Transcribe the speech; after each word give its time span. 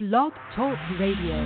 Blog 0.00 0.32
Talk 0.56 0.76
Radio. 0.98 1.38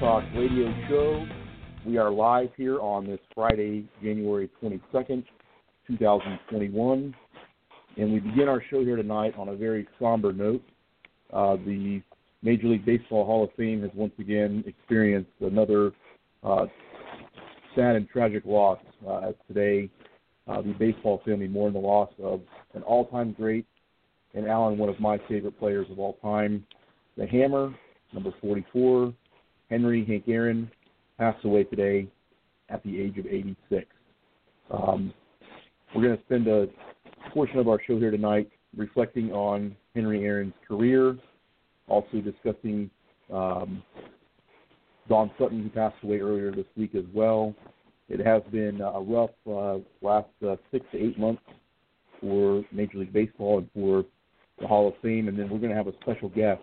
Talk 0.00 0.24
Radio 0.34 0.72
Show. 0.88 1.26
We 1.86 1.98
are 1.98 2.10
live 2.10 2.48
here 2.56 2.80
on 2.80 3.06
this 3.06 3.20
Friday, 3.34 3.86
January 4.02 4.48
22nd, 4.62 5.24
2021. 5.86 7.14
And 7.98 8.12
we 8.12 8.18
begin 8.20 8.48
our 8.48 8.62
show 8.70 8.82
here 8.82 8.96
tonight 8.96 9.34
on 9.36 9.50
a 9.50 9.54
very 9.54 9.86
somber 10.00 10.32
note. 10.32 10.62
Uh, 11.30 11.56
the 11.66 12.00
Major 12.42 12.68
League 12.68 12.86
Baseball 12.86 13.26
Hall 13.26 13.44
of 13.44 13.50
Fame 13.58 13.82
has 13.82 13.90
once 13.94 14.14
again 14.18 14.64
experienced 14.66 15.30
another 15.40 15.92
uh, 16.42 16.64
sad 17.74 17.96
and 17.96 18.08
tragic 18.08 18.46
loss 18.46 18.78
uh, 19.06 19.32
today 19.46 19.90
uh, 20.48 20.62
the 20.62 20.72
baseball 20.78 21.20
family 21.26 21.46
mourned 21.46 21.74
the 21.74 21.78
loss 21.78 22.10
of 22.22 22.40
an 22.72 22.82
all-time 22.84 23.32
great 23.32 23.66
and 24.34 24.48
Alan, 24.48 24.78
one 24.78 24.88
of 24.88 24.98
my 24.98 25.18
favorite 25.28 25.58
players 25.58 25.86
of 25.90 25.98
all 25.98 26.14
time. 26.22 26.64
The 27.18 27.26
Hammer, 27.26 27.74
number 28.14 28.32
44, 28.40 29.12
Henry 29.70 30.04
Hank 30.04 30.24
Aaron, 30.26 30.70
passed 31.16 31.44
away 31.44 31.64
today 31.64 32.08
at 32.68 32.82
the 32.82 33.00
age 33.00 33.16
of 33.18 33.26
86. 33.26 33.86
Um, 34.70 35.14
we're 35.94 36.02
going 36.02 36.16
to 36.16 36.24
spend 36.24 36.48
a 36.48 36.66
portion 37.32 37.58
of 37.58 37.68
our 37.68 37.80
show 37.86 37.98
here 37.98 38.10
tonight 38.10 38.50
reflecting 38.76 39.32
on 39.32 39.76
Henry 39.94 40.24
Aaron's 40.24 40.54
career, 40.66 41.16
also 41.88 42.20
discussing 42.20 42.90
um, 43.32 43.82
Don 45.08 45.30
Sutton, 45.38 45.62
who 45.62 45.68
passed 45.68 45.96
away 46.02 46.18
earlier 46.18 46.50
this 46.50 46.66
week 46.76 46.94
as 46.94 47.04
well. 47.14 47.54
It 48.08 48.24
has 48.26 48.42
been 48.50 48.80
a 48.80 49.00
rough 49.00 49.30
uh, 49.48 49.78
last 50.02 50.28
uh, 50.46 50.56
six 50.72 50.84
to 50.92 50.98
eight 50.98 51.18
months 51.18 51.42
for 52.20 52.64
Major 52.72 52.98
League 52.98 53.12
Baseball 53.12 53.58
and 53.58 53.68
for 53.72 54.04
the 54.60 54.66
Hall 54.66 54.88
of 54.88 54.94
Fame, 55.00 55.28
and 55.28 55.38
then 55.38 55.48
we're 55.48 55.58
going 55.58 55.70
to 55.70 55.76
have 55.76 55.86
a 55.86 55.96
special 56.02 56.28
guest 56.28 56.62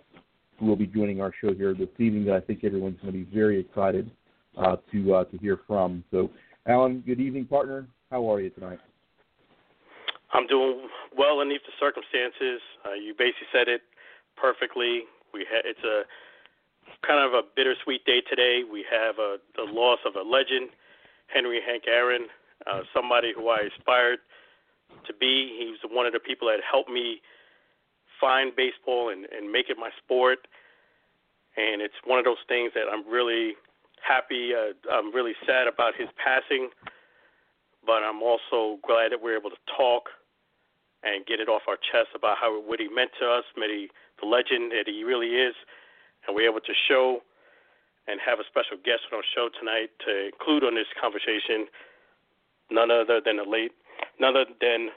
who 0.59 0.66
will 0.66 0.75
be 0.75 0.88
joining 0.88 1.22
our 1.22 1.33
show 1.41 1.53
here 1.53 1.73
this 1.73 1.89
evening 2.00 2.25
that 2.25 2.36
I 2.36 2.39
think 2.39 2.63
everyone's 2.63 3.00
going 3.02 3.13
to 3.13 3.19
be 3.19 3.36
very 3.36 3.59
excited 3.59 4.09
uh, 4.58 4.77
to 4.91 5.16
uh, 5.16 5.23
to 5.25 5.38
hear 5.38 5.59
from. 5.67 6.03
So, 6.11 6.30
Alan, 6.67 7.03
good 7.05 7.19
evening, 7.19 7.45
partner. 7.45 7.88
How 8.11 8.31
are 8.31 8.41
you 8.41 8.49
tonight? 8.49 8.80
I'm 10.33 10.47
doing 10.47 10.88
well 11.17 11.39
underneath 11.39 11.61
the 11.66 11.73
circumstances. 11.80 12.61
Uh, 12.86 12.94
you 12.94 13.14
basically 13.17 13.47
said 13.53 13.67
it 13.67 13.81
perfectly. 14.36 15.03
We 15.33 15.45
ha- 15.49 15.64
it's 15.64 15.83
a 15.83 16.03
kind 17.05 17.23
of 17.23 17.33
a 17.33 17.42
bittersweet 17.55 18.05
day 18.05 18.21
today. 18.30 18.61
We 18.69 18.86
have 18.92 19.19
a, 19.19 19.38
the 19.55 19.64
loss 19.64 19.99
of 20.05 20.16
a 20.16 20.27
legend, 20.27 20.69
Henry 21.27 21.59
Hank 21.66 21.83
Aaron, 21.88 22.27
uh, 22.66 22.81
somebody 22.94 23.33
who 23.36 23.49
I 23.49 23.67
aspired 23.75 24.19
to 25.05 25.14
be. 25.14 25.55
He's 25.59 25.92
one 25.92 26.05
of 26.05 26.14
the 26.14 26.19
people 26.19 26.47
that 26.47 26.59
helped 26.69 26.89
me 26.89 27.21
find 28.20 28.56
baseball 28.56 29.10
and, 29.10 29.26
and 29.36 29.52
make 29.52 29.70
it 29.70 29.78
my 29.80 29.90
sport. 29.98 30.48
And 31.56 31.82
it's 31.82 31.98
one 32.06 32.20
of 32.20 32.26
those 32.26 32.42
things 32.48 32.72
that 32.76 32.86
I'm 32.92 33.08
really 33.08 33.56
happy. 34.02 34.54
Uh, 34.54 34.73
I'm 34.92 35.14
really 35.14 35.34
sad 35.46 35.68
about 35.68 35.96
his 35.96 36.08
passing, 36.22 36.70
but 37.86 38.04
I'm 38.04 38.22
also 38.22 38.78
glad 38.86 39.12
that 39.12 39.22
we're 39.22 39.38
able 39.38 39.50
to 39.50 39.62
talk 39.76 40.10
and 41.04 41.26
get 41.26 41.39
it 41.39 41.50
off 41.50 41.64
our 41.67 41.77
chest 41.77 42.10
about 42.16 42.38
how 42.39 42.60
what 42.61 42.80
he 42.80 42.88
meant 42.89 43.11
to 43.20 43.26
us, 43.30 43.44
maybe 43.56 43.89
the 44.20 44.27
legend 44.27 44.72
that 44.72 44.86
he 44.86 45.04
really 45.04 45.38
is, 45.38 45.54
and 46.26 46.36
we're 46.36 46.50
able 46.50 46.61
to 46.61 46.73
show 46.88 47.22
and 48.08 48.20
have 48.23 48.39
a 48.39 48.48
special 48.48 48.77
guest 48.83 49.04
on 49.11 49.20
our 49.20 49.27
show 49.36 49.50
tonight 49.60 49.92
to 50.06 50.32
include 50.32 50.64
on 50.64 50.76
this 50.76 50.88
conversation 51.00 51.67
none 52.72 52.92
other 52.92 53.22
than 53.23 53.38
the 53.38 53.44
late, 53.44 53.72
none 54.20 54.36
other 54.36 54.52
than 54.60 54.89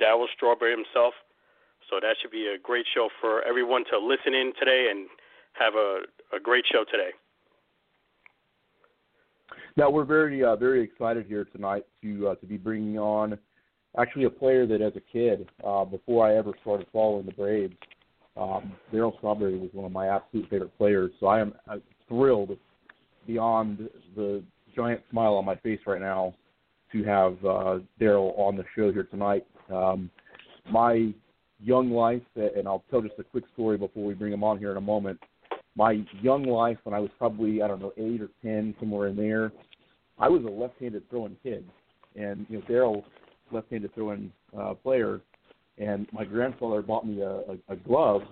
Darryl 0.00 0.26
Strawberry 0.34 0.74
himself. 0.74 1.14
So 1.90 1.96
that 2.00 2.16
should 2.20 2.30
be 2.30 2.46
a 2.54 2.58
great 2.58 2.86
show 2.94 3.08
for 3.20 3.42
everyone 3.42 3.84
to 3.92 3.98
listen 3.98 4.34
in 4.34 4.52
today 4.58 4.88
and 4.90 5.08
have 5.52 5.74
a, 5.74 6.00
a 6.34 6.40
great 6.40 6.64
show 6.70 6.84
today. 6.90 7.10
Now 9.76 9.90
we're 9.90 10.04
very 10.04 10.42
uh, 10.42 10.56
very 10.56 10.82
excited 10.82 11.26
here 11.26 11.44
tonight 11.44 11.84
to 12.02 12.28
uh, 12.28 12.34
to 12.36 12.46
be 12.46 12.56
bringing 12.56 12.98
on 12.98 13.38
actually 13.98 14.24
a 14.24 14.30
player 14.30 14.66
that 14.66 14.80
as 14.80 14.92
a 14.96 15.00
kid 15.00 15.48
uh, 15.66 15.84
before 15.84 16.26
I 16.26 16.36
ever 16.36 16.52
started 16.62 16.86
following 16.92 17.26
the 17.26 17.32
Braves, 17.32 17.74
um, 18.36 18.72
Darryl 18.92 19.16
Strawberry 19.18 19.58
was 19.58 19.70
one 19.72 19.84
of 19.84 19.92
my 19.92 20.08
absolute 20.08 20.48
favorite 20.48 20.76
players. 20.78 21.10
So 21.20 21.26
I 21.26 21.40
am 21.40 21.54
uh, 21.68 21.76
thrilled 22.08 22.56
beyond 23.26 23.88
the 24.16 24.42
giant 24.74 25.00
smile 25.10 25.34
on 25.34 25.44
my 25.44 25.56
face 25.56 25.80
right 25.86 26.00
now 26.00 26.34
to 26.92 27.04
have 27.04 27.32
uh, 27.44 27.78
Darryl 28.00 28.36
on 28.38 28.56
the 28.56 28.64
show 28.76 28.92
here 28.92 29.04
tonight. 29.04 29.46
Um, 29.72 30.10
my 30.70 31.12
young 31.60 31.90
life, 31.90 32.22
and 32.36 32.66
I'll 32.66 32.84
tell 32.90 33.00
just 33.00 33.14
a 33.18 33.24
quick 33.24 33.44
story 33.52 33.76
before 33.76 34.04
we 34.04 34.14
bring 34.14 34.32
him 34.32 34.44
on 34.44 34.58
here 34.58 34.70
in 34.70 34.76
a 34.76 34.82
moment. 34.82 35.18
My 35.76 36.04
young 36.22 36.44
life, 36.44 36.78
when 36.84 36.94
I 36.94 37.00
was 37.00 37.10
probably 37.18 37.62
I 37.62 37.68
don't 37.68 37.80
know 37.80 37.92
eight 37.96 38.20
or 38.20 38.30
ten, 38.42 38.74
somewhere 38.78 39.08
in 39.08 39.16
there, 39.16 39.52
I 40.18 40.28
was 40.28 40.44
a 40.44 40.48
left-handed 40.48 41.08
throwing 41.10 41.36
kid, 41.42 41.64
and 42.16 42.46
you 42.48 42.58
know 42.58 42.64
Darryl, 42.66 43.02
left-handed 43.50 43.94
throwing 43.94 44.32
uh, 44.56 44.74
player, 44.74 45.20
and 45.78 46.06
my 46.12 46.24
grandfather 46.24 46.82
bought 46.82 47.06
me 47.06 47.20
a, 47.22 47.30
a, 47.30 47.56
a 47.70 47.76
glove 47.76 48.22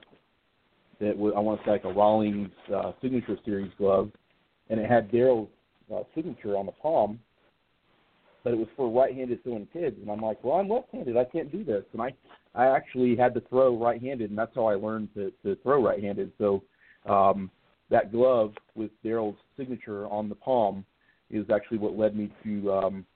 that 1.00 1.16
was 1.16 1.32
I 1.36 1.40
want 1.40 1.60
to 1.60 1.66
say 1.66 1.72
like 1.72 1.84
a 1.84 1.92
Rawlings 1.92 2.50
uh, 2.74 2.92
signature 3.02 3.36
series 3.44 3.72
glove, 3.76 4.10
and 4.70 4.78
it 4.78 4.88
had 4.88 5.10
Darryl's 5.10 5.50
uh, 5.92 6.02
signature 6.14 6.56
on 6.56 6.66
the 6.66 6.72
palm, 6.72 7.18
but 8.44 8.52
it 8.52 8.58
was 8.58 8.68
for 8.76 8.90
right-handed 8.90 9.42
throwing 9.42 9.66
kids, 9.72 9.96
and 10.00 10.10
I'm 10.10 10.20
like, 10.20 10.42
well, 10.42 10.56
I'm 10.56 10.68
left-handed, 10.68 11.16
I 11.16 11.24
can't 11.24 11.52
do 11.52 11.64
this, 11.64 11.84
and 11.92 12.02
I 12.02 12.12
I 12.54 12.66
actually 12.66 13.16
had 13.16 13.32
to 13.34 13.40
throw 13.48 13.76
right-handed, 13.76 14.28
and 14.28 14.38
that's 14.38 14.54
how 14.54 14.66
I 14.66 14.74
learned 14.74 15.08
to, 15.14 15.32
to 15.42 15.56
throw 15.62 15.82
right-handed. 15.82 16.32
So 16.36 16.62
um, 17.06 17.50
that 17.88 18.12
glove 18.12 18.52
with 18.74 18.90
Darryl's 19.02 19.38
signature 19.56 20.06
on 20.08 20.28
the 20.28 20.34
palm 20.34 20.84
is 21.30 21.46
actually 21.50 21.78
what 21.78 21.96
led 21.96 22.14
me 22.14 22.30
to 22.44 22.72
um, 22.72 23.06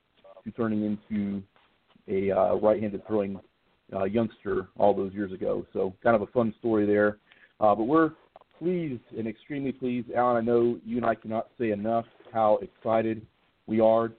to 0.45 0.51
turning 0.53 0.85
into 0.85 1.43
a 2.09 2.31
uh, 2.31 2.55
right-handed 2.55 3.07
throwing 3.07 3.39
uh, 3.93 4.05
youngster 4.05 4.69
all 4.79 4.95
those 4.95 5.13
years 5.13 5.33
ago. 5.33 5.67
So 5.73 5.95
kind 6.03 6.17
of 6.17 6.23
a 6.23 6.27
fun 6.29 6.55
story 6.59 6.87
there. 6.87 7.19
Uh, 7.61 7.75
but 7.75 7.85
we're 7.85 8.13
pleased 8.59 9.03
and 9.17 9.27
extremely 9.27 9.73
pleased, 9.73 10.11
Alan. 10.13 10.37
I 10.37 10.41
know 10.41 10.79
you 10.85 10.97
and 10.97 11.07
I 11.07 11.15
cannot 11.15 11.49
say 11.59 11.71
enough 11.73 12.07
how 12.33 12.59
excited 12.63 13.27
we 13.67 13.81
are. 13.81 14.13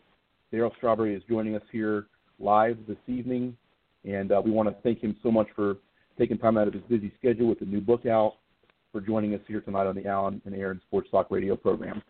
Darryl 0.54 0.76
Strawberry 0.78 1.16
is 1.16 1.24
joining 1.30 1.56
us 1.56 1.64
here 1.72 2.08
live 2.40 2.78
this 2.88 2.98
evening. 3.08 3.56
And 4.06 4.32
uh, 4.32 4.42
we 4.44 4.52
want 4.52 4.70
to 4.70 4.76
thank 4.84 5.02
him 5.02 5.16
so 5.22 5.32
much 5.32 5.48
for 5.56 5.78
taking 6.18 6.38
time 6.38 6.58
out 6.58 6.68
of 6.68 6.74
his 6.74 6.84
busy 6.84 7.12
schedule 7.18 7.48
with 7.48 7.60
the 7.60 7.66
new 7.66 7.82
book 7.82 8.06
out, 8.06 8.36
for 8.92 9.02
joining 9.02 9.34
us 9.34 9.42
here 9.48 9.62
tonight 9.62 9.86
on 9.86 9.96
the 9.96 10.06
Alan 10.08 10.42
and 10.46 10.56
Aaron 10.56 10.80
Sports 10.88 11.10
Talk 11.12 11.28
Radio 11.30 11.56
program. 11.56 12.02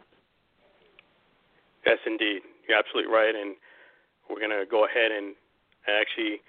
Yes, 1.85 1.97
indeed. 2.05 2.41
You're 2.67 2.77
absolutely 2.77 3.11
right. 3.11 3.33
And 3.33 3.55
we're 4.29 4.39
going 4.39 4.51
to 4.51 4.65
go 4.69 4.85
ahead 4.85 5.11
and 5.11 5.33
actually 5.87 6.41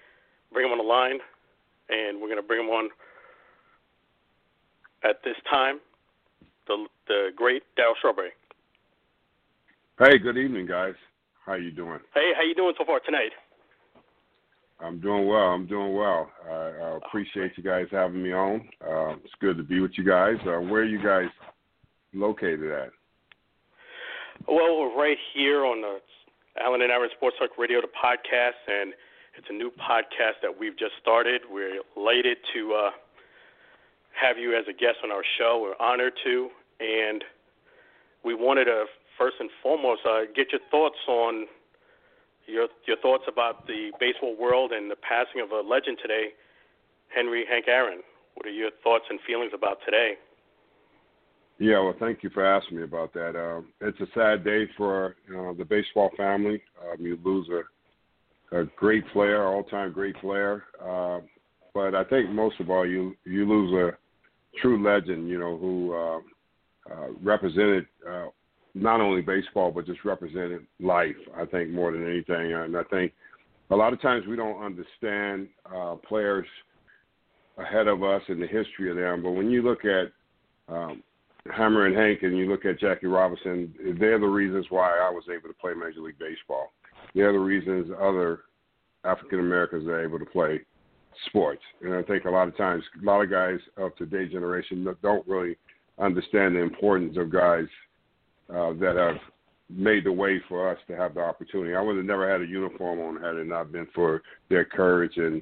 bring 0.53 0.65
him 0.65 0.71
on 0.71 0.77
the 0.77 0.83
line, 0.83 1.19
and 1.89 2.21
we're 2.21 2.27
going 2.27 2.41
to 2.41 2.47
bring 2.47 2.61
him 2.61 2.69
on 2.69 2.89
at 5.03 5.17
this 5.23 5.35
time, 5.49 5.79
the 6.67 6.85
the 7.07 7.29
great 7.35 7.63
Darryl 7.77 7.95
Strawberry. 7.97 8.31
Hey, 9.97 10.17
good 10.17 10.37
evening, 10.37 10.67
guys. 10.67 10.93
How 11.45 11.55
you 11.55 11.71
doing? 11.71 11.99
Hey, 12.13 12.31
how 12.35 12.43
you 12.43 12.55
doing 12.55 12.73
so 12.77 12.85
far 12.85 12.99
tonight? 12.99 13.31
I'm 14.79 14.99
doing 14.99 15.27
well. 15.27 15.49
I'm 15.49 15.67
doing 15.67 15.93
well. 15.93 16.31
I, 16.49 16.53
I 16.53 16.97
appreciate 16.97 17.51
you 17.57 17.63
guys 17.63 17.87
having 17.91 18.23
me 18.23 18.31
on. 18.31 18.67
Uh, 18.81 19.15
it's 19.23 19.33
good 19.41 19.57
to 19.57 19.63
be 19.63 19.81
with 19.81 19.91
you 19.97 20.05
guys. 20.05 20.35
Uh, 20.41 20.61
where 20.61 20.81
are 20.81 20.85
you 20.85 21.03
guys 21.03 21.27
located 22.13 22.71
at? 22.71 22.89
Well, 24.47 24.79
we're 24.79 24.97
right 24.97 25.17
here 25.33 25.65
on 25.65 25.81
the 25.81 25.99
Alan 26.61 26.81
and 26.81 26.91
Aaron 26.91 27.09
Sports 27.15 27.35
Talk 27.39 27.51
Radio, 27.57 27.81
the 27.81 27.87
podcast, 27.87 28.59
and 28.67 28.93
it's 29.37 29.47
a 29.49 29.53
new 29.53 29.69
podcast 29.71 30.41
that 30.41 30.51
we've 30.57 30.77
just 30.77 30.93
started. 31.01 31.41
We're 31.51 31.81
elated 31.97 32.37
to 32.53 32.73
uh, 32.73 32.89
have 34.19 34.37
you 34.37 34.57
as 34.57 34.65
a 34.69 34.73
guest 34.73 34.97
on 35.03 35.11
our 35.11 35.23
show. 35.37 35.59
We're 35.61 35.85
honored 35.85 36.13
to, 36.23 36.49
and 36.79 37.23
we 38.23 38.33
wanted 38.33 38.65
to 38.65 38.85
first 39.19 39.35
and 39.39 39.49
foremost 39.61 40.01
uh, 40.09 40.21
get 40.33 40.51
your 40.51 40.61
thoughts 40.71 40.97
on 41.07 41.45
your 42.47 42.67
your 42.87 42.97
thoughts 42.97 43.25
about 43.27 43.67
the 43.67 43.91
baseball 43.99 44.35
world 44.39 44.71
and 44.71 44.89
the 44.89 44.95
passing 44.95 45.41
of 45.41 45.51
a 45.51 45.61
legend 45.61 45.97
today, 46.01 46.29
Henry 47.13 47.45
Hank 47.47 47.65
Aaron. 47.67 47.99
What 48.33 48.47
are 48.47 48.51
your 48.51 48.71
thoughts 48.83 49.05
and 49.09 49.19
feelings 49.27 49.51
about 49.53 49.79
today? 49.85 50.13
Yeah, 51.59 51.79
well, 51.81 51.95
thank 51.99 52.23
you 52.23 52.29
for 52.29 52.45
asking 52.45 52.77
me 52.77 52.83
about 52.83 53.13
that. 53.13 53.35
Uh, 53.35 53.61
it's 53.81 53.99
a 53.99 54.07
sad 54.15 54.45
day 54.45 54.65
for 54.77 55.17
uh, 55.29 55.53
the 55.57 55.65
baseball 55.65 56.09
family. 56.15 56.63
Um, 56.81 57.05
you 57.05 57.19
lose 57.21 57.49
a, 57.49 58.61
a 58.61 58.63
great 58.77 59.03
player, 59.11 59.45
all-time 59.45 59.91
great 59.91 60.15
player. 60.21 60.63
Uh, 60.81 61.19
but 61.73 61.95
I 61.95 62.05
think 62.05 62.29
most 62.29 62.59
of 62.61 62.69
all, 62.69 62.87
you 62.87 63.13
you 63.25 63.47
lose 63.47 63.73
a 63.73 64.59
true 64.61 64.81
legend. 64.81 65.29
You 65.29 65.37
know 65.37 65.57
who 65.57 65.93
uh, 65.93 66.19
uh, 66.93 67.07
represented 67.21 67.85
uh, 68.09 68.27
not 68.81 69.01
only 69.01 69.21
baseball 69.21 69.71
but 69.71 69.85
just 69.85 70.05
represented 70.05 70.65
life. 70.79 71.15
I 71.35 71.45
think 71.45 71.69
more 71.69 71.91
than 71.91 72.07
anything, 72.07 72.53
and 72.53 72.75
I 72.75 72.83
think 72.83 73.13
a 73.71 73.75
lot 73.75 73.93
of 73.93 74.01
times 74.01 74.25
we 74.27 74.35
don't 74.35 74.63
understand 74.63 75.47
uh, 75.73 75.95
players 76.07 76.47
ahead 77.57 77.87
of 77.87 78.03
us 78.03 78.21
and 78.27 78.41
the 78.41 78.47
history 78.47 78.89
of 78.89 78.97
them. 78.97 79.21
But 79.21 79.31
when 79.31 79.49
you 79.49 79.61
look 79.61 79.79
at 79.85 80.11
um, 80.73 81.03
Hammer 81.55 81.85
and 81.85 81.95
Hank 81.95 82.23
and 82.23 82.37
you 82.37 82.49
look 82.49 82.65
at 82.65 82.79
Jackie 82.79 83.07
Robinson, 83.07 83.73
they're 83.99 84.19
the 84.19 84.25
reasons 84.25 84.65
why 84.69 84.89
I 84.89 85.09
was 85.09 85.23
able 85.29 85.49
to 85.49 85.59
play 85.59 85.73
Major 85.73 86.01
League 86.01 86.19
Baseball. 86.19 86.71
They're 87.13 87.33
the 87.33 87.39
reasons 87.39 87.91
other 87.99 88.41
African 89.03 89.39
Americans 89.39 89.87
are 89.87 90.03
able 90.03 90.19
to 90.19 90.25
play 90.25 90.61
sports. 91.27 91.61
And 91.81 91.93
I 91.93 92.03
think 92.03 92.25
a 92.25 92.29
lot 92.29 92.47
of 92.47 92.57
times, 92.57 92.83
a 93.01 93.05
lot 93.05 93.21
of 93.21 93.29
guys 93.29 93.59
of 93.77 93.95
today's 93.95 94.31
generation 94.31 94.87
don't 95.01 95.27
really 95.27 95.57
understand 95.97 96.55
the 96.55 96.61
importance 96.61 97.17
of 97.17 97.31
guys 97.31 97.65
uh, 98.53 98.73
that 98.73 98.95
have 98.95 99.17
made 99.69 100.03
the 100.03 100.11
way 100.11 100.41
for 100.47 100.69
us 100.69 100.77
to 100.87 100.95
have 100.95 101.13
the 101.13 101.21
opportunity. 101.21 101.75
I 101.75 101.81
would 101.81 101.97
have 101.97 102.05
never 102.05 102.29
had 102.29 102.41
a 102.41 102.45
uniform 102.45 102.99
on 102.99 103.21
had 103.21 103.35
it 103.35 103.47
not 103.47 103.71
been 103.71 103.87
for 103.93 104.21
their 104.49 104.65
courage 104.65 105.17
and 105.17 105.41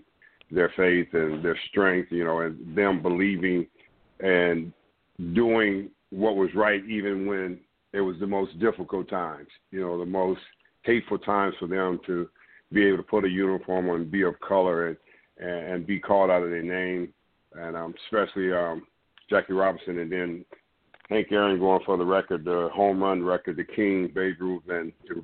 their 0.52 0.72
faith 0.76 1.08
and 1.14 1.44
their 1.44 1.58
strength, 1.70 2.12
you 2.12 2.24
know, 2.24 2.40
and 2.42 2.76
them 2.76 3.02
believing 3.02 3.68
and 4.20 4.74
doing 5.34 5.90
what 6.10 6.36
was 6.36 6.50
right 6.56 6.84
even 6.86 7.26
when 7.26 7.60
it 7.94 8.02
was 8.02 8.18
the 8.20 8.28
most 8.28 8.58
difficult 8.60 9.10
times, 9.10 9.48
you 9.72 9.82
know, 9.82 9.98
the 9.98 10.06
most 10.06 10.42
hateful 10.84 11.18
times 11.18 11.56
for 11.60 11.68
them 11.68 12.00
to 12.06 12.30
be 12.72 12.86
able 12.86 12.98
to 12.98 13.04
put 13.04 13.26
a 13.26 13.30
uniform 13.30 13.90
on 13.90 14.10
be 14.10 14.24
of 14.24 14.40
color 14.40 14.88
and, 14.88 14.98
and, 15.38 15.74
and 15.74 15.88
be 15.88 16.00
called 16.00 16.30
out 16.30 16.44
of 16.44 16.50
their 16.50 16.64
name. 16.64 17.14
And 17.54 17.76
um, 17.76 17.94
especially 18.06 18.52
um, 18.52 18.86
Jackie 19.30 19.54
Robinson 19.54 20.00
and 20.00 20.12
then 20.12 20.46
Hank 21.10 21.28
Aaron 21.32 21.60
going 21.60 21.82
for 21.86 21.98
the 21.98 22.06
record, 22.06 22.44
the 22.44 22.70
home 22.74 23.02
run 23.02 23.24
record, 23.24 23.58
the 23.58 23.64
King, 23.64 24.12
Babe 24.14 24.36
Ruth, 24.40 24.64
and 24.70 24.92
you 25.10 25.24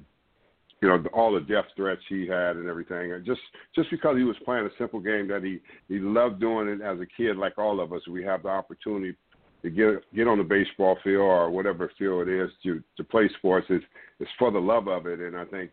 know 0.89 1.03
all 1.13 1.33
the 1.33 1.41
death 1.41 1.65
threats 1.75 2.01
he 2.07 2.27
had 2.27 2.55
and 2.55 2.67
everything. 2.67 3.11
Just 3.25 3.41
just 3.75 3.89
because 3.89 4.17
he 4.17 4.23
was 4.23 4.37
playing 4.45 4.65
a 4.65 4.77
simple 4.77 4.99
game 4.99 5.27
that 5.27 5.43
he 5.43 5.59
he 5.87 5.99
loved 5.99 6.39
doing 6.39 6.67
it 6.67 6.81
as 6.81 6.99
a 6.99 7.05
kid, 7.17 7.37
like 7.37 7.57
all 7.57 7.79
of 7.79 7.91
us, 7.91 8.01
we 8.07 8.23
have 8.23 8.43
the 8.43 8.49
opportunity 8.49 9.15
to 9.61 9.69
get 9.69 10.03
get 10.15 10.27
on 10.27 10.37
the 10.37 10.43
baseball 10.43 10.97
field 11.03 11.21
or 11.21 11.49
whatever 11.49 11.91
field 11.97 12.27
it 12.27 12.43
is 12.43 12.49
to 12.63 12.81
to 12.97 13.03
play 13.03 13.29
sports. 13.37 13.67
It's 13.69 13.85
it's 14.19 14.31
for 14.39 14.51
the 14.51 14.59
love 14.59 14.87
of 14.87 15.05
it, 15.05 15.19
and 15.19 15.35
I 15.35 15.45
think 15.45 15.71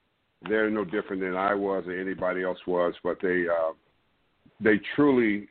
they're 0.48 0.70
no 0.70 0.84
different 0.84 1.22
than 1.22 1.36
I 1.36 1.54
was 1.54 1.84
or 1.86 1.92
anybody 1.92 2.42
else 2.42 2.58
was, 2.66 2.94
but 3.04 3.18
they 3.22 3.46
uh, 3.48 3.72
they 4.60 4.80
truly 4.96 5.48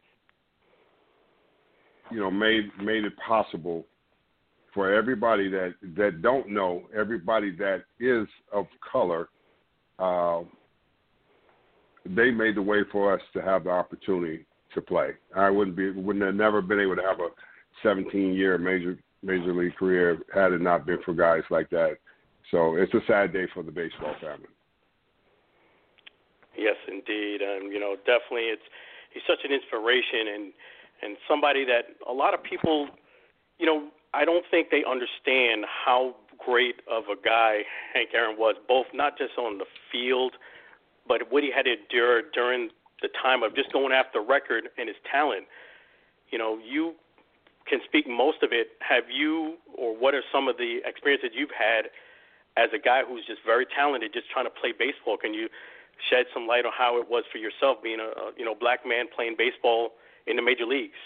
you 2.12 2.20
know 2.20 2.32
made 2.32 2.70
made 2.82 3.06
it 3.06 3.14
possible 3.26 3.86
for 4.74 4.94
everybody 4.94 5.50
that 5.50 5.74
that 5.98 6.22
don't 6.22 6.50
know, 6.50 6.84
everybody 6.96 7.56
that 7.58 7.84
is 8.00 8.28
of 8.52 8.66
color, 8.92 9.30
uh, 9.98 10.42
they 12.06 12.32
made 12.32 12.56
the 12.56 12.62
way 12.62 12.80
for 12.92 13.14
us 13.14 13.22
to 13.34 13.42
have 13.42 13.66
the 13.66 13.70
opportunity 13.70 14.46
to 14.74 14.82
play. 14.82 15.12
I 15.36 15.50
wouldn't 15.50 15.76
be 15.76 15.92
wouldn't 15.92 16.26
have 16.26 16.36
never 16.36 16.62
been 16.62 16.80
able 16.80 16.96
to 16.96 17.02
have 17.02 17.20
a 17.20 17.30
17 17.84 18.34
year 18.34 18.58
major 18.58 18.98
major 19.24 19.54
league 19.54 19.76
career 19.76 20.20
had 20.34 20.54
it 20.54 20.62
not 20.62 20.86
been 20.86 21.00
for 21.04 21.14
guys 21.14 21.44
like 21.50 21.70
that. 21.72 21.98
So 22.52 22.76
it's 22.76 22.94
a 22.94 23.02
sad 23.08 23.34
day 23.34 23.46
for 23.54 23.64
the 23.64 23.72
baseball 23.72 24.16
family. 24.22 24.48
Yes, 26.58 26.76
indeed, 26.88 27.42
and 27.42 27.72
you 27.72 27.80
know, 27.80 27.96
definitely, 28.06 28.50
it's 28.50 28.62
he's 29.14 29.24
such 29.28 29.40
an 29.44 29.52
inspiration 29.52 30.34
and 30.36 30.54
and 31.02 31.18
somebody 31.28 31.66
that 31.66 31.96
a 32.10 32.14
lot 32.14 32.34
of 32.34 32.44
people, 32.44 32.88
you 33.58 33.66
know, 33.66 33.88
I 34.14 34.26
don't 34.26 34.46
think 34.50 34.70
they 34.72 34.84
understand 34.84 35.66
how 35.68 36.16
great 36.38 36.82
of 36.90 37.04
a 37.12 37.16
guy 37.16 37.62
Hank 37.94 38.10
Aaron 38.14 38.38
was, 38.38 38.56
both 38.68 38.88
not 38.94 39.18
just 39.18 39.38
on 39.38 39.58
the 39.58 39.66
field, 39.92 40.34
but 41.08 41.32
what 41.32 41.44
he 41.44 41.52
had 41.52 41.64
to 41.64 41.74
endure 41.74 42.22
during 42.34 42.70
the 43.02 43.10
time 43.22 43.44
of 43.44 43.56
just 43.56 43.72
going 43.72 43.94
after 43.94 44.22
record 44.22 44.70
and 44.78 44.88
his 44.88 44.98
talent. 45.10 45.46
You 46.30 46.38
know, 46.38 46.60
you 46.60 46.96
can 47.68 47.80
speak 47.86 48.08
most 48.08 48.44
of 48.44 48.52
it. 48.52 48.72
Have 48.82 49.06
you, 49.10 49.56
or 49.76 49.96
what 49.96 50.14
are 50.14 50.24
some 50.32 50.48
of 50.48 50.58
the 50.58 50.80
experiences 50.86 51.32
you've 51.34 51.54
had 51.58 51.90
as 52.58 52.70
a 52.74 52.80
guy 52.80 53.02
who's 53.08 53.26
just 53.26 53.40
very 53.46 53.66
talented, 53.66 54.12
just 54.14 54.30
trying 54.30 54.46
to 54.46 54.52
play 54.52 54.74
baseball? 54.78 55.18
Can 55.18 55.34
you 55.34 55.48
shed 56.10 56.26
some 56.34 56.48
light 56.48 56.66
on 56.66 56.72
how 56.76 57.00
it 57.00 57.10
was 57.10 57.24
for 57.32 57.38
yourself 57.38 57.82
being 57.84 58.00
a, 58.00 58.32
you 58.38 58.46
know 58.46 58.56
black 58.56 58.86
man 58.86 59.06
playing 59.14 59.36
baseball 59.38 59.92
in 60.28 60.36
the 60.36 60.42
major 60.42 60.66
leagues? 60.66 61.00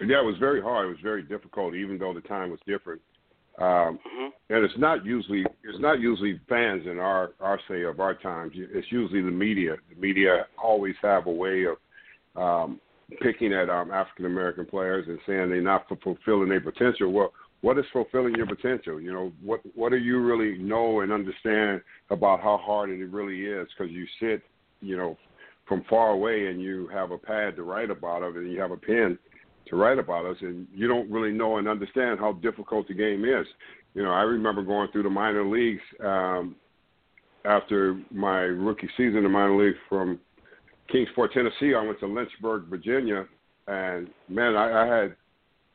Yeah, 0.00 0.20
it 0.20 0.24
was 0.24 0.36
very 0.38 0.62
hard. 0.62 0.86
It 0.86 0.90
was 0.90 1.00
very 1.02 1.22
difficult, 1.22 1.74
even 1.74 1.98
though 1.98 2.14
the 2.14 2.20
time 2.22 2.50
was 2.50 2.60
different. 2.66 3.00
Um, 3.58 3.98
mm-hmm. 3.98 4.28
And 4.48 4.64
it's 4.64 4.78
not 4.78 5.04
usually 5.04 5.44
it's 5.64 5.80
not 5.80 6.00
usually 6.00 6.40
fans 6.48 6.86
in 6.86 6.98
our 6.98 7.32
our 7.40 7.60
say 7.68 7.82
of 7.82 8.00
our 8.00 8.14
times. 8.14 8.52
It's 8.54 8.90
usually 8.90 9.20
the 9.20 9.30
media. 9.30 9.76
The 9.90 10.00
media 10.00 10.46
always 10.62 10.94
have 11.02 11.26
a 11.26 11.30
way 11.30 11.66
of 11.66 11.76
um, 12.36 12.80
picking 13.20 13.52
at 13.52 13.68
um, 13.68 13.90
African 13.90 14.26
American 14.26 14.64
players 14.64 15.06
and 15.08 15.18
saying 15.26 15.50
they're 15.50 15.60
not 15.60 15.86
fulfilling 16.02 16.48
their 16.48 16.60
potential. 16.60 17.12
Well, 17.12 17.32
what 17.60 17.78
is 17.78 17.84
fulfilling 17.92 18.34
your 18.34 18.46
potential? 18.46 18.98
You 18.98 19.12
know, 19.12 19.32
what 19.42 19.60
what 19.74 19.90
do 19.90 19.98
you 19.98 20.20
really 20.20 20.56
know 20.56 21.00
and 21.00 21.12
understand 21.12 21.82
about 22.08 22.40
how 22.40 22.56
hard 22.56 22.88
it 22.88 23.04
really 23.10 23.42
is? 23.42 23.68
Because 23.76 23.92
you 23.92 24.06
sit, 24.18 24.42
you 24.80 24.96
know, 24.96 25.18
from 25.68 25.84
far 25.90 26.10
away 26.10 26.46
and 26.46 26.62
you 26.62 26.88
have 26.88 27.10
a 27.10 27.18
pad 27.18 27.56
to 27.56 27.62
write 27.62 27.90
about 27.90 28.22
it 28.22 28.36
and 28.36 28.50
you 28.50 28.58
have 28.58 28.70
a 28.70 28.76
pen 28.76 29.18
to 29.68 29.76
write 29.76 29.98
about 29.98 30.26
us, 30.26 30.36
and 30.40 30.66
you 30.74 30.88
don't 30.88 31.10
really 31.10 31.32
know 31.32 31.58
and 31.58 31.68
understand 31.68 32.18
how 32.18 32.32
difficult 32.32 32.88
the 32.88 32.94
game 32.94 33.24
is. 33.24 33.46
You 33.94 34.02
know, 34.02 34.10
I 34.10 34.22
remember 34.22 34.62
going 34.62 34.90
through 34.92 35.04
the 35.04 35.10
minor 35.10 35.44
leagues 35.44 35.82
um, 36.04 36.56
after 37.44 38.00
my 38.10 38.40
rookie 38.40 38.90
season 38.96 39.18
in 39.18 39.22
the 39.24 39.28
minor 39.28 39.56
leagues 39.56 39.78
from 39.88 40.18
Kingsport, 40.90 41.32
Tennessee. 41.32 41.74
I 41.74 41.84
went 41.84 42.00
to 42.00 42.06
Lynchburg, 42.06 42.64
Virginia, 42.68 43.26
and 43.66 44.08
man, 44.28 44.56
I, 44.56 44.82
I 44.82 45.00
had 45.00 45.16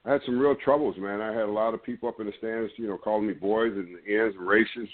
I 0.06 0.14
had 0.14 0.22
some 0.26 0.38
real 0.38 0.56
troubles, 0.56 0.96
man. 1.00 1.20
I 1.20 1.34
had 1.34 1.50
a 1.50 1.52
lot 1.52 1.74
of 1.74 1.84
people 1.84 2.08
up 2.08 2.20
in 2.20 2.28
the 2.28 2.34
stands, 2.38 2.72
you 2.78 2.88
know, 2.88 2.98
calling 2.98 3.28
me 3.28 3.34
boys 3.34 3.72
and 3.74 3.88
the 3.88 4.22
ends 4.22 4.36
and 4.38 4.48
races, 4.48 4.88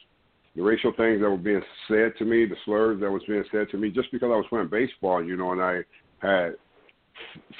the 0.55 0.61
racial 0.61 0.93
things 0.95 1.19
that 1.21 1.29
were 1.29 1.37
being 1.37 1.61
said 1.89 2.13
to 2.17 2.25
me, 2.25 2.45
the 2.45 2.55
slurs 2.63 3.01
that 3.01 3.11
was 3.11 3.21
being 3.27 3.43
said 3.51 3.69
to 3.71 3.77
me, 3.77 3.89
just 3.89 4.09
because 4.11 4.27
I 4.31 4.37
was 4.37 4.45
playing 4.49 4.69
baseball, 4.69 5.23
you 5.23 5.35
know, 5.35 5.51
and 5.51 5.61
I 5.61 5.81
had 6.19 6.55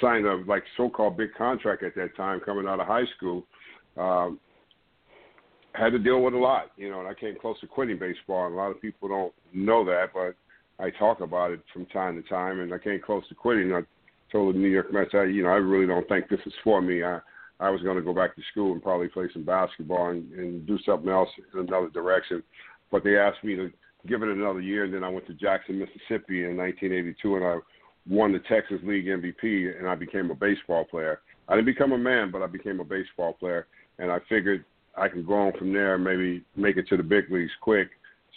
signed 0.00 0.26
a 0.26 0.36
like 0.46 0.64
so-called 0.76 1.16
big 1.16 1.34
contract 1.34 1.82
at 1.82 1.94
that 1.96 2.16
time 2.16 2.40
coming 2.40 2.66
out 2.66 2.80
of 2.80 2.86
high 2.86 3.06
school. 3.16 3.44
Um, 3.96 4.38
had 5.74 5.90
to 5.90 5.98
deal 5.98 6.20
with 6.22 6.34
a 6.34 6.38
lot, 6.38 6.70
you 6.76 6.90
know, 6.90 7.00
and 7.00 7.08
I 7.08 7.14
came 7.14 7.34
close 7.40 7.58
to 7.60 7.66
quitting 7.66 7.98
baseball. 7.98 8.46
And 8.46 8.54
a 8.54 8.58
lot 8.58 8.70
of 8.70 8.80
people 8.80 9.08
don't 9.08 9.32
know 9.54 9.84
that, 9.86 10.10
but 10.12 10.34
I 10.82 10.90
talk 10.90 11.20
about 11.20 11.50
it 11.50 11.60
from 11.72 11.86
time 11.86 12.20
to 12.22 12.28
time. 12.28 12.60
And 12.60 12.74
I 12.74 12.78
came 12.78 13.00
close 13.00 13.26
to 13.28 13.34
quitting. 13.34 13.72
I 13.72 13.80
told 14.30 14.54
the 14.54 14.58
New 14.58 14.68
York 14.68 14.92
Mets, 14.92 15.10
I, 15.14 15.24
you 15.24 15.42
know, 15.42 15.48
I 15.48 15.56
really 15.56 15.86
don't 15.86 16.06
think 16.08 16.28
this 16.28 16.40
is 16.44 16.52
for 16.62 16.82
me. 16.82 17.02
I 17.02 17.20
I 17.62 17.70
was 17.70 17.80
going 17.82 17.96
to 17.96 18.02
go 18.02 18.12
back 18.12 18.34
to 18.34 18.42
school 18.50 18.72
and 18.72 18.82
probably 18.82 19.06
play 19.06 19.28
some 19.32 19.44
basketball 19.44 20.10
and, 20.10 20.30
and 20.32 20.66
do 20.66 20.78
something 20.84 21.08
else 21.08 21.28
in 21.54 21.60
another 21.60 21.88
direction. 21.90 22.42
But 22.90 23.04
they 23.04 23.16
asked 23.16 23.44
me 23.44 23.54
to 23.54 23.70
give 24.08 24.22
it 24.22 24.28
another 24.28 24.60
year, 24.60 24.84
and 24.84 24.92
then 24.92 25.04
I 25.04 25.08
went 25.08 25.28
to 25.28 25.34
Jackson, 25.34 25.78
Mississippi 25.78 26.44
in 26.44 26.56
1982, 26.56 27.36
and 27.36 27.44
I 27.44 27.58
won 28.08 28.32
the 28.32 28.40
Texas 28.40 28.80
League 28.82 29.06
MVP, 29.06 29.78
and 29.78 29.88
I 29.88 29.94
became 29.94 30.30
a 30.30 30.34
baseball 30.34 30.84
player. 30.84 31.20
I 31.48 31.54
didn't 31.54 31.66
become 31.66 31.92
a 31.92 31.98
man, 31.98 32.30
but 32.30 32.42
I 32.42 32.46
became 32.46 32.80
a 32.80 32.84
baseball 32.84 33.34
player, 33.34 33.66
and 33.98 34.10
I 34.10 34.18
figured 34.28 34.64
I 34.96 35.08
could 35.08 35.26
go 35.26 35.34
on 35.34 35.52
from 35.58 35.72
there, 35.72 35.94
and 35.94 36.04
maybe 36.04 36.44
make 36.56 36.76
it 36.76 36.88
to 36.88 36.96
the 36.96 37.02
big 37.02 37.30
leagues 37.30 37.52
quick. 37.60 37.90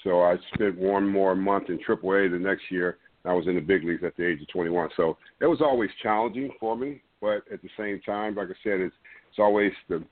So 0.04 0.22
I 0.22 0.36
spent 0.54 0.78
one 0.78 1.08
more 1.08 1.36
month 1.36 1.70
in 1.70 1.80
AAA 1.80 2.32
the 2.32 2.40
next 2.40 2.64
year. 2.70 2.98
I 3.26 3.34
was 3.34 3.48
in 3.48 3.56
the 3.56 3.62
big 3.62 3.84
leagues 3.84 4.04
at 4.04 4.16
the 4.18 4.26
age 4.26 4.42
of 4.42 4.48
21. 4.50 4.90
So 4.96 5.18
it 5.42 5.48
was 5.48 5.62
always 5.62 5.90
challenging 6.04 6.52
for 6.60 6.78
me, 6.78 7.02
but 7.22 7.42
at 7.52 7.62
the 7.64 7.70
same 7.76 8.00
time, 8.02 8.36
like 8.36 8.50
I 8.50 8.58
said, 8.64 8.80
it's 8.80 8.96
it's 9.30 9.40
always 9.40 9.74
the 9.90 10.04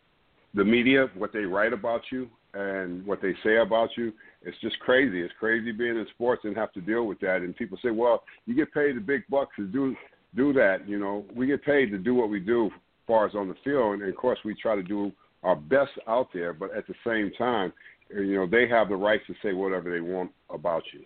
the 0.53 0.65
media, 0.65 1.07
what 1.15 1.31
they 1.33 1.45
write 1.45 1.73
about 1.73 2.01
you 2.11 2.29
and 2.53 3.05
what 3.05 3.21
they 3.21 3.33
say 3.43 3.57
about 3.57 3.89
you, 3.97 4.11
it's 4.45 4.57
just 4.61 4.79
crazy. 4.79 5.21
It's 5.21 5.33
crazy 5.39 5.71
being 5.71 5.97
in 5.97 6.05
sports 6.13 6.41
and 6.43 6.55
have 6.55 6.73
to 6.73 6.81
deal 6.81 7.05
with 7.05 7.19
that. 7.21 7.37
And 7.37 7.55
people 7.55 7.77
say, 7.81 7.91
"Well, 7.91 8.23
you 8.45 8.55
get 8.55 8.73
paid 8.73 8.95
the 8.95 9.01
big 9.01 9.23
bucks 9.29 9.55
to 9.55 9.65
do 9.65 9.95
do 10.35 10.53
that." 10.53 10.87
You 10.87 10.99
know, 10.99 11.25
we 11.33 11.47
get 11.47 11.63
paid 11.63 11.91
to 11.91 11.97
do 11.97 12.13
what 12.13 12.29
we 12.29 12.39
do, 12.39 12.67
as 12.67 12.71
far 13.07 13.25
as 13.25 13.35
on 13.35 13.47
the 13.47 13.55
field, 13.63 14.01
and 14.01 14.09
of 14.09 14.15
course, 14.15 14.39
we 14.43 14.53
try 14.55 14.75
to 14.75 14.83
do 14.83 15.11
our 15.43 15.55
best 15.55 15.91
out 16.07 16.29
there. 16.33 16.53
But 16.53 16.75
at 16.75 16.87
the 16.87 16.95
same 17.05 17.31
time, 17.37 17.73
you 18.09 18.35
know, 18.35 18.47
they 18.47 18.67
have 18.67 18.89
the 18.89 18.95
rights 18.95 19.23
to 19.27 19.33
say 19.41 19.53
whatever 19.53 19.91
they 19.91 20.01
want 20.01 20.31
about 20.49 20.83
you. 20.93 21.03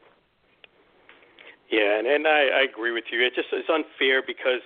Yeah, 1.70 2.00
and, 2.00 2.08
and 2.08 2.27
I, 2.27 2.48
I 2.48 2.62
agree 2.63 2.91
with 2.91 3.06
you. 3.12 3.24
It 3.25 3.36
just 3.36 3.50
it's 3.51 3.70
unfair 3.70 4.24
because 4.25 4.63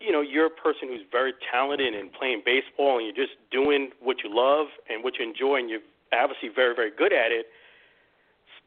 you 0.00 0.12
know 0.12 0.22
you're 0.22 0.46
a 0.46 0.58
person 0.62 0.88
who's 0.88 1.04
very 1.12 1.34
talented 1.52 1.94
in 1.94 2.08
playing 2.18 2.42
baseball, 2.44 2.98
and 2.98 3.06
you're 3.06 3.26
just 3.26 3.36
doing 3.52 3.90
what 4.00 4.24
you 4.24 4.30
love 4.32 4.66
and 4.88 5.04
what 5.04 5.18
you 5.18 5.28
enjoy, 5.28 5.56
and 5.60 5.68
you're 5.68 5.84
obviously 6.12 6.48
very 6.48 6.74
very 6.74 6.90
good 6.90 7.12
at 7.12 7.30
it. 7.30 7.46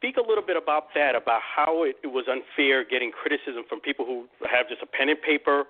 Speak 0.03 0.19
a 0.19 0.27
little 0.27 0.43
bit 0.43 0.59
about 0.59 0.91
that, 0.99 1.15
about 1.15 1.39
how 1.39 1.87
it, 1.87 1.95
it 2.03 2.11
was 2.11 2.27
unfair 2.27 2.83
getting 2.83 3.07
criticism 3.15 3.63
from 3.71 3.79
people 3.79 4.03
who 4.03 4.27
have 4.51 4.67
just 4.67 4.83
a 4.83 4.85
pen 4.85 5.07
and 5.07 5.15
paper. 5.15 5.63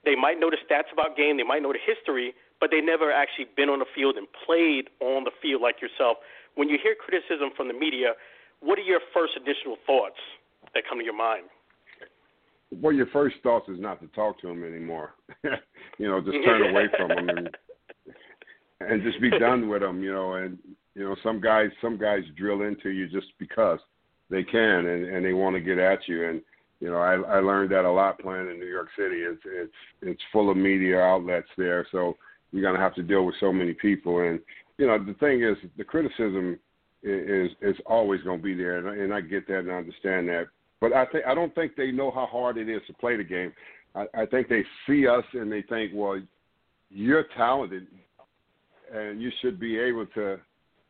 They 0.00 0.16
might 0.16 0.40
know 0.40 0.48
the 0.48 0.56
stats 0.64 0.88
about 0.88 1.12
game, 1.12 1.36
they 1.36 1.44
might 1.44 1.60
know 1.60 1.76
the 1.76 1.84
history, 1.84 2.32
but 2.56 2.72
they 2.72 2.80
never 2.80 3.12
actually 3.12 3.52
been 3.52 3.68
on 3.68 3.80
the 3.80 3.90
field 3.92 4.16
and 4.16 4.24
played 4.48 4.88
on 5.04 5.28
the 5.28 5.30
field 5.44 5.60
like 5.60 5.84
yourself. 5.84 6.24
When 6.56 6.72
you 6.72 6.80
hear 6.80 6.96
criticism 6.96 7.52
from 7.52 7.68
the 7.68 7.76
media, 7.76 8.16
what 8.64 8.78
are 8.80 8.88
your 8.88 9.04
first 9.12 9.36
initial 9.36 9.76
thoughts 9.84 10.24
that 10.72 10.88
come 10.88 10.96
to 10.96 11.04
your 11.04 11.12
mind? 11.12 11.44
well, 12.80 12.92
your 12.92 13.06
first 13.12 13.36
thoughts 13.42 13.68
is 13.68 13.78
not 13.78 14.00
to 14.00 14.08
talk 14.08 14.40
to 14.40 14.48
him 14.48 14.64
anymore. 14.64 15.14
you 15.98 16.08
know, 16.08 16.20
just 16.20 16.38
turn 16.44 16.64
away 16.72 16.88
from 16.96 17.10
him 17.10 17.28
and 17.28 17.50
and 18.80 19.02
just 19.02 19.20
be 19.20 19.30
done 19.30 19.68
with 19.68 19.82
him. 19.82 20.02
You 20.02 20.12
know, 20.12 20.32
and 20.34 20.58
you 20.96 21.04
know 21.04 21.14
some 21.22 21.40
guys 21.40 21.68
some 21.82 21.98
guys 21.98 22.22
drill 22.36 22.62
into 22.62 22.88
you 22.88 23.06
just 23.06 23.26
because 23.38 23.78
they 24.30 24.42
can 24.42 24.86
and 24.86 25.04
and 25.06 25.24
they 25.24 25.34
want 25.34 25.54
to 25.54 25.60
get 25.60 25.78
at 25.78 26.00
you. 26.08 26.28
And 26.28 26.40
you 26.80 26.90
know, 26.90 26.96
I 26.96 27.14
I 27.14 27.40
learned 27.40 27.70
that 27.70 27.84
a 27.84 27.90
lot 27.90 28.18
playing 28.18 28.50
in 28.50 28.58
New 28.58 28.66
York 28.66 28.88
City. 28.96 29.16
It's 29.16 29.42
it's 29.44 29.72
it's 30.02 30.22
full 30.32 30.50
of 30.50 30.56
media 30.56 31.00
outlets 31.00 31.48
there, 31.56 31.86
so 31.92 32.16
you're 32.50 32.62
gonna 32.62 32.82
have 32.82 32.94
to 32.94 33.02
deal 33.02 33.26
with 33.26 33.34
so 33.38 33.52
many 33.52 33.74
people. 33.74 34.20
And 34.20 34.40
you 34.78 34.86
know, 34.86 34.98
the 34.98 35.14
thing 35.14 35.42
is, 35.42 35.56
the 35.76 35.84
criticism 35.84 36.58
is 37.02 37.50
is 37.60 37.76
always 37.86 38.22
going 38.22 38.38
to 38.38 38.44
be 38.44 38.54
there, 38.54 38.78
and, 38.78 39.00
and 39.00 39.12
I 39.12 39.20
get 39.20 39.46
that 39.48 39.60
and 39.60 39.70
I 39.70 39.74
understand 39.74 40.28
that. 40.28 40.46
But 40.80 40.92
I 40.92 41.04
think 41.06 41.24
I 41.26 41.34
don't 41.34 41.54
think 41.54 41.76
they 41.76 41.90
know 41.90 42.10
how 42.10 42.26
hard 42.26 42.56
it 42.56 42.68
is 42.68 42.82
to 42.86 42.94
play 42.94 43.16
the 43.16 43.24
game. 43.24 43.52
I, 43.94 44.06
I 44.14 44.26
think 44.26 44.48
they 44.48 44.64
see 44.86 45.06
us 45.06 45.24
and 45.32 45.50
they 45.52 45.62
think, 45.62 45.92
well, 45.94 46.20
you're 46.90 47.24
talented, 47.36 47.86
and 48.94 49.20
you 49.20 49.30
should 49.40 49.60
be 49.60 49.78
able 49.78 50.06
to 50.14 50.38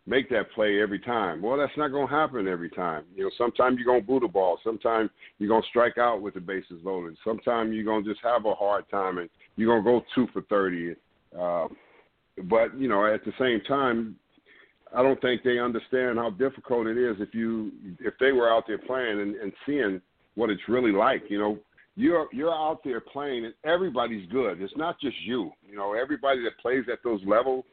make 0.06 0.30
that 0.30 0.50
play 0.52 0.80
every 0.80 1.00
time. 1.00 1.42
Well, 1.42 1.58
that's 1.58 1.76
not 1.76 1.88
going 1.88 2.06
to 2.06 2.14
happen 2.14 2.46
every 2.46 2.70
time. 2.70 3.04
You 3.14 3.24
know, 3.24 3.30
sometimes 3.36 3.78
you're 3.78 3.86
going 3.86 4.02
to 4.02 4.06
boot 4.06 4.24
a 4.24 4.28
ball. 4.28 4.58
Sometimes 4.62 5.10
you're 5.38 5.48
going 5.48 5.62
to 5.62 5.68
strike 5.68 5.98
out 5.98 6.22
with 6.22 6.34
the 6.34 6.40
bases 6.40 6.80
loaded. 6.84 7.16
Sometimes 7.24 7.74
you're 7.74 7.84
going 7.84 8.04
to 8.04 8.10
just 8.10 8.22
have 8.22 8.44
a 8.46 8.54
hard 8.54 8.88
time 8.88 9.18
and 9.18 9.28
you're 9.56 9.68
going 9.68 9.84
to 9.84 10.00
go 10.00 10.06
two 10.14 10.30
for 10.32 10.42
30. 10.42 10.94
Uh, 11.38 11.66
but, 12.44 12.78
you 12.78 12.88
know, 12.88 13.12
at 13.12 13.24
the 13.24 13.32
same 13.38 13.60
time, 13.66 14.16
I 14.94 15.02
don't 15.02 15.20
think 15.20 15.42
they 15.42 15.58
understand 15.58 16.18
how 16.18 16.30
difficult 16.30 16.86
it 16.86 16.96
is 16.96 17.16
if 17.18 17.34
you 17.34 17.72
if 18.00 18.14
they 18.20 18.30
were 18.30 18.48
out 18.48 18.64
there 18.68 18.78
playing 18.78 19.20
and, 19.20 19.34
and 19.34 19.52
seeing 19.66 20.00
what 20.36 20.48
it's 20.48 20.62
really 20.68 20.92
like. 20.92 21.24
You 21.28 21.38
know, 21.38 21.58
you're 21.96 22.28
you're 22.32 22.54
out 22.54 22.80
there 22.84 23.00
playing 23.00 23.46
and 23.46 23.54
everybody's 23.64 24.30
good. 24.30 24.62
It's 24.62 24.76
not 24.76 25.00
just 25.00 25.16
you. 25.22 25.50
You 25.68 25.76
know, 25.76 25.94
everybody 25.94 26.42
that 26.44 26.58
plays 26.62 26.84
at 26.90 27.00
those 27.02 27.20
levels 27.26 27.64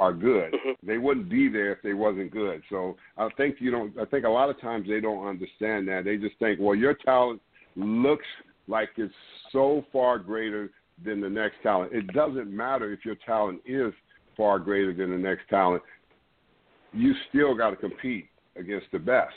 are 0.00 0.12
good. 0.12 0.52
Mm-hmm. 0.52 0.86
They 0.86 0.98
wouldn't 0.98 1.30
be 1.30 1.48
there 1.48 1.72
if 1.72 1.82
they 1.82 1.94
wasn't 1.94 2.32
good. 2.32 2.62
So 2.68 2.96
I 3.16 3.28
think 3.36 3.56
you 3.60 3.70
don't. 3.70 3.96
I 3.98 4.04
think 4.06 4.24
a 4.24 4.28
lot 4.28 4.50
of 4.50 4.60
times 4.60 4.88
they 4.88 5.00
don't 5.00 5.24
understand 5.26 5.86
that. 5.88 6.02
They 6.04 6.16
just 6.16 6.36
think, 6.40 6.58
well, 6.60 6.74
your 6.74 6.94
talent 6.94 7.40
looks 7.76 8.26
like 8.66 8.88
it's 8.96 9.14
so 9.52 9.84
far 9.92 10.18
greater 10.18 10.70
than 11.04 11.20
the 11.20 11.30
next 11.30 11.56
talent. 11.62 11.92
It 11.92 12.08
doesn't 12.08 12.50
matter 12.50 12.92
if 12.92 13.04
your 13.04 13.16
talent 13.26 13.60
is 13.64 13.92
far 14.36 14.58
greater 14.58 14.92
than 14.92 15.10
the 15.10 15.18
next 15.18 15.48
talent 15.48 15.82
you 16.92 17.14
still 17.28 17.54
got 17.54 17.70
to 17.70 17.76
compete 17.76 18.26
against 18.56 18.86
the 18.92 18.98
best. 18.98 19.34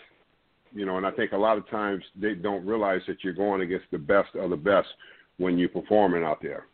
You 0.74 0.86
know, 0.86 0.98
and 0.98 1.06
I 1.06 1.12
think 1.12 1.34
a 1.34 1.38
lot 1.38 1.58
of 1.58 1.70
times 1.70 2.04
they 2.20 2.34
don't 2.34 2.66
realize 2.66 3.02
that 3.08 3.18
you're 3.24 3.34
going 3.34 3.62
against 3.62 3.86
the 3.92 4.00
best 4.00 4.36
of 4.36 4.50
the 4.50 4.58
best 4.58 4.88
when 5.38 5.58
you're 5.58 5.70
performing 5.70 6.24
out 6.24 6.42
there. 6.42 6.66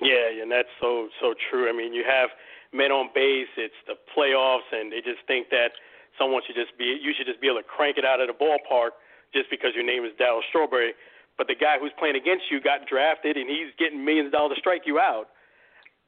Yeah, 0.00 0.42
and 0.42 0.50
that's 0.50 0.68
so 0.80 1.08
so 1.20 1.34
true. 1.50 1.68
I 1.68 1.76
mean, 1.76 1.92
you 1.92 2.04
have 2.08 2.30
men 2.72 2.92
on 2.92 3.10
base, 3.14 3.50
it's 3.56 3.78
the 3.86 3.96
playoffs, 4.12 4.68
and 4.72 4.92
they 4.92 5.00
just 5.00 5.24
think 5.26 5.48
that 5.50 5.72
someone 6.18 6.42
should 6.46 6.56
just 6.56 6.76
be 6.76 6.98
you 7.00 7.12
should 7.16 7.26
just 7.26 7.40
be 7.40 7.48
able 7.48 7.60
to 7.62 7.68
crank 7.68 7.96
it 7.96 8.04
out 8.04 8.20
of 8.20 8.28
the 8.28 8.36
ballpark 8.36 8.98
just 9.32 9.48
because 9.50 9.72
your 9.74 9.84
name 9.84 10.04
is 10.04 10.12
Darryl 10.20 10.44
Strawberry. 10.48 10.92
But 11.36 11.46
the 11.46 11.54
guy 11.54 11.78
who's 11.78 11.94
playing 11.98 12.16
against 12.16 12.50
you 12.50 12.60
got 12.60 12.88
drafted, 12.90 13.36
and 13.36 13.48
he's 13.48 13.70
getting 13.78 14.04
millions 14.04 14.26
of 14.26 14.32
dollars 14.32 14.56
to 14.56 14.60
strike 14.60 14.82
you 14.84 14.98
out. 14.98 15.30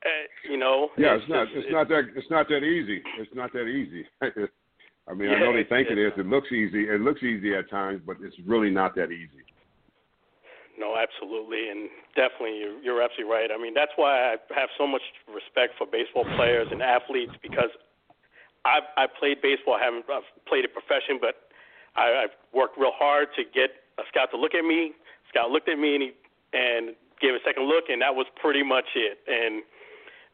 Uh, 0.04 0.26
you 0.50 0.56
know. 0.56 0.90
Yeah, 0.98 1.14
it's, 1.14 1.24
it's 1.24 1.30
not. 1.30 1.46
Just, 1.46 1.56
it's, 1.56 1.66
it's 1.66 1.72
not 1.72 1.88
that. 1.88 2.02
It's 2.16 2.30
not 2.30 2.48
that 2.48 2.64
easy. 2.64 3.02
It's 3.18 3.34
not 3.34 3.52
that 3.52 3.66
easy. 3.68 4.04
I 5.08 5.14
mean, 5.14 5.30
yeah, 5.30 5.36
I 5.36 5.40
know 5.40 5.52
they 5.52 5.64
think 5.64 5.88
it 5.90 5.98
is. 5.98 6.12
It 6.16 6.26
looks 6.26 6.50
easy. 6.52 6.88
It 6.88 7.00
looks 7.00 7.22
easy 7.22 7.54
at 7.54 7.70
times, 7.70 8.00
but 8.06 8.16
it's 8.20 8.36
really 8.46 8.70
not 8.70 8.94
that 8.96 9.10
easy. 9.10 9.42
No, 10.80 10.96
absolutely, 10.96 11.68
and 11.68 11.92
definitely, 12.16 12.56
you're, 12.56 12.80
you're 12.80 13.02
absolutely 13.04 13.28
right. 13.28 13.52
I 13.52 13.60
mean, 13.60 13.76
that's 13.76 13.92
why 14.00 14.32
I 14.32 14.40
have 14.56 14.72
so 14.80 14.88
much 14.88 15.04
respect 15.28 15.76
for 15.76 15.84
baseball 15.84 16.24
players 16.40 16.72
and 16.72 16.80
athletes 16.80 17.36
because 17.44 17.68
I've 18.64 18.88
I 18.96 19.04
played 19.04 19.44
baseball. 19.44 19.76
I 19.76 19.84
haven't 19.84 20.08
I've 20.08 20.24
played 20.48 20.64
a 20.64 20.72
profession, 20.72 21.20
but 21.20 21.52
I, 22.00 22.24
I've 22.24 22.36
worked 22.56 22.80
real 22.80 22.96
hard 22.96 23.28
to 23.36 23.44
get 23.44 23.84
a 24.00 24.08
scout 24.08 24.32
to 24.32 24.40
look 24.40 24.56
at 24.56 24.64
me. 24.64 24.96
Scout 25.28 25.52
looked 25.52 25.68
at 25.68 25.76
me 25.76 26.00
and 26.00 26.02
he 26.02 26.10
and 26.56 26.96
gave 27.20 27.36
a 27.36 27.42
second 27.44 27.68
look, 27.68 27.92
and 27.92 28.00
that 28.00 28.16
was 28.16 28.24
pretty 28.40 28.64
much 28.64 28.96
it. 28.96 29.20
And 29.28 29.60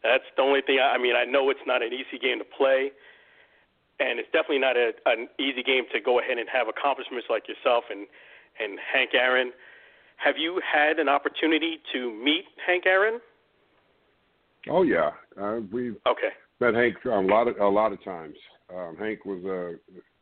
that's 0.07 0.31
the 0.39 0.43
only 0.47 0.63
thing. 0.63 0.79
I, 0.79 0.95
I 0.95 0.99
mean, 0.99 1.19
I 1.19 1.27
know 1.27 1.51
it's 1.51 1.67
not 1.67 1.83
an 1.83 1.91
easy 1.91 2.23
game 2.23 2.39
to 2.39 2.47
play, 2.47 2.95
and 3.99 4.23
it's 4.23 4.31
definitely 4.31 4.63
not 4.63 4.79
a, 4.79 4.95
an 5.11 5.27
easy 5.43 5.67
game 5.67 5.91
to 5.91 5.99
go 5.99 6.23
ahead 6.23 6.39
and 6.39 6.47
have 6.47 6.71
accomplishments 6.71 7.27
like 7.27 7.51
yourself 7.51 7.91
and 7.91 8.07
and 8.63 8.79
Hank 8.79 9.11
Aaron. 9.13 9.51
Have 10.17 10.37
you 10.39 10.61
had 10.61 10.99
an 10.99 11.09
opportunity 11.09 11.79
to 11.93 12.11
meet 12.13 12.45
Hank 12.67 12.85
Aaron? 12.87 13.21
Oh 14.69 14.83
yeah, 14.83 15.11
uh, 15.41 15.61
we've 15.73 15.97
okay. 16.07 16.31
met 16.61 16.75
Hank 16.75 16.97
a 17.05 17.09
lot 17.09 17.49
of 17.49 17.57
a 17.59 17.67
lot 17.67 17.93
of 17.93 18.03
times. 18.03 18.37
Um, 18.75 18.97
Hank 18.99 19.25
was 19.25 19.45
a 19.45 19.75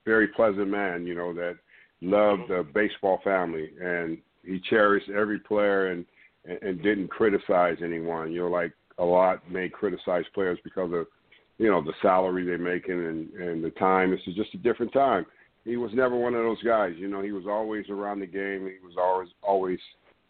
very 0.05 0.29
pleasant 0.29 0.69
man, 0.69 1.07
you 1.07 1.15
know, 1.15 1.33
that 1.33 1.57
loved 2.03 2.49
the 2.49 2.67
baseball 2.75 3.21
family, 3.25 3.71
and 3.81 4.19
he 4.45 4.61
cherished 4.69 5.09
every 5.09 5.39
player 5.39 5.93
and, 5.93 6.05
and 6.45 6.63
and 6.63 6.83
didn't 6.83 7.09
criticize 7.09 7.79
anyone. 7.83 8.33
You 8.33 8.43
know, 8.43 8.49
like 8.49 8.73
a 8.99 9.05
lot 9.05 9.51
may 9.51 9.69
criticize 9.69 10.25
players 10.35 10.59
because 10.65 10.93
of 10.93 11.07
you 11.59 11.71
know 11.71 11.83
the 11.83 11.95
salary 12.03 12.45
they're 12.45 12.59
making 12.59 13.07
and 13.07 13.33
and 13.35 13.65
the 13.65 13.71
time. 13.71 14.11
This 14.11 14.21
is 14.27 14.35
just 14.35 14.55
a 14.55 14.59
different 14.59 14.93
time. 14.93 15.25
He 15.65 15.77
was 15.77 15.93
never 15.95 16.17
one 16.17 16.35
of 16.35 16.43
those 16.43 16.63
guys. 16.63 16.93
You 16.97 17.09
know, 17.09 17.23
he 17.23 17.33
was 17.33 17.45
always 17.49 17.89
around 17.89 18.21
the 18.21 18.27
game. 18.27 18.69
He 18.69 18.87
was 18.87 18.97
always 18.99 19.29
always 19.43 19.79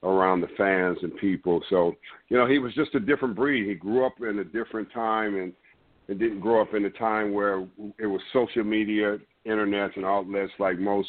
around 0.03 0.43
the 0.43 0.49
fans 0.57 0.99
and 1.03 1.17
people. 1.17 1.63
So 1.71 1.95
you 2.29 2.37
know, 2.37 2.47
he 2.47 2.59
was 2.59 2.75
just 2.75 2.95
a 2.95 3.01
different 3.01 3.35
breed. 3.35 3.69
He 3.69 3.75
grew 3.75 4.07
up 4.07 4.15
in 4.21 4.39
a 4.39 4.45
different 4.45 4.93
time 4.93 5.37
and 5.37 5.53
and 6.09 6.19
didn't 6.19 6.41
grow 6.41 6.61
up 6.61 6.75
in 6.75 6.85
a 6.85 6.91
time 6.91 7.33
where 7.33 7.67
it 7.99 8.07
was 8.07 8.21
social 8.33 8.63
media, 8.63 9.19
internet, 9.45 9.97
and 9.97 10.05
outlets 10.05 10.53
like 10.59 10.79
most 10.79 11.09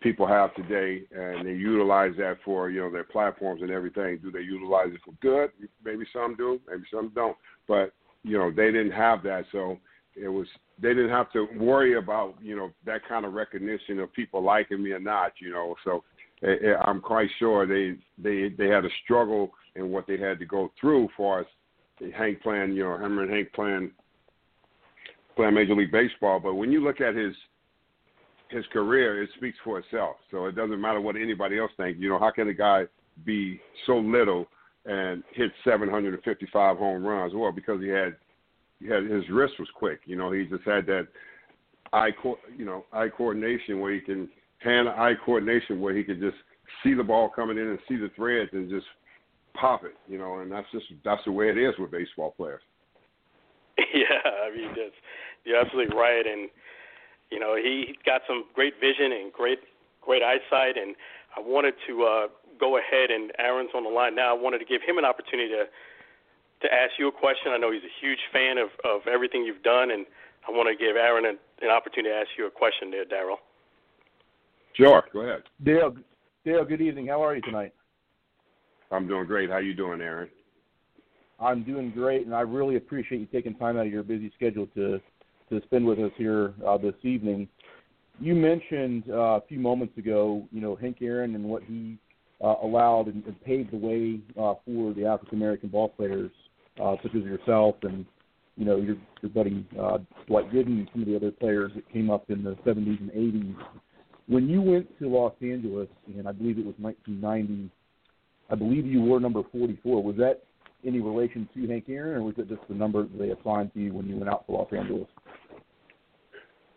people 0.00 0.26
have 0.26 0.54
today, 0.54 1.02
and 1.14 1.46
they 1.46 1.52
utilize 1.52 2.12
that 2.18 2.38
for 2.44 2.70
you 2.70 2.80
know 2.80 2.90
their 2.90 3.04
platforms 3.04 3.62
and 3.62 3.70
everything. 3.70 4.18
Do 4.22 4.30
they 4.30 4.40
utilize 4.40 4.88
it 4.92 5.00
for 5.04 5.12
good? 5.20 5.50
Maybe 5.84 6.04
some 6.12 6.36
do, 6.36 6.60
maybe 6.68 6.84
some 6.92 7.12
don't. 7.14 7.36
But 7.68 7.92
you 8.22 8.38
know 8.38 8.50
they 8.50 8.66
didn't 8.66 8.92
have 8.92 9.22
that, 9.24 9.44
so 9.52 9.78
it 10.14 10.28
was 10.28 10.46
they 10.82 10.88
didn't 10.88 11.10
have 11.10 11.32
to 11.32 11.46
worry 11.56 11.96
about 11.96 12.34
you 12.42 12.56
know 12.56 12.70
that 12.84 13.06
kind 13.08 13.24
of 13.24 13.32
recognition 13.32 14.00
of 14.00 14.12
people 14.12 14.42
liking 14.42 14.82
me 14.82 14.90
or 14.90 15.00
not. 15.00 15.32
You 15.40 15.52
know, 15.52 15.76
so 15.84 16.02
it, 16.42 16.62
it, 16.62 16.76
I'm 16.84 17.00
quite 17.00 17.28
sure 17.38 17.66
they 17.66 17.96
they 18.18 18.54
they 18.58 18.68
had 18.68 18.84
a 18.84 18.90
struggle 19.04 19.52
in 19.76 19.90
what 19.90 20.06
they 20.06 20.18
had 20.18 20.38
to 20.40 20.44
go 20.44 20.72
through 20.80 21.08
for 21.16 21.40
us. 21.40 21.46
Hank 22.16 22.42
playing, 22.42 22.72
you 22.72 22.82
know, 22.82 22.96
him 22.96 23.18
and 23.18 23.30
Hank 23.30 23.52
playing 23.52 23.92
playing 25.36 25.54
Major 25.54 25.76
League 25.76 25.92
Baseball. 25.92 26.40
But 26.40 26.54
when 26.54 26.72
you 26.72 26.82
look 26.82 27.00
at 27.00 27.14
his 27.14 27.34
his 28.50 28.64
career, 28.72 29.22
it 29.22 29.30
speaks 29.36 29.56
for 29.64 29.78
itself. 29.78 30.16
So 30.30 30.46
it 30.46 30.56
doesn't 30.56 30.80
matter 30.80 31.00
what 31.00 31.16
anybody 31.16 31.58
else 31.58 31.70
thinks. 31.76 32.00
You 32.00 32.08
know, 32.08 32.18
how 32.18 32.32
can 32.32 32.48
a 32.48 32.54
guy 32.54 32.84
be 33.24 33.60
so 33.86 33.98
little 33.98 34.46
and 34.84 35.22
hit 35.32 35.52
755 35.64 36.76
home 36.76 37.04
runs? 37.04 37.34
Well, 37.34 37.52
because 37.52 37.80
he 37.80 37.88
had 37.88 38.16
his 38.82 39.28
wrist 39.30 39.54
was 39.58 39.68
quick. 39.74 40.00
You 40.04 40.16
know, 40.16 40.32
he 40.32 40.44
just 40.44 40.64
had 40.64 40.86
that 40.86 41.08
eye 41.92 42.10
co- 42.22 42.38
you 42.56 42.64
know 42.64 42.84
eye 42.92 43.08
coordination 43.08 43.80
where 43.80 43.92
he 43.92 44.00
can 44.00 44.28
hand 44.58 44.88
eye 44.88 45.14
coordination 45.24 45.80
where 45.80 45.94
he 45.96 46.04
could 46.04 46.20
just 46.20 46.36
see 46.82 46.94
the 46.94 47.02
ball 47.02 47.28
coming 47.28 47.58
in 47.58 47.68
and 47.68 47.78
see 47.88 47.96
the 47.96 48.10
threads 48.16 48.50
and 48.52 48.70
just 48.70 48.86
pop 49.54 49.84
it. 49.84 49.94
You 50.08 50.18
know, 50.18 50.40
and 50.40 50.50
that's 50.50 50.66
just 50.72 50.86
that's 51.04 51.22
the 51.24 51.32
way 51.32 51.48
it 51.48 51.58
is 51.58 51.74
with 51.78 51.90
baseball 51.90 52.34
players. 52.36 52.62
Yeah, 53.92 54.30
I 54.46 54.54
mean, 54.54 54.68
that's, 54.68 54.96
you're 55.44 55.58
absolutely 55.58 55.94
right, 55.96 56.24
and 56.24 56.48
you 57.30 57.40
know, 57.40 57.56
he 57.56 57.96
got 58.04 58.22
some 58.28 58.44
great 58.54 58.74
vision 58.80 59.12
and 59.12 59.32
great 59.32 59.58
great 60.00 60.22
eyesight, 60.22 60.76
and 60.76 60.94
I 61.36 61.40
wanted 61.40 61.74
to 61.86 62.04
uh, 62.04 62.26
go 62.60 62.76
ahead 62.76 63.10
and 63.10 63.32
Aaron's 63.38 63.70
on 63.74 63.84
the 63.84 63.90
line 63.90 64.14
now. 64.14 64.36
I 64.36 64.38
wanted 64.38 64.58
to 64.58 64.64
give 64.64 64.82
him 64.86 64.98
an 64.98 65.04
opportunity 65.04 65.48
to 65.48 65.64
to 66.62 66.72
ask 66.72 66.92
you 66.98 67.08
a 67.08 67.12
question. 67.12 67.52
I 67.52 67.58
know 67.58 67.70
he's 67.72 67.82
a 67.82 67.96
huge 68.00 68.20
fan 68.32 68.58
of 68.58 68.70
of 68.84 69.06
everything 69.06 69.44
you've 69.44 69.62
done, 69.62 69.90
and 69.90 70.06
I 70.48 70.50
want 70.50 70.68
to 70.68 70.76
give 70.76 70.96
Aaron 70.96 71.26
an, 71.26 71.38
an 71.60 71.70
opportunity 71.70 72.12
to 72.14 72.18
ask 72.18 72.28
you 72.38 72.46
a 72.46 72.50
question 72.50 72.90
there, 72.90 73.04
Darryl. 73.04 73.36
Sure, 74.74 75.02
go 75.12 75.20
ahead. 75.20 75.42
Dale, 75.62 75.94
Dale, 76.44 76.64
good 76.64 76.80
evening. 76.80 77.08
How 77.08 77.22
are 77.22 77.36
you 77.36 77.42
tonight? 77.42 77.72
I'm 78.90 79.06
doing 79.06 79.26
great. 79.26 79.50
How 79.50 79.58
you 79.58 79.74
doing, 79.74 80.00
Aaron? 80.00 80.28
I'm 81.40 81.64
doing 81.64 81.90
great, 81.90 82.26
and 82.26 82.34
I 82.34 82.40
really 82.42 82.76
appreciate 82.76 83.18
you 83.20 83.26
taking 83.26 83.54
time 83.56 83.76
out 83.76 83.86
of 83.86 83.92
your 83.92 84.02
busy 84.02 84.32
schedule 84.36 84.66
to 84.74 85.00
to 85.50 85.60
spend 85.66 85.86
with 85.86 85.98
us 85.98 86.12
here 86.16 86.54
uh, 86.66 86.78
this 86.78 86.94
evening. 87.02 87.48
You 88.20 88.34
mentioned 88.34 89.04
uh, 89.10 89.14
a 89.36 89.42
few 89.48 89.58
moments 89.58 89.98
ago, 89.98 90.46
you 90.52 90.60
know, 90.60 90.76
Hank 90.76 90.98
Aaron 91.02 91.34
and 91.34 91.44
what 91.44 91.62
he 91.64 91.98
uh, 92.42 92.54
allowed 92.62 93.06
and, 93.08 93.24
and 93.26 93.42
paved 93.44 93.72
the 93.72 93.76
way 93.76 94.20
uh, 94.40 94.54
for 94.64 94.94
the 94.94 95.04
African 95.04 95.38
American 95.38 95.68
ball 95.68 95.88
players, 95.88 96.30
uh, 96.80 96.96
such 97.02 97.14
as 97.14 97.22
yourself 97.22 97.76
and 97.82 98.06
you 98.56 98.64
know 98.64 98.76
your 98.76 98.96
your 99.22 99.30
buddy 99.30 99.66
uh, 99.80 99.98
Dwight 100.26 100.50
Gooden 100.52 100.78
and 100.78 100.88
some 100.92 101.02
of 101.02 101.08
the 101.08 101.16
other 101.16 101.30
players 101.30 101.72
that 101.74 101.90
came 101.92 102.10
up 102.10 102.30
in 102.30 102.44
the 102.44 102.54
70s 102.66 103.00
and 103.00 103.10
80s. 103.10 103.56
When 104.28 104.48
you 104.48 104.62
went 104.62 104.86
to 105.00 105.08
Los 105.08 105.34
Angeles, 105.42 105.88
and 106.06 106.28
I 106.28 106.32
believe 106.32 106.58
it 106.58 106.64
was 106.64 106.74
1990, 106.78 107.70
I 108.50 108.54
believe 108.54 108.86
you 108.86 109.02
were 109.02 109.18
number 109.18 109.42
44. 109.50 110.02
Was 110.02 110.16
that 110.16 110.44
any 110.86 111.00
relation 111.00 111.48
to 111.54 111.66
Hank 111.66 111.86
Aaron, 111.88 112.22
or 112.22 112.22
was 112.24 112.34
it 112.38 112.48
just 112.48 112.62
the 112.68 112.74
number 112.74 113.06
they 113.18 113.30
assigned 113.30 113.72
to 113.74 113.80
you 113.80 113.92
when 113.92 114.06
you 114.06 114.16
went 114.16 114.30
out 114.30 114.46
to 114.46 114.52
Los 114.52 114.72
Angeles? 114.72 115.08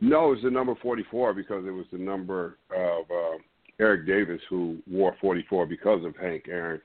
No, 0.02 0.28
it 0.28 0.36
was 0.36 0.44
the 0.44 0.52
number 0.52 0.75
44 0.82 1.34
because 1.34 1.66
it 1.66 1.72
was 1.72 1.86
the 1.92 1.98
number 1.98 2.58
of 2.75 3.06
uh, 3.10 3.38
Eric 3.80 4.06
Davis 4.06 4.42
who 4.50 4.78
wore 4.90 5.16
44 5.22 5.66
because 5.66 6.04
of 6.06 6.16
Hank 6.18 6.46
Aaron. 6.48 6.82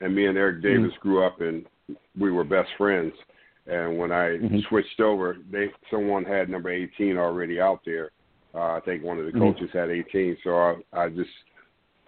And 0.00 0.14
me 0.14 0.26
and 0.26 0.36
Eric 0.36 0.56
hmm. 0.56 0.62
Davis 0.62 0.92
mm-hmm. 0.92 1.08
grew 1.08 1.26
up 1.26 1.40
and 1.40 1.66
we 2.18 2.30
were 2.30 2.44
best 2.44 2.68
friends. 2.76 3.12
And 3.66 3.96
when 3.96 4.10
I 4.10 4.38
mm-hmm. 4.38 4.58
switched 4.68 5.00
over, 5.00 5.36
they 5.50 5.66
someone 5.90 6.24
had 6.24 6.48
number 6.48 6.70
18 6.70 7.16
already 7.16 7.60
out 7.60 7.80
there. 7.84 8.10
Uh, 8.54 8.72
I 8.72 8.80
think 8.84 9.02
one 9.02 9.18
of 9.18 9.24
the 9.24 9.30
mm-hmm. 9.30 9.40
coaches 9.40 9.70
mm-hmm. 9.72 9.78
had 9.78 9.90
18, 9.90 10.36
so 10.42 10.50
I, 10.56 10.74
I 10.92 11.08
just 11.08 11.30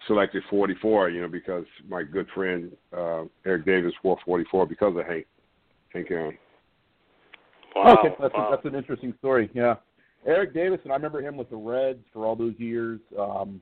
selected 0.05 0.43
44. 0.49 1.09
You 1.09 1.21
know, 1.21 1.27
because 1.27 1.65
my 1.87 2.03
good 2.03 2.27
friend 2.35 2.71
uh, 2.95 3.23
Eric 3.45 3.65
Davis 3.65 3.93
wore 4.03 4.17
44 4.25 4.65
because 4.67 4.95
of 4.97 5.05
Hank 5.05 5.25
Hank 5.93 6.11
Aaron. 6.11 6.37
Wow, 7.75 7.97
okay, 7.99 8.15
that's 8.19 8.33
wow. 8.33 8.47
A, 8.47 8.55
that's 8.55 8.65
an 8.65 8.75
interesting 8.75 9.13
story. 9.19 9.49
Yeah, 9.53 9.75
Eric 10.25 10.53
Davis, 10.53 10.79
and 10.83 10.91
I 10.91 10.95
remember 10.95 11.21
him 11.21 11.37
with 11.37 11.49
the 11.49 11.55
Reds 11.55 12.03
for 12.11 12.25
all 12.25 12.35
those 12.35 12.55
years. 12.57 12.99
Um, 13.17 13.61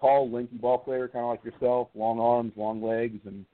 tall, 0.00 0.30
lanky 0.30 0.56
ball 0.56 0.78
player, 0.78 1.08
kind 1.08 1.24
of 1.24 1.30
like 1.30 1.44
yourself, 1.44 1.88
long 1.94 2.20
arms, 2.20 2.52
long 2.56 2.82
legs, 2.82 3.20
and 3.26 3.44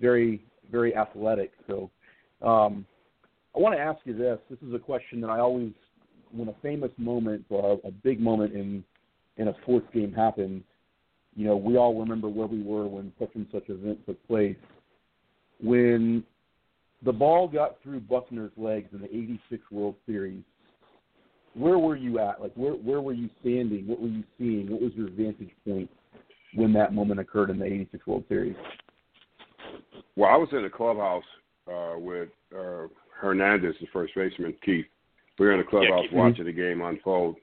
very, 0.00 0.44
very 0.70 0.96
athletic. 0.96 1.52
So, 1.66 1.90
um, 2.42 2.86
I 3.56 3.60
want 3.60 3.74
to 3.74 3.80
ask 3.80 3.98
you 4.04 4.16
this. 4.16 4.38
This 4.50 4.58
is 4.66 4.74
a 4.74 4.78
question 4.78 5.20
that 5.22 5.30
I 5.30 5.40
always, 5.40 5.72
when 6.30 6.48
a 6.48 6.54
famous 6.62 6.90
moment 6.96 7.44
or 7.48 7.80
a, 7.84 7.90
big 7.90 8.20
moment 8.20 8.54
in 8.54 8.84
in 9.36 9.48
a 9.48 9.54
sports 9.62 9.86
game 9.94 10.12
happens, 10.12 10.62
you 11.34 11.46
know, 11.46 11.56
we 11.56 11.76
all 11.76 11.98
remember 11.98 12.28
where 12.28 12.46
we 12.46 12.62
were 12.62 12.86
when 12.86 13.12
such 13.18 13.30
and 13.34 13.46
such 13.52 13.68
event 13.68 13.98
took 14.06 14.24
place. 14.26 14.56
When 15.60 16.24
the 17.04 17.12
ball 17.12 17.48
got 17.48 17.82
through 17.82 18.00
Buckner's 18.00 18.52
legs 18.56 18.88
in 18.92 19.00
the 19.00 19.06
'86 19.06 19.62
World 19.70 19.94
Series, 20.06 20.42
where 21.54 21.78
were 21.78 21.96
you 21.96 22.18
at? 22.18 22.40
Like, 22.40 22.52
where 22.54 22.72
where 22.72 23.00
were 23.00 23.12
you 23.12 23.30
standing? 23.40 23.86
What 23.86 24.00
were 24.00 24.08
you 24.08 24.24
seeing? 24.38 24.70
What 24.70 24.82
was 24.82 24.92
your 24.94 25.10
vantage 25.10 25.50
point 25.66 25.90
when 26.54 26.72
that 26.74 26.94
moment 26.94 27.20
occurred 27.20 27.50
in 27.50 27.58
the 27.58 27.66
'86 27.66 28.06
World 28.06 28.24
Series? 28.28 28.56
Well, 30.18 30.32
I 30.32 30.36
was 30.36 30.48
in 30.50 30.64
the 30.64 30.68
clubhouse 30.68 31.22
uh, 31.72 31.94
with 31.96 32.30
uh, 32.52 32.88
Hernandez, 33.20 33.76
the 33.80 33.86
first 33.92 34.16
baseman, 34.16 34.52
Keith. 34.64 34.86
We 35.38 35.46
were 35.46 35.52
in 35.52 35.58
the 35.58 35.64
clubhouse 35.64 36.06
yeah, 36.10 36.18
watching 36.18 36.46
the 36.46 36.52
game 36.52 36.82
unfold, 36.82 37.36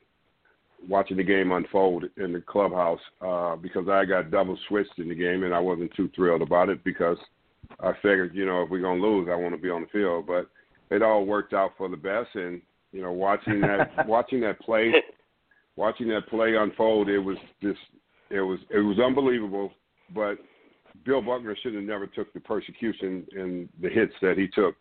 watching 0.86 1.16
the 1.16 1.24
game 1.24 1.54
unfold 1.54 2.04
in 2.18 2.34
the 2.34 2.42
clubhouse 2.42 3.00
uh, 3.22 3.56
because 3.56 3.88
I 3.88 4.04
got 4.04 4.30
double 4.30 4.60
switched 4.68 5.00
in 5.00 5.08
the 5.08 5.16
game 5.16 5.46
and 5.46 5.54
I 5.54 5.60
wasn't 5.60 5.96
too 5.96 6.10
thrilled 6.14 6.42
about 6.42 6.68
it 6.68 6.84
because 6.84 7.18
I 7.80 7.94
figured, 8.02 8.36
you 8.36 8.46
know, 8.46 8.64
if 8.64 8.70
we're 8.70 8.82
gonna 8.82 9.02
lose, 9.02 9.30
I 9.32 9.36
want 9.36 9.56
to 9.56 9.62
be 9.62 9.70
on 9.70 9.84
the 9.84 9.88
field. 9.88 10.28
But 10.28 10.50
it 10.94 11.02
all 11.02 11.26
worked 11.26 11.54
out 11.54 11.72
for 11.78 11.88
the 11.88 11.96
best, 11.96 12.36
and 12.36 12.62
you 12.92 13.02
know, 13.02 13.14
watching 13.14 13.62
that 13.62 14.06
watching 14.06 14.42
that 14.42 14.60
play, 14.60 14.94
watching 15.78 16.10
that 16.10 16.28
play 16.28 16.56
unfold, 16.58 17.08
it 17.08 17.20
was 17.20 17.38
just 17.64 17.80
it 18.30 18.42
was 18.42 18.60
it 18.70 18.80
was 18.80 19.00
unbelievable. 19.00 19.72
But 20.14 20.40
Bill 21.06 21.22
Buckner 21.22 21.56
should 21.62 21.76
have 21.76 21.84
never 21.84 22.08
took 22.08 22.34
the 22.34 22.40
persecution 22.40 23.26
and 23.34 23.70
the 23.82 23.90
hits 23.90 24.14
that 24.22 24.38
he 24.38 24.48
took 24.48 24.76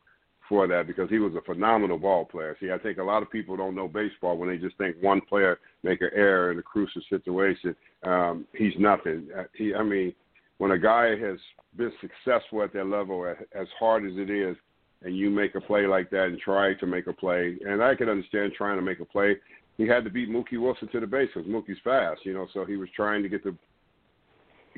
for 0.49 0.67
that 0.67 0.87
because 0.87 1.09
he 1.09 1.19
was 1.19 1.35
a 1.35 1.41
phenomenal 1.43 1.99
ball 1.99 2.25
player. 2.25 2.57
See, 2.61 2.71
I 2.71 2.79
think 2.79 2.99
a 2.99 3.03
lot 3.03 3.23
of 3.23 3.31
people 3.31 3.57
don't 3.57 3.75
know 3.75 3.89
baseball 3.89 4.37
when 4.37 4.49
they 4.49 4.57
just 4.57 4.77
think 4.77 4.97
one 5.01 5.21
player 5.21 5.59
make 5.83 6.01
an 6.01 6.11
error 6.15 6.53
in 6.53 6.59
a 6.59 6.63
crucial 6.63 7.03
situation. 7.09 7.75
Um, 8.05 8.47
he's 8.57 8.75
nothing. 8.79 9.29
Uh, 9.37 9.45
he, 9.55 9.75
I 9.75 9.83
mean, 9.83 10.15
when 10.59 10.73
a 10.73 10.79
guy 10.79 11.17
has 11.17 11.39
been 11.77 11.93
successful 12.01 12.63
at 12.63 12.73
that 12.75 12.87
level, 12.87 13.27
as 13.27 13.67
hard 13.79 14.05
as 14.07 14.13
it 14.17 14.31
is, 14.31 14.57
and 15.03 15.17
you 15.17 15.29
make 15.29 15.55
a 15.55 15.61
play 15.61 15.87
like 15.87 16.11
that 16.11 16.27
and 16.27 16.39
try 16.39 16.75
to 16.75 16.87
make 16.87 17.07
a 17.07 17.13
play, 17.13 17.57
and 17.67 17.83
I 17.83 17.95
can 17.95 18.09
understand 18.09 18.53
trying 18.57 18.77
to 18.77 18.83
make 18.83 19.01
a 19.01 19.05
play. 19.05 19.37
He 19.77 19.87
had 19.87 20.05
to 20.05 20.11
beat 20.11 20.31
Mookie 20.31 20.61
Wilson 20.61 20.89
to 20.93 21.01
the 21.01 21.07
base 21.07 21.29
because 21.35 21.51
Mookie's 21.51 21.81
fast, 21.83 22.21
you 22.25 22.33
know, 22.33 22.47
so 22.55 22.65
he 22.65 22.77
was 22.77 22.89
trying 22.95 23.23
to 23.23 23.29
get 23.29 23.45
the 23.45 23.55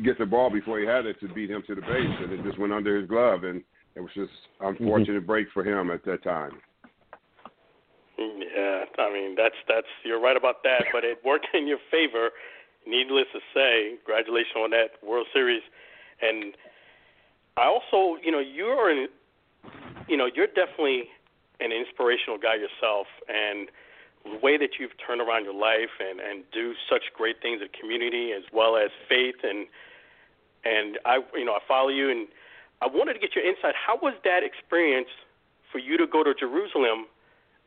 get 0.02 0.18
the 0.18 0.26
ball 0.26 0.50
before 0.50 0.78
he 0.78 0.86
had 0.86 1.06
it 1.06 1.18
to 1.20 1.28
beat 1.28 1.50
him 1.50 1.62
to 1.66 1.74
the 1.74 1.80
base, 1.80 2.16
and 2.22 2.32
it 2.32 2.42
just 2.44 2.58
went 2.58 2.72
under 2.72 2.98
his 2.98 3.08
glove, 3.08 3.44
and 3.44 3.62
it 3.94 4.00
was 4.00 4.10
just 4.14 4.32
unfortunate 4.60 5.18
mm-hmm. 5.18 5.26
break 5.26 5.46
for 5.52 5.64
him 5.64 5.90
at 5.90 6.04
that 6.04 6.22
time. 6.22 6.52
Yeah, 8.18 8.84
I 8.98 9.12
mean 9.12 9.34
that's 9.36 9.56
that's 9.68 9.86
you're 10.04 10.20
right 10.20 10.36
about 10.36 10.62
that, 10.64 10.84
but 10.92 11.04
it 11.04 11.18
worked 11.24 11.48
in 11.54 11.66
your 11.66 11.78
favor. 11.90 12.30
Needless 12.86 13.26
to 13.32 13.40
say, 13.52 13.96
congratulations 14.04 14.56
on 14.56 14.70
that 14.70 14.90
World 15.02 15.26
Series, 15.32 15.62
and 16.22 16.54
I 17.56 17.66
also, 17.66 18.20
you 18.22 18.30
know, 18.30 18.38
you're 18.38 18.90
in 18.90 19.08
you 20.08 20.16
know, 20.16 20.28
you're 20.32 20.46
definitely 20.46 21.04
an 21.60 21.72
inspirational 21.72 22.38
guy 22.38 22.54
yourself, 22.54 23.06
and 23.28 23.68
the 24.24 24.38
way 24.42 24.56
that 24.56 24.78
you've 24.78 24.92
turned 25.04 25.20
around 25.20 25.44
your 25.44 25.54
life 25.54 25.92
and 26.00 26.20
and 26.20 26.44
do 26.52 26.74
such 26.90 27.12
great 27.14 27.40
things 27.42 27.60
in 27.60 27.68
community 27.78 28.32
as 28.32 28.44
well 28.52 28.76
as 28.76 28.90
faith 29.08 29.36
and 29.42 29.66
and 30.66 30.98
I 31.06 31.22
you 31.34 31.44
know 31.44 31.52
I 31.52 31.60
follow 31.68 31.88
you 31.88 32.10
and 32.10 32.26
I 32.82 32.86
wanted 32.86 33.14
to 33.14 33.20
get 33.20 33.34
your 33.34 33.46
insight. 33.46 33.74
How 33.74 33.96
was 33.96 34.14
that 34.24 34.42
experience 34.42 35.08
for 35.70 35.78
you 35.78 35.96
to 35.96 36.06
go 36.06 36.22
to 36.22 36.34
Jerusalem 36.34 37.06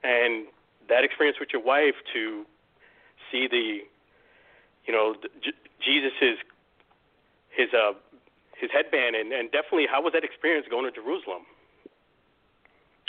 and 0.03 0.47
that 0.87 1.03
experience 1.03 1.37
with 1.39 1.49
your 1.51 1.63
wife 1.63 1.95
to 2.13 2.43
see 3.31 3.47
the 3.49 3.79
you 4.85 4.93
know 4.93 5.15
the, 5.21 5.29
Jesus's 5.79 6.43
his 7.55 7.69
uh 7.73 7.93
his 8.59 8.69
headband 8.73 9.15
and 9.15 9.31
and 9.31 9.51
definitely 9.51 9.87
how 9.89 10.01
was 10.03 10.13
that 10.13 10.23
experience 10.23 10.67
going 10.69 10.85
to 10.85 10.91
Jerusalem? 10.91 11.47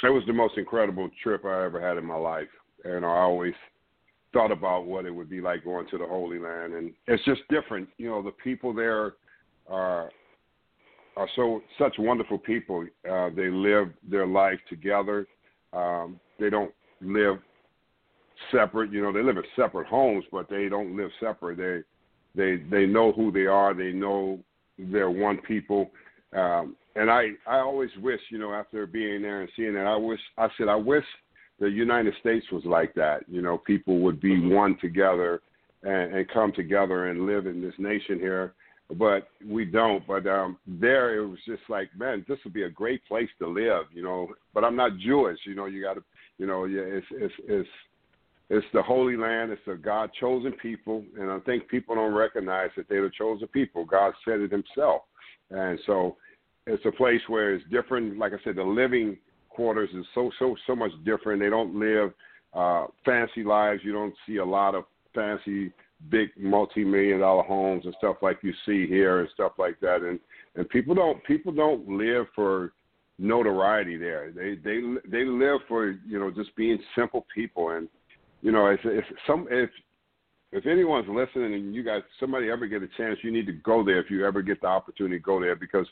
it 0.02 0.08
was 0.08 0.24
the 0.26 0.32
most 0.32 0.56
incredible 0.56 1.10
trip 1.22 1.44
I 1.44 1.64
ever 1.64 1.80
had 1.80 1.98
in 1.98 2.04
my 2.06 2.16
life, 2.16 2.48
and 2.84 3.04
I 3.04 3.08
always 3.08 3.52
thought 4.32 4.52
about 4.52 4.86
what 4.86 5.04
it 5.04 5.10
would 5.10 5.28
be 5.28 5.40
like 5.40 5.64
going 5.64 5.86
to 5.90 5.98
the 5.98 6.06
Holy 6.06 6.38
Land, 6.38 6.72
and 6.72 6.92
it's 7.06 7.24
just 7.24 7.42
different. 7.50 7.88
You 7.98 8.08
know, 8.08 8.22
the 8.22 8.30
people 8.30 8.72
there 8.72 9.14
are 9.68 10.10
are 11.16 11.28
so 11.36 11.60
such 11.78 11.94
wonderful 11.98 12.38
people. 12.38 12.86
Uh, 13.10 13.30
they 13.34 13.48
live 13.48 13.88
their 14.08 14.26
life 14.26 14.58
together. 14.68 15.26
Um, 15.72 16.20
they 16.38 16.50
don't 16.50 16.72
live 17.00 17.38
separate. 18.50 18.92
You 18.92 19.02
know, 19.02 19.12
they 19.12 19.22
live 19.22 19.36
in 19.36 19.44
separate 19.56 19.86
homes, 19.86 20.24
but 20.32 20.48
they 20.48 20.68
don't 20.68 20.96
live 20.96 21.10
separate. 21.20 21.58
They 21.58 21.82
they 22.34 22.62
they 22.70 22.86
know 22.86 23.12
who 23.12 23.32
they 23.32 23.46
are. 23.46 23.74
They 23.74 23.92
know 23.92 24.38
they're 24.78 25.10
one 25.10 25.38
people. 25.38 25.90
Um, 26.34 26.76
and 26.96 27.10
I 27.10 27.30
I 27.46 27.58
always 27.58 27.90
wish 28.00 28.20
you 28.30 28.38
know 28.38 28.52
after 28.52 28.86
being 28.86 29.22
there 29.22 29.42
and 29.42 29.50
seeing 29.56 29.74
that 29.74 29.86
I 29.86 29.96
wish 29.96 30.20
I 30.38 30.48
said 30.56 30.68
I 30.68 30.76
wish 30.76 31.04
the 31.58 31.68
United 31.68 32.14
States 32.20 32.46
was 32.50 32.64
like 32.64 32.94
that. 32.94 33.20
You 33.28 33.42
know, 33.42 33.58
people 33.58 34.00
would 34.00 34.20
be 34.20 34.32
mm-hmm. 34.32 34.54
one 34.54 34.78
together 34.80 35.42
and, 35.82 36.14
and 36.14 36.28
come 36.30 36.52
together 36.52 37.08
and 37.08 37.26
live 37.26 37.46
in 37.46 37.60
this 37.60 37.74
nation 37.78 38.18
here. 38.18 38.54
But 38.98 39.28
we 39.46 39.64
don't. 39.64 40.06
But 40.06 40.26
um 40.26 40.58
there 40.66 41.18
it 41.22 41.26
was 41.26 41.38
just 41.46 41.62
like, 41.68 41.88
man, 41.96 42.24
this 42.28 42.38
would 42.44 42.52
be 42.52 42.64
a 42.64 42.70
great 42.70 43.06
place 43.06 43.28
to 43.38 43.48
live, 43.48 43.84
you 43.92 44.02
know. 44.02 44.28
But 44.52 44.64
I'm 44.64 44.76
not 44.76 44.98
Jewish, 44.98 45.38
you 45.44 45.54
know, 45.54 45.66
you 45.66 45.82
gotta 45.82 46.02
you 46.38 46.46
know, 46.46 46.64
yeah, 46.64 46.82
it's 46.82 47.06
it's 47.12 47.34
it's 47.46 47.68
it's 48.48 48.66
the 48.72 48.82
Holy 48.82 49.16
Land. 49.16 49.52
It's 49.52 49.60
a 49.68 49.74
God 49.74 50.10
chosen 50.18 50.52
people, 50.52 51.04
and 51.18 51.30
I 51.30 51.38
think 51.40 51.68
people 51.68 51.94
don't 51.94 52.14
recognize 52.14 52.70
that 52.76 52.88
they're 52.88 53.02
the 53.02 53.10
chosen 53.16 53.46
people. 53.48 53.84
God 53.84 54.12
said 54.24 54.40
it 54.40 54.50
Himself, 54.50 55.02
and 55.50 55.78
so 55.86 56.16
it's 56.66 56.84
a 56.84 56.92
place 56.92 57.20
where 57.28 57.54
it's 57.54 57.64
different. 57.70 58.18
Like 58.18 58.32
I 58.32 58.42
said, 58.42 58.56
the 58.56 58.62
living 58.62 59.18
quarters 59.50 59.90
is 59.94 60.06
so 60.14 60.30
so 60.38 60.56
so 60.66 60.74
much 60.74 60.92
different. 61.04 61.40
They 61.40 61.50
don't 61.50 61.78
live 61.78 62.12
uh, 62.54 62.86
fancy 63.04 63.44
lives. 63.44 63.82
You 63.84 63.92
don't 63.92 64.14
see 64.26 64.38
a 64.38 64.44
lot 64.44 64.74
of 64.74 64.84
fancy, 65.14 65.72
big 66.08 66.30
multi-million 66.38 67.20
dollar 67.20 67.42
homes 67.42 67.84
and 67.84 67.94
stuff 67.98 68.16
like 68.22 68.38
you 68.42 68.52
see 68.64 68.86
here 68.86 69.20
and 69.20 69.28
stuff 69.34 69.52
like 69.58 69.78
that. 69.80 70.02
And 70.02 70.18
and 70.56 70.68
people 70.68 70.94
don't 70.94 71.22
people 71.24 71.52
don't 71.52 71.86
live 71.88 72.26
for 72.34 72.72
notoriety 73.18 73.96
there. 73.96 74.32
They 74.32 74.54
they 74.54 74.80
they 75.08 75.24
live 75.24 75.60
for 75.68 75.90
you 76.06 76.18
know 76.18 76.30
just 76.30 76.54
being 76.56 76.78
simple 76.96 77.26
people. 77.34 77.70
And 77.70 77.88
you 78.42 78.52
know 78.52 78.66
if 78.66 78.80
if 78.84 79.04
some 79.26 79.46
if 79.50 79.70
if 80.52 80.66
anyone's 80.66 81.08
listening 81.08 81.54
and 81.54 81.74
you 81.74 81.84
guys 81.84 82.02
somebody 82.18 82.50
ever 82.50 82.66
get 82.66 82.82
a 82.82 82.88
chance, 82.96 83.18
you 83.22 83.30
need 83.30 83.46
to 83.46 83.52
go 83.52 83.84
there 83.84 84.00
if 84.00 84.10
you 84.10 84.26
ever 84.26 84.42
get 84.42 84.60
the 84.60 84.66
opportunity 84.66 85.18
to 85.18 85.22
go 85.22 85.40
there 85.40 85.54
because 85.54 85.86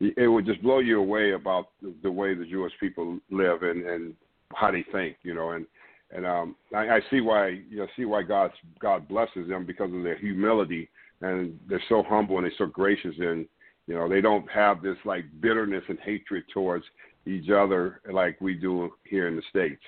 it 0.00 0.30
would 0.30 0.46
just 0.46 0.62
blow 0.62 0.78
you 0.78 1.00
away 1.00 1.32
about 1.32 1.70
the, 2.02 2.10
way 2.10 2.32
the 2.32 2.44
Jewish 2.44 2.72
people 2.78 3.18
live 3.30 3.62
and 3.62 3.84
and 3.84 4.14
how 4.54 4.70
they 4.70 4.84
think, 4.92 5.16
you 5.22 5.34
know, 5.34 5.50
and 5.50 5.66
and 6.10 6.26
um, 6.26 6.56
I, 6.74 6.88
I 6.88 7.00
see 7.10 7.20
why 7.20 7.48
you 7.48 7.78
know 7.78 7.86
see 7.96 8.04
why 8.04 8.22
God 8.22 8.50
God 8.80 9.08
blesses 9.08 9.48
them 9.48 9.66
because 9.66 9.92
of 9.92 10.02
their 10.02 10.18
humility 10.18 10.88
and 11.20 11.58
they're 11.68 11.82
so 11.88 12.02
humble 12.02 12.36
and 12.38 12.44
they're 12.44 12.52
so 12.58 12.66
gracious 12.66 13.14
and 13.18 13.46
you 13.86 13.94
know 13.94 14.08
they 14.08 14.20
don't 14.20 14.48
have 14.50 14.82
this 14.82 14.96
like 15.04 15.24
bitterness 15.40 15.84
and 15.88 15.98
hatred 16.00 16.44
towards 16.52 16.84
each 17.26 17.50
other 17.50 18.00
like 18.10 18.40
we 18.40 18.54
do 18.54 18.90
here 19.04 19.28
in 19.28 19.36
the 19.36 19.42
states. 19.50 19.82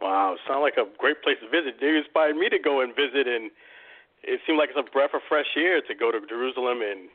Wow, 0.00 0.36
sounds 0.46 0.60
like 0.60 0.76
a 0.76 0.84
great 0.98 1.22
place 1.22 1.36
to 1.40 1.48
visit. 1.48 1.80
You 1.80 1.96
inspired 1.96 2.36
me 2.36 2.50
to 2.50 2.58
go 2.58 2.82
and 2.82 2.92
visit, 2.94 3.26
and 3.26 3.50
it 4.22 4.40
seemed 4.46 4.58
like 4.58 4.68
it's 4.68 4.78
a 4.78 4.92
breath 4.92 5.14
of 5.14 5.22
fresh 5.26 5.48
air 5.56 5.80
to 5.80 5.94
go 5.94 6.12
to 6.12 6.20
Jerusalem 6.28 6.80
and 6.82 7.08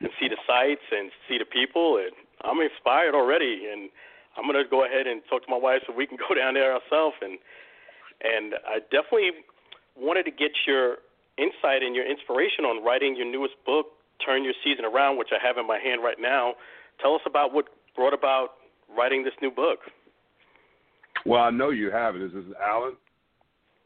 and 0.00 0.10
see 0.18 0.26
the 0.26 0.40
sights 0.48 0.82
and 0.90 1.12
see 1.28 1.38
the 1.38 1.44
people. 1.44 2.00
And 2.00 2.10
I'm 2.42 2.58
inspired 2.58 3.14
already, 3.14 3.68
and 3.70 3.90
I'm 4.36 4.46
gonna 4.46 4.64
go 4.68 4.84
ahead 4.84 5.06
and 5.06 5.22
talk 5.28 5.44
to 5.44 5.50
my 5.50 5.58
wife 5.58 5.82
so 5.86 5.92
we 5.94 6.06
can 6.06 6.18
go 6.28 6.34
down 6.34 6.54
there 6.54 6.72
ourselves. 6.72 7.16
And 7.20 7.38
and 8.22 8.54
I 8.66 8.80
definitely 8.90 9.44
wanted 9.96 10.24
to 10.24 10.30
get 10.30 10.52
your 10.66 10.98
insight 11.38 11.82
and 11.82 11.94
your 11.94 12.08
inspiration 12.08 12.64
on 12.64 12.84
writing 12.84 13.16
your 13.16 13.26
newest 13.26 13.54
book, 13.66 13.86
Turn 14.24 14.44
Your 14.44 14.54
Season 14.64 14.84
Around, 14.84 15.18
which 15.18 15.30
I 15.32 15.44
have 15.44 15.58
in 15.58 15.66
my 15.66 15.78
hand 15.78 16.02
right 16.02 16.18
now. 16.20 16.54
Tell 17.00 17.14
us 17.14 17.22
about 17.26 17.52
what 17.52 17.66
brought 17.96 18.14
about 18.14 18.60
writing 18.88 19.24
this 19.24 19.34
new 19.40 19.50
book. 19.50 19.80
Well, 21.26 21.42
I 21.42 21.50
know 21.50 21.70
you 21.70 21.90
have 21.90 22.16
it. 22.16 22.22
Is 22.22 22.32
this 22.32 22.44
Alan? 22.60 22.94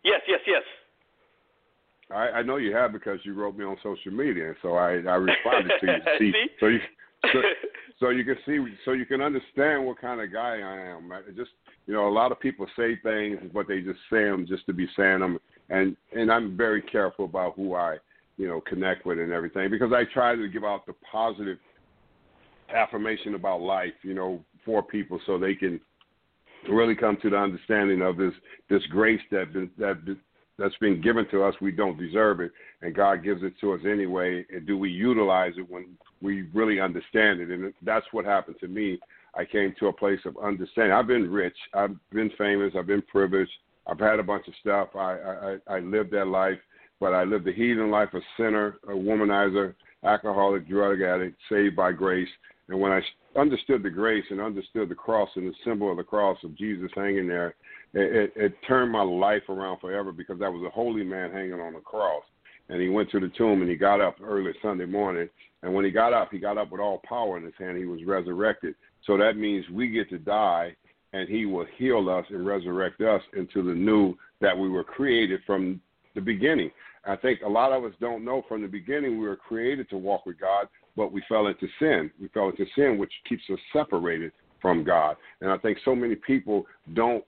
Yes, 0.04 0.20
yes, 0.28 0.40
yes. 0.46 0.62
I, 2.11 2.38
I 2.38 2.42
know 2.42 2.56
you 2.56 2.74
have 2.74 2.92
because 2.92 3.18
you 3.24 3.35
wrote 3.35 3.56
me 3.56 3.64
on 3.64 3.76
social 3.82 4.12
media, 4.12 4.48
and 4.48 4.56
so 4.62 4.74
I, 4.74 4.92
I 4.92 5.16
responded 5.16 5.72
to 5.80 5.87
you. 5.87 5.98
See, 6.18 6.32
see? 6.32 6.46
So 6.61 6.66
you, 6.66 6.78
so, 7.32 7.40
so 7.98 8.11
you 8.11 8.24
can 8.24 8.37
see, 8.44 8.59
so 8.85 8.92
you 8.92 9.06
can 9.06 9.20
understand 9.20 9.85
what 9.85 10.00
kind 10.00 10.20
of 10.20 10.32
guy 10.32 10.59
I 10.59 10.90
am. 10.90 11.11
I 11.12 11.20
just, 11.35 11.50
you 11.87 11.94
know, 11.94 12.09
a 12.09 12.11
lot 12.11 12.32
of 12.32 12.40
people 12.40 12.66
say 12.76 12.96
things, 13.02 13.38
but 13.54 13.68
they 13.68 13.80
just 13.80 14.00
say 14.11 14.24
them 14.24 14.46
just 14.46 14.66
to 14.66 14.72
be 14.72 14.87
saying 14.96 15.20
them, 15.20 15.38
and 15.70 15.96
and 16.14 16.30
I'm 16.30 16.56
very 16.56 16.82
careful 16.82 17.24
about 17.24 17.56
who 17.56 17.74
I, 17.74 17.96
you 18.37 18.48
know, 18.48 18.61
connect 18.61 19.06
with 19.06 19.18
and 19.18 19.32
everything 19.32 19.70
because 19.70 19.92
I 19.92 20.04
try 20.12 20.37
to 20.37 20.48
give 20.48 20.64
out 20.64 20.85
the 20.87 20.94
positive 21.11 21.59
affirmation 22.74 23.35
about 23.35 23.61
life, 23.61 23.94
you 24.02 24.14
know, 24.14 24.44
for 24.64 24.82
people 24.82 25.20
so 25.26 25.38
they 25.38 25.54
can 25.54 25.80
really 26.68 26.96
come 26.96 27.16
to 27.22 27.30
the 27.30 27.37
understanding 27.37 28.02
of 28.02 28.16
this 28.16 28.32
this 28.68 28.85
grace 28.90 29.20
that 29.30 29.46
that 29.78 30.16
that's 30.59 30.77
been 30.77 31.01
given 31.01 31.27
to 31.31 31.42
us. 31.42 31.55
We 31.61 31.73
don't 31.73 31.99
deserve 31.99 32.40
it, 32.40 32.53
and 32.83 32.95
God 32.95 33.23
gives 33.23 33.42
it 33.42 33.55
to 33.61 33.75
us 33.75 33.81
anyway. 33.85 34.45
And 34.51 34.66
do 34.66 34.79
we 34.79 34.90
utilize 34.90 35.53
it 35.59 35.71
when 35.71 35.97
we 36.23 36.42
really 36.55 36.81
understand 36.81 37.40
it? 37.40 37.51
And 37.51 37.73
that's 37.83 38.07
what 38.12 38.25
happened 38.25 38.57
to 38.61 38.69
me. 38.69 38.99
I 39.35 39.45
came 39.45 39.75
to 39.79 39.88
a 39.88 39.92
place 39.92 40.21
of 40.25 40.37
understanding. 40.42 40.92
I've 40.92 41.07
been 41.07 41.31
rich. 41.31 41.57
I've 41.75 41.95
been 42.11 42.31
famous. 42.38 42.73
I've 42.77 42.87
been 42.87 43.03
privileged. 43.03 43.51
I've 43.87 44.01
had 44.01 44.19
a 44.19 44.23
bunch 44.23 44.49
of 44.49 44.55
stuff. 44.61 44.88
I 44.97 45.57
I, 45.69 45.77
I 45.77 45.79
lived 45.81 46.11
that 46.12 46.27
life, 46.27 46.59
but 47.01 47.12
I 47.12 47.25
lived 47.25 47.47
a 47.47 47.53
heathen 47.53 47.90
life, 47.90 48.09
a 48.14 48.21
sinner, 48.37 48.79
a 48.85 48.92
womanizer, 48.92 49.75
alcoholic, 50.05 50.69
drug 50.69 51.03
addict, 51.03 51.37
saved 51.51 51.77
by 51.77 51.92
grace. 51.92 52.29
And 52.69 52.81
when 52.81 52.92
I 52.92 53.01
understood 53.38 53.83
the 53.83 53.90
grace 53.90 54.25
and 54.31 54.40
understood 54.40 54.88
the 54.88 54.95
cross 54.95 55.29
and 55.37 55.49
the 55.49 55.55
symbol 55.64 55.90
of 55.90 55.99
the 55.99 56.03
cross 56.03 56.38
of 56.42 56.57
Jesus 56.57 56.90
hanging 56.95 57.29
there, 57.29 57.55
it, 57.96 58.14
it, 58.14 58.32
it 58.37 58.52
turned 58.68 58.92
my 58.92 59.02
life 59.02 59.48
around 59.48 59.80
forever 59.80 60.12
because 60.12 60.38
that 60.38 60.52
was 60.52 60.62
a 60.66 60.70
holy 60.70 61.02
man 61.02 61.32
hanging 61.32 61.61
on 61.61 61.72
the 61.72 61.80
cross. 61.80 62.22
And 62.68 62.80
he 62.80 62.90
went 62.90 63.11
to 63.12 63.20
the 63.20 63.30
tomb 63.38 63.62
and 63.62 63.70
he 63.70 63.76
got 63.76 64.02
up 64.02 64.16
early 64.22 64.52
Sunday 64.61 64.85
morning. 64.85 65.30
And 65.62 65.72
when 65.72 65.87
he 65.87 65.90
got 65.90 66.12
up, 66.12 66.28
he 66.30 66.38
got 66.38 66.59
up 66.59 66.70
with 66.70 66.80
all 66.80 67.00
power 67.09 67.38
in 67.38 67.44
his 67.44 67.54
hand. 67.59 67.78
He 67.78 67.87
was 67.87 68.04
resurrected. 68.04 68.74
So 69.06 69.16
that 69.16 69.38
means 69.38 69.64
we 69.70 69.88
get 69.88 70.11
to 70.11 70.18
die 70.18 70.76
and 71.14 71.26
he 71.26 71.46
will 71.46 71.64
heal 71.78 72.11
us 72.11 72.26
and 72.28 72.46
resurrect 72.46 73.00
us 73.00 73.22
into 73.35 73.62
the 73.62 73.72
new 73.72 74.14
that 74.42 74.56
we 74.56 74.68
were 74.68 74.85
created 74.85 75.40
from 75.46 75.80
the 76.14 76.20
beginning. 76.20 76.70
I 77.06 77.16
think 77.16 77.40
a 77.40 77.48
lot 77.48 77.72
of 77.72 77.85
us 77.85 77.92
don't 77.98 78.24
know 78.24 78.42
from 78.46 78.61
the 78.61 78.68
beginning 78.68 79.18
we 79.18 79.26
were 79.26 79.37
created 79.37 79.88
to 79.90 79.96
walk 79.96 80.26
with 80.26 80.38
God, 80.38 80.66
but 80.96 81.12
we 81.12 81.22
fell 81.28 81.46
into 81.46 81.68
sin. 81.78 82.11
We 82.20 82.28
fell 82.28 82.48
into 82.50 82.66
sin, 82.74 82.98
which 82.98 83.12
keeps 83.26 83.44
us 83.50 83.61
separated 83.72 84.32
from 84.61 84.85
God. 84.85 85.16
And 85.40 85.50
I 85.50 85.56
think 85.56 85.78
so 85.85 85.94
many 85.94 86.16
people 86.16 86.66
don't 86.92 87.24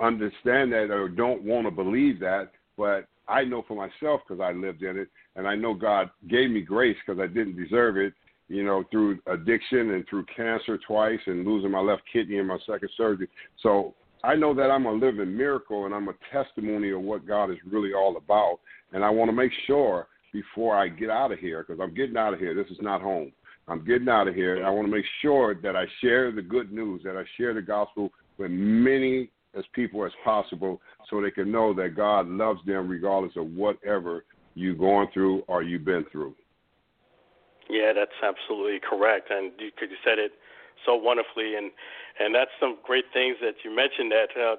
understand 0.00 0.72
that 0.72 0.90
or 0.90 1.08
don't 1.08 1.42
want 1.42 1.66
to 1.66 1.70
believe 1.70 2.20
that, 2.20 2.52
but 2.76 3.06
I 3.28 3.44
know 3.44 3.64
for 3.66 3.74
myself 3.74 4.22
because 4.26 4.40
I 4.40 4.52
lived 4.52 4.82
in 4.82 4.96
it, 4.96 5.08
and 5.36 5.46
I 5.46 5.54
know 5.54 5.74
God 5.74 6.10
gave 6.28 6.50
me 6.50 6.62
grace 6.62 6.96
because 7.04 7.20
I 7.20 7.26
didn't 7.26 7.62
deserve 7.62 7.96
it, 7.96 8.14
you 8.48 8.64
know, 8.64 8.84
through 8.90 9.18
addiction 9.26 9.90
and 9.90 10.04
through 10.08 10.24
cancer 10.34 10.78
twice 10.86 11.20
and 11.26 11.46
losing 11.46 11.70
my 11.70 11.80
left 11.80 12.02
kidney 12.10 12.38
in 12.38 12.46
my 12.46 12.58
second 12.66 12.88
surgery. 12.96 13.28
So 13.62 13.94
I 14.24 14.34
know 14.34 14.54
that 14.54 14.70
I'm 14.70 14.86
a 14.86 14.92
living 14.92 15.36
miracle 15.36 15.84
and 15.84 15.94
I'm 15.94 16.08
a 16.08 16.14
testimony 16.32 16.90
of 16.90 17.02
what 17.02 17.26
God 17.26 17.50
is 17.50 17.58
really 17.70 17.92
all 17.92 18.16
about. 18.16 18.60
And 18.92 19.04
I 19.04 19.10
want 19.10 19.28
to 19.28 19.36
make 19.36 19.52
sure 19.66 20.08
before 20.32 20.76
I 20.76 20.88
get 20.88 21.10
out 21.10 21.32
of 21.32 21.38
here, 21.38 21.64
because 21.66 21.80
I'm 21.82 21.94
getting 21.94 22.16
out 22.16 22.32
of 22.32 22.40
here. 22.40 22.54
This 22.54 22.70
is 22.70 22.80
not 22.80 23.02
home. 23.02 23.32
I'm 23.68 23.84
getting 23.84 24.08
out 24.08 24.28
of 24.28 24.34
here. 24.34 24.64
I 24.64 24.70
want 24.70 24.86
to 24.86 24.96
make 24.96 25.04
sure 25.20 25.54
that 25.54 25.76
I 25.76 25.84
share 26.00 26.32
the 26.32 26.42
good 26.42 26.72
news, 26.72 27.02
that 27.04 27.16
I 27.16 27.24
share 27.36 27.52
the 27.52 27.62
gospel 27.62 28.10
with 28.38 28.50
many 28.50 29.30
as 29.58 29.64
people 29.74 30.04
as 30.04 30.12
possible 30.24 30.80
so 31.10 31.20
they 31.20 31.30
can 31.30 31.50
know 31.50 31.74
that 31.74 31.96
God 31.96 32.28
loves 32.28 32.60
them 32.66 32.88
regardless 32.88 33.32
of 33.36 33.46
whatever 33.52 34.24
you've 34.54 34.78
gone 34.78 35.08
through 35.12 35.42
or 35.48 35.62
you've 35.62 35.84
been 35.84 36.04
through. 36.10 36.34
Yeah, 37.68 37.92
that's 37.94 38.16
absolutely 38.22 38.80
correct, 38.80 39.30
and 39.30 39.52
you, 39.58 39.70
you 39.80 39.96
said 40.02 40.18
it 40.18 40.32
so 40.86 40.94
wonderfully, 40.94 41.54
and 41.54 41.70
and 42.18 42.34
that's 42.34 42.50
some 42.58 42.78
great 42.82 43.04
things 43.12 43.36
that 43.40 43.60
you 43.64 43.74
mentioned. 43.74 44.10
That 44.10 44.32
uh, 44.40 44.56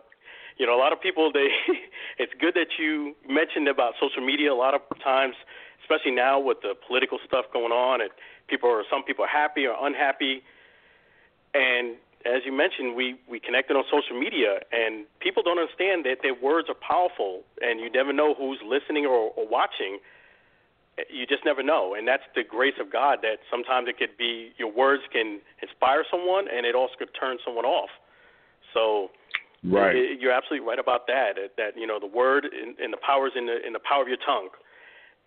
you 0.57 0.67
know, 0.67 0.75
a 0.75 0.79
lot 0.79 0.93
of 0.93 1.01
people 1.01 1.31
they 1.33 1.47
it's 2.19 2.33
good 2.39 2.53
that 2.53 2.77
you 2.77 3.15
mentioned 3.27 3.67
about 3.67 3.93
social 3.99 4.25
media. 4.25 4.53
A 4.53 4.55
lot 4.55 4.75
of 4.75 4.81
times, 5.03 5.33
especially 5.81 6.11
now 6.11 6.39
with 6.39 6.61
the 6.61 6.73
political 6.87 7.17
stuff 7.25 7.45
going 7.51 7.71
on, 7.71 8.01
and 8.01 8.11
people 8.47 8.69
are 8.69 8.83
some 8.91 9.03
people 9.03 9.25
are 9.25 9.31
happy 9.31 9.65
or 9.65 9.73
unhappy, 9.81 10.43
and 11.55 11.95
as 12.25 12.43
you 12.45 12.51
mentioned, 12.51 12.95
we 12.95 13.15
we 13.29 13.39
connected 13.39 13.77
on 13.77 13.83
social 13.87 14.19
media, 14.19 14.59
and 14.71 15.05
people 15.19 15.41
don't 15.43 15.57
understand 15.57 16.03
that 16.05 16.17
their 16.21 16.35
words 16.35 16.67
are 16.67 16.75
powerful, 16.75 17.43
and 17.61 17.79
you 17.79 17.89
never 17.89 18.11
know 18.11 18.33
who's 18.33 18.59
listening 18.65 19.05
or, 19.05 19.31
or 19.35 19.47
watching. 19.47 19.99
You 21.09 21.25
just 21.25 21.45
never 21.45 21.63
know, 21.63 21.95
and 21.95 22.05
that's 22.05 22.27
the 22.35 22.43
grace 22.43 22.75
of 22.79 22.91
God. 22.91 23.19
That 23.21 23.39
sometimes 23.49 23.87
it 23.87 23.97
could 23.97 24.17
be 24.17 24.51
your 24.57 24.71
words 24.71 25.03
can 25.13 25.39
inspire 25.63 26.03
someone, 26.11 26.47
and 26.51 26.65
it 26.65 26.75
also 26.75 26.93
could 26.99 27.15
turn 27.17 27.37
someone 27.45 27.63
off. 27.63 27.89
So, 28.73 29.11
right, 29.63 29.95
it, 29.95 30.19
you're 30.19 30.33
absolutely 30.33 30.67
right 30.67 30.79
about 30.79 31.07
that. 31.07 31.39
That 31.55 31.77
you 31.77 31.87
know 31.87 31.99
the 31.99 32.11
word 32.11 32.43
and, 32.43 32.77
and 32.79 32.91
the 32.91 32.99
powers 32.99 33.31
in 33.37 33.45
the 33.45 33.65
in 33.65 33.71
the 33.71 33.79
power 33.79 34.01
of 34.01 34.09
your 34.09 34.19
tongue, 34.19 34.49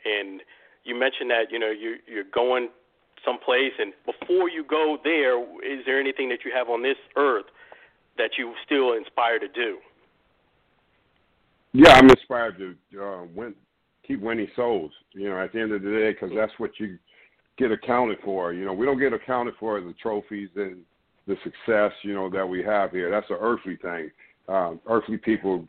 and 0.05 0.43
you 0.85 0.99
mentioned 0.99 1.31
that 1.31 1.49
you 1.51 1.59
know 1.59 1.71
you 1.71 1.97
you're 2.07 2.29
going 2.29 2.69
someplace, 3.25 3.73
and 3.79 3.93
before 4.05 4.49
you 4.49 4.65
go 4.65 4.99
there, 5.05 5.41
is 5.41 5.85
there 5.87 6.01
anything 6.01 6.29
that 6.31 6.41
you 6.45 6.53
have 6.55 6.69
on 6.69 6.83
this 6.83 6.97
earth 7.17 7.47
that 8.19 8.31
you 8.39 8.55
still 8.65 8.93
inspire 8.93 9.39
to 9.39 9.49
do? 9.49 9.79
Yeah, 11.73 11.93
I'm 11.93 12.11
inspired 12.11 12.59
to 12.59 13.03
uh, 13.03 13.25
win, 13.35 13.55
keep 14.07 14.21
winning 14.21 14.49
souls. 14.55 14.93
You 15.13 15.31
know, 15.31 15.39
at 15.39 15.53
the 15.53 15.61
end 15.61 15.73
of 15.73 15.83
the 15.83 15.91
day, 15.91 16.13
because 16.13 16.31
that's 16.37 16.53
what 16.59 16.73
you 16.79 16.99
get 17.57 17.73
accounted 17.73 18.19
for. 18.25 18.53
You 18.53 18.65
know, 18.65 18.73
we 18.73 18.87
don't 18.87 18.99
get 18.99 19.13
accounted 19.13 19.55
for 19.59 19.81
the 19.81 19.95
trophies 20.01 20.51
and 20.57 20.83
the 21.27 21.37
success. 21.43 21.93
You 22.03 22.15
know 22.15 22.29
that 22.31 22.47
we 22.47 22.63
have 22.63 22.91
here. 22.91 23.11
That's 23.11 23.31
an 23.31 23.39
earthly 23.41 23.77
thing. 23.77 24.11
Um, 24.49 24.81
earthly 24.87 25.17
people 25.17 25.67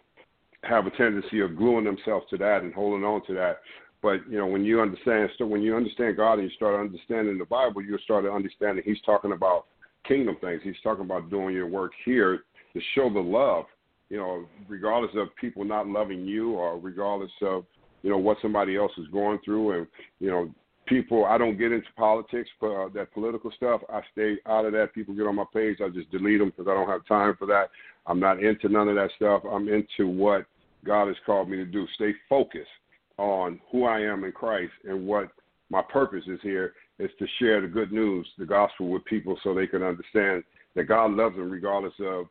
have 0.64 0.88
a 0.88 0.92
tendency 0.92 1.42
of 1.42 1.58
gluing 1.58 1.86
themselves 1.86 2.26
to 2.30 2.38
that 2.38 2.62
and 2.64 2.74
holding 2.74 3.06
on 3.06 3.26
to 3.28 3.34
that. 3.34 3.60
But 4.04 4.30
you 4.30 4.38
know, 4.38 4.46
when 4.46 4.66
you 4.66 4.82
understand, 4.82 5.30
so 5.38 5.46
when 5.46 5.62
you 5.62 5.78
understand 5.78 6.18
God 6.18 6.34
and 6.34 6.44
you 6.44 6.50
start 6.58 6.78
understanding 6.78 7.38
the 7.38 7.46
Bible, 7.46 7.82
you 7.82 7.98
start 8.04 8.26
understanding 8.26 8.84
He's 8.86 9.02
talking 9.06 9.32
about 9.32 9.66
kingdom 10.06 10.36
things. 10.42 10.60
He's 10.62 10.76
talking 10.84 11.06
about 11.06 11.30
doing 11.30 11.56
your 11.56 11.68
work 11.68 11.94
here 12.04 12.42
to 12.74 12.82
show 12.94 13.10
the 13.12 13.22
love. 13.22 13.64
You 14.10 14.18
know, 14.18 14.46
regardless 14.68 15.14
of 15.16 15.30
people 15.40 15.64
not 15.64 15.88
loving 15.88 16.26
you, 16.26 16.52
or 16.52 16.78
regardless 16.78 17.32
of 17.42 17.64
you 18.04 18.10
know 18.10 18.18
what 18.18 18.38
somebody 18.42 18.76
else 18.76 18.92
is 18.98 19.08
going 19.08 19.40
through, 19.44 19.80
and 19.80 19.88
you 20.20 20.30
know, 20.30 20.52
people. 20.86 21.24
I 21.24 21.38
don't 21.38 21.58
get 21.58 21.72
into 21.72 21.88
politics, 21.96 22.50
but 22.60 22.72
uh, 22.72 22.90
that 22.96 23.14
political 23.14 23.52
stuff, 23.56 23.82
I 23.90 24.02
stay 24.12 24.36
out 24.46 24.66
of 24.66 24.74
that. 24.74 24.94
People 24.94 25.16
get 25.16 25.28
on 25.28 25.38
my 25.38 25.46
page, 25.54 25.78
I 25.82 25.88
just 25.88 26.12
delete 26.12 26.40
them 26.40 26.50
because 26.50 26.70
I 26.70 26.74
don't 26.74 26.90
have 26.90 27.08
time 27.08 27.38
for 27.40 27.46
that. 27.48 27.70
I'm 28.06 28.20
not 28.20 28.44
into 28.44 28.68
none 28.68 28.90
of 28.90 28.96
that 28.96 29.12
stuff. 29.16 29.44
I'm 29.50 29.70
into 29.70 30.10
what 30.10 30.46
God 30.86 31.08
has 31.08 31.16
called 31.26 31.50
me 31.50 31.56
to 31.56 31.66
do. 31.66 31.88
Stay 31.96 32.12
focused 32.28 32.68
on 33.18 33.60
who 33.72 33.86
I 33.86 34.02
am 34.02 34.24
in 34.24 34.32
Christ 34.32 34.74
and 34.86 35.06
what 35.06 35.30
my 35.70 35.82
purpose 35.82 36.24
is 36.28 36.40
here 36.42 36.74
is 37.00 37.10
to 37.20 37.26
share 37.40 37.62
the 37.62 37.68
good 37.68 37.92
news, 37.92 38.28
the 38.38 38.46
gospel 38.46 38.90
with 38.90 39.06
people 39.06 39.38
so 39.44 39.54
they 39.54 39.68
can 39.68 39.84
understand 39.84 40.44
that 40.76 40.84
God 40.86 41.12
loves 41.12 41.36
them 41.36 41.50
regardless 41.50 41.94
of 42.00 42.26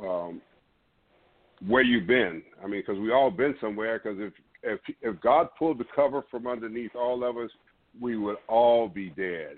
um, 0.00 0.40
where 1.66 1.82
you've 1.82 2.06
been. 2.06 2.42
I 2.62 2.66
mean, 2.66 2.82
because 2.86 3.00
we 3.00 3.12
all 3.12 3.30
been 3.30 3.54
somewhere. 3.60 4.00
Because 4.02 4.18
if 4.20 4.32
if 4.62 4.80
if 5.00 5.20
God 5.20 5.48
pulled 5.58 5.78
the 5.78 5.84
cover 5.94 6.22
from 6.30 6.46
underneath 6.46 6.94
all 6.94 7.24
of 7.24 7.36
us, 7.36 7.50
we 8.00 8.16
would 8.16 8.36
all 8.48 8.88
be 8.88 9.10
dead. 9.10 9.56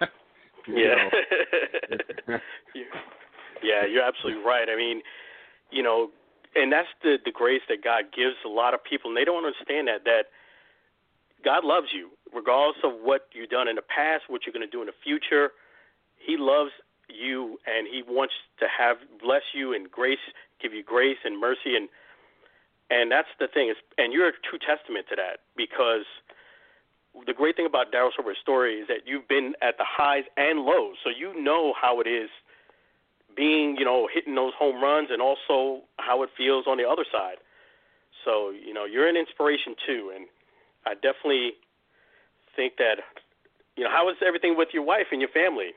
Yeah. 0.68 2.38
yeah, 3.62 3.86
you're 3.86 4.02
absolutely 4.02 4.42
right. 4.42 4.66
I 4.68 4.76
mean, 4.76 5.00
you 5.70 5.84
know, 5.84 6.10
and 6.56 6.72
that's 6.72 6.88
the 7.02 7.18
the 7.24 7.32
grace 7.32 7.62
that 7.68 7.84
God 7.84 8.04
gives 8.16 8.36
a 8.44 8.48
lot 8.48 8.74
of 8.74 8.82
people, 8.82 9.10
and 9.10 9.16
they 9.16 9.24
don't 9.24 9.44
understand 9.44 9.88
that 9.88 10.04
that 10.04 10.32
God 11.44 11.64
loves 11.64 11.88
you 11.94 12.10
regardless 12.34 12.78
of 12.82 12.92
what 13.02 13.28
you've 13.32 13.50
done 13.50 13.68
in 13.68 13.76
the 13.76 13.86
past, 13.86 14.24
what 14.28 14.42
you're 14.44 14.52
going 14.52 14.66
to 14.66 14.70
do 14.70 14.80
in 14.80 14.86
the 14.86 15.00
future. 15.04 15.52
He 16.18 16.36
loves 16.36 16.72
you, 17.08 17.58
and 17.66 17.86
He 17.86 18.02
wants 18.02 18.34
to 18.58 18.66
have 18.66 18.96
bless 19.22 19.54
you 19.54 19.74
and 19.74 19.90
grace, 19.90 20.22
give 20.60 20.72
you 20.72 20.82
grace 20.82 21.18
and 21.24 21.38
mercy, 21.38 21.76
and 21.76 21.88
and 22.90 23.10
that's 23.10 23.30
the 23.38 23.48
thing 23.48 23.68
is, 23.68 23.76
and 23.98 24.12
you're 24.12 24.28
a 24.28 24.38
true 24.48 24.58
testament 24.58 25.06
to 25.10 25.16
that 25.16 25.40
because 25.56 26.06
the 27.26 27.32
great 27.32 27.56
thing 27.56 27.66
about 27.66 27.92
Darryl 27.92 28.12
Strawberry's 28.12 28.38
story 28.42 28.74
is 28.80 28.88
that 28.88 29.06
you've 29.06 29.26
been 29.26 29.54
at 29.62 29.78
the 29.78 29.84
highs 29.86 30.24
and 30.36 30.60
lows, 30.60 30.96
so 31.02 31.10
you 31.10 31.32
know 31.40 31.74
how 31.80 32.00
it 32.00 32.06
is 32.06 32.30
being, 33.36 33.76
you 33.78 33.84
know, 33.84 34.08
hitting 34.12 34.34
those 34.34 34.52
home 34.58 34.82
runs, 34.82 35.08
and 35.10 35.20
also 35.20 35.82
how 35.98 36.22
it 36.22 36.30
feels 36.36 36.64
on 36.66 36.78
the 36.78 36.84
other 36.84 37.04
side. 37.12 37.36
So 38.24 38.50
you 38.50 38.72
know, 38.72 38.84
you're 38.84 39.08
an 39.08 39.16
inspiration 39.16 39.74
too, 39.86 40.12
and 40.14 40.26
I 40.86 40.94
definitely 40.94 41.52
think 42.54 42.74
that, 42.78 42.96
you 43.76 43.84
know, 43.84 43.90
how 43.90 44.08
is 44.08 44.16
everything 44.26 44.56
with 44.56 44.68
your 44.72 44.82
wife 44.82 45.06
and 45.12 45.20
your 45.20 45.30
family? 45.30 45.70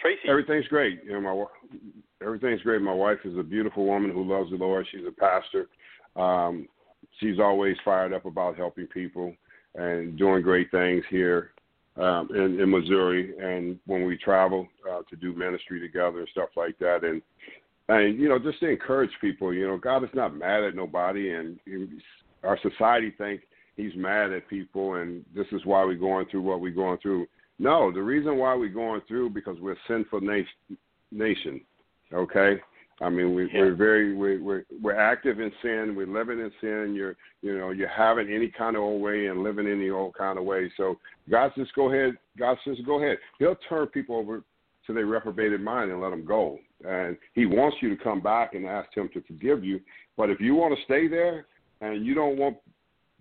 Tracy. 0.00 0.28
Everything's 0.28 0.68
great. 0.68 1.02
You 1.04 1.12
know, 1.12 1.20
my 1.20 1.44
everything's 2.22 2.60
great. 2.62 2.82
My 2.82 2.92
wife 2.92 3.18
is 3.24 3.38
a 3.38 3.42
beautiful 3.42 3.86
woman 3.86 4.10
who 4.10 4.22
loves 4.22 4.50
the 4.50 4.56
Lord. 4.56 4.86
She's 4.92 5.06
a 5.06 5.12
pastor. 5.12 5.68
Um, 6.14 6.68
she's 7.20 7.38
always 7.38 7.76
fired 7.84 8.12
up 8.12 8.26
about 8.26 8.56
helping 8.56 8.86
people 8.86 9.34
and 9.74 10.18
doing 10.18 10.42
great 10.42 10.70
things 10.70 11.02
here 11.10 11.53
um, 11.96 12.28
in, 12.34 12.60
in 12.60 12.70
Missouri. 12.70 13.34
And 13.38 13.78
when 13.86 14.06
we 14.06 14.16
travel 14.16 14.66
uh, 14.90 15.02
to 15.08 15.16
do 15.16 15.34
ministry 15.34 15.80
together 15.80 16.20
and 16.20 16.28
stuff 16.32 16.50
like 16.56 16.78
that, 16.78 17.04
and 17.04 17.22
and 17.88 18.18
you 18.18 18.28
know, 18.28 18.38
just 18.38 18.60
to 18.60 18.68
encourage 18.68 19.10
people. 19.20 19.52
You 19.52 19.66
know, 19.66 19.76
God 19.76 20.04
is 20.04 20.10
not 20.14 20.36
mad 20.36 20.64
at 20.64 20.74
nobody, 20.74 21.32
and 21.32 21.58
our 22.42 22.58
society 22.62 23.12
think 23.16 23.42
He's 23.76 23.92
mad 23.96 24.32
at 24.32 24.48
people, 24.48 24.94
and 24.94 25.24
this 25.34 25.46
is 25.52 25.64
why 25.64 25.84
we're 25.84 25.94
going 25.94 26.26
through 26.30 26.42
what 26.42 26.60
we're 26.60 26.72
going 26.72 26.98
through. 26.98 27.26
No, 27.58 27.92
the 27.92 28.02
reason 28.02 28.38
why 28.38 28.54
we're 28.54 28.68
going 28.68 29.02
through 29.06 29.30
because 29.30 29.56
we're 29.60 29.72
a 29.72 29.88
sinful 29.88 30.20
nation. 30.20 30.46
Nation, 31.12 31.60
okay. 32.12 32.56
I 33.00 33.08
mean, 33.08 33.34
we, 33.34 33.50
yeah. 33.52 33.60
we're 33.60 33.74
very 33.74 34.14
we, 34.14 34.38
we're 34.38 34.64
we're 34.82 34.98
active 34.98 35.40
in 35.40 35.50
sin. 35.62 35.94
We're 35.96 36.06
living 36.06 36.38
in 36.38 36.50
sin. 36.60 36.94
You're 36.94 37.16
you 37.42 37.58
know 37.58 37.70
you're 37.70 37.88
having 37.88 38.32
any 38.32 38.48
kind 38.48 38.76
of 38.76 38.82
old 38.82 39.02
way 39.02 39.26
and 39.26 39.42
living 39.42 39.66
any 39.66 39.90
old 39.90 40.14
kind 40.14 40.38
of 40.38 40.44
way. 40.44 40.70
So 40.76 40.98
God 41.30 41.52
says, 41.56 41.66
go 41.74 41.92
ahead. 41.92 42.16
God 42.38 42.56
says, 42.64 42.76
go 42.86 43.02
ahead. 43.02 43.18
He'll 43.38 43.56
turn 43.68 43.86
people 43.88 44.16
over 44.16 44.42
to 44.86 44.92
their 44.92 45.06
reprobated 45.06 45.60
mind 45.60 45.90
and 45.90 46.00
let 46.00 46.10
them 46.10 46.24
go. 46.24 46.58
And 46.86 47.16
He 47.34 47.46
wants 47.46 47.78
you 47.80 47.94
to 47.94 48.02
come 48.02 48.20
back 48.20 48.54
and 48.54 48.66
ask 48.66 48.94
Him 48.94 49.08
to 49.14 49.22
forgive 49.22 49.64
you. 49.64 49.80
But 50.16 50.30
if 50.30 50.40
you 50.40 50.54
want 50.54 50.76
to 50.76 50.84
stay 50.84 51.08
there 51.08 51.46
and 51.80 52.04
you 52.04 52.14
don't 52.14 52.38
want 52.38 52.58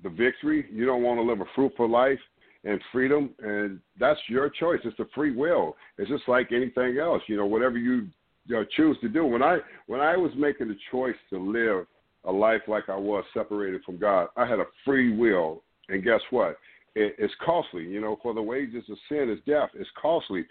the 0.04 0.10
victory, 0.10 0.66
you 0.72 0.86
don't 0.86 1.02
want 1.02 1.18
to 1.20 1.24
live 1.24 1.42
a 1.42 1.46
fruitful 1.56 1.90
life, 1.90 2.20
and 2.66 2.80
freedom, 2.92 3.32
and 3.40 3.80
that's 4.00 4.20
your 4.28 4.50
choice. 4.50 4.80
It's 4.86 5.00
a 5.00 5.06
free 5.14 5.36
will. 5.36 5.76
It's 5.98 6.10
just 6.10 6.24
like 6.28 6.52
anything 6.52 6.98
else. 6.98 7.22
You 7.28 7.38
know, 7.38 7.46
whatever 7.46 7.78
you, 7.78 8.08
you 8.46 8.56
know, 8.56 8.66
choose 8.76 8.98
to 9.02 9.10
do. 9.10 9.26
When 9.26 9.44
I 9.44 9.60
when 9.88 10.02
I 10.02 10.18
was 10.18 10.32
making 10.38 10.68
the 10.68 10.78
choice 10.92 11.16
to 11.30 11.40
live 11.40 11.86
a 12.26 12.32
life 12.32 12.62
like 12.68 12.90
I 12.90 12.96
was 12.96 13.24
separated 13.34 13.84
from 13.84 13.98
God, 13.98 14.28
I 14.36 14.46
had 14.46 14.60
a 14.60 14.66
free 14.86 15.16
will, 15.16 15.64
and 15.90 16.04
guess 16.04 16.22
what? 16.30 16.58
It, 16.96 17.16
it's 17.18 17.34
costly. 17.44 17.84
You 17.84 18.02
know, 18.02 18.18
for 18.22 18.34
the 18.34 18.42
wages 18.42 18.84
of 18.90 18.98
sin 19.10 19.30
is 19.30 19.40
death. 19.48 19.70
It's 19.74 19.90
costly. 20.00 20.46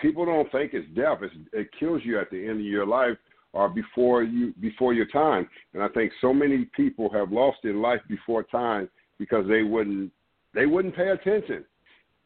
People 0.00 0.24
don't 0.26 0.50
think 0.50 0.72
it's 0.74 0.88
death. 0.94 1.18
It's, 1.22 1.34
it 1.52 1.68
kills 1.78 2.02
you 2.04 2.18
at 2.20 2.30
the 2.30 2.48
end 2.48 2.60
of 2.60 2.66
your 2.66 2.86
life 2.86 3.16
or 3.52 3.68
before 3.68 4.22
you 4.22 4.52
before 4.60 4.94
your 4.94 5.06
time. 5.06 5.48
And 5.74 5.82
I 5.82 5.88
think 5.88 6.12
so 6.20 6.32
many 6.34 6.66
people 6.76 7.10
have 7.12 7.32
lost 7.32 7.58
their 7.62 7.74
life 7.74 8.00
before 8.08 8.42
time 8.44 8.88
because 9.18 9.46
they 9.48 9.62
wouldn't 9.62 10.10
they 10.54 10.66
wouldn't 10.66 10.96
pay 10.96 11.08
attention. 11.08 11.64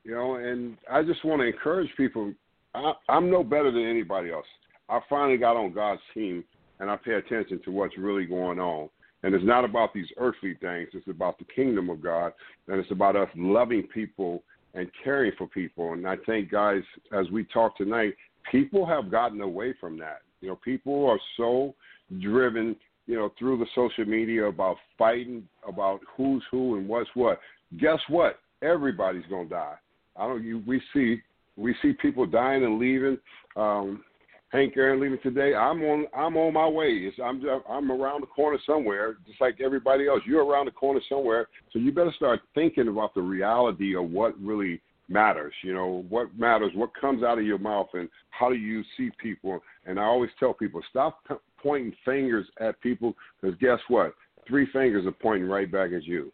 You 0.05 0.15
know, 0.15 0.37
and 0.37 0.77
I 0.91 1.03
just 1.03 1.25
want 1.25 1.41
to 1.41 1.47
encourage 1.47 1.91
people. 1.97 2.33
I, 2.75 2.93
I'm 3.09 3.31
no 3.31 3.45
better 3.45 3.71
than 3.71 3.85
anybody 3.85 4.31
else. 4.31 4.47
I 4.91 5.01
finally 5.09 5.39
got 5.39 5.57
on 5.57 5.73
God's 5.73 6.01
team, 6.15 6.45
and 6.79 6.91
I 6.91 6.97
pay 6.97 7.15
attention 7.15 7.61
to 7.65 7.71
what's 7.71 7.97
really 7.97 8.27
going 8.27 8.59
on. 8.59 8.89
And 9.23 9.35
it's 9.35 9.45
not 9.45 9.65
about 9.65 9.93
these 9.93 10.09
earthly 10.17 10.55
things. 10.61 10.89
It's 10.95 11.09
about 11.09 11.39
the 11.39 11.45
kingdom 11.45 11.91
of 11.91 12.03
God, 12.03 12.33
and 12.69 12.79
it's 12.79 12.91
about 12.91 13.17
us 13.17 13.29
loving 13.37 13.83
people 13.95 14.43
and 14.75 14.91
caring 15.05 15.33
for 15.37 15.47
people. 15.47 15.93
And 15.93 16.07
I 16.07 16.17
think, 16.25 16.51
guys, 16.51 16.83
as 17.13 17.31
we 17.31 17.45
talk 17.45 17.77
tonight, 17.77 18.15
people 18.51 18.87
have 18.87 19.11
gotten 19.11 19.41
away 19.43 19.75
from 19.79 19.99
that. 19.99 20.23
You 20.41 20.49
know, 20.49 20.59
people 20.65 21.07
are 21.07 21.21
so 21.37 21.75
driven, 22.21 22.77
you 23.07 23.17
know, 23.17 23.31
through 23.39 23.59
the 23.59 23.67
social 23.75 24.07
media 24.07 24.47
about 24.47 24.77
fighting 24.97 25.47
about 25.69 26.01
who's 26.17 26.43
who 26.51 26.77
and 26.77 26.89
what's 26.89 27.11
what 27.15 27.41
guess 27.79 27.99
what? 28.09 28.39
Everybody's 28.63 29.25
gonna 29.31 29.49
die. 29.49 29.75
I 30.17 30.27
don't. 30.27 30.43
You, 30.43 30.63
we 30.67 30.83
see 30.93 31.21
we 31.57 31.75
see 31.83 31.93
people 31.93 32.27
dying 32.27 32.65
and 32.65 32.79
leaving. 32.79 33.19
Um, 33.57 34.03
Hank 34.51 34.77
Aaron 34.77 35.01
leaving 35.01 35.19
today. 35.23 35.55
I'm 35.55 35.81
on. 35.83 36.07
I'm 36.17 36.37
on 36.37 36.53
my 36.53 36.67
way. 36.67 36.89
It's, 36.89 37.17
I'm. 37.23 37.41
I'm 37.69 37.91
around 37.91 38.23
the 38.23 38.27
corner 38.27 38.59
somewhere, 38.67 39.17
just 39.27 39.41
like 39.41 39.61
everybody 39.61 40.09
else. 40.09 40.21
You're 40.27 40.45
around 40.45 40.67
the 40.67 40.73
corner 40.73 41.01
somewhere, 41.09 41.47
so 41.73 41.79
you 41.79 41.93
better 41.93 42.13
start 42.17 42.41
thinking 42.55 42.89
about 42.89 43.15
the 43.15 43.23
reality 43.23 43.97
of 43.97 44.11
what 44.11 44.39
really 44.41 44.81
matters. 45.09 45.55
You 45.63 45.75
know 45.75 46.05
what 46.09 46.37
matters, 46.37 46.73
what 46.75 46.91
comes 47.01 47.23
out 47.23 47.39
of 47.39 47.45
your 47.45 47.59
mouth, 47.59 47.89
and 47.95 48.09
how 48.31 48.49
do 48.49 48.57
you 48.57 48.83
see 48.97 49.11
people. 49.23 49.61
And 49.87 50.01
I 50.01 50.05
always 50.05 50.31
tell 50.41 50.53
people, 50.53 50.83
stop 50.91 51.21
p- 51.29 51.35
pointing 51.63 51.95
fingers 52.05 52.47
at 52.61 52.81
people, 52.81 53.15
because 53.41 53.57
guess 53.61 53.79
what? 53.87 54.15
Three 54.49 54.67
fingers 54.73 55.07
are 55.07 55.13
pointing 55.13 55.49
right 55.49 55.71
back 55.71 55.93
at 55.93 56.05
you. 56.05 56.33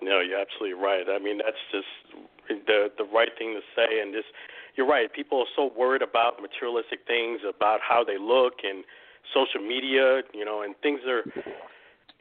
No, 0.00 0.20
you're 0.20 0.38
absolutely 0.38 0.80
right. 0.80 1.04
I 1.08 1.18
mean, 1.18 1.38
that's 1.38 1.56
just 1.72 2.66
the 2.66 2.88
the 2.98 3.04
right 3.12 3.30
thing 3.36 3.54
to 3.54 3.60
say. 3.74 4.00
And 4.00 4.12
just, 4.12 4.28
you're 4.76 4.86
right. 4.86 5.12
People 5.12 5.38
are 5.40 5.52
so 5.54 5.70
worried 5.76 6.02
about 6.02 6.40
materialistic 6.42 7.00
things, 7.06 7.40
about 7.48 7.80
how 7.80 8.02
they 8.04 8.18
look, 8.18 8.64
and 8.64 8.84
social 9.32 9.60
media. 9.60 10.22
You 10.32 10.44
know, 10.44 10.62
and 10.62 10.74
things 10.82 11.00
are, 11.06 11.22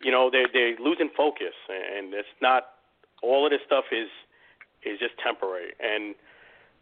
you 0.01 0.11
know, 0.11 0.29
they 0.29 0.45
they're 0.51 0.77
losing 0.79 1.09
focus, 1.15 1.55
and 1.69 2.13
it's 2.13 2.27
not. 2.41 2.69
All 3.21 3.45
of 3.45 3.51
this 3.51 3.61
stuff 3.65 3.85
is 3.91 4.09
is 4.83 4.99
just 4.99 5.13
temporary. 5.23 5.71
And 5.79 6.15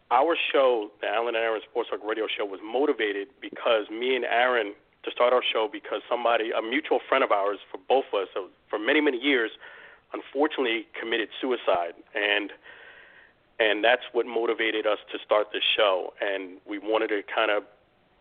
our 0.09 0.35
show, 0.51 0.89
the 0.99 1.07
Alan 1.07 1.35
and 1.35 1.37
Aaron 1.37 1.61
Sports 1.69 1.89
Talk 1.89 2.01
Radio 2.03 2.27
Show, 2.27 2.45
was 2.45 2.59
motivated 2.63 3.29
because 3.39 3.89
me 3.89 4.15
and 4.15 4.25
Aaron 4.25 4.73
to 5.03 5.11
start 5.11 5.33
our 5.33 5.41
show 5.41 5.67
because 5.71 6.01
somebody, 6.09 6.51
a 6.51 6.61
mutual 6.61 6.99
friend 7.07 7.23
of 7.23 7.31
ours, 7.31 7.57
for 7.71 7.79
both 7.87 8.05
of 8.13 8.21
us, 8.21 8.27
for 8.69 8.79
many 8.79 9.01
many 9.01 9.17
years 9.17 9.51
unfortunately 10.13 10.87
committed 10.99 11.29
suicide 11.39 11.95
and 12.15 12.51
and 13.61 13.83
that's 13.83 14.01
what 14.11 14.25
motivated 14.25 14.87
us 14.87 14.97
to 15.11 15.19
start 15.23 15.47
this 15.53 15.63
show. 15.77 16.13
And 16.19 16.57
we 16.67 16.79
wanted 16.79 17.09
to 17.09 17.21
kind 17.23 17.51
of 17.51 17.63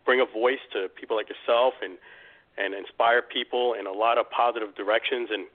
bring 0.05 0.21
a 0.21 0.25
voice 0.25 0.61
to 0.73 0.87
people 0.89 1.17
like 1.17 1.27
yourself 1.29 1.73
and 1.81 1.97
and 2.57 2.75
inspire 2.75 3.21
people 3.21 3.73
in 3.79 3.87
a 3.87 3.91
lot 3.91 4.17
of 4.17 4.29
positive 4.29 4.75
directions. 4.75 5.29
And 5.31 5.47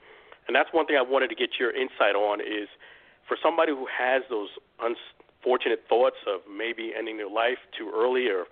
and 0.49 0.57
that's 0.57 0.70
one 0.72 0.87
thing 0.87 0.96
I 0.96 1.03
wanted 1.03 1.29
to 1.29 1.37
get 1.37 1.51
your 1.61 1.70
insight 1.70 2.16
on 2.16 2.40
is 2.40 2.68
for 3.29 3.37
somebody 3.40 3.72
who 3.72 3.87
has 3.87 4.22
those 4.29 4.51
unfortunate 4.83 5.85
thoughts 5.88 6.16
of 6.27 6.40
maybe 6.51 6.92
ending 6.96 7.16
their 7.16 7.31
life 7.31 7.59
too 7.79 7.92
early 7.94 8.27
or 8.27 8.46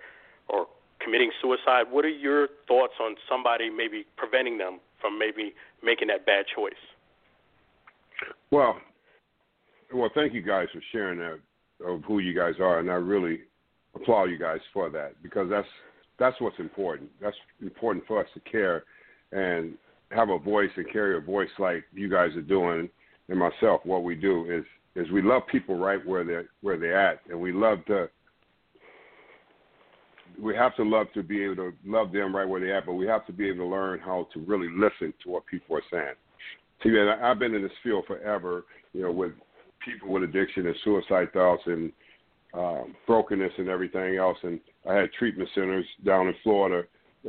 or 0.47 0.67
committing 0.99 1.31
suicide 1.41 1.91
what 1.91 2.05
are 2.05 2.15
your 2.15 2.47
thoughts 2.67 2.93
on 3.01 3.15
somebody 3.27 3.69
maybe 3.69 4.05
preventing 4.15 4.57
them 4.57 4.79
from 5.01 5.19
maybe 5.19 5.53
making 5.83 6.07
that 6.07 6.25
bad 6.25 6.45
choice? 6.47 6.79
Well, 8.51 8.79
well, 9.93 10.09
thank 10.13 10.33
you 10.33 10.41
guys 10.41 10.67
for 10.73 10.81
sharing 10.91 11.19
that 11.19 11.39
of 11.85 12.03
who 12.03 12.19
you 12.19 12.33
guys 12.33 12.55
are, 12.59 12.79
and 12.79 12.89
I 12.89 12.95
really 12.95 13.41
applaud 13.95 14.25
you 14.25 14.37
guys 14.37 14.59
for 14.73 14.89
that 14.89 15.13
because 15.21 15.49
that's 15.49 15.67
that's 16.17 16.39
what's 16.39 16.59
important. 16.59 17.09
That's 17.21 17.35
important 17.61 18.05
for 18.07 18.19
us 18.21 18.27
to 18.33 18.39
care 18.39 18.83
and 19.31 19.73
have 20.11 20.29
a 20.29 20.39
voice 20.39 20.69
and 20.77 20.89
carry 20.91 21.17
a 21.17 21.21
voice 21.21 21.49
like 21.59 21.83
you 21.93 22.09
guys 22.09 22.35
are 22.35 22.41
doing, 22.41 22.89
and 23.29 23.39
myself. 23.39 23.81
What 23.83 24.03
we 24.03 24.15
do 24.15 24.49
is 24.49 24.63
is 24.95 25.11
we 25.11 25.21
love 25.21 25.43
people 25.51 25.77
right 25.77 26.05
where 26.05 26.23
they're 26.23 26.49
where 26.61 26.77
they're 26.77 26.99
at, 26.99 27.19
and 27.29 27.39
we 27.39 27.51
love 27.51 27.85
to. 27.87 28.09
We 30.41 30.53
have 30.55 30.75
to 30.75 30.83
love 30.83 31.07
to 31.13 31.23
be 31.23 31.43
able 31.43 31.55
to 31.55 31.73
love 31.85 32.11
them 32.11 32.35
right 32.35 32.47
where 32.47 32.59
they're 32.59 32.77
at, 32.77 32.85
but 32.85 32.93
we 32.93 33.07
have 33.07 33.25
to 33.27 33.31
be 33.31 33.47
able 33.47 33.59
to 33.59 33.71
learn 33.71 33.99
how 33.99 34.27
to 34.33 34.41
really 34.41 34.67
listen 34.69 35.13
to 35.23 35.29
what 35.29 35.45
people 35.45 35.77
are 35.77 35.83
saying. 35.89 36.15
See, 36.83 36.89
man, 36.89 37.07
I've 37.07 37.39
been 37.39 37.55
in 37.55 37.61
this 37.61 37.71
field 37.81 38.03
forever, 38.05 38.65
you 38.91 39.03
know, 39.03 39.13
with 39.13 39.31
people 39.85 40.09
with 40.11 40.23
addiction 40.23 40.65
and 40.67 40.75
suicide 40.83 41.31
thoughts 41.31 41.63
and 41.67 41.91
um, 42.53 42.95
brokenness 43.05 43.53
and 43.57 43.69
everything 43.69 44.17
else. 44.17 44.37
And 44.43 44.59
I 44.89 44.93
had 44.95 45.13
treatment 45.13 45.49
centers 45.53 45.85
down 46.05 46.27
in 46.27 46.35
Florida 46.43 46.83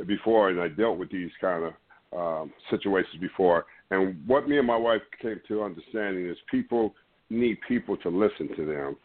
before, 0.05 0.49
and 0.49 0.59
I 0.59 0.67
dealt 0.67 0.97
with 0.97 1.11
these 1.11 1.31
kind 1.39 1.65
of 1.65 1.73
um, 2.17 2.53
situations 2.69 3.21
before. 3.21 3.65
And 3.91 4.17
what 4.27 4.47
me 4.47 4.57
and 4.57 4.67
my 4.67 4.77
wife 4.77 5.01
came 5.21 5.39
to 5.47 5.63
understanding 5.63 6.27
is 6.27 6.37
people 6.49 6.93
need 7.29 7.57
people 7.67 7.97
to 7.97 8.09
listen 8.09 8.49
to 8.55 8.65
them. 8.65 8.95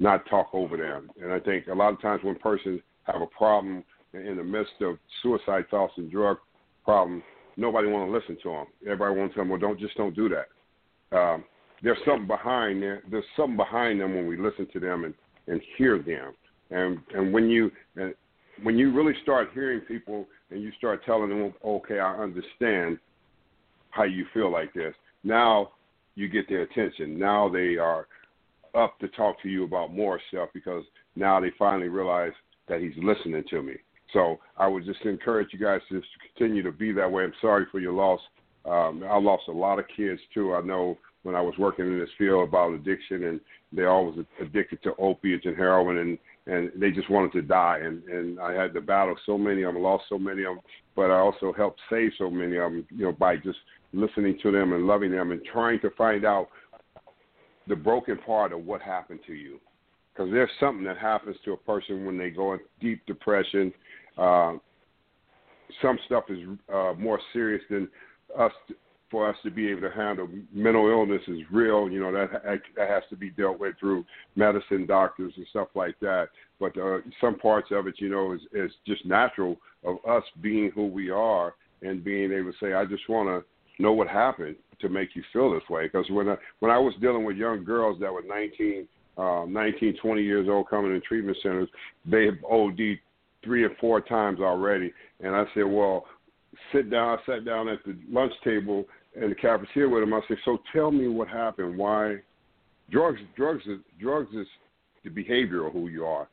not 0.00 0.26
talk 0.28 0.48
over 0.52 0.76
them. 0.76 1.10
And 1.22 1.32
I 1.32 1.38
think 1.38 1.68
a 1.68 1.74
lot 1.74 1.92
of 1.92 2.00
times 2.00 2.24
when 2.24 2.34
persons 2.36 2.80
have 3.04 3.20
a 3.22 3.26
problem 3.26 3.84
in 4.14 4.36
the 4.36 4.42
midst 4.42 4.72
of 4.80 4.96
suicide 5.22 5.66
thoughts 5.70 5.92
and 5.98 6.10
drug 6.10 6.38
problems, 6.84 7.22
nobody 7.56 7.86
want 7.86 8.08
to 8.10 8.12
listen 8.16 8.36
to 8.42 8.50
them. 8.50 8.66
Everybody 8.84 9.18
wants 9.18 9.34
to 9.34 9.36
tell 9.36 9.44
them, 9.44 9.50
well, 9.50 9.60
don't 9.60 9.78
just 9.78 9.96
don't 9.96 10.16
do 10.16 10.28
that. 10.30 11.16
Um, 11.16 11.44
there's 11.82 11.98
something 12.06 12.26
behind 12.26 12.82
there. 12.82 13.02
There's 13.10 13.24
something 13.36 13.56
behind 13.56 14.00
them 14.00 14.14
when 14.14 14.26
we 14.26 14.36
listen 14.36 14.66
to 14.72 14.80
them 14.80 15.04
and, 15.04 15.14
and 15.46 15.60
hear 15.76 15.98
them. 15.98 16.34
And 16.70 16.98
and 17.14 17.32
when 17.32 17.48
you 17.48 17.70
and 17.96 18.14
when 18.62 18.78
you 18.78 18.92
really 18.92 19.14
start 19.22 19.50
hearing 19.54 19.80
people 19.80 20.26
and 20.50 20.62
you 20.62 20.70
start 20.78 21.04
telling 21.04 21.30
them, 21.30 21.54
okay, 21.64 21.98
I 21.98 22.14
understand 22.16 22.98
how 23.90 24.04
you 24.04 24.24
feel 24.32 24.50
like 24.50 24.72
this. 24.72 24.94
Now 25.24 25.70
you 26.14 26.28
get 26.28 26.48
their 26.48 26.62
attention. 26.62 27.18
Now 27.18 27.48
they 27.48 27.76
are 27.76 28.06
up 28.74 28.98
to 29.00 29.08
talk 29.08 29.42
to 29.42 29.48
you 29.48 29.64
about 29.64 29.92
more 29.92 30.20
stuff 30.28 30.50
because 30.54 30.84
now 31.16 31.40
they 31.40 31.50
finally 31.58 31.88
realize 31.88 32.32
that 32.68 32.80
he's 32.80 32.92
listening 33.02 33.42
to 33.50 33.62
me. 33.62 33.74
So 34.12 34.38
I 34.56 34.66
would 34.66 34.84
just 34.84 35.00
encourage 35.02 35.48
you 35.52 35.58
guys 35.58 35.80
to 35.88 36.02
continue 36.36 36.62
to 36.62 36.72
be 36.72 36.92
that 36.92 37.10
way. 37.10 37.24
I'm 37.24 37.32
sorry 37.40 37.66
for 37.70 37.80
your 37.80 37.92
loss. 37.92 38.20
Um, 38.64 39.02
I 39.08 39.18
lost 39.18 39.44
a 39.48 39.52
lot 39.52 39.78
of 39.78 39.86
kids 39.96 40.20
too. 40.34 40.54
I 40.54 40.60
know 40.60 40.98
when 41.22 41.34
I 41.34 41.40
was 41.40 41.54
working 41.58 41.86
in 41.86 41.98
this 41.98 42.08
field 42.16 42.48
about 42.48 42.72
addiction, 42.72 43.24
and 43.24 43.40
they 43.72 43.84
all 43.84 44.06
was 44.06 44.24
addicted 44.40 44.82
to 44.82 44.94
opiates 44.98 45.46
and 45.46 45.56
heroin, 45.56 45.98
and 45.98 46.18
and 46.46 46.70
they 46.80 46.90
just 46.90 47.10
wanted 47.10 47.32
to 47.32 47.42
die. 47.42 47.80
And 47.82 48.02
and 48.04 48.40
I 48.40 48.52
had 48.52 48.72
to 48.74 48.80
battle 48.80 49.16
so 49.26 49.36
many 49.36 49.62
of 49.62 49.74
them, 49.74 49.82
lost 49.82 50.04
so 50.08 50.18
many 50.18 50.44
of 50.44 50.56
them, 50.56 50.64
but 50.96 51.10
I 51.10 51.18
also 51.18 51.52
helped 51.52 51.80
save 51.90 52.12
so 52.18 52.30
many 52.30 52.56
of 52.56 52.72
them, 52.72 52.86
you 52.90 53.04
know, 53.04 53.12
by 53.12 53.36
just 53.36 53.58
listening 53.92 54.38
to 54.42 54.50
them 54.50 54.72
and 54.72 54.86
loving 54.86 55.10
them 55.10 55.32
and 55.32 55.40
trying 55.44 55.80
to 55.80 55.90
find 55.90 56.24
out 56.24 56.48
the 57.66 57.76
broken 57.76 58.16
part 58.18 58.52
of 58.52 58.64
what 58.64 58.80
happened 58.80 59.20
to 59.26 59.34
you. 59.34 59.58
Because 60.12 60.30
there's 60.32 60.50
something 60.58 60.84
that 60.84 60.98
happens 60.98 61.36
to 61.44 61.52
a 61.52 61.56
person 61.56 62.04
when 62.04 62.18
they 62.18 62.30
go 62.30 62.54
in 62.54 62.60
deep 62.80 63.04
depression. 63.06 63.72
Uh, 64.18 64.54
some 65.80 65.98
stuff 66.06 66.24
is 66.28 66.38
uh, 66.72 66.94
more 66.98 67.20
serious 67.32 67.62
than 67.70 67.88
us 68.38 68.52
for 69.10 69.28
us 69.28 69.36
to 69.42 69.50
be 69.50 69.68
able 69.68 69.82
to 69.82 69.90
handle 69.90 70.28
mental 70.52 70.88
illness 70.88 71.22
is 71.26 71.40
real. 71.50 71.90
You 71.90 72.00
know 72.00 72.12
that 72.12 72.42
that 72.76 72.88
has 72.88 73.02
to 73.10 73.16
be 73.16 73.30
dealt 73.30 73.58
with 73.58 73.74
through 73.78 74.04
medicine, 74.36 74.86
doctors, 74.86 75.32
and 75.36 75.46
stuff 75.50 75.68
like 75.74 75.98
that. 76.00 76.28
But 76.58 76.76
uh, 76.78 76.98
some 77.20 77.38
parts 77.38 77.68
of 77.72 77.86
it, 77.86 77.94
you 77.98 78.08
know, 78.08 78.32
is 78.32 78.40
is 78.52 78.70
just 78.86 79.04
natural 79.04 79.56
of 79.84 79.96
us 80.08 80.24
being 80.40 80.70
who 80.74 80.86
we 80.86 81.10
are 81.10 81.54
and 81.82 82.04
being 82.04 82.32
able 82.32 82.52
to 82.52 82.58
say, 82.60 82.74
I 82.74 82.84
just 82.84 83.08
want 83.08 83.28
to 83.28 83.82
know 83.82 83.92
what 83.92 84.08
happened 84.08 84.56
to 84.80 84.88
make 84.88 85.14
you 85.14 85.22
feel 85.32 85.52
this 85.52 85.68
way. 85.68 85.86
Because 85.86 86.08
when 86.10 86.28
I, 86.28 86.36
when 86.60 86.70
I 86.70 86.78
was 86.78 86.94
dealing 87.00 87.24
with 87.24 87.36
young 87.36 87.64
girls 87.64 87.98
that 88.00 88.12
were 88.12 88.22
19, 88.22 88.86
uh, 89.16 89.44
19, 89.48 89.96
20 90.00 90.22
years 90.22 90.48
old 90.48 90.68
coming 90.68 90.94
in 90.94 91.00
treatment 91.06 91.36
centers, 91.42 91.68
they 92.04 92.26
have 92.26 92.34
OD'd 92.48 92.98
three 93.42 93.64
or 93.64 93.70
four 93.80 94.00
times 94.00 94.40
already. 94.40 94.92
And 95.20 95.34
I 95.34 95.44
said, 95.54 95.64
well, 95.64 96.04
sit 96.72 96.90
down. 96.90 97.18
I 97.18 97.26
sat 97.26 97.44
down 97.44 97.68
at 97.68 97.78
the 97.84 97.96
lunch 98.10 98.32
table 98.44 98.84
in 99.14 99.28
the 99.28 99.34
cafeteria 99.34 99.88
with 99.88 100.02
him. 100.02 100.14
I 100.14 100.20
said, 100.28 100.38
"So 100.44 100.58
tell 100.72 100.90
me 100.90 101.08
what 101.08 101.28
happened. 101.28 101.76
Why 101.76 102.22
drugs? 102.90 103.20
Drugs 103.36 103.66
is 103.66 103.80
drugs 103.98 104.34
is 104.34 104.46
the 105.02 105.10
behavior 105.10 105.66
of 105.66 105.72
who 105.72 105.88
you 105.88 106.04
are. 106.04 106.28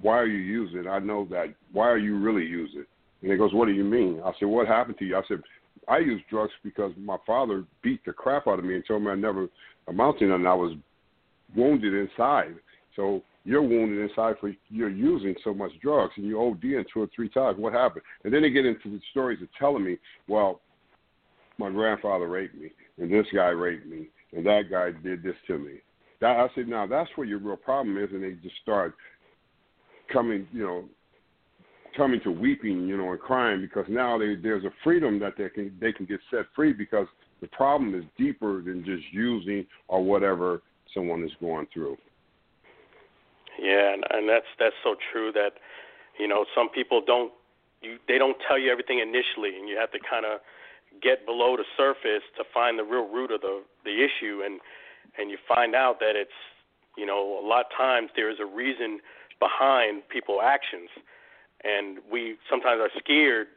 Why 0.00 0.18
are 0.18 0.26
you 0.26 0.38
using? 0.38 0.80
It? 0.80 0.86
I 0.86 0.98
know 0.98 1.26
that. 1.26 1.54
Why 1.72 1.88
are 1.88 1.98
you 1.98 2.18
really 2.18 2.44
using?" 2.44 2.80
It? 2.80 2.88
And 3.22 3.30
he 3.30 3.38
goes, 3.38 3.52
"What 3.52 3.66
do 3.66 3.72
you 3.72 3.84
mean?" 3.84 4.20
I 4.24 4.32
said, 4.38 4.48
"What 4.48 4.66
happened 4.66 4.98
to 4.98 5.04
you?" 5.04 5.16
I 5.16 5.22
said, 5.28 5.42
"I 5.88 5.98
use 5.98 6.22
drugs 6.28 6.52
because 6.62 6.92
my 6.96 7.16
father 7.26 7.64
beat 7.82 8.04
the 8.04 8.12
crap 8.12 8.46
out 8.46 8.58
of 8.58 8.64
me 8.64 8.74
and 8.74 8.84
told 8.86 9.02
me 9.02 9.10
I 9.10 9.14
never 9.14 9.48
amount 9.88 10.18
to 10.18 10.26
nothing. 10.26 10.46
I 10.46 10.54
was 10.54 10.74
wounded 11.54 11.94
inside. 11.94 12.54
So 12.96 13.22
you're 13.44 13.62
wounded 13.62 13.98
inside 13.98 14.38
for 14.38 14.54
you're 14.68 14.90
using 14.90 15.34
so 15.42 15.54
much 15.54 15.72
drugs 15.80 16.12
and 16.16 16.26
you 16.26 16.36
ODing 16.36 16.84
two 16.92 17.02
or 17.02 17.06
three 17.08 17.28
times. 17.28 17.58
What 17.58 17.72
happened?" 17.72 18.04
And 18.24 18.32
then 18.32 18.42
they 18.42 18.50
get 18.50 18.66
into 18.66 18.90
the 18.90 19.00
stories 19.10 19.40
of 19.42 19.48
telling 19.58 19.84
me, 19.84 19.98
"Well." 20.28 20.60
My 21.60 21.70
grandfather 21.70 22.26
raped 22.26 22.54
me, 22.56 22.70
and 22.98 23.12
this 23.12 23.26
guy 23.34 23.48
raped 23.48 23.86
me, 23.86 24.08
and 24.32 24.44
that 24.46 24.64
guy 24.70 24.90
did 25.02 25.22
this 25.22 25.36
to 25.46 25.58
me. 25.58 25.74
That 26.20 26.36
I 26.36 26.48
said, 26.54 26.68
now 26.68 26.86
that's 26.86 27.10
where 27.14 27.26
your 27.26 27.38
real 27.38 27.56
problem 27.56 27.96
is, 27.96 28.10
and 28.12 28.22
they 28.22 28.32
just 28.42 28.56
start 28.62 28.94
coming, 30.12 30.48
you 30.52 30.66
know, 30.66 30.84
coming 31.96 32.20
to 32.24 32.30
weeping, 32.30 32.88
you 32.88 32.96
know, 32.96 33.12
and 33.12 33.20
crying 33.20 33.60
because 33.60 33.84
now 33.88 34.18
they, 34.18 34.34
there's 34.36 34.64
a 34.64 34.70
freedom 34.82 35.18
that 35.20 35.34
they 35.36 35.48
can 35.48 35.76
they 35.80 35.92
can 35.92 36.06
get 36.06 36.20
set 36.30 36.46
free 36.56 36.72
because 36.72 37.06
the 37.40 37.48
problem 37.48 37.94
is 37.94 38.04
deeper 38.16 38.62
than 38.62 38.84
just 38.84 39.02
using 39.12 39.66
or 39.88 40.02
whatever 40.02 40.62
someone 40.94 41.22
is 41.24 41.30
going 41.40 41.66
through. 41.72 41.96
Yeah, 43.60 43.94
and, 43.94 44.04
and 44.10 44.28
that's 44.28 44.46
that's 44.58 44.74
so 44.82 44.94
true 45.12 45.32
that 45.32 45.50
you 46.18 46.28
know 46.28 46.44
some 46.54 46.68
people 46.68 47.02
don't 47.04 47.32
you 47.82 47.96
they 48.08 48.18
don't 48.18 48.36
tell 48.46 48.58
you 48.58 48.70
everything 48.70 49.00
initially, 49.00 49.58
and 49.58 49.68
you 49.68 49.76
have 49.78 49.90
to 49.92 49.98
kind 50.08 50.24
of 50.24 50.40
get 51.02 51.26
below 51.26 51.56
the 51.56 51.64
surface 51.76 52.22
to 52.36 52.44
find 52.52 52.78
the 52.78 52.84
real 52.84 53.08
root 53.08 53.30
of 53.30 53.40
the 53.40 53.62
the 53.84 54.04
issue 54.04 54.42
and 54.44 54.60
and 55.18 55.30
you 55.30 55.38
find 55.48 55.74
out 55.74 56.00
that 56.00 56.16
it's 56.16 56.38
you 56.96 57.06
know 57.06 57.38
a 57.38 57.46
lot 57.46 57.66
of 57.66 57.72
times 57.76 58.10
there 58.14 58.30
is 58.30 58.38
a 58.40 58.46
reason 58.46 59.00
behind 59.38 60.06
people 60.08 60.40
actions. 60.42 60.90
And 61.64 61.98
we 62.10 62.36
sometimes 62.48 62.80
are 62.80 62.90
scared 62.98 63.48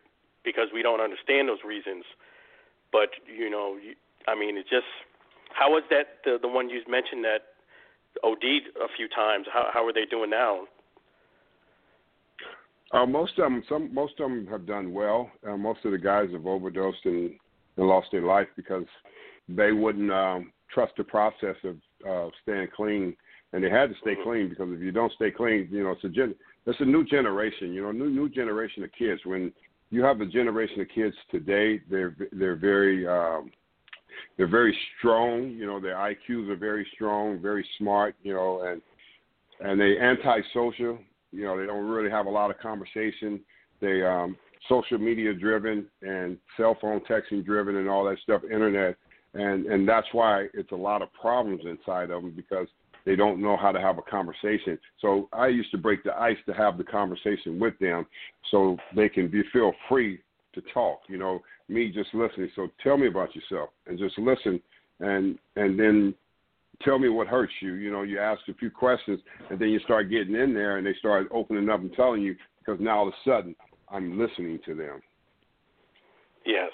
because 0.44 0.70
we 0.74 0.82
don't 0.82 1.00
understand 1.00 1.48
those 1.48 1.64
reasons. 1.66 2.06
But 2.92 3.10
you 3.28 3.50
know 3.50 3.78
i 4.28 4.36
mean 4.36 4.58
it 4.58 4.66
just 4.70 4.88
how 5.54 5.72
was 5.72 5.84
that 5.90 6.20
the 6.26 6.38
the 6.42 6.48
one 6.48 6.70
you 6.70 6.82
mentioned 6.88 7.24
that 7.24 7.54
OD'd 8.24 8.68
a 8.80 8.88
few 8.96 9.08
times 9.08 9.48
how 9.52 9.70
how 9.74 9.86
are 9.86 9.94
they 9.94 10.06
doing 10.06 10.30
now 10.30 10.68
uh, 12.94 13.06
most 13.06 13.32
of 13.40 13.46
them, 13.46 13.64
some 13.68 13.94
most 13.94 14.14
of 14.20 14.30
them 14.30 14.48
have 14.48 14.66
done 14.66 14.94
well. 14.94 15.30
Uh, 15.48 15.58
most 15.58 15.84
of 15.84 15.92
the 15.92 15.98
guys 15.98 16.30
have 16.32 16.46
overdosed 16.46 17.04
and, 17.06 17.32
and 17.78 17.88
lost 17.88 18.08
their 18.12 18.22
life 18.22 18.48
because 18.56 18.86
they 19.50 19.72
wouldn't 19.72 20.12
um, 20.12 20.52
trust 20.72 20.94
the 20.98 21.04
process 21.04 21.56
of 21.64 21.76
uh, 22.08 22.30
staying 22.44 22.68
clean, 22.76 23.16
and 23.52 23.64
they 23.64 23.70
had 23.70 23.90
to 23.90 23.96
stay 24.02 24.16
clean 24.24 24.48
because 24.48 24.70
if 24.72 24.80
you 24.80 24.92
don't 24.92 25.12
stay 25.14 25.32
clean, 25.32 25.68
you 25.72 25.84
know 25.84 25.92
it's 25.92 26.04
a 26.04 26.10
gen- 26.10 26.36
it's 26.68 26.80
a 26.82 26.86
new 26.86 27.04
generation. 27.04 27.74
You 27.74 27.82
know, 27.82 27.92
new 27.92 28.10
new 28.10 28.30
generation 28.30 28.84
of 28.84 28.92
kids. 28.98 29.22
When 29.26 29.52
you 29.90 30.04
have 30.04 30.22
a 30.22 30.26
generation 30.26 30.82
of 30.82 30.88
kids 30.94 31.16
today, 31.32 31.82
they're 31.90 32.16
they're 32.32 32.56
very 32.56 33.08
um, 33.08 33.52
they're 34.38 34.48
very 34.48 34.78
strong. 35.00 35.50
You 35.50 35.66
know, 35.66 35.80
their 35.80 35.96
IQs 35.96 36.50
are 36.50 36.56
very 36.56 36.88
strong, 36.94 37.42
very 37.42 37.66
smart. 37.80 38.16
You 38.22 38.34
know, 38.34 38.62
and 38.62 38.82
and 39.68 39.80
they 39.80 39.98
antisocial. 40.00 41.00
You 41.34 41.46
know, 41.46 41.60
they 41.60 41.66
don't 41.66 41.86
really 41.86 42.12
have 42.12 42.28
a 42.28 42.30
lot 42.30 42.52
of 42.52 42.60
conversation. 42.60 43.42
They 43.82 44.04
um, 44.04 44.38
social 44.70 44.98
media 44.98 45.34
driven 45.34 45.86
and 46.02 46.38
cell 46.58 46.78
phone 46.80 47.02
texting 47.02 47.44
driven 47.46 47.78
and 47.78 47.90
all 47.90 48.06
that 48.06 48.20
stuff, 48.20 48.44
internet, 48.44 48.96
and 49.34 49.66
and 49.66 49.88
that's 49.88 50.08
why 50.12 50.48
it's 50.54 50.72
a 50.72 50.76
lot 50.76 51.02
of 51.02 51.12
problems 51.14 51.62
inside 51.66 52.12
of 52.12 52.22
them 52.22 52.32
because 52.36 52.68
they 53.06 53.16
don't 53.16 53.42
know 53.42 53.58
how 53.58 53.72
to 53.72 53.82
have 53.82 53.98
a 53.98 54.02
conversation. 54.02 54.78
So 55.02 55.28
I 55.34 55.48
used 55.48 55.72
to 55.72 55.78
break 55.78 56.04
the 56.04 56.14
ice 56.14 56.38
to 56.46 56.54
have 56.54 56.78
the 56.78 56.84
conversation 56.84 57.60
with 57.60 57.78
them, 57.80 58.06
so 58.52 58.78
they 58.96 59.10
can 59.10 59.28
be 59.28 59.44
feel 59.52 59.74
free 59.90 60.20
to 60.54 60.62
talk. 60.74 61.02
You 61.08 61.18
know, 61.18 61.42
me 61.68 61.92
just 61.92 62.14
listening. 62.14 62.50
So 62.56 62.68
tell 62.82 62.98
me 62.98 63.08
about 63.08 63.36
yourself 63.36 63.70
and 63.88 63.98
just 63.98 64.18
listen, 64.18 64.62
and 65.00 65.38
and 65.56 65.80
then 65.80 66.14
tell 66.84 67.00
me 67.00 67.10
what 67.10 67.28
hurts 67.28 67.54
you. 67.62 67.74
You 67.74 67.92
know, 67.92 68.04
you 68.04 68.20
ask 68.20 68.42
a 68.50 68.54
few 68.54 68.70
questions, 68.70 69.20
and 69.50 69.60
then 69.60 69.70
you 69.70 69.80
start 69.80 70.10
getting 70.10 70.36
in 70.36 70.54
there, 70.54 70.78
and 70.78 70.86
they 70.86 70.96
start 71.00 71.28
opening 71.32 71.70
up 71.70 71.80
and 71.80 71.94
telling 71.94 72.22
you 72.22 72.36
because 72.60 72.80
now 72.82 73.00
all 73.00 73.08
of 73.08 73.14
a 73.14 73.30
sudden 73.30 73.56
I'm 73.90 74.20
listening 74.20 74.60
to 74.66 74.74
them. 74.74 75.02
Yes, 76.46 76.72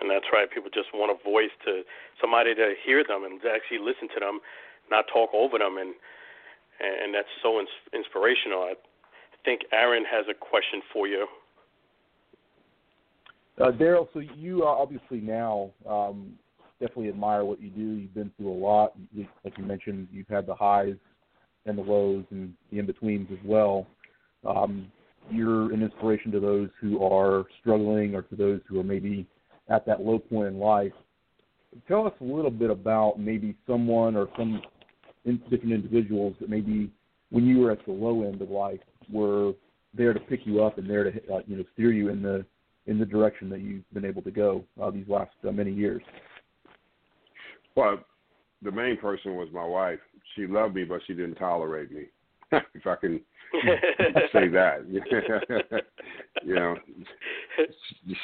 and 0.00 0.10
that's 0.10 0.26
right. 0.32 0.50
People 0.50 0.70
just 0.72 0.88
want 0.94 1.10
a 1.10 1.24
voice 1.28 1.52
to 1.66 1.82
somebody 2.20 2.54
to 2.54 2.74
hear 2.84 3.04
them 3.06 3.24
and 3.24 3.40
to 3.42 3.48
actually 3.48 3.78
listen 3.78 4.08
to 4.14 4.20
them, 4.20 4.40
not 4.90 5.04
talk 5.12 5.30
over 5.34 5.58
them, 5.58 5.76
and 5.78 5.94
and 6.80 7.14
that's 7.14 7.28
so 7.42 7.60
ins- 7.60 7.68
inspirational. 7.92 8.62
I 8.62 8.74
think 9.44 9.62
Aaron 9.72 10.04
has 10.10 10.24
a 10.30 10.34
question 10.34 10.80
for 10.92 11.06
you. 11.06 11.26
Uh, 13.60 13.70
Darryl, 13.72 14.08
so 14.14 14.20
you 14.20 14.62
uh, 14.62 14.66
obviously 14.66 15.20
now 15.20 15.70
um, 15.86 16.32
definitely 16.80 17.08
admire 17.08 17.44
what 17.44 17.60
you 17.60 17.70
do. 17.70 17.80
You've 17.80 18.14
been 18.14 18.30
through 18.36 18.52
a 18.52 18.60
lot. 18.60 18.94
Like 19.44 19.56
you 19.58 19.64
mentioned, 19.64 20.08
you've 20.10 20.28
had 20.28 20.46
the 20.46 20.54
highs 20.54 20.96
and 21.66 21.76
the 21.76 21.82
lows 21.82 22.24
and 22.30 22.54
the 22.70 22.78
in 22.78 22.86
betweens 22.86 23.28
as 23.32 23.38
well. 23.44 23.86
Um, 24.46 24.90
you're 25.30 25.72
an 25.72 25.82
inspiration 25.82 26.32
to 26.32 26.40
those 26.40 26.70
who 26.80 27.04
are 27.04 27.44
struggling 27.60 28.14
or 28.14 28.22
to 28.22 28.36
those 28.36 28.60
who 28.66 28.80
are 28.80 28.84
maybe 28.84 29.26
at 29.68 29.86
that 29.86 30.00
low 30.00 30.18
point 30.18 30.48
in 30.48 30.58
life. 30.58 30.92
Tell 31.86 32.06
us 32.06 32.14
a 32.20 32.24
little 32.24 32.50
bit 32.50 32.70
about 32.70 33.20
maybe 33.20 33.56
someone 33.66 34.16
or 34.16 34.28
some 34.36 34.60
different 35.24 35.72
individuals 35.72 36.34
that 36.40 36.48
maybe 36.48 36.90
when 37.30 37.46
you 37.46 37.60
were 37.60 37.70
at 37.70 37.84
the 37.86 37.92
low 37.92 38.24
end 38.24 38.42
of 38.42 38.50
life 38.50 38.80
were 39.12 39.52
there 39.94 40.12
to 40.12 40.20
pick 40.20 40.40
you 40.44 40.62
up 40.64 40.78
and 40.78 40.88
there 40.88 41.04
to 41.04 41.10
uh, 41.32 41.40
you 41.46 41.56
know 41.56 41.64
steer 41.74 41.92
you 41.92 42.08
in 42.08 42.22
the 42.22 42.44
in 42.86 42.98
the 42.98 43.04
direction 43.04 43.48
that 43.50 43.60
you've 43.60 43.88
been 43.92 44.04
able 44.04 44.22
to 44.22 44.30
go 44.30 44.64
uh, 44.82 44.90
these 44.90 45.06
last 45.06 45.30
uh, 45.46 45.52
many 45.52 45.72
years. 45.72 46.02
Well, 47.76 48.00
the 48.62 48.70
main 48.70 48.96
person 48.96 49.36
was 49.36 49.48
my 49.52 49.64
wife. 49.64 50.00
She 50.34 50.46
loved 50.46 50.74
me, 50.74 50.84
but 50.84 51.00
she 51.06 51.14
didn't 51.14 51.36
tolerate 51.36 51.90
me. 51.90 52.04
if 52.52 52.86
I 52.86 52.96
can 52.96 53.20
say 54.32 54.48
that. 54.48 54.84
you 56.44 56.54
know, 56.54 56.76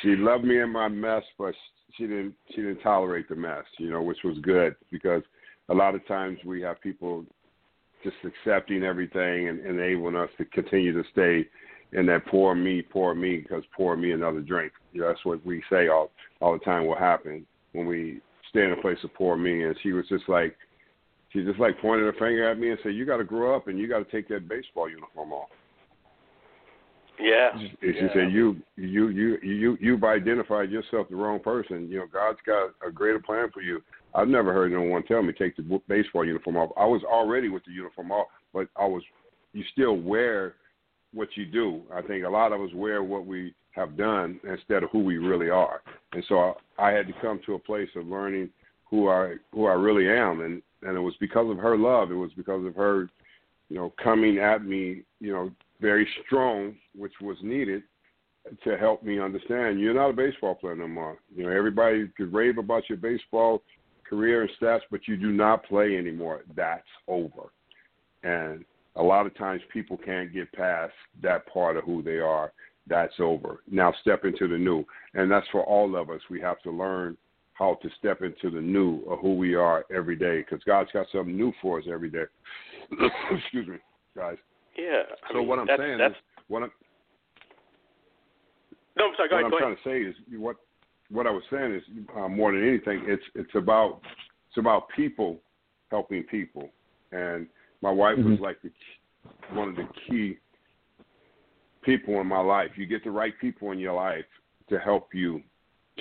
she 0.03 0.17
loved 0.17 0.45
me 0.45 0.61
in 0.61 0.71
my 0.71 0.89
mess, 0.89 1.23
but 1.39 1.55
she 1.97 2.05
didn't 2.07 2.35
she 2.51 2.57
didn't 2.57 2.81
tolerate 2.81 3.29
the 3.29 3.37
mess. 3.37 3.65
You 3.79 3.91
know, 3.91 4.03
which 4.03 4.19
was 4.25 4.39
good 4.43 4.75
because 4.91 5.23
a 5.69 5.75
lot 5.75 5.95
of 5.95 6.07
times 6.07 6.39
we 6.45 6.61
have 6.63 6.81
people 6.81 7.25
just 8.05 8.17
accepting 8.25 8.83
everything 8.85 9.49
and 9.49 9.65
enabling 9.65 10.17
us 10.17 10.29
to 10.39 10.45
continue 10.47 10.93
to 10.93 11.09
stay 11.11 11.49
in 11.93 12.07
that 12.07 12.27
poor 12.27 12.55
me, 12.55 12.83
poor 12.83 13.15
me, 13.15 13.39
because 13.39 13.63
pour 13.77 13.97
me 13.97 14.13
another 14.13 14.41
drink. 14.41 14.73
You 14.93 15.01
know, 15.01 15.09
that's 15.09 15.25
what 15.25 15.45
we 15.45 15.63
say 15.71 15.89
all 15.89 16.11
all 16.41 16.53
the 16.53 16.65
time 16.65 16.87
will 16.87 16.97
happen 16.97 17.47
when 17.73 17.87
we 17.87 18.21
stay 18.57 18.65
in 18.65 18.73
a 18.73 18.81
place 18.81 18.99
of 19.05 19.13
poor 19.15 19.37
me. 19.37 19.65
And 19.65 19.77
she 19.83 19.93
was 19.93 20.07
just 20.09 20.29
like, 20.29 20.57
she 21.33 21.45
just 21.45 21.59
like 21.59 21.79
pointed 21.81 22.07
her 22.07 22.13
finger 22.13 22.49
at 22.49 22.59
me 22.59 22.71
and 22.71 22.79
said, 22.83 22.95
"You 22.95 23.05
got 23.05 23.19
to 23.19 23.25
grow 23.25 23.55
up 23.55 23.69
and 23.69 23.79
you 23.79 23.89
got 23.89 23.99
to 23.99 24.11
take 24.11 24.29
that 24.29 24.49
baseball 24.49 24.89
uniform 24.89 25.33
off." 25.33 25.49
Yeah. 27.21 27.51
And 27.53 27.71
she 27.81 28.01
yeah. 28.01 28.09
said, 28.15 28.33
"You, 28.33 28.57
you, 28.77 29.09
you, 29.09 29.39
you, 29.43 29.79
you've 29.81 30.05
identified 30.05 30.71
yourself 30.71 31.09
the 31.11 31.17
wrong 31.17 31.41
person. 31.41 31.89
You 31.91 31.99
know, 31.99 32.07
God's 32.11 32.39
got 32.47 32.71
a 32.87 32.91
greater 32.91 33.19
plan 33.19 33.51
for 33.53 33.61
you." 33.61 33.83
I've 34.15 34.29
never 34.29 34.53
heard 34.55 34.73
no 34.73 34.81
one 34.81 35.03
tell 35.03 35.23
me 35.23 35.35
take 35.35 35.57
the 35.57 35.81
baseball 35.89 36.25
uniform 36.25 36.57
off. 36.57 36.71
I 36.79 36.87
was 36.87 37.03
already 37.05 37.51
with 37.51 37.65
the 37.67 37.73
uniform 37.73 38.11
off, 38.13 38.29
but 38.55 38.69
I 38.77 38.87
was. 38.87 39.03
You 39.53 39.65
still 39.73 39.97
wear 39.97 40.55
what 41.13 41.29
you 41.35 41.45
do. 41.45 41.83
I 41.95 42.03
think 42.03 42.25
a 42.25 42.29
lot 42.29 42.53
of 42.53 42.61
us 42.61 42.71
wear 42.75 43.03
what 43.03 43.27
we 43.27 43.55
have 43.77 43.97
done 43.97 44.41
instead 44.49 44.83
of 44.83 44.91
who 44.91 45.01
we 45.01 45.19
really 45.19 45.51
are. 45.51 45.83
And 46.13 46.25
so 46.29 46.57
I, 46.79 46.89
I 46.89 46.93
had 46.93 47.07
to 47.07 47.13
come 47.21 47.41
to 47.47 47.55
a 47.55 47.59
place 47.59 47.91
of 47.95 48.07
learning 48.07 48.49
who 48.91 49.09
I 49.09 49.35
who 49.53 49.67
I 49.67 49.75
really 49.75 50.09
am, 50.09 50.41
and 50.41 50.63
and 50.83 50.97
it 50.97 51.01
was 51.01 51.15
because 51.21 51.51
of 51.51 51.59
her 51.59 51.77
love. 51.77 52.11
It 52.11 52.15
was 52.15 52.33
because 52.37 52.65
of 52.65 52.75
her, 52.75 53.09
you 53.69 53.77
know, 53.77 53.93
coming 54.03 54.39
at 54.39 54.65
me, 54.65 55.03
you 55.21 55.33
know, 55.33 55.51
very 55.81 56.09
strong, 56.25 56.75
which 56.97 57.13
was 57.21 57.37
needed 57.43 57.83
to 58.63 58.77
help 58.77 59.03
me 59.03 59.21
understand 59.21 59.81
you're 59.81 59.93
not 59.93 60.11
a 60.11 60.13
baseball 60.13 60.55
player 60.55 60.77
no 60.77 60.87
more. 60.89 61.19
You 61.35 61.45
know, 61.45 61.51
everybody 61.51 62.09
could 62.17 62.33
rave 62.33 62.59
about 62.59 62.89
your 62.89 62.99
baseball 62.99 63.63
career 64.09 64.43
and 64.43 64.51
stats, 64.61 64.83
but 64.91 65.09
you 65.09 65.17
do 65.17 65.33
not 65.33 65.65
play 65.65 65.97
anymore. 65.97 66.43
That's 66.55 66.87
over. 67.09 67.51
And 68.23 68.65
a 68.95 69.03
lot 69.03 69.27
of 69.27 69.37
times 69.37 69.61
people 69.73 69.97
can't 69.97 70.33
get 70.33 70.53
past 70.53 70.93
that 71.23 71.47
part 71.53 71.77
of 71.77 71.85
who 71.85 72.03
they 72.03 72.19
are. 72.19 72.53
That's 72.89 73.15
over. 73.19 73.63
Now 73.71 73.93
step 74.01 74.25
into 74.25 74.49
the 74.49 74.59
new. 74.59 74.85
And 75.15 75.31
that's 75.31 75.47
for 75.51 75.63
all 75.65 75.97
of 75.97 76.11
us. 76.11 76.21
We 76.31 76.41
have 76.41 76.61
to 76.63 76.71
learn 76.71 77.17
how 77.55 77.79
to 77.83 77.89
step 77.99 78.23
into 78.23 78.51
the 78.51 78.61
new 78.61 79.03
of 79.09 79.19
who 79.21 79.35
we 79.35 79.55
are 79.55 79.85
every 79.95 80.17
day 80.17 80.39
because 80.39 80.63
God's 80.65 80.91
got 80.93 81.07
something 81.11 81.37
new 81.37 81.53
for 81.63 81.79
us 81.79 81.87
every 81.91 82.11
day. 82.11 82.25
Excuse 83.31 83.67
me, 83.67 83.77
guys. 84.17 84.37
Yeah. 84.77 85.03
I 85.25 85.33
so 85.33 85.39
mean, 85.39 85.49
what 85.49 85.59
I'm 85.59 85.67
that's, 85.67 85.81
saying 85.81 85.99
that's... 85.99 86.15
is 86.15 86.21
what 86.49 86.63
I'm 86.63 86.71
no, 88.97 89.09
I'm 89.09 89.13
sorry. 89.17 89.29
Go 89.29 89.37
what 89.37 89.41
ahead, 89.41 89.45
I'm 89.45 89.51
go 89.51 89.59
trying 89.59 89.73
ahead. 89.73 89.85
to 89.85 89.91
say 89.91 90.35
is 90.35 90.41
what 90.41 90.57
what 91.11 91.27
I 91.27 91.31
was 91.31 91.43
saying 91.51 91.75
is 91.75 91.83
uh, 92.17 92.29
more 92.29 92.53
than 92.53 92.67
anything, 92.67 93.03
it's 93.07 93.23
it's 93.35 93.55
about 93.55 94.01
it's 94.49 94.59
about 94.59 94.89
people 94.97 95.39
helping 95.91 96.23
people, 96.25 96.71
and 97.13 97.47
my 97.83 97.91
wife 97.91 98.17
mm-hmm. 98.17 98.33
was 98.33 98.41
like 98.41 98.61
the 98.63 98.71
one 99.55 99.69
of 99.69 99.77
the 99.77 99.87
key 100.09 100.39
people 101.87 102.21
in 102.21 102.27
my 102.27 102.41
life. 102.41 102.71
You 102.77 102.85
get 102.87 103.05
the 103.05 103.11
right 103.11 103.33
people 103.41 103.71
in 103.71 103.79
your 103.79 103.95
life 103.95 104.25
to 104.69 104.79
help 104.79 105.15
you 105.15 105.41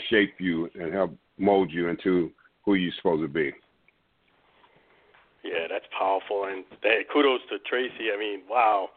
shape 0.10 0.34
you 0.40 0.70
and 0.76 0.92
help 0.92 1.16
mold 1.38 1.72
you 1.72 1.88
into 1.88 2.32
who 2.66 2.74
you're 2.74 2.92
supposed 2.98 3.22
to 3.22 3.28
be. 3.28 3.54
Yeah, 5.44 5.68
that's 5.70 5.86
powerful, 5.98 6.46
and 6.46 6.66
hey, 6.82 7.06
kudos 7.14 7.42
to 7.52 7.60
Tracy. 7.70 8.10
I 8.12 8.18
mean, 8.18 8.42
wow, 8.50 8.90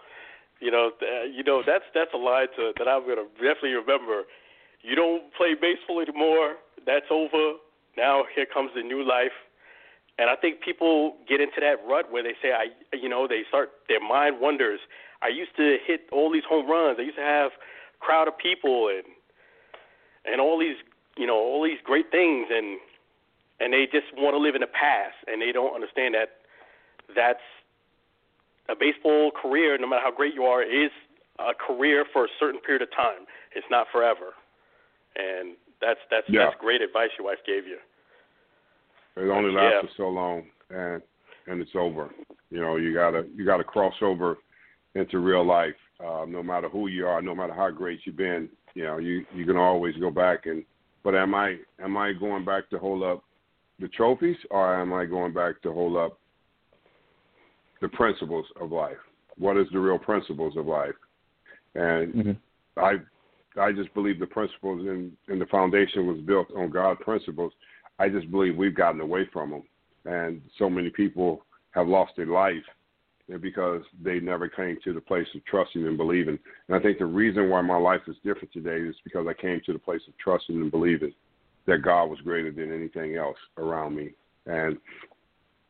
you 0.60 0.70
know, 0.70 0.90
uh, 1.02 1.24
you 1.24 1.44
know 1.44 1.62
that's 1.64 1.84
that's 1.94 2.10
a 2.14 2.16
line 2.16 2.48
to, 2.56 2.72
that 2.78 2.88
I'm 2.88 3.02
gonna 3.02 3.28
definitely 3.34 3.74
remember. 3.74 4.22
You 4.80 4.96
don't 4.96 5.30
play 5.34 5.54
baseball 5.54 6.00
anymore. 6.00 6.56
That's 6.86 7.04
over. 7.10 7.58
Now 7.98 8.24
here 8.34 8.46
comes 8.46 8.70
the 8.74 8.82
new 8.82 9.06
life. 9.06 9.36
And 10.18 10.28
I 10.28 10.34
think 10.34 10.62
people 10.62 11.14
get 11.28 11.40
into 11.40 11.60
that 11.60 11.76
rut 11.86 12.10
where 12.10 12.24
they 12.24 12.34
say, 12.42 12.50
I, 12.50 12.74
you 12.96 13.08
know, 13.08 13.28
they 13.28 13.42
start 13.48 13.70
their 13.88 14.00
mind 14.00 14.40
wonders. 14.40 14.80
I 15.22 15.28
used 15.28 15.56
to 15.56 15.78
hit 15.84 16.08
all 16.12 16.30
these 16.30 16.44
home 16.48 16.70
runs. 16.70 16.98
I 16.98 17.02
used 17.02 17.16
to 17.16 17.22
have 17.22 17.50
a 17.52 18.04
crowd 18.04 18.28
of 18.28 18.38
people 18.38 18.88
and 18.88 19.04
and 20.24 20.40
all 20.40 20.58
these, 20.58 20.76
you 21.16 21.26
know, 21.26 21.36
all 21.36 21.64
these 21.64 21.78
great 21.84 22.10
things, 22.10 22.48
and 22.50 22.78
and 23.60 23.72
they 23.72 23.86
just 23.90 24.06
want 24.16 24.34
to 24.34 24.38
live 24.38 24.54
in 24.54 24.60
the 24.60 24.68
past, 24.70 25.16
and 25.26 25.42
they 25.42 25.52
don't 25.52 25.74
understand 25.74 26.14
that 26.14 26.38
that's 27.14 27.42
a 28.68 28.74
baseball 28.78 29.30
career. 29.30 29.78
No 29.78 29.88
matter 29.88 30.02
how 30.02 30.12
great 30.12 30.34
you 30.34 30.44
are, 30.44 30.62
is 30.62 30.90
a 31.38 31.54
career 31.54 32.04
for 32.12 32.24
a 32.24 32.28
certain 32.38 32.60
period 32.60 32.82
of 32.82 32.90
time. 32.94 33.26
It's 33.54 33.66
not 33.70 33.86
forever, 33.90 34.34
and 35.16 35.56
that's 35.80 36.00
that's 36.10 36.26
yeah. 36.28 36.46
that's 36.46 36.56
great 36.60 36.82
advice 36.82 37.10
your 37.18 37.26
wife 37.26 37.38
gave 37.46 37.66
you. 37.66 37.78
It 39.16 39.30
only 39.30 39.50
lasts 39.50 39.78
yeah. 39.82 39.88
for 39.88 39.94
so 39.96 40.08
long, 40.08 40.44
and 40.70 41.02
and 41.46 41.60
it's 41.60 41.74
over. 41.74 42.10
You 42.50 42.60
know, 42.60 42.76
you 42.76 42.94
gotta 42.94 43.24
you 43.34 43.44
gotta 43.44 43.64
cross 43.64 43.94
over 44.02 44.38
into 44.98 45.18
real 45.18 45.44
life. 45.44 45.74
Uh, 46.04 46.24
no 46.28 46.42
matter 46.42 46.68
who 46.68 46.86
you 46.88 47.06
are, 47.06 47.20
no 47.20 47.34
matter 47.34 47.52
how 47.52 47.70
great 47.70 48.00
you've 48.04 48.16
been, 48.16 48.48
you 48.74 48.84
know, 48.84 48.98
you 48.98 49.24
you 49.34 49.44
can 49.44 49.56
always 49.56 49.96
go 49.96 50.10
back 50.10 50.46
and. 50.46 50.64
But 51.04 51.14
am 51.14 51.34
I 51.34 51.56
am 51.82 51.96
I 51.96 52.12
going 52.12 52.44
back 52.44 52.68
to 52.70 52.78
hold 52.78 53.02
up 53.02 53.24
the 53.80 53.88
trophies, 53.88 54.36
or 54.50 54.80
am 54.80 54.92
I 54.92 55.06
going 55.06 55.32
back 55.32 55.62
to 55.62 55.72
hold 55.72 55.96
up 55.96 56.18
the 57.80 57.88
principles 57.88 58.46
of 58.60 58.72
life? 58.72 58.96
What 59.38 59.56
is 59.56 59.66
the 59.72 59.78
real 59.78 59.98
principles 59.98 60.56
of 60.56 60.66
life? 60.66 60.94
And 61.74 62.14
mm-hmm. 62.14 62.80
I 62.80 62.96
I 63.60 63.72
just 63.72 63.92
believe 63.94 64.20
the 64.20 64.26
principles 64.26 64.82
in, 64.82 65.12
in 65.28 65.38
the 65.38 65.46
foundation 65.46 66.06
was 66.06 66.18
built 66.18 66.48
on 66.56 66.70
God 66.70 66.98
principles 67.00 67.52
I 67.98 68.08
just 68.08 68.30
believe 68.30 68.56
we've 68.56 68.74
gotten 68.74 69.00
away 69.00 69.28
from 69.32 69.50
them, 69.50 69.62
and 70.04 70.40
so 70.58 70.70
many 70.70 70.90
people 70.90 71.44
have 71.72 71.88
lost 71.88 72.12
their 72.16 72.26
life 72.26 72.62
because 73.36 73.82
they 74.02 74.20
never 74.20 74.48
came 74.48 74.78
to 74.84 74.94
the 74.94 75.00
place 75.00 75.26
of 75.34 75.44
trusting 75.44 75.86
and 75.86 75.98
believing. 75.98 76.38
And 76.68 76.76
I 76.76 76.80
think 76.80 76.98
the 76.98 77.06
reason 77.06 77.50
why 77.50 77.60
my 77.60 77.76
life 77.76 78.00
is 78.06 78.16
different 78.24 78.52
today 78.52 78.78
is 78.78 78.96
because 79.04 79.26
I 79.28 79.34
came 79.34 79.60
to 79.66 79.72
the 79.72 79.78
place 79.78 80.00
of 80.08 80.16
trusting 80.16 80.56
and 80.56 80.70
believing 80.70 81.12
that 81.66 81.82
God 81.82 82.06
was 82.06 82.20
greater 82.20 82.50
than 82.50 82.72
anything 82.72 83.16
else 83.16 83.36
around 83.58 83.94
me. 83.94 84.10
And 84.46 84.78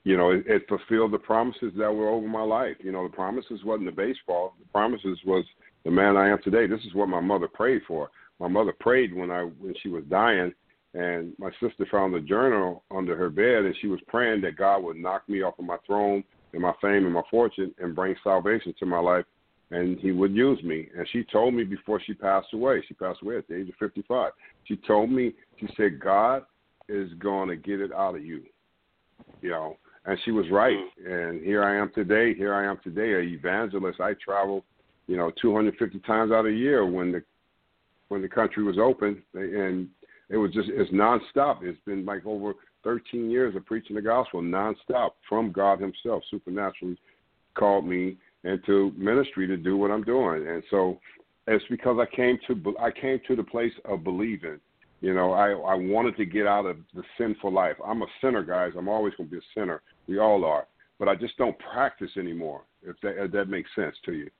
you 0.04 0.16
know, 0.16 0.30
it, 0.30 0.44
it 0.46 0.68
fulfilled 0.68 1.12
the 1.12 1.18
promises 1.18 1.72
that 1.76 1.92
were 1.92 2.08
over 2.08 2.26
my 2.26 2.42
life. 2.42 2.76
You 2.80 2.92
know, 2.92 3.02
the 3.02 3.14
promises 3.14 3.60
wasn't 3.64 3.86
the 3.86 3.92
baseball. 3.92 4.54
The 4.60 4.68
promises 4.68 5.18
was 5.26 5.44
the 5.84 5.90
man 5.90 6.16
I 6.16 6.28
am 6.28 6.38
today. 6.42 6.66
This 6.66 6.84
is 6.86 6.94
what 6.94 7.08
my 7.08 7.20
mother 7.20 7.48
prayed 7.48 7.82
for. 7.86 8.10
My 8.38 8.48
mother 8.48 8.72
prayed 8.78 9.14
when 9.14 9.30
I 9.30 9.42
when 9.42 9.74
she 9.82 9.88
was 9.88 10.04
dying 10.08 10.52
and 10.94 11.32
my 11.38 11.50
sister 11.60 11.86
found 11.90 12.14
a 12.14 12.20
journal 12.20 12.82
under 12.90 13.16
her 13.16 13.28
bed, 13.28 13.64
and 13.64 13.74
she 13.80 13.88
was 13.88 14.00
praying 14.08 14.40
that 14.42 14.56
God 14.56 14.82
would 14.82 14.96
knock 14.96 15.28
me 15.28 15.42
off 15.42 15.58
of 15.58 15.64
my 15.64 15.76
throne 15.86 16.24
and 16.52 16.62
my 16.62 16.72
fame 16.80 17.04
and 17.04 17.12
my 17.12 17.22
fortune 17.30 17.74
and 17.78 17.94
bring 17.94 18.14
salvation 18.24 18.74
to 18.78 18.86
my 18.86 18.98
life, 18.98 19.24
and 19.70 19.98
He 19.98 20.12
would 20.12 20.34
use 20.34 20.62
me. 20.62 20.88
And 20.96 21.06
she 21.12 21.24
told 21.24 21.54
me 21.54 21.64
before 21.64 22.00
she 22.04 22.14
passed 22.14 22.48
away, 22.52 22.82
she 22.86 22.94
passed 22.94 23.20
away 23.22 23.38
at 23.38 23.48
the 23.48 23.56
age 23.56 23.68
of 23.68 23.74
55. 23.78 24.32
She 24.64 24.76
told 24.76 25.10
me, 25.10 25.32
she 25.60 25.68
said, 25.76 26.00
God 26.00 26.44
is 26.88 27.12
going 27.18 27.48
to 27.48 27.56
get 27.56 27.80
it 27.80 27.92
out 27.92 28.14
of 28.14 28.24
you, 28.24 28.42
you 29.42 29.50
know. 29.50 29.76
And 30.06 30.18
she 30.24 30.30
was 30.30 30.46
right. 30.50 30.78
And 31.06 31.44
here 31.44 31.62
I 31.62 31.76
am 31.76 31.90
today. 31.94 32.34
Here 32.34 32.54
I 32.54 32.64
am 32.64 32.78
today, 32.82 33.12
a 33.12 33.18
evangelist. 33.18 34.00
I 34.00 34.14
travel, 34.24 34.64
you 35.06 35.18
know, 35.18 35.30
250 35.40 35.98
times 36.00 36.32
out 36.32 36.40
of 36.40 36.46
a 36.46 36.52
year 36.52 36.86
when 36.86 37.12
the 37.12 37.22
when 38.08 38.22
the 38.22 38.28
country 38.28 38.62
was 38.62 38.78
open, 38.78 39.22
and 39.34 39.88
it 40.30 40.38
was 40.38 40.50
just 40.52 40.70
it's 40.70 40.90
nonstop. 40.92 41.62
It's 41.62 41.78
been 41.84 42.06
like 42.06 42.24
over 42.24 42.54
13 42.84 43.30
years 43.30 43.54
of 43.56 43.66
preaching 43.66 43.96
the 43.96 44.02
gospel 44.02 44.42
nonstop 44.42 45.10
from 45.28 45.52
God 45.52 45.80
Himself, 45.80 46.22
supernaturally 46.30 46.98
called 47.54 47.86
me 47.86 48.16
into 48.44 48.92
ministry 48.96 49.46
to 49.46 49.56
do 49.56 49.76
what 49.76 49.90
I'm 49.90 50.04
doing, 50.04 50.46
and 50.46 50.62
so 50.70 50.98
it's 51.46 51.64
because 51.70 51.98
I 51.98 52.14
came 52.14 52.38
to 52.46 52.76
I 52.78 52.90
came 52.90 53.20
to 53.26 53.34
the 53.34 53.42
place 53.42 53.72
of 53.84 54.04
believing. 54.04 54.60
You 55.00 55.14
know, 55.14 55.32
I 55.32 55.50
I 55.50 55.74
wanted 55.74 56.16
to 56.16 56.24
get 56.24 56.46
out 56.46 56.66
of 56.66 56.76
the 56.94 57.02
sinful 57.16 57.52
life. 57.52 57.76
I'm 57.84 58.02
a 58.02 58.06
sinner, 58.20 58.42
guys. 58.42 58.72
I'm 58.76 58.88
always 58.88 59.14
going 59.14 59.28
to 59.28 59.32
be 59.32 59.38
a 59.38 59.60
sinner. 59.60 59.82
We 60.06 60.18
all 60.18 60.44
are, 60.44 60.66
but 60.98 61.08
I 61.08 61.14
just 61.14 61.36
don't 61.36 61.56
practice 61.58 62.10
anymore. 62.16 62.62
If 62.82 62.96
that 63.02 63.22
if 63.22 63.32
that 63.32 63.48
makes 63.48 63.70
sense 63.74 63.96
to 64.04 64.12
you. 64.12 64.30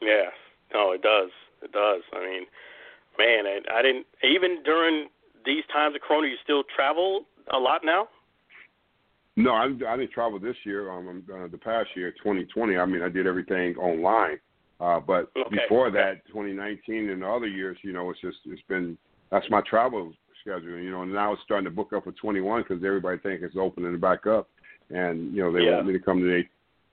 Yeah. 0.00 0.30
No, 0.72 0.92
it 0.92 1.02
does. 1.02 1.30
It 1.62 1.72
does. 1.72 2.02
I 2.12 2.20
mean, 2.20 2.46
man, 3.18 3.46
I, 3.46 3.78
I 3.78 3.82
didn't 3.82 4.06
even 4.24 4.62
during 4.64 5.08
these 5.44 5.64
times 5.72 5.94
of 5.94 6.00
Corona, 6.02 6.26
you 6.26 6.36
still 6.42 6.64
travel 6.74 7.24
a 7.52 7.58
lot 7.58 7.82
now? 7.84 8.08
No, 9.36 9.52
I, 9.52 9.64
I 9.64 9.96
didn't 9.96 10.12
travel 10.12 10.38
this 10.38 10.56
year. 10.64 10.90
Um, 10.90 11.22
uh, 11.32 11.46
the 11.48 11.58
past 11.58 11.88
year, 11.94 12.10
2020. 12.12 12.76
I 12.76 12.86
mean, 12.86 13.02
I 13.02 13.08
did 13.08 13.26
everything 13.26 13.76
online. 13.76 14.38
Uh, 14.80 15.00
but 15.00 15.30
okay. 15.38 15.56
before 15.62 15.90
that, 15.90 16.26
2019 16.28 17.10
and 17.10 17.22
the 17.22 17.26
other 17.26 17.46
years, 17.46 17.78
you 17.82 17.92
know, 17.92 18.10
it's 18.10 18.20
just 18.20 18.38
it's 18.46 18.62
been 18.68 18.96
that's 19.30 19.48
my 19.50 19.62
travel 19.68 20.12
schedule. 20.42 20.78
You 20.78 20.90
know, 20.90 21.02
and 21.02 21.12
now 21.12 21.32
it's 21.32 21.42
starting 21.44 21.64
to 21.64 21.70
book 21.70 21.92
up 21.94 22.04
for 22.04 22.12
21 22.12 22.62
because 22.62 22.84
everybody 22.84 23.18
thinks 23.18 23.42
it's 23.42 23.56
opening 23.58 23.98
back 23.98 24.26
up, 24.26 24.48
and 24.90 25.34
you 25.34 25.42
know 25.42 25.52
they 25.52 25.64
yeah. 25.64 25.76
want 25.76 25.86
me 25.86 25.92
to 25.94 25.98
come 25.98 26.20
to 26.20 26.26
their 26.26 26.44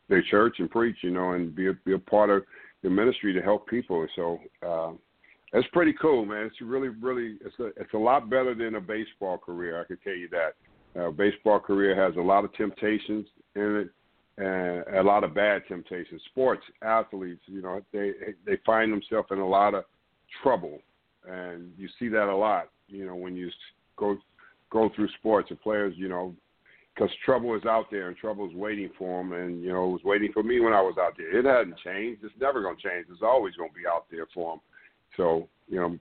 their 0.09 0.23
church 0.29 0.57
and 0.59 0.69
preach, 0.69 0.97
you 1.01 1.11
know, 1.11 1.31
and 1.31 1.55
be 1.55 1.67
a, 1.67 1.73
be 1.85 1.93
a 1.93 1.99
part 1.99 2.29
of 2.29 2.43
the 2.83 2.89
ministry 2.89 3.33
to 3.33 3.41
help 3.41 3.67
people. 3.67 4.05
So 4.15 4.39
uh, 4.65 4.91
it's 5.53 5.67
pretty 5.71 5.93
cool, 6.01 6.25
man. 6.25 6.45
It's 6.45 6.61
really, 6.61 6.89
really, 6.89 7.37
it's 7.45 7.57
a, 7.59 7.67
it's 7.79 7.93
a 7.93 7.97
lot 7.97 8.29
better 8.29 8.55
than 8.55 8.75
a 8.75 8.81
baseball 8.81 9.37
career. 9.37 9.79
I 9.79 9.85
can 9.85 9.97
tell 10.03 10.15
you 10.15 10.29
that. 10.29 10.55
Uh, 10.99 11.09
baseball 11.11 11.59
career 11.59 11.95
has 11.95 12.15
a 12.17 12.21
lot 12.21 12.43
of 12.43 12.53
temptations 12.53 13.25
in 13.55 13.87
it, 13.87 13.89
and 14.37 14.95
a 14.95 15.03
lot 15.03 15.23
of 15.23 15.33
bad 15.33 15.63
temptations. 15.67 16.21
Sports 16.31 16.63
athletes, 16.83 17.41
you 17.45 17.61
know, 17.61 17.81
they 17.91 18.11
they 18.45 18.57
find 18.65 18.91
themselves 18.91 19.27
in 19.31 19.39
a 19.39 19.47
lot 19.47 19.73
of 19.73 19.85
trouble, 20.41 20.79
and 21.27 21.71
you 21.77 21.87
see 21.99 22.09
that 22.09 22.29
a 22.29 22.35
lot. 22.35 22.69
You 22.87 23.05
know, 23.05 23.15
when 23.15 23.35
you 23.35 23.49
go 23.97 24.17
go 24.71 24.89
through 24.95 25.09
sports, 25.19 25.49
the 25.49 25.55
players, 25.55 25.93
you 25.97 26.09
know, 26.09 26.35
because 26.93 27.09
trouble 27.25 27.55
is 27.55 27.65
out 27.65 27.85
there 27.89 28.07
and 28.07 28.17
trouble 28.17 28.47
is 28.47 28.55
waiting 28.55 28.89
for 28.97 29.23
them, 29.23 29.33
and 29.33 29.63
you 29.63 29.71
know, 29.71 29.85
it 29.85 29.91
was 29.91 30.03
waiting 30.03 30.31
for 30.31 30.43
me 30.43 30.59
when 30.59 30.73
I 30.73 30.81
was 30.81 30.95
out 30.99 31.13
there. 31.17 31.37
It 31.37 31.45
hasn't 31.45 31.79
changed. 31.79 32.23
It's 32.23 32.33
never 32.39 32.61
going 32.61 32.75
to 32.75 32.81
change. 32.81 33.07
It's 33.11 33.21
always 33.23 33.55
going 33.55 33.69
to 33.69 33.75
be 33.75 33.87
out 33.87 34.05
there 34.11 34.27
for 34.33 34.53
them. 34.53 34.61
So, 35.17 35.47
you 35.67 35.79
know, 35.79 35.97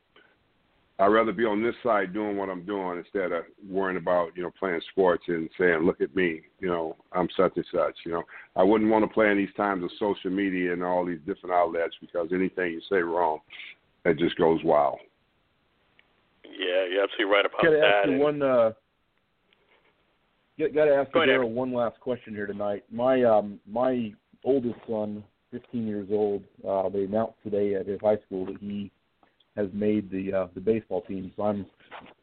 I'd 0.99 1.07
rather 1.07 1.33
be 1.33 1.45
on 1.45 1.63
this 1.63 1.75
side 1.83 2.13
doing 2.13 2.37
what 2.37 2.49
I'm 2.49 2.65
doing 2.65 2.99
instead 2.99 3.33
of 3.33 3.45
worrying 3.69 3.97
about, 3.97 4.37
you 4.37 4.43
know, 4.43 4.53
playing 4.59 4.81
sports 4.91 5.25
and 5.27 5.49
saying, 5.59 5.81
look 5.81 6.01
at 6.01 6.15
me, 6.15 6.43
you 6.61 6.69
know, 6.69 6.97
I'm 7.13 7.29
such 7.37 7.53
and 7.57 7.65
such. 7.73 7.97
You 8.05 8.13
know, 8.13 8.23
I 8.55 8.63
wouldn't 8.63 8.91
want 8.91 9.05
to 9.05 9.13
play 9.13 9.31
in 9.31 9.39
these 9.39 9.55
times 9.57 9.83
of 9.83 9.91
social 9.99 10.31
media 10.31 10.73
and 10.73 10.85
all 10.85 11.05
these 11.05 11.19
different 11.27 11.55
outlets 11.55 11.95
because 12.01 12.29
anything 12.33 12.73
you 12.73 12.81
say 12.89 12.99
wrong, 12.99 13.41
it 14.05 14.19
just 14.19 14.37
goes 14.37 14.61
wild. 14.65 14.99
Yeah, 16.45 16.87
you're 16.91 17.03
absolutely 17.03 17.35
right 17.35 17.47
about 17.47 17.63
gotta 17.63 17.77
that. 17.77 17.85
Ask 17.85 18.09
you 18.09 18.19
one, 18.19 18.43
uh, 18.43 18.71
got 20.59 20.85
to 20.85 20.95
ask 20.95 21.13
Go 21.13 21.23
you 21.23 21.31
ahead, 21.31 21.41
Darryl, 21.41 21.51
one 21.51 21.73
last 21.73 21.99
question 22.01 22.35
here 22.35 22.47
tonight. 22.47 22.85
My 22.91 23.25
um, 23.25 23.59
my 23.67 24.13
oldest 24.45 24.79
son, 24.87 25.25
15 25.51 25.87
years 25.87 26.09
old, 26.13 26.43
uh, 26.69 26.89
they 26.91 27.05
announced 27.05 27.39
today 27.43 27.75
at 27.75 27.87
his 27.87 28.01
high 28.01 28.19
school 28.27 28.47
that 28.47 28.59
he 28.61 28.91
has 29.57 29.69
made 29.73 30.11
the 30.11 30.33
uh, 30.33 30.47
the 30.55 30.61
baseball 30.61 31.03
team. 31.03 31.33
So 31.37 31.43
I'm 31.43 31.67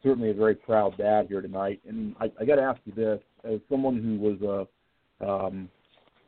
certainly 0.03 0.31
a 0.31 0.33
very 0.33 0.55
proud 0.55 0.97
dad 0.97 1.27
here 1.29 1.41
tonight. 1.41 1.79
And 1.87 2.15
I, 2.19 2.31
I 2.39 2.45
got 2.45 2.55
to 2.55 2.63
ask 2.63 2.79
you 2.85 2.93
this: 2.93 3.19
as 3.43 3.59
someone 3.69 4.01
who 4.01 4.17
was 4.17 4.67
a 5.21 5.25
um, 5.25 5.69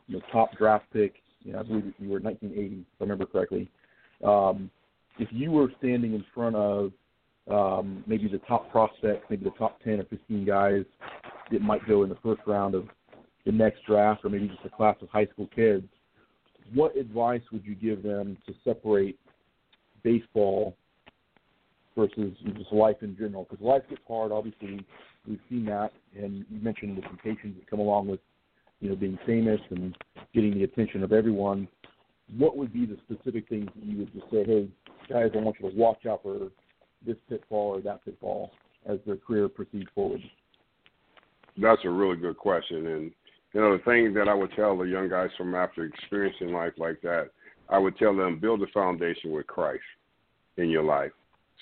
you 0.08 0.18
know, 0.18 0.24
top 0.32 0.58
draft 0.58 0.86
pick, 0.92 1.16
you 1.44 1.54
know, 1.54 1.60
I 1.60 1.64
believe 1.64 1.94
you 2.00 2.10
were 2.10 2.20
1980, 2.20 2.82
if 2.82 2.86
I 3.00 3.04
remember 3.04 3.26
correctly. 3.26 3.70
Um, 4.24 4.70
if 5.20 5.30
you 5.32 5.52
were 5.52 5.72
standing 5.80 6.14
in 6.14 6.24
front 6.34 6.56
of 6.56 6.92
um, 7.50 8.04
maybe 8.08 8.28
the 8.28 8.40
top 8.40 8.72
prospects, 8.72 9.26
maybe 9.30 9.46
the 9.46 9.52
top 9.52 9.82
10 9.82 10.00
or 10.00 10.04
15 10.06 10.46
guys 10.46 10.84
that 11.52 11.62
might 11.62 11.88
go 11.88 12.04
in 12.04 12.10
the 12.10 12.18
first 12.24 12.42
round 12.46 12.76
of 12.76 12.88
the 13.46 13.52
next 13.52 13.86
draft, 13.86 14.24
or 14.24 14.30
maybe 14.30 14.48
just 14.48 14.66
a 14.66 14.70
class 14.70 14.96
of 15.02 15.10
high 15.10 15.26
school 15.28 15.50
kids, 15.56 15.88
what 16.74 16.96
advice 16.96 17.42
would 17.52 17.66
you 17.66 17.76
give 17.76 18.04
them 18.04 18.38
to 18.46 18.54
separate 18.64 19.20
baseball 20.04 20.76
versus 21.96 22.32
just 22.58 22.72
life 22.72 22.98
in 23.02 23.16
general? 23.18 23.48
Because 23.50 23.64
life 23.64 23.84
gets 23.90 24.02
hard. 24.08 24.32
Obviously, 24.32 24.86
we've 25.28 25.40
seen 25.50 25.66
that, 25.66 25.92
and 26.16 26.46
you 26.50 26.62
mentioned 26.62 26.98
the 26.98 27.02
temptations 27.02 27.56
that 27.58 27.70
come 27.70 27.80
along 27.80 28.08
with, 28.08 28.20
you 28.80 28.90
know, 28.90 28.96
being 28.96 29.20
famous 29.26 29.60
and 29.70 29.96
getting 30.34 30.54
the 30.54 30.64
attention 30.64 31.04
of 31.04 31.12
everyone. 31.12 31.68
What 32.38 32.58
would 32.58 32.74
be 32.74 32.86
the 32.86 32.98
specific 33.06 33.50
things 33.50 33.70
that 33.76 33.86
you 33.86 34.00
would 34.00 34.14
just 34.14 34.26
say, 34.32 34.44
hey, 34.46 34.70
guys, 35.10 35.32
I 35.36 35.38
want 35.40 35.58
you 35.60 35.70
to 35.70 35.76
watch 35.76 36.06
out 36.06 36.24
for 36.24 36.50
this 37.06 37.18
pitfall 37.30 37.76
or 37.76 37.82
that 37.82 38.04
pitfall 38.06 38.52
as 38.86 39.00
their 39.06 39.18
career 39.18 39.50
proceeds 39.50 39.90
forward? 39.94 40.22
That's 41.58 41.82
a 41.84 41.90
really 41.90 42.16
good 42.16 42.38
question, 42.38 42.88
and 42.88 43.12
you 43.54 43.60
know 43.60 43.76
the 43.76 43.84
thing 43.84 44.14
that 44.14 44.30
I 44.30 44.34
would 44.34 44.54
tell 44.56 44.78
the 44.78 44.86
young 44.86 45.10
guys 45.10 45.30
from 45.38 45.54
after 45.54 45.84
experiencing 45.84 46.54
life 46.54 46.72
like 46.78 47.02
that, 47.02 47.30
I 47.70 47.78
would 47.78 47.98
tell 47.98 48.16
them 48.16 48.40
build 48.40 48.62
a 48.62 48.68
foundation 48.68 49.32
with 49.32 49.48
Christ 49.48 49.84
in 50.56 50.70
your 50.70 50.84
life, 50.84 51.12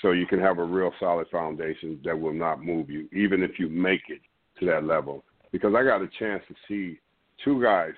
so 0.02 0.12
you 0.12 0.26
can 0.26 0.40
have 0.40 0.60
a 0.60 0.64
real 0.64 0.92
solid 1.00 1.28
foundation 1.30 2.00
that 2.06 2.20
will 2.20 2.34
not 2.34 2.64
move 2.64 2.90
you, 2.90 3.08
even 3.12 3.44
if 3.44 3.60
you 3.60 3.70
make 3.70 4.02
it 4.10 4.22
to 4.60 4.66
that 4.66 4.84
level. 4.86 5.24
Because 5.52 5.74
I 5.76 5.84
got 5.84 6.02
a 6.02 6.10
chance 6.20 6.44
to 6.48 6.56
see 6.68 7.00
two 7.44 7.62
guys 7.62 7.94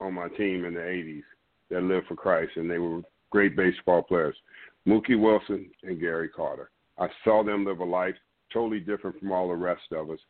on 0.00 0.14
my 0.14 0.28
team 0.28 0.64
in 0.64 0.74
the 0.74 0.80
'80s 0.80 1.22
that 1.70 1.82
lived 1.82 2.06
for 2.06 2.16
Christ, 2.16 2.52
and 2.56 2.70
they 2.70 2.78
were 2.78 3.02
great 3.30 3.56
baseball 3.56 4.02
players, 4.02 4.36
Mookie 4.86 5.20
Wilson 5.20 5.70
and 5.82 6.00
Gary 6.00 6.28
Carter. 6.28 6.70
I 6.98 7.08
saw 7.24 7.42
them 7.42 7.64
live 7.64 7.80
a 7.80 7.84
life 7.84 8.14
totally 8.52 8.80
different 8.80 9.18
from 9.18 9.32
all 9.32 9.48
the 9.48 9.54
rest 9.54 9.92
of 9.92 10.10
us 10.10 10.20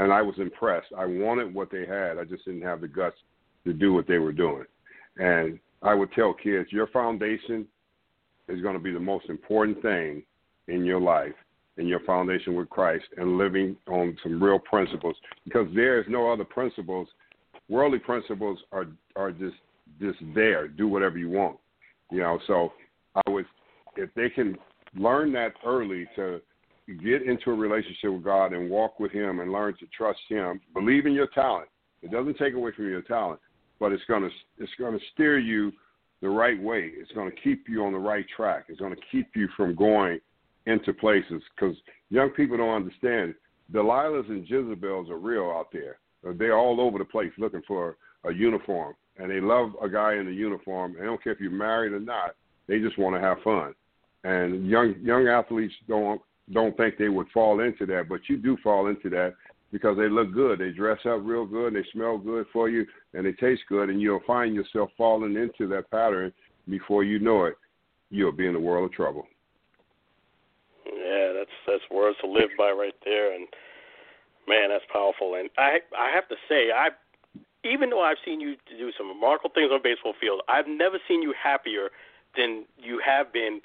and 0.00 0.12
I 0.12 0.22
was 0.22 0.34
impressed. 0.38 0.88
I 0.96 1.04
wanted 1.04 1.52
what 1.52 1.70
they 1.70 1.84
had. 1.86 2.18
I 2.18 2.24
just 2.24 2.46
didn't 2.46 2.62
have 2.62 2.80
the 2.80 2.88
guts 2.88 3.16
to 3.66 3.74
do 3.74 3.92
what 3.92 4.06
they 4.08 4.18
were 4.18 4.32
doing. 4.32 4.64
And 5.18 5.58
I 5.82 5.94
would 5.94 6.10
tell 6.12 6.32
kids, 6.32 6.72
your 6.72 6.86
foundation 6.86 7.66
is 8.48 8.62
going 8.62 8.74
to 8.74 8.82
be 8.82 8.92
the 8.92 8.98
most 8.98 9.28
important 9.28 9.82
thing 9.82 10.22
in 10.70 10.84
your 10.84 11.00
life, 11.00 11.34
in 11.76 11.86
your 11.86 12.00
foundation 12.00 12.54
with 12.54 12.70
Christ, 12.70 13.04
and 13.16 13.38
living 13.38 13.76
on 13.88 14.16
some 14.22 14.42
real 14.42 14.58
principles. 14.58 15.16
Because 15.44 15.68
there 15.74 16.00
is 16.00 16.06
no 16.08 16.32
other 16.32 16.44
principles. 16.44 17.08
Worldly 17.68 17.98
principles 17.98 18.58
are 18.72 18.86
are 19.16 19.32
just 19.32 19.56
just 20.00 20.18
there. 20.34 20.68
Do 20.68 20.88
whatever 20.88 21.18
you 21.18 21.30
want, 21.30 21.58
you 22.10 22.20
know. 22.20 22.38
So 22.46 22.72
I 23.14 23.30
would, 23.30 23.46
if 23.96 24.10
they 24.14 24.30
can 24.30 24.56
learn 24.96 25.32
that 25.32 25.52
early 25.64 26.06
to 26.16 26.40
get 27.02 27.22
into 27.22 27.50
a 27.50 27.54
relationship 27.54 28.12
with 28.12 28.24
God 28.24 28.52
and 28.52 28.70
walk 28.70 28.98
with 28.98 29.12
Him 29.12 29.40
and 29.40 29.52
learn 29.52 29.74
to 29.78 29.86
trust 29.96 30.20
Him. 30.28 30.60
Believe 30.74 31.06
in 31.06 31.12
your 31.12 31.28
talent. 31.28 31.68
It 32.02 32.10
doesn't 32.10 32.38
take 32.38 32.54
away 32.54 32.72
from 32.74 32.88
your 32.88 33.02
talent, 33.02 33.40
but 33.78 33.92
it's 33.92 34.02
gonna 34.08 34.28
it's 34.58 34.72
gonna 34.78 34.98
steer 35.12 35.38
you 35.38 35.72
the 36.22 36.28
right 36.28 36.60
way. 36.60 36.90
It's 36.94 37.12
gonna 37.12 37.30
keep 37.44 37.68
you 37.68 37.84
on 37.84 37.92
the 37.92 37.98
right 37.98 38.26
track. 38.34 38.64
It's 38.68 38.80
gonna 38.80 38.96
keep 39.12 39.28
you 39.34 39.48
from 39.56 39.74
going 39.74 40.20
into 40.66 40.92
places 40.92 41.42
because 41.54 41.76
young 42.10 42.30
people 42.30 42.56
don't 42.56 42.74
understand. 42.74 43.34
Delilahs 43.72 44.28
and 44.28 44.48
Jezebels 44.48 45.10
are 45.10 45.18
real 45.18 45.50
out 45.50 45.68
there. 45.72 45.98
They're 46.36 46.58
all 46.58 46.80
over 46.80 46.98
the 46.98 47.04
place 47.04 47.30
looking 47.38 47.62
for 47.66 47.96
a 48.24 48.32
uniform, 48.32 48.94
and 49.18 49.30
they 49.30 49.40
love 49.40 49.72
a 49.82 49.88
guy 49.88 50.16
in 50.16 50.28
a 50.28 50.32
uniform. 50.32 50.96
They 50.98 51.04
don't 51.04 51.22
care 51.22 51.32
if 51.32 51.40
you're 51.40 51.50
married 51.50 51.92
or 51.92 52.00
not. 52.00 52.34
They 52.66 52.78
just 52.78 52.98
want 52.98 53.16
to 53.16 53.20
have 53.20 53.38
fun. 53.42 53.74
And 54.24 54.68
young 54.68 54.94
young 55.02 55.28
athletes 55.28 55.74
don't 55.88 56.20
don't 56.52 56.76
think 56.76 56.98
they 56.98 57.08
would 57.08 57.28
fall 57.32 57.60
into 57.60 57.86
that, 57.86 58.08
but 58.08 58.20
you 58.28 58.36
do 58.36 58.56
fall 58.62 58.88
into 58.88 59.08
that 59.10 59.34
because 59.72 59.96
they 59.96 60.08
look 60.08 60.32
good. 60.32 60.58
They 60.58 60.70
dress 60.70 60.98
up 61.06 61.20
real 61.22 61.46
good, 61.46 61.74
they 61.74 61.84
smell 61.92 62.18
good 62.18 62.46
for 62.52 62.68
you, 62.68 62.86
and 63.14 63.24
they 63.24 63.32
taste 63.32 63.62
good, 63.68 63.88
and 63.88 64.00
you'll 64.00 64.22
find 64.26 64.54
yourself 64.54 64.90
falling 64.98 65.36
into 65.36 65.68
that 65.68 65.90
pattern 65.90 66.32
before 66.68 67.04
you 67.04 67.18
know 67.18 67.44
it. 67.44 67.56
You'll 68.10 68.32
be 68.32 68.46
in 68.46 68.56
a 68.56 68.60
world 68.60 68.90
of 68.90 68.92
trouble. 68.92 69.26
That's 71.66 71.80
that's 71.80 71.90
words 71.90 72.16
to 72.22 72.30
live 72.30 72.50
by 72.56 72.70
right 72.70 72.94
there, 73.04 73.34
and 73.34 73.46
man, 74.46 74.70
that's 74.70 74.84
powerful. 74.92 75.34
And 75.34 75.50
I 75.58 75.78
I 75.96 76.14
have 76.14 76.28
to 76.28 76.36
say, 76.48 76.70
I 76.70 76.90
even 77.64 77.90
though 77.90 78.02
I've 78.02 78.20
seen 78.24 78.40
you 78.40 78.56
do 78.78 78.90
some 78.96 79.08
remarkable 79.08 79.50
things 79.54 79.70
on 79.70 79.80
a 79.80 79.82
baseball 79.82 80.14
field, 80.20 80.42
I've 80.48 80.68
never 80.68 80.98
seen 81.06 81.22
you 81.22 81.34
happier 81.36 81.90
than 82.36 82.64
you 82.78 83.00
have 83.04 83.32
been 83.32 83.60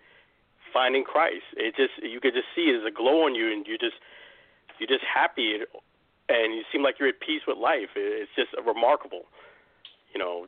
finding 0.73 1.03
Christ. 1.03 1.45
It 1.55 1.75
just 1.75 1.93
you 2.03 2.19
could 2.19 2.33
just 2.33 2.47
see 2.55 2.73
it 2.73 2.81
as 2.81 2.86
a 2.88 2.91
glow 2.91 3.25
on 3.25 3.36
you, 3.36 3.51
and 3.51 3.65
you 3.67 3.77
just 3.77 3.95
you're 4.79 4.91
just 4.91 5.05
happy, 5.05 5.63
and 6.29 6.53
you 6.53 6.63
seem 6.71 6.83
like 6.83 6.95
you're 6.99 7.09
at 7.09 7.19
peace 7.19 7.41
with 7.47 7.57
life. 7.57 7.95
It's 7.95 8.31
just 8.36 8.49
remarkable, 8.65 9.23
you 10.13 10.19
know. 10.19 10.47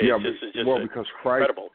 It's 0.00 0.08
yeah, 0.08 0.18
just, 0.18 0.42
it's 0.42 0.56
just 0.56 0.66
well, 0.66 0.80
because 0.80 1.06
Christ, 1.22 1.46
incredible. 1.46 1.68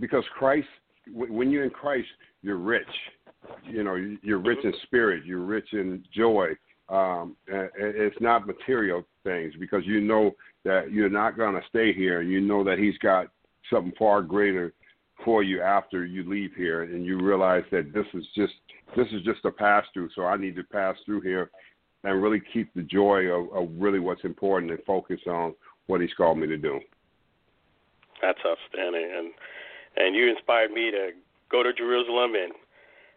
because 0.00 0.24
Christ, 0.32 0.68
when 1.12 1.50
you're 1.50 1.64
in 1.64 1.70
Christ, 1.70 2.08
you're 2.42 2.56
rich. 2.56 2.86
You 3.64 3.84
know, 3.84 4.16
you're 4.22 4.38
rich 4.38 4.58
in 4.64 4.72
spirit. 4.84 5.24
You're 5.24 5.44
rich 5.44 5.68
in 5.72 6.04
joy. 6.14 6.48
Um, 6.88 7.36
it's 7.46 8.20
not 8.20 8.46
material 8.46 9.04
things 9.24 9.54
because 9.58 9.82
you 9.86 10.00
know 10.00 10.32
that 10.64 10.90
you're 10.90 11.08
not 11.08 11.36
going 11.36 11.54
to 11.54 11.66
stay 11.68 11.92
here. 11.92 12.20
and 12.20 12.30
You 12.30 12.40
know 12.40 12.62
that 12.64 12.78
He's 12.78 12.98
got 12.98 13.28
something 13.70 13.92
far 13.98 14.22
greater 14.22 14.72
for 15.24 15.42
you 15.42 15.60
after 15.60 16.04
you 16.04 16.28
leave 16.28 16.52
here 16.56 16.82
and 16.82 17.04
you 17.04 17.20
realize 17.20 17.64
that 17.70 17.92
this 17.92 18.06
is 18.14 18.24
just 18.34 18.54
this 18.96 19.06
is 19.12 19.22
just 19.22 19.44
a 19.44 19.50
pass 19.50 19.84
through 19.92 20.08
so 20.14 20.24
i 20.24 20.36
need 20.36 20.56
to 20.56 20.64
pass 20.64 20.96
through 21.04 21.20
here 21.20 21.50
and 22.04 22.22
really 22.22 22.42
keep 22.52 22.72
the 22.74 22.82
joy 22.82 23.22
of, 23.26 23.52
of 23.54 23.68
really 23.78 24.00
what's 24.00 24.24
important 24.24 24.70
and 24.70 24.80
focus 24.84 25.20
on 25.26 25.54
what 25.86 26.00
he's 26.00 26.12
called 26.14 26.38
me 26.38 26.46
to 26.46 26.56
do 26.56 26.80
that's 28.20 28.40
outstanding 28.46 29.10
and 29.16 29.32
and 29.96 30.16
you 30.16 30.28
inspired 30.28 30.72
me 30.72 30.90
to 30.90 31.10
go 31.50 31.62
to 31.62 31.72
jerusalem 31.72 32.32
and 32.34 32.52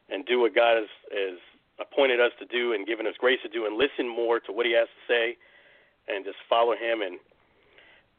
and 0.09 0.25
do 0.25 0.39
what 0.41 0.55
god 0.55 0.77
has, 0.77 0.89
has 1.11 1.39
appointed 1.79 2.19
us 2.19 2.31
to 2.39 2.45
do 2.45 2.73
and 2.73 2.87
given 2.87 3.05
us 3.05 3.13
grace 3.19 3.39
to 3.43 3.49
do 3.49 3.65
and 3.65 3.77
listen 3.77 4.07
more 4.07 4.39
to 4.39 4.51
what 4.51 4.65
he 4.65 4.73
has 4.73 4.87
to 4.87 5.01
say 5.11 5.37
and 6.07 6.23
just 6.23 6.37
follow 6.47 6.73
him 6.73 7.01
and 7.01 7.19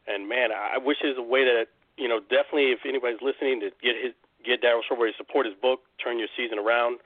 and 0.07 0.29
man 0.29 0.49
i 0.51 0.77
wish 0.77 0.97
there's 1.01 1.17
a 1.17 1.21
way 1.21 1.43
that 1.43 1.67
you 1.97 2.07
know, 2.07 2.21
definitely 2.21 2.71
if 2.71 2.85
anybody's 2.85 3.21
listening 3.21 3.59
to 3.59 3.69
get 3.81 3.97
his 3.97 4.13
get 4.45 4.61
Darryl 4.61 4.85
Strawberry 4.85 5.11
to 5.11 5.17
support 5.17 5.45
his 5.45 5.55
book, 5.59 5.81
Turn 6.01 6.17
Your 6.17 6.29
Season 6.37 6.57
Around. 6.57 6.99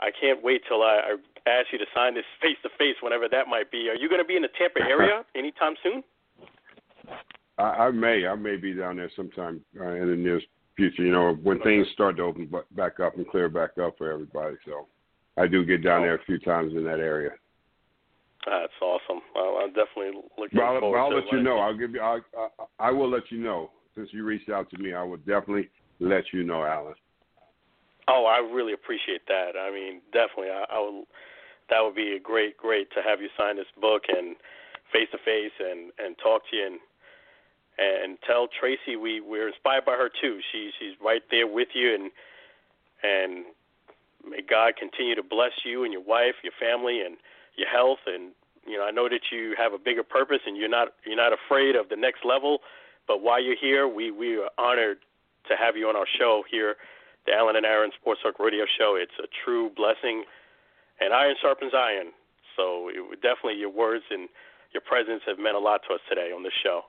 I 0.00 0.08
can't 0.18 0.42
wait 0.42 0.62
till 0.66 0.82
I, 0.82 1.14
I 1.14 1.48
ask 1.48 1.68
you 1.70 1.78
to 1.78 1.84
sign 1.94 2.14
this 2.14 2.24
face 2.40 2.56
to 2.64 2.70
face 2.78 2.96
whenever 3.02 3.28
that 3.28 3.46
might 3.46 3.70
be. 3.70 3.88
Are 3.90 3.94
you 3.94 4.08
going 4.08 4.20
to 4.20 4.26
be 4.26 4.36
in 4.36 4.42
the 4.42 4.48
Tampa 4.58 4.80
area 4.80 5.22
anytime 5.36 5.74
soon? 5.82 6.02
I, 7.58 7.62
I 7.62 7.90
may, 7.90 8.26
I 8.26 8.34
may 8.34 8.56
be 8.56 8.72
down 8.72 8.96
there 8.96 9.10
sometime 9.14 9.60
uh, 9.78 9.92
in 9.92 10.08
the 10.08 10.16
near 10.16 10.40
future. 10.76 11.02
You 11.02 11.12
know, 11.12 11.34
when 11.42 11.60
things 11.60 11.86
start 11.92 12.16
to 12.16 12.22
open 12.22 12.50
back 12.72 13.00
up 13.00 13.16
and 13.16 13.28
clear 13.28 13.48
back 13.48 13.78
up 13.78 13.96
for 13.98 14.10
everybody. 14.10 14.56
So, 14.64 14.86
I 15.36 15.46
do 15.46 15.64
get 15.64 15.82
down 15.82 16.02
there 16.02 16.16
a 16.16 16.24
few 16.24 16.38
times 16.38 16.72
in 16.74 16.84
that 16.84 17.00
area. 17.00 17.30
That's 18.46 18.72
awesome. 18.80 19.20
Well, 19.34 19.58
I'm 19.62 19.68
definitely 19.68 20.22
looking 20.38 20.58
well, 20.58 20.80
forward 20.80 20.98
I'll 20.98 21.10
to 21.10 21.16
let 21.16 21.24
it. 21.24 21.32
you 21.32 21.42
know. 21.42 21.58
I'll 21.58 21.76
give 21.76 21.90
you. 21.92 22.00
I, 22.00 22.20
I 22.36 22.88
I 22.88 22.90
will 22.90 23.10
let 23.10 23.30
you 23.30 23.38
know 23.38 23.70
since 23.94 24.08
you 24.12 24.24
reached 24.24 24.48
out 24.48 24.70
to 24.70 24.78
me. 24.78 24.94
I 24.94 25.02
will 25.02 25.18
definitely 25.18 25.68
let 25.98 26.24
you 26.32 26.42
know, 26.42 26.64
Alan. 26.64 26.94
Oh, 28.08 28.24
I 28.24 28.38
really 28.38 28.72
appreciate 28.72 29.26
that. 29.28 29.52
I 29.60 29.70
mean, 29.70 30.00
definitely, 30.12 30.50
I, 30.50 30.64
I 30.70 30.80
would. 30.80 31.04
That 31.68 31.82
would 31.82 31.94
be 31.94 32.16
a 32.16 32.20
great, 32.20 32.56
great 32.56 32.90
to 32.92 33.02
have 33.06 33.20
you 33.20 33.28
sign 33.38 33.56
this 33.56 33.70
book 33.80 34.02
and 34.08 34.34
face 34.92 35.08
to 35.12 35.18
face 35.18 35.54
and 35.60 35.92
and 35.98 36.16
talk 36.18 36.42
to 36.50 36.56
you 36.56 36.66
and 36.66 36.80
and 37.80 38.18
tell 38.26 38.46
Tracy 38.48 38.96
we 38.96 39.20
we're 39.20 39.48
inspired 39.48 39.84
by 39.86 39.92
her 39.92 40.10
too. 40.20 40.40
She 40.52 40.70
she's 40.78 40.94
right 41.02 41.22
there 41.30 41.46
with 41.46 41.68
you 41.74 41.94
and 41.94 42.10
and 43.02 43.44
may 44.28 44.42
God 44.42 44.76
continue 44.76 45.14
to 45.14 45.22
bless 45.22 45.64
you 45.64 45.84
and 45.84 45.92
your 45.92 46.04
wife, 46.04 46.36
your 46.44 46.52
family, 46.60 47.00
and 47.00 47.16
your 47.56 47.68
health. 47.68 48.04
And 48.06 48.32
you 48.68 48.76
know, 48.76 48.84
I 48.84 48.90
know 48.90 49.08
that 49.08 49.32
you 49.32 49.54
have 49.56 49.72
a 49.72 49.78
bigger 49.78 50.02
purpose 50.02 50.40
and 50.46 50.56
you're 50.56 50.68
not 50.68 50.88
you're 51.06 51.16
not 51.16 51.32
afraid 51.32 51.74
of 51.74 51.88
the 51.88 51.96
next 51.96 52.24
level. 52.24 52.58
But 53.08 53.22
while 53.22 53.42
you're 53.42 53.58
here, 53.58 53.88
we 53.88 54.10
we 54.10 54.36
are 54.36 54.50
honored 54.58 54.98
to 55.48 55.56
have 55.56 55.76
you 55.76 55.88
on 55.88 55.96
our 55.96 56.06
show 56.18 56.44
here, 56.50 56.76
the 57.26 57.32
Alan 57.32 57.56
and 57.56 57.64
Aaron 57.64 57.90
Sports 57.98 58.20
Talk 58.22 58.38
Radio 58.38 58.64
Show. 58.78 58.96
It's 59.00 59.16
a 59.18 59.26
true 59.44 59.70
blessing, 59.74 60.24
and 61.00 61.14
iron 61.14 61.34
sharpens 61.40 61.72
iron. 61.74 62.12
So 62.56 62.90
it, 62.92 63.22
definitely, 63.22 63.58
your 63.58 63.72
words 63.72 64.04
and 64.10 64.28
your 64.72 64.82
presence 64.82 65.22
have 65.26 65.38
meant 65.38 65.56
a 65.56 65.58
lot 65.58 65.80
to 65.88 65.94
us 65.94 66.00
today 66.08 66.30
on 66.30 66.42
this 66.42 66.52
show. 66.62 66.82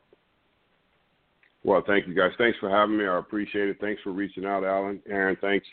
Well, 1.63 1.83
thank 1.85 2.07
you 2.07 2.15
guys. 2.15 2.31
Thanks 2.37 2.57
for 2.59 2.69
having 2.69 2.97
me. 2.97 3.05
I 3.05 3.19
appreciate 3.19 3.69
it. 3.69 3.77
Thanks 3.79 4.01
for 4.01 4.11
reaching 4.11 4.45
out, 4.45 4.63
Alan. 4.63 4.99
Aaron, 5.07 5.37
thanks 5.41 5.65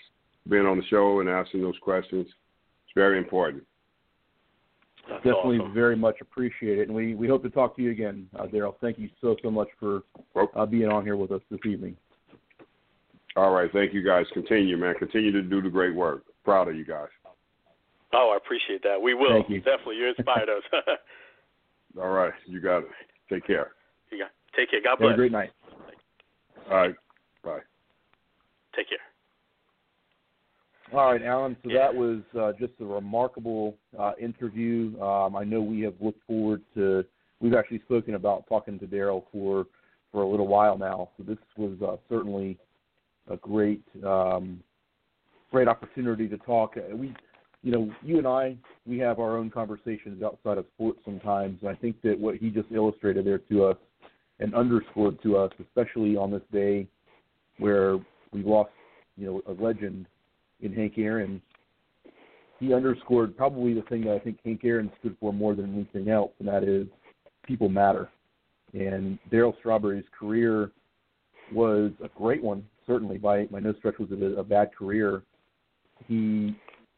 for 0.42 0.50
being 0.50 0.66
on 0.66 0.76
the 0.76 0.84
show 0.90 1.20
and 1.20 1.28
asking 1.28 1.62
those 1.62 1.78
questions. 1.80 2.26
It's 2.26 2.94
very 2.94 3.18
important. 3.18 3.62
That's 5.08 5.24
Definitely 5.24 5.58
awesome. 5.60 5.72
very 5.72 5.96
much 5.96 6.16
appreciate 6.20 6.78
it, 6.78 6.88
and 6.88 6.94
we, 6.94 7.14
we 7.14 7.26
hope 7.26 7.42
to 7.44 7.48
talk 7.48 7.74
to 7.76 7.82
you 7.82 7.90
again, 7.90 8.26
uh, 8.38 8.44
Darryl. 8.44 8.74
Thank 8.82 8.98
you 8.98 9.08
so 9.22 9.36
so 9.42 9.50
much 9.50 9.68
for 9.80 10.02
uh, 10.54 10.66
being 10.66 10.88
on 10.90 11.02
here 11.02 11.16
with 11.16 11.32
us 11.32 11.40
this 11.50 11.60
evening. 11.64 11.96
All 13.34 13.52
right, 13.52 13.70
thank 13.72 13.94
you 13.94 14.04
guys. 14.04 14.26
Continue, 14.34 14.76
man. 14.76 14.94
Continue 14.98 15.32
to 15.32 15.40
do 15.42 15.62
the 15.62 15.70
great 15.70 15.94
work. 15.94 16.24
Proud 16.44 16.68
of 16.68 16.76
you 16.76 16.84
guys. 16.84 17.08
Oh, 18.12 18.30
I 18.34 18.36
appreciate 18.36 18.82
that. 18.82 19.00
We 19.00 19.14
will 19.14 19.30
Thank 19.30 19.48
you. 19.48 19.58
definitely. 19.60 19.96
You 19.96 20.08
inspired 20.16 20.48
us. 20.50 20.62
All 22.00 22.08
right, 22.10 22.32
you 22.46 22.60
got 22.60 22.78
it. 22.80 22.88
Take 23.30 23.46
care. 23.46 23.72
you 24.10 24.18
got, 24.18 24.30
take 24.54 24.70
care. 24.70 24.80
God 24.82 24.98
bless. 24.98 25.10
Have 25.10 25.14
a 25.14 25.16
great 25.16 25.32
night. 25.32 25.50
All 26.70 26.76
right, 26.76 26.94
bye. 27.42 27.60
Take 28.76 28.90
care. 28.90 28.98
All 30.92 31.12
right, 31.12 31.22
Alan. 31.22 31.56
So 31.62 31.70
Yeah. 31.70 31.78
that 31.78 31.94
was 31.94 32.22
uh, 32.38 32.52
just 32.58 32.72
a 32.80 32.84
remarkable 32.84 33.76
uh, 33.98 34.12
interview. 34.18 35.00
Um, 35.02 35.36
I 35.36 35.44
know 35.44 35.60
we 35.60 35.80
have 35.82 35.94
looked 36.00 36.22
forward 36.26 36.62
to. 36.74 37.04
We've 37.40 37.54
actually 37.54 37.80
spoken 37.80 38.14
about 38.14 38.46
talking 38.48 38.78
to 38.78 38.86
Darryl 38.86 39.24
for 39.32 39.66
for 40.12 40.22
a 40.22 40.26
little 40.26 40.46
while 40.46 40.78
now. 40.78 41.10
So 41.16 41.22
this 41.22 41.38
was 41.56 41.80
uh, 41.82 41.96
certainly 42.08 42.58
a 43.30 43.36
great 43.36 43.82
um, 44.04 44.62
great 45.50 45.68
opportunity 45.68 46.28
to 46.28 46.38
talk. 46.38 46.76
Uh, 46.76 46.96
We, 46.96 47.14
you 47.62 47.72
know, 47.72 47.92
you 48.02 48.18
and 48.18 48.26
I, 48.26 48.56
we 48.86 48.98
have 48.98 49.18
our 49.18 49.36
own 49.36 49.50
conversations 49.50 50.22
outside 50.22 50.58
of 50.58 50.66
sports 50.74 51.00
sometimes. 51.04 51.58
And 51.60 51.70
I 51.70 51.74
think 51.74 52.00
that 52.02 52.18
what 52.18 52.36
he 52.36 52.50
just 52.50 52.70
illustrated 52.70 53.26
there 53.26 53.38
to 53.38 53.64
us 53.64 53.76
and 54.40 54.54
underscored 54.54 55.20
to 55.22 55.36
us, 55.36 55.52
especially 55.60 56.16
on 56.16 56.30
this 56.30 56.42
day 56.52 56.86
where 57.58 57.98
we 58.32 58.42
lost, 58.42 58.70
you 59.16 59.26
know, 59.26 59.42
a 59.52 59.62
legend 59.62 60.06
in 60.60 60.72
Hank 60.72 60.94
Aaron, 60.96 61.42
he 62.60 62.72
underscored 62.74 63.36
probably 63.36 63.74
the 63.74 63.82
thing 63.82 64.02
that 64.04 64.14
I 64.14 64.18
think 64.18 64.38
Hank 64.44 64.60
Aaron 64.64 64.90
stood 65.00 65.16
for 65.20 65.32
more 65.32 65.54
than 65.54 65.72
anything 65.74 66.10
else, 66.10 66.32
and 66.38 66.48
that 66.48 66.64
is 66.64 66.86
people 67.46 67.68
matter. 67.68 68.08
And 68.72 69.18
Darryl 69.30 69.56
Strawberry's 69.58 70.04
career 70.18 70.72
was 71.52 71.92
a 72.02 72.08
great 72.16 72.42
one, 72.42 72.64
certainly. 72.86 73.16
By 73.18 73.46
by 73.46 73.60
no 73.60 73.72
stretch 73.74 73.98
was 73.98 74.10
a, 74.10 74.40
a 74.40 74.44
bad 74.44 74.74
career. 74.74 75.22
He 76.06 76.56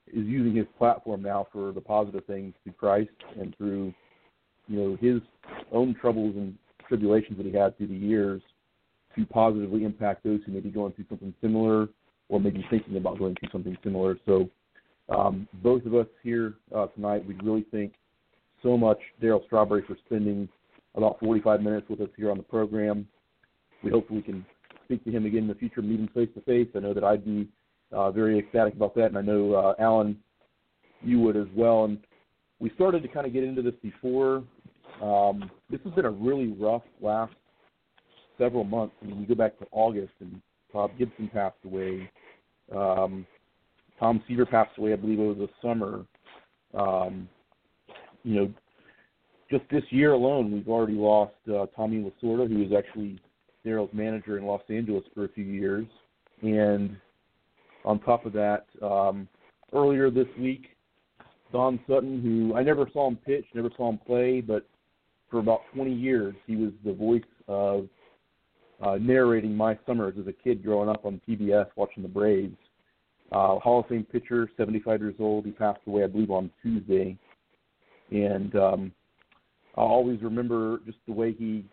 is 0.09 0.26
using 0.26 0.57
his 0.57 0.66
platform 0.78 1.22
now 1.22 1.47
for 1.53 1.72
the 1.72 1.80
positive 1.80 2.24
things 2.24 2.55
through 2.62 2.72
Christ 2.72 3.11
and 3.38 3.55
through, 3.57 3.95
you 4.66 4.78
know, 4.78 4.99
his 5.01 5.20
own 5.72 5.95
troubles 6.01 6.34
and 6.36 6.57
tribulations 6.91 7.38
that 7.38 7.47
he 7.47 7.53
had 7.53 7.78
through 7.78 7.86
the 7.86 7.95
years 7.95 8.43
to 9.16 9.24
positively 9.26 9.84
impact 9.84 10.24
those 10.24 10.41
who 10.45 10.53
may 10.53 10.61
be 10.61 10.70
going 10.70 10.93
through 10.93 11.07
something 11.09 11.32
similar 11.41 11.88
or 12.28 12.41
maybe 12.41 12.64
thinking 12.68 12.97
about 12.97 13.18
going 13.18 13.34
through 13.36 13.49
something 13.51 13.78
similar. 13.82 14.18
So, 14.26 14.51
um, 15.09 15.49
both 15.62 15.84
of 15.86 15.95
us 15.95 16.07
here 16.22 16.55
uh, 16.74 16.86
tonight, 16.88 17.26
we 17.26 17.34
really 17.43 17.64
thank 17.72 17.95
so 18.62 18.76
much 18.76 18.99
Darryl 19.22 19.45
Strawberry 19.47 19.82
for 19.86 19.97
spending 20.07 20.49
about 20.95 21.18
45 21.20 21.62
minutes 21.62 21.86
with 21.88 22.01
us 22.01 22.09
here 22.16 22.30
on 22.30 22.36
the 22.36 22.43
program. 22.43 23.09
We 23.82 23.91
hope 23.91 24.11
we 24.11 24.22
can 24.22 24.45
speak 24.84 25.05
to 25.05 25.11
him 25.11 25.26
again 25.26 25.43
in 25.43 25.49
the 25.49 25.55
future, 25.55 25.82
meet 25.82 26.01
him 26.01 26.09
face 26.14 26.28
to 26.34 26.41
face. 26.43 26.68
I 26.74 26.80
know 26.80 26.95
that 26.95 27.05
I'd 27.05 27.24
be 27.24 27.49
uh, 27.93 28.11
very 28.11 28.38
ecstatic 28.38 28.74
about 28.74 28.95
that, 28.97 29.07
and 29.07 29.18
I 29.18 29.22
know 29.22 29.55
uh, 29.55 29.74
Alan, 29.78 30.16
you 31.03 31.20
would 31.20 31.36
as 31.36 31.47
well. 31.57 31.84
And 31.84 31.99
we 32.61 32.70
started 32.74 33.03
to 33.03 33.09
kind 33.09 33.26
of 33.26 33.32
get 33.32 33.43
into 33.43 33.62
this 33.62 33.74
before. 33.82 34.45
Um, 35.03 35.51
this 35.70 35.80
has 35.84 35.92
been 35.94 36.05
a 36.05 36.11
really 36.11 36.48
rough 36.48 36.82
last 37.01 37.32
several 38.38 38.64
months. 38.64 38.94
I 39.03 39.07
mean, 39.07 39.20
we 39.20 39.26
go 39.26 39.34
back 39.34 39.59
to 39.59 39.66
August, 39.70 40.12
and 40.20 40.40
Bob 40.72 40.90
Gibson 40.98 41.28
passed 41.32 41.57
away. 41.64 42.11
Um, 42.74 43.26
Tom 43.98 44.22
Seaver 44.26 44.46
passed 44.46 44.76
away, 44.78 44.92
I 44.92 44.96
believe 44.96 45.18
it 45.18 45.22
was 45.22 45.36
the 45.38 45.48
summer. 45.62 46.05
Um, 46.74 47.28
you 48.22 48.34
know, 48.34 48.53
just 49.51 49.64
this 49.70 49.82
year 49.90 50.12
alone, 50.12 50.53
we've 50.53 50.68
already 50.68 50.94
lost 50.94 51.34
uh, 51.48 51.66
Tommy 51.76 51.98
Lasorda, 51.98 52.48
who 52.48 52.59
was 52.59 52.72
actually 52.76 53.20
Darryl's 53.66 53.92
manager 53.92 54.38
in 54.38 54.44
Los 54.44 54.62
Angeles 54.68 55.05
for 55.14 55.24
a 55.24 55.28
few 55.28 55.44
years. 55.44 55.86
And 56.42 56.96
on 57.84 58.01
top 58.01 58.26
of 58.26 58.32
that, 58.34 58.66
um, 58.82 59.28
earlier 59.74 60.11
this 60.11 60.28
week, 60.38 60.68
Don 61.53 61.80
Sutton, 61.88 62.22
who 62.22 62.57
I 62.57 62.62
never 62.62 62.88
saw 62.92 63.09
him 63.09 63.16
pitch, 63.16 63.44
never 63.55 63.70
saw 63.76 63.90
him 63.90 63.98
play, 64.07 64.40
but 64.40 64.66
for 65.31 65.39
about 65.39 65.62
20 65.74 65.93
years, 65.93 66.35
he 66.47 66.57
was 66.57 66.72
the 66.85 66.93
voice 66.93 67.22
of 67.49 67.89
uh, 68.83 68.97
narrating 69.01 69.55
my 69.55 69.78
summers 69.87 70.14
as 70.20 70.26
a 70.26 70.33
kid 70.33 70.64
growing 70.64 70.89
up 70.89 71.05
on 71.05 71.20
TBS 71.28 71.66
watching 71.76 72.03
the 72.03 72.09
Braves. 72.09 72.57
Uh, 73.33 73.59
Hall 73.59 73.81
of 73.81 73.87
Fame 73.87 74.07
pitcher, 74.11 74.51
75 74.57 75.01
years 75.01 75.14
old. 75.20 75.45
He 75.45 75.53
passed 75.53 75.81
away, 75.87 76.03
I 76.03 76.09
believe, 76.09 76.31
on 76.31 76.51
Tuesday. 76.62 77.16
And 78.11 78.55
um, 78.57 78.93
I'll 79.76 79.87
always 79.87 80.20
remember 80.20 80.81
just 80.85 80.99
the 81.07 81.12
way 81.12 81.33
he, 81.33 81.64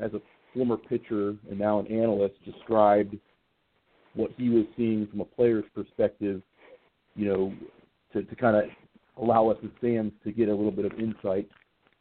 as 0.00 0.12
a 0.14 0.20
former 0.54 0.78
pitcher 0.78 1.34
and 1.50 1.58
now 1.58 1.80
an 1.80 1.86
analyst, 1.88 2.34
described 2.44 3.16
what 4.14 4.30
he 4.38 4.48
was 4.48 4.64
seeing 4.76 5.06
from 5.08 5.20
a 5.20 5.24
player's 5.26 5.66
perspective, 5.74 6.40
you 7.14 7.26
know, 7.26 7.52
to, 8.14 8.22
to 8.22 8.36
kind 8.36 8.56
of 8.56 8.64
allow 9.22 9.50
us 9.50 9.58
as 9.62 9.70
fans 9.82 10.12
to 10.24 10.32
get 10.32 10.48
a 10.48 10.54
little 10.54 10.70
bit 10.70 10.86
of 10.86 10.92
insight 10.98 11.48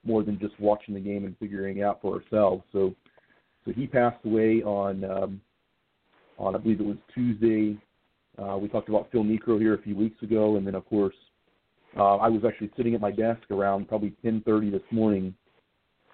more 0.05 0.23
than 0.23 0.39
just 0.39 0.59
watching 0.59 0.93
the 0.93 0.99
game 0.99 1.25
and 1.25 1.35
figuring 1.37 1.77
it 1.77 1.83
out 1.83 2.01
for 2.01 2.15
ourselves. 2.15 2.63
So, 2.71 2.95
so 3.65 3.71
he 3.71 3.87
passed 3.87 4.23
away 4.25 4.61
on, 4.63 5.03
um, 5.03 5.41
on 6.37 6.55
I 6.55 6.59
believe 6.59 6.79
it 6.79 6.85
was 6.85 6.97
Tuesday. 7.13 7.77
Uh, 8.37 8.57
we 8.57 8.67
talked 8.67 8.89
about 8.89 9.09
Phil 9.11 9.23
Niekro 9.23 9.59
here 9.59 9.73
a 9.73 9.81
few 9.81 9.95
weeks 9.95 10.21
ago, 10.21 10.57
and 10.57 10.65
then 10.65 10.75
of 10.75 10.85
course, 10.87 11.15
uh, 11.97 12.17
I 12.17 12.27
was 12.27 12.43
actually 12.45 12.71
sitting 12.75 12.93
at 12.93 13.01
my 13.01 13.11
desk 13.11 13.49
around 13.51 13.87
probably 13.87 14.11
10:30 14.23 14.69
this 14.69 14.81
morning, 14.91 15.33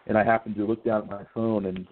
and 0.07 0.17
I 0.17 0.23
happened 0.23 0.55
to 0.55 0.65
look 0.65 0.83
down 0.83 1.01
at 1.01 1.09
my 1.09 1.23
phone 1.33 1.65
and 1.65 1.87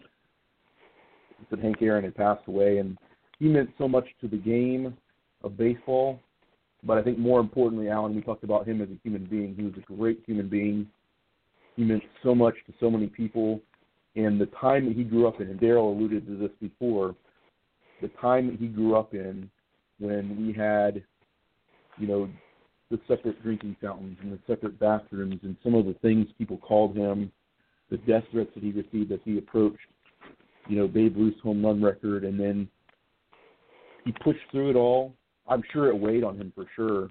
said 1.50 1.60
Hank 1.60 1.82
Aaron 1.82 2.04
had 2.04 2.16
passed 2.16 2.48
away, 2.48 2.78
and 2.78 2.98
he 3.40 3.48
meant 3.48 3.72
so 3.78 3.88
much 3.88 4.06
to 4.22 4.28
the 4.28 4.38
game 4.38 4.96
of 5.44 5.58
baseball. 5.58 6.20
But 6.84 6.98
I 6.98 7.02
think 7.02 7.18
more 7.18 7.40
importantly, 7.40 7.90
Alan, 7.90 8.16
we 8.16 8.22
talked 8.22 8.44
about 8.44 8.68
him 8.68 8.82
as 8.82 8.90
a 8.90 9.00
human 9.04 9.26
being. 9.26 9.56
He 9.56 9.64
was 9.64 9.74
a 9.78 9.94
great 9.94 10.22
human 10.26 10.48
being. 10.48 10.88
He 11.80 11.86
meant 11.86 12.04
so 12.24 12.36
much 12.36 12.56
to 12.68 12.74
so 12.78 12.92
many 12.92 13.08
people. 13.08 13.62
And 14.18 14.40
the 14.40 14.48
time 14.48 14.86
that 14.88 14.98
he 14.98 15.06
grew 15.06 15.30
up 15.30 15.40
in, 15.40 15.48
and 15.48 15.58
Darryl 15.58 15.96
alluded 15.96 16.28
to 16.28 16.36
this 16.36 16.52
before, 16.60 17.16
the 18.02 18.10
time 18.22 18.48
that 18.48 18.60
he 18.60 18.68
grew 18.68 18.98
up 18.98 19.14
in 19.14 19.50
when 19.98 20.36
we 20.46 20.52
had, 20.52 21.02
you 21.98 22.06
know, 22.06 22.30
the 22.92 23.00
separate 23.08 23.42
drinking 23.42 23.78
fountains 23.82 24.18
and 24.22 24.34
the 24.34 24.40
separate 24.46 24.78
bathrooms 24.78 25.40
and 25.44 25.56
some 25.64 25.74
of 25.74 25.86
the 25.86 25.94
things 26.02 26.28
people 26.38 26.58
called 26.58 26.98
him, 26.98 27.32
the 27.90 27.98
death 28.00 28.24
threats 28.30 28.52
that 28.56 28.64
he 28.64 28.72
received 28.72 29.14
as 29.14 29.20
he 29.24 29.38
approached, 29.38 29.78
you 30.68 30.76
know, 30.76 30.86
Babe 30.86 31.16
Ruth's 31.16 31.40
home 31.40 31.66
run 31.66 31.82
record, 31.82 32.26
and 32.26 32.38
then 32.38 32.68
he 34.04 34.12
pushed 34.22 34.44
through 34.52 34.72
it 34.72 34.76
all. 34.76 35.14
I'm 35.48 35.64
sure 35.72 35.88
it 35.88 35.98
weighed 35.98 36.26
on 36.26 36.36
him 36.36 36.52
for 36.54 36.66
sure, 36.76 37.10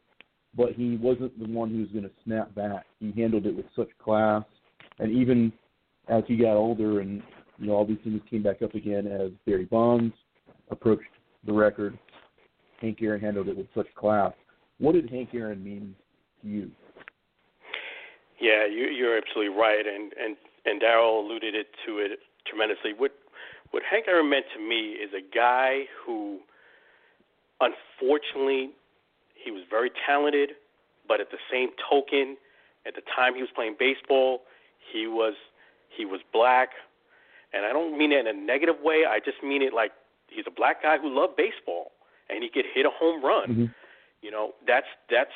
but 0.55 0.73
he 0.75 0.99
wasn't 0.99 1.39
the 1.39 1.51
one 1.51 1.71
who 1.71 1.79
was 1.79 1.89
going 1.89 2.05
to 2.05 2.11
snap 2.23 2.55
back. 2.55 2.85
He 3.01 3.19
handled 3.19 3.47
it 3.47 3.57
with 3.57 3.67
such 3.75 3.89
class, 3.99 4.45
and 4.99 5.13
even 5.13 5.53
as 6.09 6.25
he 6.27 6.37
got 6.37 6.57
older 6.57 7.01
and 7.01 7.23
you 7.59 7.67
know, 7.67 7.75
all 7.75 7.87
these 7.87 7.99
things 8.05 8.21
came 8.31 8.43
back 8.43 8.63
up 8.63 8.75
again 8.75 9.07
as 9.07 9.31
Barry 9.45 9.65
Bonds 9.65 10.15
approached 10.71 11.09
the 11.45 11.53
record. 11.53 11.99
Hank 12.81 12.99
Aaron 13.03 13.21
handled 13.21 13.49
it 13.49 13.57
with 13.57 13.67
such 13.75 13.93
class. 13.97 14.33
What 14.79 14.93
did 14.93 15.11
Hank 15.11 15.31
Aaron 15.35 15.63
mean 15.63 15.95
to 16.43 16.49
you? 16.49 16.71
Yeah, 18.41 18.67
you, 18.67 18.87
you're 18.87 19.17
absolutely 19.19 19.55
right, 19.57 19.85
and 19.85 20.13
and 20.13 20.37
and 20.65 20.81
Darryl 20.81 21.25
alluded 21.25 21.55
it 21.57 21.67
to 21.87 21.99
it 21.99 22.21
tremendously. 22.47 22.93
What 22.97 23.13
what 23.73 23.83
Hank 23.83 24.07
Aaron 24.07 24.31
meant 24.31 24.47
to 24.55 24.61
me 24.61 24.93
is 24.93 25.11
a 25.13 25.35
guy 25.35 25.85
who, 26.05 26.39
unfortunately, 27.61 28.71
he 29.35 29.51
was 29.51 29.63
very 29.69 29.91
talented, 30.07 30.51
but 31.09 31.21
at 31.21 31.31
the 31.31 31.39
same 31.51 31.71
token, 31.91 32.37
at 32.87 32.95
the 32.95 33.03
time 33.15 33.35
he 33.35 33.41
was 33.41 33.51
playing 33.55 33.75
baseball, 33.79 34.43
he 34.93 35.07
was 35.07 35.35
he 35.97 36.05
was 36.05 36.21
black, 36.33 36.71
and 37.53 37.65
I 37.65 37.73
don't 37.73 37.97
mean 37.97 38.13
it 38.13 38.21
in 38.21 38.27
a 38.27 38.33
negative 38.33 38.77
way. 38.83 39.05
I 39.09 39.19
just 39.19 39.43
mean 39.43 39.63
it 39.63 39.73
like 39.73 39.93
he's 40.29 40.45
a 40.47 40.51
black 40.51 40.83
guy 40.83 40.99
who 40.99 41.15
loved 41.15 41.37
baseball, 41.37 41.93
and 42.29 42.43
he 42.43 42.49
could 42.49 42.65
hit 42.73 42.87
a 42.87 42.91
home 42.91 43.25
run. 43.25 43.49
Mm-hmm. 43.49 43.65
You 44.23 44.31
know, 44.31 44.53
that's 44.67 44.87
that's 45.11 45.33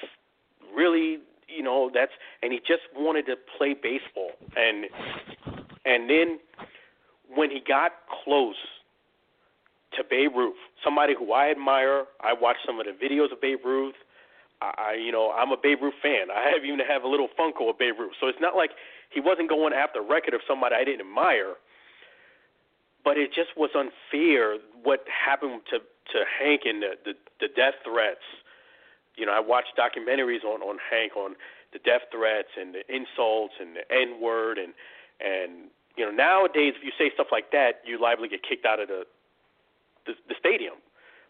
really 0.74 1.18
you 1.48 1.62
know 1.62 1.90
that's 1.92 2.12
and 2.42 2.52
he 2.52 2.58
just 2.58 2.82
wanted 2.94 3.26
to 3.26 3.36
play 3.58 3.74
baseball, 3.74 4.32
and 4.56 4.86
and 5.84 6.08
then 6.08 6.38
when 7.34 7.50
he 7.50 7.60
got 7.66 7.92
close 8.24 8.56
to 9.96 10.04
Babe 10.08 10.32
Ruth, 10.34 10.56
somebody 10.84 11.14
who 11.18 11.32
I 11.32 11.50
admire, 11.50 12.04
I 12.20 12.32
watched 12.32 12.60
some 12.66 12.80
of 12.80 12.86
the 12.86 12.92
videos 12.92 13.32
of 13.32 13.40
Babe 13.40 13.64
Ruth. 13.64 13.94
I, 14.62 14.94
you 14.94 15.10
know, 15.10 15.32
I'm 15.32 15.50
a 15.50 15.56
Babe 15.60 15.82
Ruth 15.82 15.94
fan. 16.00 16.30
I 16.30 16.50
have 16.54 16.64
even 16.64 16.78
have 16.80 17.02
a 17.02 17.08
little 17.08 17.28
Funko 17.38 17.70
of 17.70 17.78
Babe 17.78 17.94
Ruth. 17.98 18.12
So 18.20 18.28
it's 18.28 18.40
not 18.40 18.54
like 18.54 18.70
he 19.12 19.20
wasn't 19.20 19.48
going 19.48 19.72
after 19.72 20.00
a 20.00 20.02
record 20.02 20.34
of 20.34 20.40
somebody 20.46 20.74
I 20.74 20.84
didn't 20.84 21.06
admire. 21.06 21.54
But 23.04 23.18
it 23.18 23.32
just 23.34 23.56
was 23.56 23.70
unfair 23.74 24.58
what 24.82 25.04
happened 25.08 25.62
to 25.70 25.78
to 25.78 26.24
Hank 26.38 26.62
and 26.64 26.82
the 26.82 26.94
the, 27.04 27.14
the 27.40 27.48
death 27.54 27.74
threats. 27.84 28.24
You 29.16 29.26
know, 29.26 29.32
I 29.32 29.40
watched 29.40 29.76
documentaries 29.76 30.44
on 30.44 30.62
on 30.62 30.78
Hank 30.90 31.16
on 31.16 31.34
the 31.72 31.78
death 31.80 32.02
threats 32.10 32.48
and 32.58 32.74
the 32.74 32.82
insults 32.88 33.54
and 33.60 33.76
the 33.76 33.84
N 33.92 34.20
word 34.20 34.58
and 34.58 34.72
and 35.20 35.70
you 35.96 36.04
know 36.04 36.12
nowadays 36.12 36.74
if 36.76 36.84
you 36.84 36.92
say 36.96 37.10
stuff 37.14 37.28
like 37.32 37.50
that 37.52 37.82
you 37.84 38.00
liable 38.00 38.24
to 38.24 38.28
get 38.28 38.42
kicked 38.42 38.64
out 38.66 38.80
of 38.80 38.88
the 38.88 39.04
the, 40.06 40.14
the 40.28 40.34
stadium. 40.38 40.74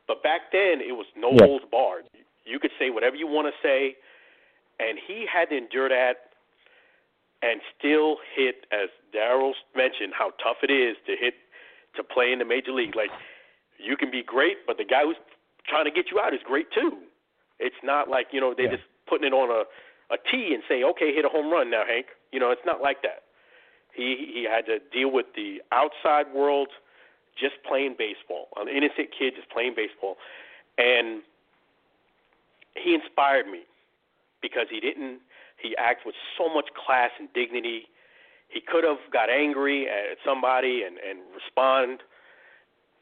But 0.06 0.22
back 0.22 0.52
then 0.52 0.80
it 0.80 0.92
was 0.92 1.06
no 1.16 1.30
yeah. 1.32 1.46
holds 1.46 1.64
barred. 1.70 2.04
You 2.44 2.58
could 2.58 2.72
say 2.78 2.90
whatever 2.90 3.16
you 3.16 3.26
want 3.26 3.48
to 3.48 3.54
say, 3.62 3.96
and 4.80 4.98
he 4.98 5.26
had 5.32 5.48
to 5.50 5.56
endure 5.56 5.88
that 5.88 6.31
and 7.42 7.60
still 7.76 8.16
hit, 8.34 8.66
as 8.70 8.88
Darryl 9.14 9.52
mentioned, 9.74 10.12
how 10.16 10.30
tough 10.42 10.58
it 10.62 10.70
is 10.70 10.96
to 11.06 11.16
hit 11.18 11.34
to 11.96 12.02
play 12.02 12.32
in 12.32 12.38
the 12.38 12.44
major 12.44 12.72
league. 12.72 12.96
Like 12.96 13.10
you 13.78 13.96
can 13.96 14.10
be 14.10 14.22
great, 14.22 14.66
but 14.66 14.78
the 14.78 14.84
guy 14.84 15.02
who's 15.04 15.16
trying 15.68 15.84
to 15.84 15.90
get 15.90 16.10
you 16.10 16.20
out 16.20 16.32
is 16.32 16.40
great 16.44 16.72
too. 16.72 16.98
It's 17.58 17.82
not 17.82 18.08
like 18.08 18.28
you 18.32 18.40
know 18.40 18.54
they're 18.56 18.66
yeah. 18.66 18.76
just 18.76 18.88
putting 19.08 19.26
it 19.26 19.32
on 19.34 19.50
a 19.50 19.64
a 20.12 20.18
tee 20.30 20.52
and 20.52 20.62
say, 20.68 20.82
okay, 20.84 21.14
hit 21.14 21.24
a 21.24 21.28
home 21.28 21.50
run 21.50 21.70
now, 21.70 21.84
Hank. 21.86 22.06
You 22.32 22.40
know, 22.40 22.50
it's 22.50 22.64
not 22.66 22.82
like 22.82 23.02
that. 23.02 23.22
He 23.94 24.30
he 24.32 24.44
had 24.44 24.66
to 24.66 24.78
deal 24.92 25.10
with 25.10 25.26
the 25.34 25.60
outside 25.72 26.32
world, 26.34 26.68
just 27.38 27.54
playing 27.66 27.96
baseball, 27.98 28.48
an 28.56 28.68
innocent 28.68 29.08
kid 29.16 29.34
just 29.36 29.50
playing 29.50 29.74
baseball, 29.76 30.16
and 30.78 31.22
he 32.74 32.94
inspired 32.94 33.46
me 33.46 33.62
because 34.40 34.66
he 34.70 34.80
didn't. 34.80 35.20
He 35.62 35.76
acted 35.76 36.06
with 36.06 36.16
so 36.36 36.52
much 36.52 36.66
class 36.74 37.10
and 37.18 37.28
dignity. 37.32 37.86
He 38.48 38.60
could 38.60 38.84
have 38.84 38.98
got 39.12 39.30
angry 39.30 39.86
at 39.88 40.18
somebody 40.24 40.82
and 40.82 40.98
and 40.98 41.20
respond, 41.32 42.02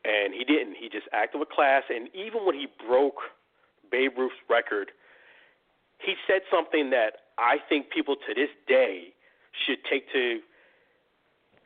and 0.05 0.35
he 0.35 0.45
didn't. 0.45 0.77
He 0.79 0.89
just 0.89 1.09
acted 1.13 1.39
with 1.39 1.49
class. 1.49 1.83
And 1.89 2.09
even 2.15 2.45
when 2.45 2.55
he 2.55 2.69
broke 2.87 3.21
Babe 3.91 4.13
Ruth's 4.17 4.37
record, 4.49 4.93
he 5.99 6.15
said 6.27 6.43
something 6.51 6.91
that 6.91 7.33
I 7.39 7.57
think 7.69 7.91
people 7.91 8.15
to 8.15 8.35
this 8.35 8.51
day 8.69 9.15
should 9.67 9.79
take 9.91 10.13
to 10.13 10.41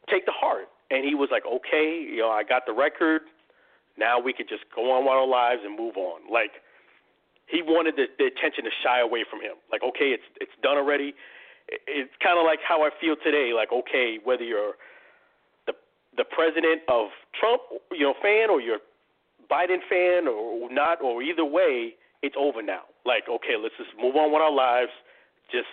take 0.09 0.24
to 0.26 0.32
heart. 0.32 0.68
And 0.90 1.05
he 1.05 1.14
was 1.14 1.28
like, 1.30 1.45
"Okay, 1.45 1.99
you 2.01 2.18
know, 2.18 2.30
I 2.30 2.45
got 2.45 2.66
the 2.66 2.72
record. 2.72 3.22
Now 3.97 4.18
we 4.18 4.32
could 4.32 4.49
just 4.49 4.64
go 4.74 4.92
on 4.92 5.05
with 5.05 5.12
our 5.12 5.26
lives 5.26 5.62
and 5.64 5.76
move 5.76 5.97
on." 5.97 6.30
Like 6.30 6.62
he 7.47 7.62
wanted 7.62 7.97
the, 7.97 8.07
the 8.18 8.26
attention 8.26 8.64
to 8.64 8.70
shy 8.82 9.01
away 9.01 9.24
from 9.28 9.40
him. 9.40 9.61
Like, 9.70 9.82
okay, 9.82 10.16
it's 10.16 10.24
it's 10.40 10.55
done 10.62 10.76
already. 10.76 11.14
It's 11.68 12.12
kind 12.22 12.38
of 12.38 12.45
like 12.45 12.61
how 12.66 12.82
I 12.82 12.90
feel 13.01 13.16
today. 13.16 13.53
Like, 13.55 13.72
okay, 13.72 14.18
whether 14.24 14.45
you're 14.45 14.74
the 15.66 15.74
the 16.16 16.24
president 16.24 16.82
of 16.88 17.09
Trump, 17.38 17.62
you 17.92 18.05
know, 18.05 18.14
fan 18.22 18.51
or 18.51 18.61
you're 18.61 18.80
Biden 19.51 19.84
fan 19.88 20.28
or 20.28 20.72
not, 20.72 21.03
or 21.03 21.22
either 21.22 21.45
way, 21.45 21.95
it's 22.22 22.36
over 22.38 22.62
now. 22.62 22.88
Like, 23.05 23.28
okay, 23.28 23.57
let's 23.61 23.76
just 23.76 23.92
move 24.01 24.16
on 24.16 24.32
with 24.32 24.40
our 24.40 24.53
lives. 24.53 24.92
Just 25.53 25.68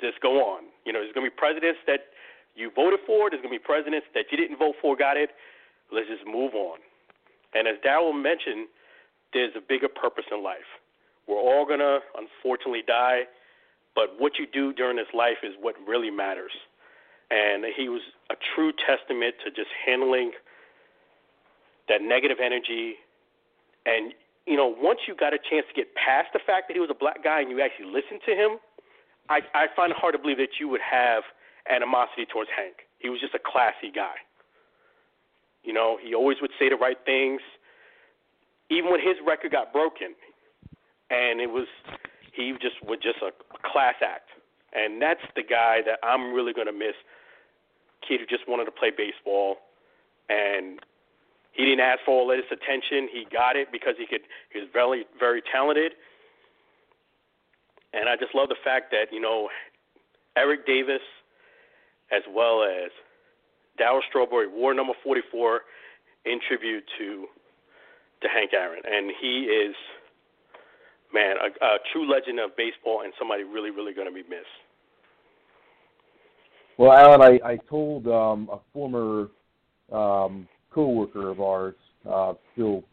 just 0.00 0.20
go 0.20 0.38
on. 0.38 0.64
You 0.86 0.92
know, 0.92 1.00
there's 1.00 1.12
gonna 1.12 1.26
be 1.26 1.34
presidents 1.34 1.80
that 1.86 2.14
you 2.54 2.70
voted 2.74 3.00
for. 3.06 3.30
There's 3.30 3.42
gonna 3.42 3.54
be 3.54 3.58
presidents 3.58 4.06
that 4.14 4.26
you 4.30 4.38
didn't 4.38 4.58
vote 4.58 4.76
for, 4.80 4.96
got 4.96 5.16
it. 5.16 5.30
Let's 5.90 6.06
just 6.06 6.26
move 6.26 6.54
on. 6.54 6.78
And 7.54 7.66
as 7.66 7.76
Darryl 7.84 8.14
mentioned, 8.14 8.68
there's 9.32 9.52
a 9.56 9.60
bigger 9.60 9.88
purpose 9.88 10.24
in 10.32 10.42
life. 10.42 10.68
We're 11.26 11.36
all 11.36 11.66
going 11.66 11.80
to 11.80 12.00
unfortunately 12.16 12.82
die, 12.86 13.22
but 13.94 14.16
what 14.18 14.38
you 14.38 14.46
do 14.46 14.72
during 14.72 14.96
this 14.96 15.12
life 15.12 15.42
is 15.42 15.52
what 15.60 15.74
really 15.86 16.10
matters. 16.10 16.52
And 17.30 17.64
he 17.76 17.88
was 17.88 18.00
a 18.30 18.34
true 18.54 18.72
testament 18.72 19.34
to 19.44 19.50
just 19.50 19.68
handling 19.84 20.32
that 21.88 22.00
negative 22.00 22.38
energy. 22.42 22.96
And, 23.84 24.14
you 24.46 24.56
know, 24.56 24.74
once 24.80 25.00
you 25.06 25.14
got 25.14 25.34
a 25.34 25.38
chance 25.38 25.66
to 25.68 25.74
get 25.74 25.94
past 25.94 26.32
the 26.32 26.40
fact 26.40 26.68
that 26.68 26.74
he 26.74 26.80
was 26.80 26.88
a 26.90 26.96
black 26.96 27.22
guy 27.22 27.40
and 27.40 27.50
you 27.50 27.60
actually 27.60 27.92
listened 27.92 28.20
to 28.24 28.32
him, 28.32 28.56
I, 29.28 29.40
I 29.52 29.66
find 29.76 29.92
it 29.92 29.98
hard 29.98 30.14
to 30.14 30.18
believe 30.18 30.38
that 30.38 30.56
you 30.58 30.68
would 30.68 30.80
have 30.80 31.22
animosity 31.68 32.24
towards 32.24 32.48
Hank. 32.56 32.88
He 32.98 33.10
was 33.10 33.20
just 33.20 33.34
a 33.34 33.42
classy 33.44 33.92
guy. 33.94 34.16
You 35.62 35.74
know, 35.74 35.98
he 36.00 36.14
always 36.14 36.38
would 36.40 36.52
say 36.58 36.70
the 36.70 36.76
right 36.76 36.96
things 37.04 37.42
even 38.70 38.90
when 38.90 39.00
his 39.00 39.16
record 39.26 39.52
got 39.52 39.72
broken, 39.72 40.14
and 41.10 41.40
it 41.40 41.50
was 41.50 41.66
he 42.32 42.52
just 42.60 42.76
was 42.84 42.98
just 43.02 43.18
a 43.22 43.30
class 43.66 43.96
act, 44.02 44.28
and 44.72 45.00
that's 45.00 45.22
the 45.34 45.42
guy 45.42 45.80
that 45.86 45.98
I'm 46.02 46.32
really 46.32 46.52
to 46.66 46.72
miss. 46.72 46.94
Kid 48.06 48.20
who 48.20 48.26
just 48.26 48.48
wanted 48.48 48.64
to 48.66 48.70
play 48.70 48.90
baseball, 48.96 49.56
and 50.28 50.78
he 51.52 51.64
didn't 51.64 51.80
ask 51.80 52.00
for 52.04 52.12
all 52.12 52.28
this 52.28 52.44
attention. 52.52 53.08
He 53.12 53.26
got 53.30 53.56
it 53.56 53.72
because 53.72 53.94
he 53.98 54.06
could. 54.06 54.22
He 54.52 54.60
was 54.60 54.68
very 54.72 55.04
very 55.18 55.42
talented, 55.50 55.92
and 57.92 58.08
I 58.08 58.16
just 58.16 58.34
love 58.34 58.48
the 58.48 58.60
fact 58.62 58.92
that 58.92 59.12
you 59.12 59.20
know 59.20 59.48
Eric 60.36 60.66
Davis, 60.66 61.02
as 62.12 62.22
well 62.30 62.62
as 62.62 62.90
Darryl 63.80 64.00
Strawberry, 64.08 64.46
wore 64.46 64.74
number 64.74 64.92
44 65.02 65.62
in 66.24 66.40
tribute 66.46 66.84
to 66.98 67.26
to 68.22 68.28
Hank 68.28 68.50
Aaron, 68.52 68.82
and 68.84 69.12
he 69.20 69.44
is, 69.44 69.74
man, 71.12 71.36
a, 71.36 71.64
a 71.64 71.78
true 71.92 72.10
legend 72.10 72.40
of 72.40 72.56
baseball 72.56 73.02
and 73.02 73.12
somebody 73.18 73.44
really, 73.44 73.70
really 73.70 73.94
going 73.94 74.08
to 74.08 74.14
be 74.14 74.22
missed. 74.28 74.46
Well, 76.76 76.92
Alan, 76.92 77.22
I, 77.22 77.40
I 77.44 77.56
told 77.68 78.06
um, 78.06 78.48
a 78.52 78.58
former 78.72 79.28
um, 79.92 80.48
coworker 80.72 81.30
of 81.30 81.40
ours, 81.40 81.74
uh, 82.08 82.34
still 82.54 82.84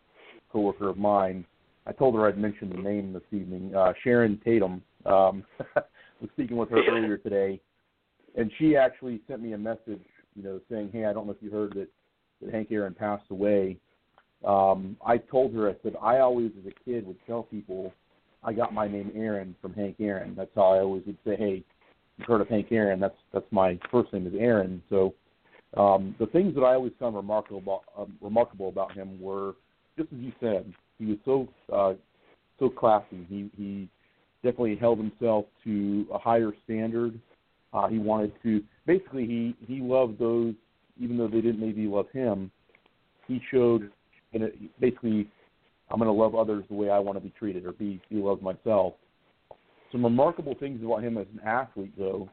coworker 0.52 0.90
of 0.90 0.98
mine, 0.98 1.46
I 1.88 1.92
told 1.92 2.16
her 2.16 2.28
I'd 2.28 2.38
mention 2.38 2.70
the 2.70 2.78
name 2.78 3.14
this 3.14 3.24
evening, 3.32 3.74
uh, 3.76 3.94
Sharon 4.04 4.40
Tatum. 4.44 4.82
Um, 5.06 5.44
was 6.22 6.30
speaking 6.34 6.58
with 6.58 6.70
her 6.70 6.82
earlier 6.90 7.18
today, 7.18 7.62
and 8.36 8.52
she 8.58 8.76
actually 8.76 9.22
sent 9.28 9.42
me 9.42 9.54
a 9.54 9.58
message, 9.58 10.02
you 10.36 10.44
know, 10.44 10.60
saying, 10.70 10.90
"Hey, 10.92 11.06
I 11.06 11.14
don't 11.14 11.28
know 11.28 11.34
if 11.34 11.42
you 11.42 11.52
heard 11.52 11.74
that, 11.74 11.88
that 12.42 12.54
Hank 12.54 12.70
Aaron 12.72 12.94
passed 12.94 13.30
away." 13.30 13.78
Um, 14.44 14.98
I 15.06 15.18
told 15.18 15.54
her, 15.54 15.70
I 15.70 15.76
said, 15.84 15.96
I 16.02 16.20
always, 16.20 16.52
as 16.60 16.72
a 16.72 16.90
kid, 16.90 17.06
would 17.08 17.18
tell 17.26 17.44
people 17.44 17.94
I 18.44 18.54
got 18.54 18.74
my 18.74 18.88
name 18.88 19.12
Aaron 19.16 19.56
from 19.62 19.74
Hank 19.74 19.96
Aaron. 20.00 20.36
That's 20.38 20.52
how 20.56 20.74
I 20.74 20.80
always 20.80 21.04
would 21.08 21.18
say, 21.26 21.36
hey, 21.36 21.64
you've 22.18 22.28
heard 22.28 22.42
of 22.42 22.48
Hank 22.48 22.68
Aaron. 22.72 23.00
That's 23.00 23.18
that's 23.34 23.46
my 23.52 23.80
first 23.92 24.14
name 24.14 24.28
is 24.28 24.34
Aaron. 24.38 24.82
So 24.90 25.14
um, 25.76 26.16
the 26.20 26.28
things 26.28 26.54
that 26.56 26.62
I 26.62 26.76
always 26.76 26.94
found 27.00 27.16
remarkable 27.16 27.60
about, 27.60 27.82
um, 27.98 28.18
remarkable 28.22 28.70
about 28.70 28.94
him 28.94 29.20
were 29.20 29.56
just 29.98 30.12
as 30.14 30.20
you 30.20 30.32
said. 30.40 30.72
He 31.00 31.06
was 31.06 31.18
so 31.26 31.48
uh, 31.74 31.94
so 32.60 32.70
classy. 32.70 33.26
He 33.28 33.50
he 33.58 33.90
definitely 34.44 34.76
held 34.76 35.00
himself 35.00 35.46
to 35.64 36.06
a 36.14 36.18
higher 36.18 36.52
standard. 36.64 37.20
Uh, 37.74 37.88
he 37.88 37.98
wanted 37.98 38.32
to 38.44 38.64
basically 38.86 39.26
he 39.26 39.56
he 39.66 39.82
loved 39.82 40.20
those 40.20 40.54
even 40.98 41.18
though 41.18 41.28
they 41.28 41.42
didn't 41.42 41.60
maybe 41.60 41.88
love 41.88 42.10
him. 42.14 42.52
He 43.28 43.42
showed 43.52 43.92
and 44.36 44.44
it, 44.44 44.80
basically 44.80 45.28
I'm 45.90 46.00
going 46.00 46.14
to 46.14 46.24
love 46.24 46.36
others 46.36 46.66
the 46.70 46.76
way 46.76 46.90
I 46.90 47.00
want 47.00 47.18
to 47.18 47.24
be 47.24 47.34
treated 47.38 47.66
or 47.66 47.72
be 47.72 48.02
be 48.10 48.18
loved 48.18 48.42
myself. 48.42 48.94
Some 49.92 50.04
remarkable 50.04 50.56
things 50.60 50.84
about 50.84 51.04
him 51.04 51.18
as 51.18 51.28
an 51.34 51.48
athlete, 51.48 51.94
though. 51.98 52.30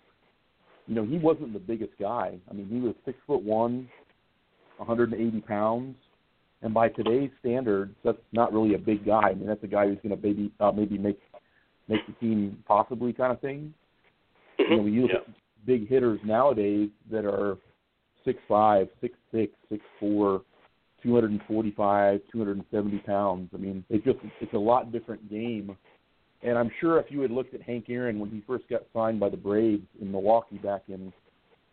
You 0.87 0.97
know, 0.97 1.05
he 1.05 1.19
wasn't 1.19 1.53
the 1.53 1.61
biggest 1.61 1.93
guy. 2.01 2.39
I 2.51 2.55
mean, 2.55 2.69
he 2.69 2.81
was 2.81 2.95
six 3.05 3.17
foot 3.27 3.43
one, 3.43 3.89
180 4.79 5.41
pounds, 5.43 5.95
and 6.63 6.75
by 6.75 6.89
today's 6.89 7.31
standards, 7.41 7.95
that's 8.05 8.19
not 8.33 8.53
really 8.53 8.75
a 8.75 8.79
big 8.79 9.07
guy. 9.07 9.31
I 9.31 9.35
mean, 9.35 9.47
that's 9.47 9.63
a 9.63 9.69
guy 9.69 9.87
who's 9.87 9.99
going 10.03 10.17
to 10.17 10.23
maybe 10.23 10.51
uh, 10.61 10.73
maybe 10.73 10.99
make 10.99 11.21
make 11.89 12.07
the 12.07 12.15
team 12.15 12.59
possibly 12.67 13.13
kind 13.13 13.33
of 13.33 13.41
thing. 13.41 13.73
Mm-hmm. 14.59 14.73
You 14.73 14.77
know, 14.77 14.83
when 14.83 14.93
you 14.93 15.03
look 15.03 15.11
yeah. 15.13 15.19
at 15.19 15.67
big 15.67 15.89
hitters 15.89 16.21
nowadays 16.25 16.89
that 17.11 17.25
are 17.25 17.59
six 18.25 18.39
five, 18.49 18.89
six 19.01 19.15
six, 19.31 19.53
six 19.69 19.83
four, 20.01 20.43
two 21.03 21.15
hundred 21.15 21.33
and 21.33 21.41
forty 21.49 21.73
five, 21.73 22.21
two 22.31 22.39
hundred 22.39 22.57
and 22.57 22.67
seventy 22.71 22.99
pounds. 22.99 23.51
I 23.55 23.59
mean, 23.59 23.85
it's 23.89 24.05
just 24.05 24.19
it's 24.41 24.53
a 24.55 24.59
lot 24.59 24.93
different 24.93 25.29
game. 25.31 25.77
And 26.43 26.59
I'm 26.59 26.71
sure 26.81 26.99
if 26.99 27.07
you 27.09 27.21
had 27.21 27.31
looked 27.31 27.55
at 27.55 27.63
Hank 27.63 27.87
Aaron 27.89 28.19
when 28.19 28.31
he 28.31 28.43
first 28.47 28.69
got 28.69 28.83
signed 28.93 29.21
by 29.21 29.29
the 29.29 29.37
Braves 29.37 29.87
in 30.01 30.11
Milwaukee 30.11 30.59
back 30.59 30.83
in 30.89 31.13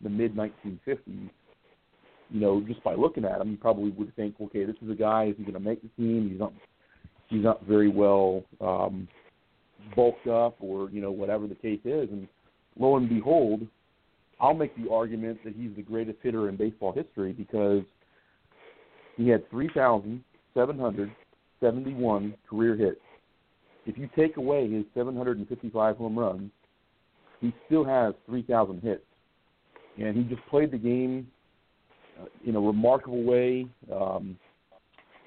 the 0.02 0.10
mid 0.10 0.36
1950s, 0.36 1.00
you 2.30 2.40
know, 2.40 2.62
just 2.68 2.84
by 2.84 2.94
looking 2.94 3.26
at 3.26 3.42
him, 3.42 3.50
you 3.50 3.58
probably 3.58 3.90
would 3.92 4.16
think, 4.16 4.36
okay, 4.40 4.66
this 4.66 4.76
is 4.84 4.92
a 4.92 4.96
guy. 4.96 5.26
Is 5.26 5.36
he 5.38 5.44
going 5.44 5.56
to 5.56 5.60
make 5.60 5.82
the 5.82 5.90
team? 5.98 6.30
He's 6.30 6.40
not. 6.40 6.54
He's 7.28 7.44
not 7.44 7.64
very 7.64 7.90
well 7.90 8.44
um, 8.60 9.08
bulked 9.96 10.28
up, 10.28 10.56
or 10.60 10.90
you 10.90 11.02
know, 11.02 11.12
whatever 11.12 11.48
the 11.48 11.56
case 11.56 11.82
is. 11.86 12.10
And 12.10 12.28
lo 12.78 12.98
and 12.98 13.08
behold, 13.08 13.68
I'll 14.40 14.54
make 14.54 14.76
the 14.82 14.92
argument 14.92 15.40
that 15.44 15.56
he's 15.56 15.72
the 15.76 15.82
greatest 15.82 16.18
hitter 16.24 16.50
in 16.50 16.56
baseball 16.56 16.92
history 16.92 17.34
because 17.34 17.84
he 19.20 19.28
had 19.28 19.48
3,771 19.52 22.34
career 22.50 22.76
hits. 22.78 23.02
If 23.86 23.98
you 23.98 24.10
take 24.16 24.38
away 24.38 24.72
his 24.72 24.86
755 24.94 25.98
home 25.98 26.18
runs, 26.18 26.50
he 27.42 27.54
still 27.66 27.84
has 27.84 28.14
3,000 28.28 28.82
hits. 28.82 29.04
And 30.02 30.16
he 30.16 30.24
just 30.24 30.42
played 30.48 30.72
the 30.72 30.78
game 30.78 31.28
uh, 32.20 32.28
in 32.46 32.56
a 32.56 32.62
remarkable 32.62 33.24
way. 33.24 33.68
Um, 33.94 34.40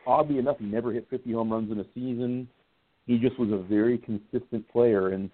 oddly 0.06 0.38
enough, 0.38 0.56
he 0.58 0.64
never 0.64 0.90
hit 0.90 1.06
50 1.10 1.30
home 1.32 1.52
runs 1.52 1.70
in 1.70 1.80
a 1.80 1.84
season. 1.94 2.48
He 3.06 3.18
just 3.18 3.38
was 3.38 3.52
a 3.52 3.58
very 3.58 3.98
consistent 3.98 4.66
player, 4.72 5.08
and 5.08 5.30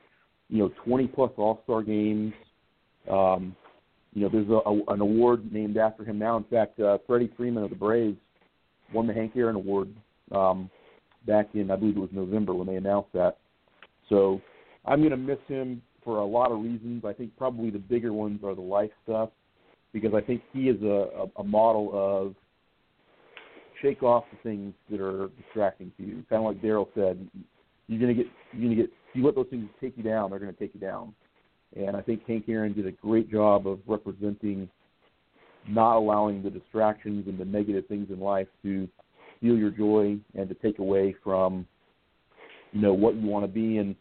you 0.49 0.59
know, 0.59 0.73
20 0.85 1.07
plus 1.09 1.31
All 1.37 1.61
Star 1.63 1.83
games. 1.83 2.33
Um, 3.09 3.55
you 4.15 4.23
know, 4.23 4.31
there's 4.33 4.49
a, 4.49 4.61
a, 4.69 4.83
an 4.95 5.01
award 5.01 5.53
named 5.53 5.77
after 5.77 6.05
him 6.05 6.19
now. 6.19 6.37
In 6.39 6.45
fact, 6.45 6.81
uh, 6.81 6.99
Freddie 7.07 7.31
Freeman 7.37 7.63
of 7.63 7.71
the 7.71 7.77
Braves 7.77 8.17
won 8.93 9.07
the 9.07 9.15
Hank 9.15 9.33
Aaron 9.37 9.57
Award 9.57 9.89
um, 10.33 10.71
back 11.27 11.49
in, 11.55 11.71
I 11.71 11.77
believe 11.77 11.97
it 11.97 12.01
was 12.01 12.11
November 12.13 12.55
when 12.55 12.67
they 12.67 12.77
announced 12.77 13.13
that. 13.15 13.39
So 14.09 14.41
I'm 14.85 15.01
going 15.01 15.11
to 15.11 15.17
miss 15.17 15.39
him 15.47 15.83
for 16.05 16.19
a 16.19 16.25
lot 16.25 16.51
of 16.51 16.63
reasons. 16.63 17.05
I 17.05 17.13
think 17.13 17.37
probably 17.37 17.71
the 17.71 17.79
bigger 17.79 18.13
ones 18.13 18.41
are 18.45 18.55
the 18.55 18.61
life 18.61 18.91
stuff 19.05 19.31
because 19.93 20.15
I 20.15 20.21
think 20.21 20.43
he 20.53 20.69
is 20.69 20.81
a, 20.83 21.09
a, 21.37 21.41
a 21.41 21.45
model 21.45 21.91
of 21.93 22.35
shake 23.83 24.03
off 24.03 24.25
the 24.31 24.39
things 24.49 24.75
that 24.91 25.01
are 25.01 25.29
distracting 25.43 25.93
to 25.99 26.03
you. 26.03 26.25
Kind 26.29 26.45
of 26.45 26.55
like 26.55 26.63
Darryl 26.63 26.89
said, 26.95 27.27
you're 27.87 28.01
gonna 28.01 28.15
get 28.15 28.27
you're 28.53 28.63
gonna 28.63 28.83
get 28.83 28.91
you 29.15 29.25
let 29.25 29.35
those 29.35 29.47
things 29.51 29.69
take 29.81 29.97
you 29.97 30.03
down, 30.03 30.31
they're 30.31 30.39
gonna 30.39 30.53
take 30.53 30.75
you 30.75 30.81
down. 30.81 31.15
And 31.77 31.97
I 31.97 32.03
think 32.03 32.27
Hank 32.27 32.45
Aaron 32.49 32.73
did 32.73 32.87
a 32.87 32.93
great 32.93 33.31
job 33.31 33.67
of 33.67 33.81
representing 33.87 34.69
not 35.69 35.97
allowing 35.97 36.43
the 36.43 36.51
distractions 36.51 37.27
and 37.29 37.39
the 37.39 37.45
negative 37.45 37.87
things 37.87 38.09
in 38.11 38.21
life 38.21 38.49
to 38.63 38.89
steal 39.37 39.57
your 39.57 39.71
joy 39.71 40.17
and 40.35 40.49
to 40.49 40.55
take 40.57 40.79
away 40.79 41.15
from 41.23 41.67
you 42.73 42.81
know 42.81 42.93
what 42.93 43.15
you 43.15 43.27
want 43.27 43.45
to 43.45 43.49
be 43.49 43.79
and 43.79 43.95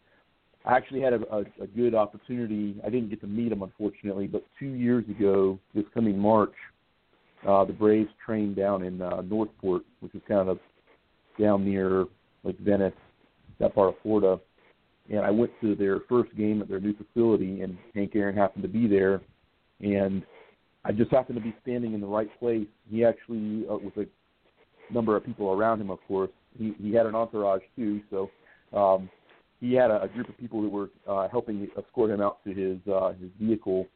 I 0.68 0.76
actually 0.76 1.00
had 1.00 1.14
a, 1.14 1.22
a, 1.32 1.40
a 1.64 1.68
good 1.68 1.96
opportunity. 1.96 2.76
I 2.86 2.90
didn't 2.90 3.10
get 3.10 3.22
to 3.22 3.28
meet 3.28 3.54
him, 3.54 3.62
unfortunately, 3.62 4.28
but 4.28 4.44
two 4.60 4.72
years 4.72 5.06
ago, 5.08 5.58
this 5.74 5.86
coming 5.94 6.20
March, 6.20 6.54
uh, 7.48 7.64
the 7.64 7.72
Braves 7.72 8.10
trained 8.26 8.58
down 8.58 8.84
in 8.84 9.02
uh, 9.02 9.22
North 9.22 9.50
Port, 9.62 9.84
which 10.02 10.14
is 10.14 10.22
kind 10.28 10.50
of 10.50 10.60
down 11.40 11.64
near 11.64 12.06
like 12.44 12.60
Venice, 12.60 12.94
that 13.60 13.74
part 13.76 13.90
of 13.90 13.96
Florida. 14.04 14.42
And 15.10 15.22
I 15.22 15.32
went 15.32 15.52
to 15.62 15.74
their 15.74 16.02
first 16.10 16.36
game 16.36 16.62
at 16.62 16.68
their 16.68 16.82
new 16.82 16.94
facility, 16.94 17.62
and 17.62 17.78
Hank 17.96 18.12
Aaron 18.16 18.36
happened 18.36 18.64
to 18.64 18.70
be 18.70 18.88
there, 18.88 19.22
and 19.80 20.22
I 20.88 20.92
just 20.92 21.12
happened 21.12 21.38
to 21.38 21.44
be 21.44 21.56
standing 21.62 21.94
in 21.94 22.02
the 22.02 22.08
right 22.08 22.30
place. 22.40 22.68
He 22.90 23.04
actually, 23.04 23.66
uh, 23.70 23.78
with 23.78 23.98
a 23.98 24.08
number 24.94 25.16
of 25.16 25.26
people 25.26 25.52
around 25.52 25.82
him, 25.82 25.90
of 25.90 26.00
course, 26.08 26.32
he 26.58 26.74
he 26.82 26.94
had 26.94 27.06
an 27.06 27.16
entourage 27.16 27.62
too, 27.76 28.02
so. 28.10 28.30
Um, 28.74 29.10
he 29.60 29.74
had 29.74 29.90
a, 29.90 30.04
a 30.04 30.08
group 30.08 30.30
of 30.30 30.38
people 30.38 30.62
that 30.62 30.70
were 30.70 30.90
uh, 31.08 31.28
helping 31.30 31.68
escort 31.78 32.12
him 32.12 32.22
out 32.22 32.44
to 32.44 32.54
his 32.54 32.78
uh, 32.92 33.14
his 33.20 33.30
vehicle 33.40 33.88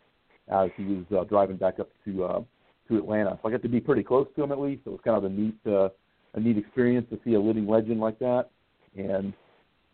as 0.50 0.70
he 0.76 0.84
was 0.84 1.06
uh, 1.18 1.24
driving 1.26 1.58
back 1.58 1.80
up 1.80 1.90
to 2.06 2.24
uh, 2.24 2.42
to 2.88 2.98
Atlanta. 2.98 3.38
So 3.42 3.50
I 3.50 3.52
got 3.52 3.62
to 3.62 3.70
be 3.70 3.80
pretty 3.80 4.04
close 4.04 4.28
to 4.36 4.44
him 4.44 4.52
at 4.52 4.60
least. 4.60 4.84
It 4.86 4.90
was 4.90 5.00
kind 5.04 5.18
of 5.18 5.24
a 5.24 5.30
neat 5.30 5.56
uh, 5.68 5.90
a 6.34 6.40
neat 6.40 6.58
experience 6.58 7.08
to 7.10 7.20
see 7.24 7.34
a 7.34 7.40
living 7.40 7.68
legend 7.68 8.00
like 8.00 8.18
that. 8.20 8.50
And 8.98 9.34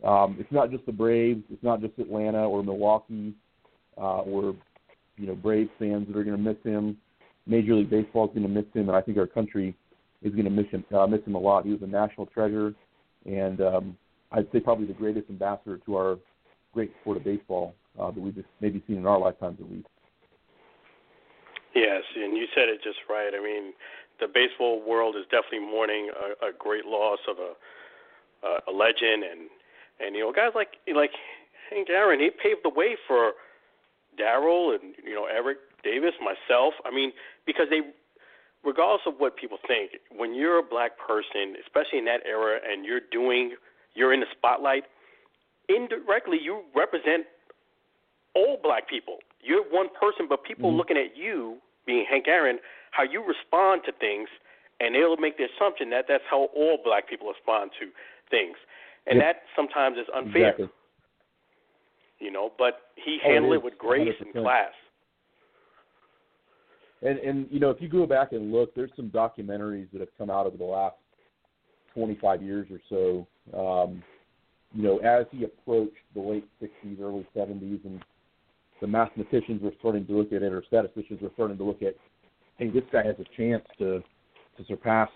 um, 0.04 0.36
it's 0.38 0.52
not 0.52 0.70
just 0.70 0.86
the 0.86 0.92
Braves, 0.92 1.42
it's 1.50 1.62
not 1.62 1.80
just 1.80 1.98
Atlanta 1.98 2.48
or 2.48 2.62
Milwaukee 2.62 3.34
uh, 3.96 4.20
or 4.20 4.54
you 5.18 5.26
know 5.26 5.34
Braves 5.34 5.70
fans 5.78 6.06
that 6.08 6.16
are 6.16 6.24
going 6.24 6.36
to 6.36 6.42
miss 6.42 6.56
him. 6.64 6.96
Major 7.46 7.74
League 7.74 7.90
Baseball 7.90 8.26
is 8.26 8.34
going 8.34 8.42
to 8.42 8.48
miss 8.48 8.66
him, 8.74 8.88
and 8.88 8.96
I 8.96 9.00
think 9.00 9.18
our 9.18 9.26
country 9.26 9.74
is 10.22 10.32
going 10.32 10.44
to 10.44 10.50
miss 10.50 10.66
him 10.70 10.84
uh, 10.96 11.06
miss 11.06 11.20
him 11.26 11.34
a 11.34 11.38
lot. 11.38 11.64
He 11.64 11.72
was 11.72 11.82
a 11.82 11.86
national 11.86 12.26
treasure, 12.26 12.74
and 13.26 13.60
um, 13.60 13.96
I'd 14.32 14.46
say 14.52 14.60
probably 14.60 14.86
the 14.86 14.94
greatest 14.94 15.28
ambassador 15.30 15.78
to 15.86 15.96
our 15.96 16.18
great 16.72 16.92
sport 17.00 17.16
of 17.16 17.24
baseball 17.24 17.74
uh, 17.98 18.10
that 18.10 18.20
we've 18.20 18.34
just 18.34 18.48
maybe 18.60 18.82
seen 18.86 18.96
in 18.96 19.06
our 19.06 19.18
lifetimes 19.18 19.58
at 19.60 19.70
least. 19.70 19.88
Yes, 21.74 22.02
and 22.16 22.36
you 22.36 22.46
said 22.54 22.68
it 22.68 22.80
just 22.82 22.98
right. 23.08 23.32
I 23.34 23.42
mean, 23.42 23.72
the 24.20 24.26
baseball 24.26 24.82
world 24.86 25.16
is 25.16 25.24
definitely 25.30 25.60
mourning 25.60 26.10
a, 26.10 26.48
a 26.48 26.50
great 26.58 26.84
loss 26.84 27.18
of 27.28 27.38
a 27.38 27.52
a 28.68 28.72
legend, 28.72 29.24
and 29.24 29.50
and 30.00 30.14
you 30.14 30.22
know 30.22 30.32
guys 30.32 30.52
like 30.54 30.78
like 30.94 31.10
Hank 31.70 31.88
Aaron, 31.90 32.20
he 32.20 32.30
paved 32.30 32.60
the 32.64 32.70
way 32.70 32.96
for 33.06 33.32
Darryl 34.18 34.74
and 34.74 34.94
you 35.04 35.14
know 35.14 35.26
Eric 35.26 35.58
Davis, 35.82 36.14
myself. 36.20 36.74
I 36.84 36.90
mean, 36.90 37.12
because 37.46 37.66
they, 37.70 37.80
regardless 38.64 39.02
of 39.06 39.14
what 39.18 39.36
people 39.36 39.58
think, 39.66 39.92
when 40.14 40.34
you're 40.34 40.58
a 40.58 40.62
black 40.62 40.98
person, 40.98 41.54
especially 41.64 41.98
in 41.98 42.04
that 42.06 42.20
era, 42.26 42.58
and 42.68 42.84
you're 42.84 43.00
doing, 43.12 43.54
you're 43.94 44.12
in 44.12 44.20
the 44.20 44.26
spotlight, 44.36 44.84
indirectly 45.68 46.38
you 46.42 46.62
represent 46.74 47.26
all 48.34 48.58
black 48.62 48.88
people. 48.88 49.18
You're 49.40 49.62
one 49.62 49.88
person, 49.88 50.26
but 50.28 50.42
people 50.44 50.72
Mhm. 50.72 50.76
looking 50.76 50.96
at 50.98 51.16
you, 51.16 51.60
being 51.86 52.04
Hank 52.04 52.28
Aaron, 52.28 52.58
how 52.90 53.04
you 53.04 53.22
respond 53.22 53.84
to 53.84 53.92
things, 53.92 54.28
and 54.80 54.94
they'll 54.94 55.16
make 55.16 55.36
the 55.36 55.44
assumption 55.44 55.90
that 55.90 56.06
that's 56.06 56.24
how 56.26 56.44
all 56.54 56.78
black 56.78 57.06
people 57.08 57.28
respond 57.28 57.72
to 57.78 57.90
things, 58.30 58.56
and 59.06 59.18
Yep. 59.18 59.24
that 59.24 59.48
sometimes 59.54 59.98
is 59.98 60.08
unfair. 60.10 60.50
Exactly. 60.50 60.68
You 62.20 62.32
know, 62.32 62.52
but 62.58 62.80
he 62.96 63.18
Oh, 63.24 63.28
it 63.28 63.32
handled 63.32 63.54
it 63.54 63.62
with 63.62 63.78
grace 63.78 64.14
and 64.20 64.34
100%. 64.34 64.42
class. 64.42 64.72
And 67.02 67.18
and 67.18 67.46
you 67.50 67.60
know, 67.60 67.70
if 67.70 67.80
you 67.80 67.88
go 67.88 68.06
back 68.06 68.32
and 68.32 68.52
look, 68.52 68.74
there's 68.74 68.90
some 68.96 69.08
documentaries 69.10 69.90
that 69.92 70.00
have 70.00 70.08
come 70.18 70.30
out 70.30 70.46
over 70.46 70.56
the 70.56 70.64
last 70.64 70.96
25 71.94 72.42
years 72.42 72.66
or 72.70 72.80
so. 72.88 73.26
Um, 73.56 74.02
you 74.74 74.82
know, 74.82 74.98
as 74.98 75.26
he 75.30 75.44
approached 75.44 75.96
the 76.14 76.20
late 76.20 76.46
60s, 76.62 77.00
early 77.00 77.26
70s, 77.34 77.84
and 77.84 78.04
the 78.80 78.86
mathematicians 78.86 79.62
were 79.62 79.72
starting 79.78 80.06
to 80.06 80.12
look 80.12 80.32
at 80.32 80.42
it, 80.42 80.52
or 80.52 80.62
statisticians 80.66 81.22
were 81.22 81.30
starting 81.34 81.56
to 81.56 81.64
look 81.64 81.82
at, 81.82 81.94
hey, 82.58 82.68
this 82.68 82.84
guy 82.92 83.04
has 83.04 83.16
a 83.18 83.36
chance 83.36 83.64
to 83.78 84.02
to 84.56 84.64
surpass 84.66 85.08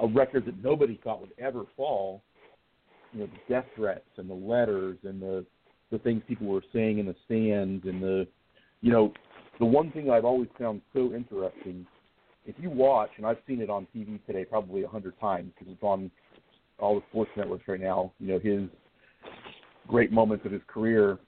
a 0.00 0.06
record 0.06 0.46
that 0.46 0.62
nobody 0.62 1.00
thought 1.02 1.20
would 1.20 1.32
ever 1.38 1.64
fall. 1.76 2.22
You 3.12 3.20
know, 3.20 3.26
the 3.26 3.52
death 3.52 3.64
threats 3.74 4.08
and 4.16 4.30
the 4.30 4.34
letters 4.34 4.98
and 5.02 5.20
the 5.20 5.44
the 5.90 5.98
things 5.98 6.22
people 6.28 6.46
were 6.46 6.62
saying 6.72 6.98
in 6.98 7.06
the 7.06 7.16
stands 7.24 7.84
and 7.86 8.02
the, 8.02 8.26
you 8.80 8.92
know, 8.92 9.12
the 9.58 9.64
one 9.64 9.90
thing 9.90 10.10
I've 10.10 10.24
always 10.24 10.48
found 10.58 10.82
so 10.92 11.12
interesting, 11.14 11.86
if 12.46 12.54
you 12.58 12.70
watch, 12.70 13.10
and 13.16 13.26
I've 13.26 13.38
seen 13.46 13.60
it 13.60 13.70
on 13.70 13.86
TV 13.94 14.24
today 14.26 14.44
probably 14.44 14.82
a 14.82 14.88
hundred 14.88 15.18
times 15.20 15.52
because 15.54 15.72
it's 15.72 15.82
on 15.82 16.10
all 16.78 16.96
the 16.96 17.02
sports 17.10 17.30
networks 17.36 17.66
right 17.66 17.80
now. 17.80 18.12
You 18.20 18.28
know 18.28 18.38
his 18.38 18.68
great 19.88 20.12
moments 20.12 20.46
of 20.46 20.52
his 20.52 20.62
career. 20.66 21.18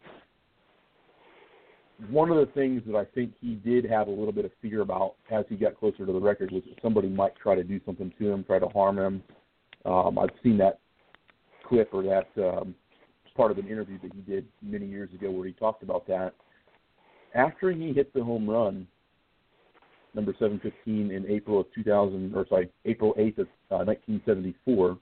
One 2.09 2.31
of 2.31 2.37
the 2.37 2.51
things 2.53 2.83
that 2.87 2.97
I 2.97 3.05
think 3.05 3.33
he 3.41 3.55
did 3.55 3.85
have 3.85 4.09
a 4.09 4.11
little 4.11 4.33
bit 4.33 4.45
of 4.45 4.53
fear 4.63 4.81
about 4.81 5.17
as 5.31 5.45
he 5.49 5.57
got 5.57 5.79
closer 5.79 6.07
to 6.07 6.13
the 6.13 6.21
record 6.21 6.51
was 6.51 6.63
that 6.65 6.81
somebody 6.81 7.09
might 7.09 7.37
try 7.37 7.55
to 7.55 7.65
do 7.65 7.81
something 7.85 8.13
to 8.19 8.33
him, 8.33 8.45
try 8.45 8.59
to 8.59 8.69
harm 8.69 8.99
him. 8.99 9.23
Um, 9.85 10.19
I've 10.19 10.31
seen 10.43 10.57
that 10.59 10.79
clip 11.69 11.91
or 11.93 12.03
that 12.05 12.29
um, 12.43 12.75
part 13.35 13.51
of 13.51 13.59
an 13.59 13.67
interview 13.67 13.99
that 14.03 14.13
he 14.15 14.21
did 14.23 14.47
many 14.63 14.87
years 14.87 15.13
ago 15.15 15.31
where 15.31 15.47
he 15.47 15.53
talked 15.53 15.83
about 15.83 16.07
that 16.07 16.35
after 17.35 17.71
he 17.71 17.93
hit 17.93 18.13
the 18.13 18.23
home 18.23 18.49
run, 18.49 18.87
number 20.15 20.33
715 20.39 21.11
in 21.11 21.31
April 21.31 21.61
of 21.61 21.67
2000, 21.75 22.35
or 22.35 22.47
sorry, 22.49 22.71
April 22.85 23.15
8th 23.19 23.39
of 23.39 23.47
uh, 23.71 23.85
1974, 23.85 24.99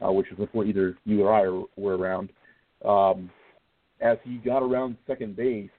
uh, 0.00 0.12
which 0.12 0.26
was 0.30 0.38
before 0.38 0.64
either 0.64 0.96
you 1.04 1.24
or 1.24 1.32
I 1.32 1.48
were, 1.48 1.64
were 1.76 1.96
around. 1.96 2.30
Um, 2.86 3.30
as 4.00 4.18
he 4.24 4.36
got 4.38 4.62
around 4.62 4.96
second 5.06 5.36
base, 5.36 5.70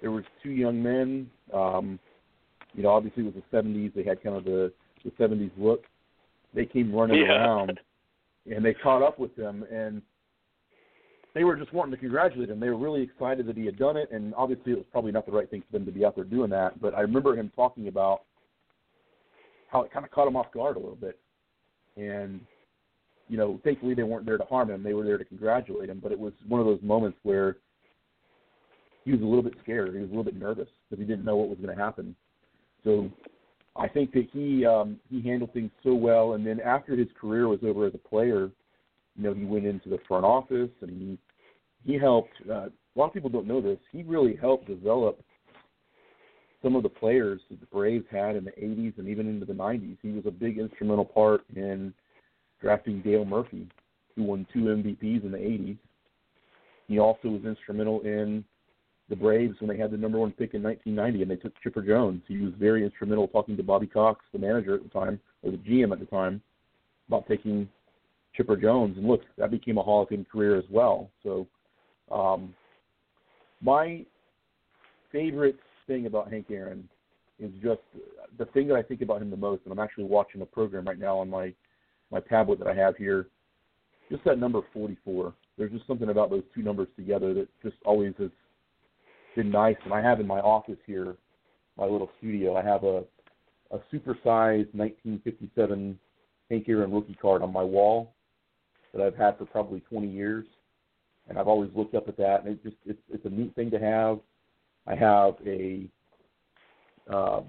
there 0.00 0.10
was 0.10 0.24
two 0.42 0.50
young 0.50 0.82
men. 0.82 1.30
Um, 1.52 1.98
You 2.74 2.82
know, 2.82 2.90
obviously 2.90 3.22
it 3.26 3.34
was 3.34 3.42
the 3.50 3.56
70s. 3.56 3.94
They 3.94 4.02
had 4.02 4.22
kind 4.22 4.36
of 4.36 4.44
the 4.44 4.72
the 5.04 5.10
70s 5.12 5.50
look. 5.56 5.84
They 6.54 6.64
came 6.64 6.94
running 6.94 7.22
yeah. 7.22 7.32
around, 7.32 7.80
and 8.46 8.64
they 8.64 8.72
caught 8.72 9.02
up 9.02 9.18
with 9.18 9.34
them, 9.34 9.64
and 9.72 10.00
they 11.34 11.44
were 11.44 11.56
just 11.56 11.72
wanting 11.72 11.92
to 11.92 11.96
congratulate 11.96 12.50
him. 12.50 12.60
They 12.60 12.68
were 12.68 12.76
really 12.76 13.02
excited 13.02 13.46
that 13.46 13.56
he 13.56 13.64
had 13.64 13.78
done 13.78 13.96
it, 13.96 14.10
and 14.10 14.34
obviously 14.34 14.72
it 14.72 14.78
was 14.78 14.86
probably 14.92 15.12
not 15.12 15.26
the 15.26 15.32
right 15.32 15.50
thing 15.50 15.62
for 15.62 15.78
them 15.78 15.86
to 15.86 15.92
be 15.92 16.04
out 16.04 16.14
there 16.14 16.24
doing 16.24 16.50
that. 16.50 16.80
But 16.80 16.94
I 16.94 17.00
remember 17.00 17.34
him 17.34 17.50
talking 17.56 17.88
about 17.88 18.22
how 19.68 19.82
it 19.82 19.92
kind 19.92 20.04
of 20.04 20.10
caught 20.10 20.28
him 20.28 20.36
off 20.36 20.52
guard 20.52 20.76
a 20.76 20.80
little 20.80 20.96
bit, 20.96 21.18
and 21.96 22.40
you 23.28 23.38
know, 23.38 23.58
thankfully 23.64 23.94
they 23.94 24.02
weren't 24.02 24.26
there 24.26 24.36
to 24.36 24.44
harm 24.44 24.70
him; 24.70 24.82
they 24.82 24.94
were 24.94 25.04
there 25.04 25.18
to 25.18 25.24
congratulate 25.24 25.88
him. 25.88 26.00
But 26.02 26.12
it 26.12 26.18
was 26.18 26.32
one 26.46 26.60
of 26.60 26.66
those 26.66 26.82
moments 26.82 27.18
where 27.22 27.56
he 29.04 29.12
was 29.12 29.20
a 29.20 29.24
little 29.24 29.42
bit 29.42 29.54
scared. 29.62 29.94
He 29.94 30.00
was 30.00 30.08
a 30.08 30.14
little 30.14 30.24
bit 30.24 30.36
nervous 30.36 30.68
because 30.88 31.02
he 31.02 31.08
didn't 31.08 31.24
know 31.24 31.36
what 31.36 31.48
was 31.48 31.58
going 31.58 31.74
to 31.74 31.82
happen. 31.82 32.14
So 32.84 33.10
I 33.76 33.88
think 33.88 34.12
that 34.12 34.28
he 34.32 34.66
um, 34.66 35.00
he 35.08 35.22
handled 35.22 35.52
things 35.52 35.70
so 35.82 35.94
well. 35.94 36.34
And 36.34 36.46
then 36.46 36.60
after 36.60 36.94
his 36.94 37.08
career 37.18 37.48
was 37.48 37.60
over 37.64 37.86
as 37.86 37.94
a 37.94 38.08
player, 38.08 38.50
you 39.16 39.24
know, 39.24 39.34
he 39.34 39.44
went 39.44 39.66
into 39.66 39.88
the 39.88 39.98
front 40.08 40.24
office 40.24 40.70
and 40.80 40.90
he 40.90 41.18
he 41.84 41.98
helped. 41.98 42.32
Uh, 42.48 42.68
a 42.68 42.96
lot 42.98 43.06
of 43.06 43.14
people 43.14 43.30
don't 43.30 43.46
know 43.46 43.60
this. 43.60 43.78
He 43.90 44.02
really 44.02 44.36
helped 44.36 44.66
develop 44.66 45.20
some 46.62 46.76
of 46.76 46.82
the 46.82 46.88
players 46.88 47.40
that 47.50 47.60
the 47.60 47.66
Braves 47.66 48.04
had 48.10 48.36
in 48.36 48.44
the 48.44 48.52
80s 48.52 48.98
and 48.98 49.08
even 49.08 49.28
into 49.28 49.46
the 49.46 49.52
90s. 49.52 49.96
He 50.00 50.12
was 50.12 50.24
a 50.26 50.30
big 50.30 50.58
instrumental 50.58 51.04
part 51.04 51.42
in 51.56 51.92
drafting 52.60 53.00
Dale 53.00 53.24
Murphy, 53.24 53.66
who 54.14 54.22
won 54.22 54.46
two 54.52 54.60
MVPs 54.60 55.24
in 55.24 55.32
the 55.32 55.38
80s. 55.38 55.78
He 56.86 56.98
also 56.98 57.28
was 57.28 57.44
instrumental 57.44 58.00
in 58.02 58.44
the 59.08 59.16
Braves 59.16 59.56
when 59.60 59.68
they 59.68 59.76
had 59.76 59.90
the 59.90 59.96
number 59.96 60.18
one 60.18 60.30
pick 60.30 60.54
in 60.54 60.62
1990 60.62 61.22
and 61.22 61.30
they 61.30 61.42
took 61.42 61.60
Chipper 61.62 61.82
Jones. 61.82 62.22
He 62.28 62.38
was 62.38 62.52
very 62.58 62.84
instrumental 62.84 63.26
talking 63.28 63.56
to 63.56 63.62
Bobby 63.62 63.86
Cox, 63.86 64.24
the 64.32 64.38
manager 64.38 64.74
at 64.74 64.82
the 64.82 64.88
time, 64.88 65.18
or 65.42 65.50
the 65.50 65.58
GM 65.58 65.92
at 65.92 65.98
the 65.98 66.06
time, 66.06 66.40
about 67.08 67.26
taking 67.26 67.68
Chipper 68.34 68.56
Jones. 68.56 68.96
And 68.96 69.06
look, 69.06 69.22
that 69.38 69.50
became 69.50 69.78
a 69.78 69.82
Hall 69.82 70.02
of 70.02 70.08
Fame 70.08 70.26
career 70.30 70.56
as 70.56 70.64
well. 70.70 71.10
So, 71.22 71.46
um, 72.10 72.54
my 73.60 74.04
favorite 75.10 75.56
thing 75.86 76.06
about 76.06 76.30
Hank 76.30 76.46
Aaron 76.50 76.88
is 77.38 77.50
just 77.62 77.80
the 78.38 78.46
thing 78.46 78.68
that 78.68 78.76
I 78.76 78.82
think 78.82 79.02
about 79.02 79.22
him 79.22 79.30
the 79.30 79.36
most. 79.36 79.62
And 79.64 79.72
I'm 79.72 79.78
actually 79.78 80.04
watching 80.04 80.42
a 80.42 80.46
program 80.46 80.86
right 80.86 80.98
now 80.98 81.18
on 81.18 81.28
my 81.28 81.52
my 82.10 82.20
tablet 82.20 82.58
that 82.58 82.68
I 82.68 82.74
have 82.74 82.96
here. 82.96 83.28
Just 84.10 84.24
that 84.24 84.38
number 84.38 84.60
44. 84.74 85.32
There's 85.56 85.72
just 85.72 85.86
something 85.86 86.10
about 86.10 86.28
those 86.28 86.42
two 86.54 86.62
numbers 86.62 86.88
together 86.96 87.32
that 87.34 87.48
just 87.62 87.76
always 87.84 88.12
has 88.18 88.30
been 89.34 89.50
nice. 89.50 89.76
And 89.84 89.94
I 89.94 90.02
have 90.02 90.20
in 90.20 90.26
my 90.26 90.40
office 90.40 90.76
here, 90.86 91.16
my 91.78 91.84
little 91.84 92.10
studio, 92.18 92.56
I 92.56 92.62
have 92.62 92.84
a 92.84 93.04
a 93.70 93.78
supersized 93.92 94.74
1957 94.74 95.98
Hank 96.50 96.68
Aaron 96.68 96.92
rookie 96.92 97.16
card 97.20 97.40
on 97.40 97.52
my 97.52 97.62
wall 97.62 98.12
that 98.92 99.02
I've 99.02 99.16
had 99.16 99.38
for 99.38 99.46
probably 99.46 99.80
20 99.80 100.08
years, 100.08 100.46
and 101.28 101.38
I've 101.38 101.48
always 101.48 101.70
looked 101.74 101.94
up 101.94 102.08
at 102.08 102.16
that, 102.18 102.44
and 102.44 102.52
it's 102.52 102.62
just 102.62 102.76
it's 102.86 103.00
it's 103.10 103.24
a 103.24 103.30
neat 103.30 103.54
thing 103.54 103.70
to 103.70 103.78
have. 103.78 104.18
I 104.86 104.94
have 104.94 105.34
a 105.46 105.88
um, 107.12 107.44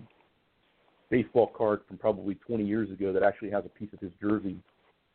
baseball 1.10 1.52
card 1.56 1.82
from 1.88 1.98
probably 1.98 2.36
20 2.36 2.64
years 2.64 2.90
ago 2.92 3.14
that 3.14 3.24
actually 3.24 3.52
has 3.52 3.64
a 3.66 3.70
piece 3.70 3.92
of 3.94 4.00
his 4.00 4.12
jersey 4.22 4.58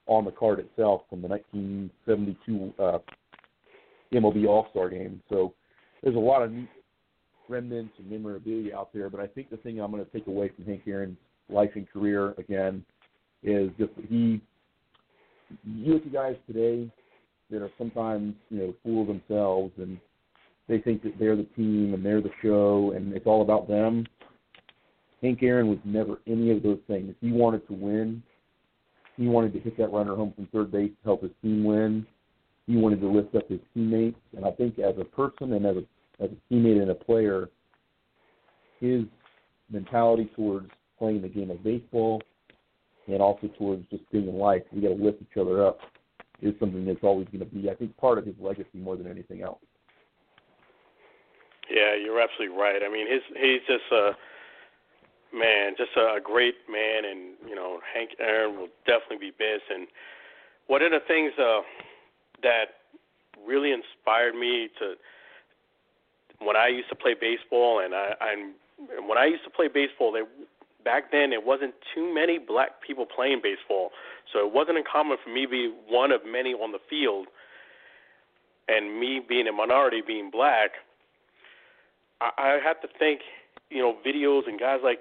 on 0.07 0.25
the 0.25 0.31
card 0.31 0.59
itself 0.59 1.03
from 1.09 1.23
the 1.23 1.29
1972 1.29 2.75
uh, 2.83 2.99
MLB 4.13 4.47
All 4.49 4.67
Star 4.71 4.89
game. 4.89 5.23
So 5.29 5.55
there's 6.03 6.17
a 6.17 6.21
lot 6.21 6.43
of 6.43 6.53
neat 6.53 6.69
remnants 7.49 7.95
and 7.99 8.11
memorabilia 8.11 8.77
out 8.77 8.93
there. 8.93 9.11
But 9.11 9.21
I 9.21 9.27
think 9.27 9.51
the 9.51 9.57
thing 9.59 9.81
I'm 9.81 9.91
going 9.91 10.05
to 10.05 10.11
take 10.11 10.27
away 10.27 10.51
from 10.55 10.65
Hank 10.67 10.83
Aaron's 10.87 11.19
life 11.49 11.71
and 11.75 11.89
career 11.91 12.35
again 12.39 12.85
is 13.43 13.71
just 13.79 13.95
that 13.97 14.05
he. 14.09 14.41
You 15.65 15.97
at 15.97 16.05
guys 16.11 16.37
today 16.47 16.91
that 17.51 17.63
are 17.63 17.71
sometimes 17.79 18.35
you 18.51 18.59
know 18.59 18.75
of 18.85 19.07
themselves 19.07 19.73
and 19.79 19.99
they 20.69 20.79
think 20.79 21.03
that 21.03 21.19
they're 21.19 21.37
the 21.37 21.47
team 21.57 21.95
and 21.95 22.05
they're 22.05 22.21
the 22.21 22.31
show 22.43 22.93
and 22.95 23.15
it's 23.15 23.27
all 23.27 23.43
about 23.43 23.69
them. 23.69 24.07
Hank 25.23 25.43
Aaron 25.43 25.69
was 25.69 25.79
never 25.85 26.21
any 26.27 26.51
of 26.51 26.63
those 26.63 26.79
things. 26.87 27.15
He 27.21 27.33
wanted 27.33 27.67
to 27.69 27.73
win. 27.73 28.23
He 29.17 29.27
wanted 29.27 29.53
to 29.55 29.61
hit 29.61 29.77
that 29.79 29.93
runner 29.93 30.15
home 30.15 30.33
from 30.35 30.47
third 30.53 30.71
base 30.71 30.91
to 30.91 31.05
help 31.05 31.23
his 31.23 31.33
team 31.43 31.65
win. 31.65 32.07
He 32.67 32.77
wanted 32.77 33.01
to 33.01 33.09
lift 33.09 33.35
up 33.35 33.49
his 33.49 33.61
teammates, 33.75 34.21
and 34.37 34.45
I 34.45 34.51
think 34.53 34.79
as 34.79 34.95
a 35.01 35.05
person 35.05 35.55
and 35.55 35.67
as 35.67 35.77
a 35.77 36.23
as 36.23 36.31
a 36.31 36.55
teammate 36.55 36.83
and 36.83 36.91
a 36.91 36.95
player, 36.95 37.49
his 38.81 39.05
mentality 39.71 40.31
towards 40.37 40.69
playing 40.99 41.23
the 41.23 41.29
game 41.29 41.51
of 41.51 41.63
baseball 41.63 42.21
and 43.09 43.23
also 43.23 43.49
towards 43.59 43.85
just 43.91 44.09
being 44.11 44.29
in 44.29 44.37
life, 44.37 44.63
we 44.73 44.83
got 44.83 44.89
to 44.89 45.03
lift 45.03 45.23
each 45.23 45.37
other 45.41 45.67
up, 45.67 45.79
is 46.43 46.55
something 46.61 46.85
that's 46.85 47.03
always 47.03 47.27
going 47.29 47.41
to 47.41 47.47
be, 47.47 47.71
I 47.71 47.75
think, 47.75 47.97
part 47.97 48.19
of 48.19 48.27
his 48.27 48.35
legacy 48.39 48.79
more 48.79 48.97
than 48.97 49.09
anything 49.09 49.43
else. 49.43 49.61
Yeah, 51.71 51.95
you're 51.95 52.21
absolutely 52.21 52.57
right. 52.57 52.81
I 52.85 52.91
mean, 52.91 53.11
his 53.11 53.21
he's 53.37 53.61
just 53.67 53.85
a 53.93 54.13
man, 55.37 55.75
just 55.77 55.91
a 55.97 56.19
great 56.23 56.55
man, 56.71 57.05
and 57.05 57.35
you 57.47 57.55
know, 57.55 57.81
Hank 57.95 58.11
Aaron 58.21 58.57
will 58.57 58.69
definitely 58.87 59.31
be 59.31 59.33
missed. 59.39 59.69
And 59.69 59.87
one 60.67 60.83
of 60.83 60.91
the 60.93 61.01
things 61.07 61.33
uh, 61.39 61.61
that 62.43 62.81
really 63.47 63.73
inspired 63.73 64.35
me 64.35 64.69
to 64.79 64.95
when 66.41 66.57
I 66.57 66.69
used 66.69 66.89
to 66.89 66.95
play 66.95 67.15
baseball, 67.19 67.81
and 67.85 67.95
I, 67.95 68.15
I'm 68.21 68.55
when 69.07 69.19
I 69.19 69.27
used 69.27 69.45
to 69.45 69.51
play 69.51 69.69
baseball, 69.69 70.13
they 70.13 70.23
back 70.85 71.11
then 71.11 71.33
it 71.33 71.45
wasn't 71.45 71.75
too 71.95 72.13
many 72.13 72.39
black 72.39 72.83
people 72.87 73.07
playing 73.07 73.41
baseball, 73.43 73.91
so 74.33 74.47
it 74.47 74.53
wasn't 74.53 74.79
uncommon 74.79 75.17
for 75.23 75.31
me 75.31 75.45
to 75.47 75.51
be 75.51 75.75
one 75.89 76.13
of 76.13 76.21
many 76.25 76.53
on 76.53 76.73
the 76.73 76.79
field. 76.89 77.27
And 78.69 79.01
me 79.01 79.21
being 79.27 79.49
a 79.49 79.53
minority, 79.53 80.03
being 80.07 80.31
black, 80.31 80.73
I, 82.21 82.31
I 82.37 82.59
have 82.63 82.81
to 82.83 82.89
think, 82.99 83.21
you 83.71 83.81
know, 83.81 83.97
videos 84.07 84.47
and 84.47 84.61
guys 84.61 84.81
like 84.85 85.01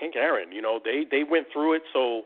Hank 0.00 0.14
Aaron, 0.16 0.52
you 0.52 0.62
know, 0.62 0.78
they 0.82 1.04
they 1.10 1.24
went 1.24 1.46
through 1.52 1.74
it, 1.74 1.82
so 1.92 2.22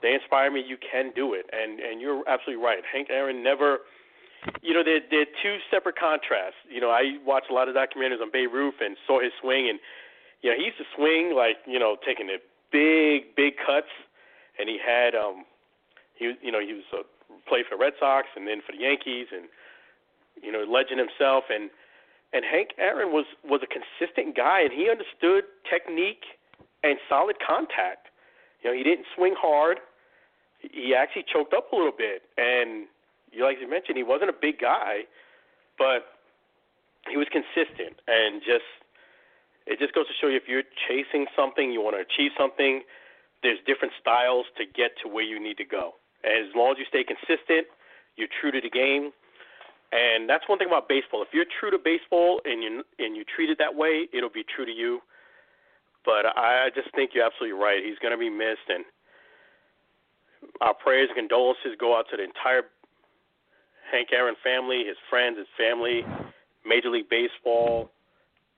they 0.00 0.14
inspire 0.14 0.50
me. 0.50 0.64
You 0.66 0.76
can 0.76 1.12
do 1.14 1.34
it, 1.34 1.46
and 1.52 1.80
and 1.80 2.00
you're 2.00 2.26
absolutely 2.28 2.64
right. 2.64 2.78
Hank 2.90 3.08
Aaron 3.10 3.42
never, 3.42 3.78
you 4.62 4.72
know, 4.74 4.82
they're 4.84 5.00
they're 5.10 5.30
two 5.42 5.58
separate 5.70 5.98
contrasts. 5.98 6.56
You 6.68 6.80
know, 6.80 6.90
I 6.90 7.18
watched 7.24 7.50
a 7.50 7.54
lot 7.54 7.68
of 7.68 7.74
documentaries 7.74 8.20
on 8.20 8.30
Babe 8.32 8.52
Ruth 8.52 8.80
and 8.80 8.96
saw 9.06 9.20
his 9.20 9.32
swing, 9.40 9.68
and 9.68 9.78
you 10.42 10.50
know, 10.50 10.56
he 10.56 10.64
used 10.64 10.78
to 10.78 10.84
swing 10.94 11.34
like 11.34 11.56
you 11.66 11.78
know, 11.78 11.96
taking 12.04 12.26
the 12.26 12.38
big 12.70 13.34
big 13.34 13.54
cuts, 13.64 13.90
and 14.58 14.68
he 14.68 14.78
had 14.78 15.14
um, 15.14 15.44
he 16.14 16.34
you 16.42 16.52
know 16.52 16.60
he 16.60 16.74
was 16.74 16.84
a 16.92 17.02
played 17.48 17.64
for 17.66 17.76
the 17.76 17.82
Red 17.82 17.94
Sox 17.98 18.28
and 18.36 18.46
then 18.46 18.60
for 18.64 18.72
the 18.72 18.78
Yankees, 18.78 19.28
and 19.32 19.48
you 20.42 20.52
know, 20.52 20.64
legend 20.68 20.98
himself, 20.98 21.44
and 21.50 21.70
and 22.32 22.44
Hank 22.44 22.70
Aaron 22.78 23.12
was 23.12 23.26
was 23.44 23.60
a 23.62 23.70
consistent 23.70 24.36
guy, 24.36 24.62
and 24.62 24.72
he 24.72 24.90
understood 24.90 25.44
technique 25.68 26.24
and 26.82 26.98
solid 27.08 27.36
contact. 27.44 28.08
You 28.62 28.70
know, 28.70 28.76
he 28.76 28.82
didn't 28.82 29.06
swing 29.14 29.34
hard. 29.38 29.78
He 30.58 30.94
actually 30.94 31.24
choked 31.30 31.52
up 31.54 31.72
a 31.72 31.76
little 31.76 31.96
bit, 31.96 32.22
and 32.36 32.86
you 33.32 33.44
like 33.44 33.58
you 33.60 33.68
mentioned, 33.68 33.96
he 33.96 34.02
wasn't 34.02 34.30
a 34.30 34.38
big 34.38 34.58
guy, 34.60 35.02
but 35.78 36.18
he 37.08 37.16
was 37.16 37.26
consistent 37.30 37.98
and 38.06 38.40
just 38.40 38.68
it 39.66 39.78
just 39.78 39.94
goes 39.94 40.06
to 40.06 40.14
show 40.20 40.28
you 40.28 40.36
if 40.36 40.48
you're 40.48 40.66
chasing 40.88 41.26
something, 41.36 41.70
you 41.70 41.80
want 41.80 41.96
to 41.96 42.02
achieve 42.02 42.32
something, 42.38 42.82
there's 43.42 43.58
different 43.66 43.94
styles 44.00 44.46
to 44.56 44.64
get 44.64 44.92
to 45.02 45.08
where 45.08 45.24
you 45.24 45.42
need 45.42 45.56
to 45.58 45.64
go. 45.64 45.94
As 46.24 46.50
long 46.54 46.72
as 46.72 46.78
you 46.78 46.86
stay 46.86 47.02
consistent, 47.02 47.66
you're 48.16 48.30
true 48.40 48.52
to 48.52 48.60
the 48.60 48.70
game, 48.70 49.10
and 49.90 50.28
that's 50.28 50.48
one 50.48 50.58
thing 50.58 50.68
about 50.68 50.88
baseball. 50.88 51.22
If 51.22 51.28
you're 51.32 51.48
true 51.48 51.70
to 51.70 51.78
baseball 51.78 52.40
and 52.44 52.62
you 52.62 52.82
and 52.98 53.16
you 53.16 53.24
treat 53.24 53.50
it 53.50 53.58
that 53.58 53.74
way, 53.74 54.08
it'll 54.12 54.30
be 54.30 54.44
true 54.44 54.64
to 54.64 54.72
you. 54.72 55.00
But 56.04 56.26
I 56.26 56.70
just 56.74 56.94
think 56.94 57.12
you're 57.14 57.24
absolutely 57.24 57.58
right. 57.58 57.82
He's 57.84 57.98
going 57.98 58.12
to 58.12 58.18
be 58.18 58.30
missed, 58.30 58.66
and 58.68 58.84
our 60.60 60.74
prayers 60.74 61.08
and 61.14 61.28
condolences 61.28 61.74
go 61.78 61.96
out 61.96 62.06
to 62.10 62.16
the 62.16 62.24
entire 62.24 62.62
Hank 63.90 64.08
Aaron 64.12 64.34
family, 64.42 64.84
his 64.86 64.96
friends, 65.10 65.38
his 65.38 65.46
family, 65.58 66.04
Major 66.64 66.90
League 66.90 67.10
Baseball, 67.10 67.90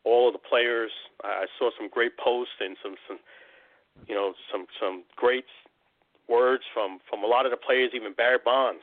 all 0.04 0.28
of 0.28 0.32
the 0.34 0.38
players. 0.38 0.90
I 1.22 1.46
saw 1.58 1.70
some 1.78 1.88
great 1.88 2.16
posts 2.18 2.54
and 2.60 2.76
some 2.82 2.94
some 3.08 3.18
you 4.06 4.14
know 4.14 4.34
some 4.52 4.66
some 4.80 5.04
great 5.16 5.46
words 6.28 6.64
from 6.72 6.98
from 7.08 7.24
a 7.24 7.26
lot 7.26 7.46
of 7.46 7.50
the 7.50 7.56
players, 7.58 7.90
even 7.94 8.12
Barry 8.14 8.38
Bonds. 8.44 8.82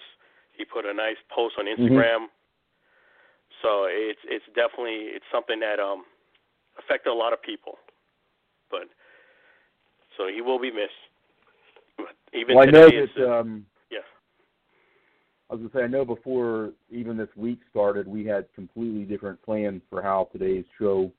He 0.58 0.66
put 0.66 0.86
a 0.86 0.94
nice 0.94 1.18
post 1.34 1.56
on 1.58 1.66
Mm-hmm. 1.66 1.84
Instagram. 1.84 2.28
Mm-hmm. 2.28 3.62
So 3.62 3.86
it's 3.90 4.20
it's 4.26 4.46
definitely 4.56 5.14
it's 5.16 5.26
something 5.32 5.60
that 5.60 5.80
um 5.80 6.04
affected 6.80 7.12
a 7.12 7.14
lot 7.14 7.34
of 7.34 7.42
people 7.42 7.78
but 8.72 8.88
so 10.18 10.28
he 10.34 10.42
will 10.42 10.60
be 10.60 10.72
missed. 10.72 10.92
Even 12.34 12.56
well, 12.56 12.68
I 12.68 12.72
know 12.72 12.90
that. 12.90 13.10
uh, 13.20 13.40
Um. 13.42 13.66
I 15.52 15.56
was 15.56 15.64
gonna 15.64 15.82
say 15.82 15.84
I 15.84 15.88
know 15.88 16.06
before 16.06 16.72
even 16.90 17.18
this 17.18 17.28
week 17.36 17.60
started, 17.70 18.08
we 18.08 18.26
had 18.26 18.46
completely 18.56 19.04
different 19.04 19.42
plans 19.44 19.82
for 19.90 20.02
how 20.02 20.30
today's 20.32 20.64
show 20.80 21.12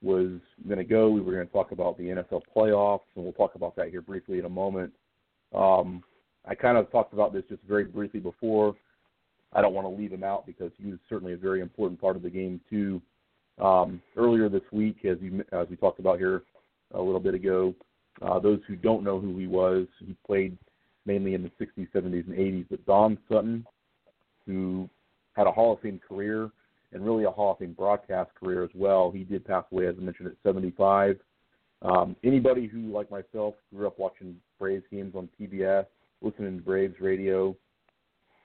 was 0.00 0.38
going 0.68 0.78
to 0.78 0.84
go. 0.84 1.10
We 1.10 1.20
were 1.20 1.32
going 1.32 1.46
to 1.46 1.52
talk 1.52 1.72
about 1.72 1.98
the 1.98 2.04
NFL 2.04 2.42
playoffs, 2.54 3.00
and 3.16 3.24
we'll 3.24 3.32
talk 3.32 3.56
about 3.56 3.74
that 3.76 3.88
here 3.88 4.02
briefly 4.02 4.38
in 4.38 4.44
a 4.44 4.50
moment. 4.50 4.92
Um, 5.54 6.04
I 6.46 6.54
kind 6.54 6.76
of 6.76 6.90
talked 6.92 7.14
about 7.14 7.32
this 7.32 7.42
just 7.48 7.62
very 7.62 7.84
briefly 7.84 8.20
before. 8.20 8.76
I 9.52 9.62
don't 9.62 9.74
want 9.74 9.86
to 9.86 10.00
leave 10.00 10.12
him 10.12 10.22
out 10.22 10.46
because 10.46 10.70
he 10.78 10.90
was 10.90 10.98
certainly 11.08 11.32
a 11.32 11.38
very 11.38 11.60
important 11.60 12.00
part 12.00 12.16
of 12.16 12.22
the 12.22 12.30
game 12.30 12.60
too. 12.68 13.00
Um, 13.58 14.02
earlier 14.16 14.48
this 14.48 14.62
week, 14.72 15.04
as, 15.04 15.16
you, 15.20 15.44
as 15.52 15.68
we 15.68 15.76
talked 15.76 16.00
about 16.00 16.18
here 16.18 16.42
a 16.92 17.00
little 17.00 17.20
bit 17.20 17.34
ago, 17.34 17.74
uh, 18.22 18.38
those 18.38 18.60
who 18.68 18.76
don't 18.76 19.04
know 19.04 19.18
who 19.18 19.36
he 19.38 19.46
was, 19.46 19.86
he 19.98 20.14
played 20.26 20.56
mainly 21.06 21.34
in 21.34 21.42
the 21.42 21.50
60s, 21.64 21.88
70s, 21.92 22.26
and 22.26 22.36
80s. 22.36 22.66
But 22.70 22.86
Don 22.86 23.18
Sutton, 23.30 23.66
who 24.46 24.88
had 25.34 25.46
a 25.46 25.52
Hall 25.52 25.74
of 25.74 25.80
Fame 25.80 26.00
career 26.06 26.50
and 26.92 27.04
really 27.04 27.24
a 27.24 27.30
Hall 27.30 27.52
of 27.52 27.58
Fame 27.58 27.72
broadcast 27.72 28.30
career 28.38 28.62
as 28.62 28.70
well. 28.74 29.10
He 29.10 29.24
did 29.24 29.44
pass 29.44 29.64
away, 29.72 29.86
as 29.86 29.96
I 29.98 30.02
mentioned, 30.02 30.28
at 30.28 30.36
75. 30.42 31.18
Um, 31.82 32.16
anybody 32.24 32.66
who, 32.66 32.92
like 32.92 33.10
myself, 33.10 33.54
grew 33.74 33.86
up 33.86 33.98
watching 33.98 34.36
Braves 34.58 34.84
games 34.90 35.14
on 35.14 35.28
TBS, 35.38 35.86
listening 36.22 36.56
to 36.56 36.62
Braves 36.62 36.94
radio, 37.00 37.54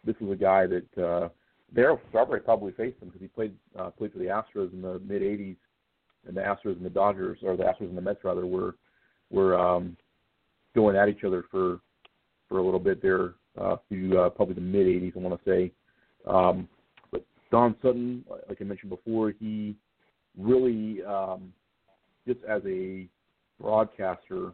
this 0.03 0.16
was 0.20 0.32
a 0.32 0.36
guy 0.36 0.66
that 0.68 0.97
uh, 0.97 1.30
Darryl 1.76 1.99
Strawberry 2.10 2.41
probably 2.41 2.72
faced 2.74 3.01
him 3.01 3.10
because 3.10 3.22
he 3.22 3.28
played 3.28 3.53
uh, 3.78 3.89
played 3.91 4.14
for 4.14 4.20
the 4.20 4.26
Astros 4.26 4.74
in 4.74 4.82
the 4.82 4.99
mid 4.99 5.22
'80s, 5.22 5.57
and 6.28 6.36
the 6.36 6.41
Astros 6.41 6.78
and 6.78 6.86
the 6.86 6.89
Dodgers, 6.89 7.39
or 7.43 7.57
the 7.57 7.64
Astros 7.64 7.89
and 7.89 7.97
the 7.97 8.01
Mets 8.01 8.24
rather, 8.24 8.45
were 8.45 8.76
were 9.30 9.57
um, 9.57 9.97
going 10.76 10.95
at 10.95 11.10
each 11.10 11.24
other 11.24 11.45
for 11.51 11.80
for 12.50 12.58
a 12.58 12.64
little 12.64 12.80
bit 12.80 13.02
there 13.02 13.36
uh, 13.58 13.78
through 13.88 14.20
uh, 14.20 14.30
probably 14.30 14.56
the 14.56 14.62
mid 14.62 14.88
'80s, 14.88 15.16
I 15.16 15.20
want 15.20 15.41
to 15.41 15.50
say. 15.50 15.72
Um, 16.28 16.68
but 17.12 17.24
Don 17.52 17.76
Sutton, 17.82 18.26
like 18.50 18.58
I 18.60 18.64
mentioned 18.66 18.89
before, 18.89 19.34
he 19.39 19.76
really 20.38 21.04
um, 21.04 21.54
just 22.28 22.39
as 22.43 22.62
a 22.66 23.08
broadcaster 23.62 24.52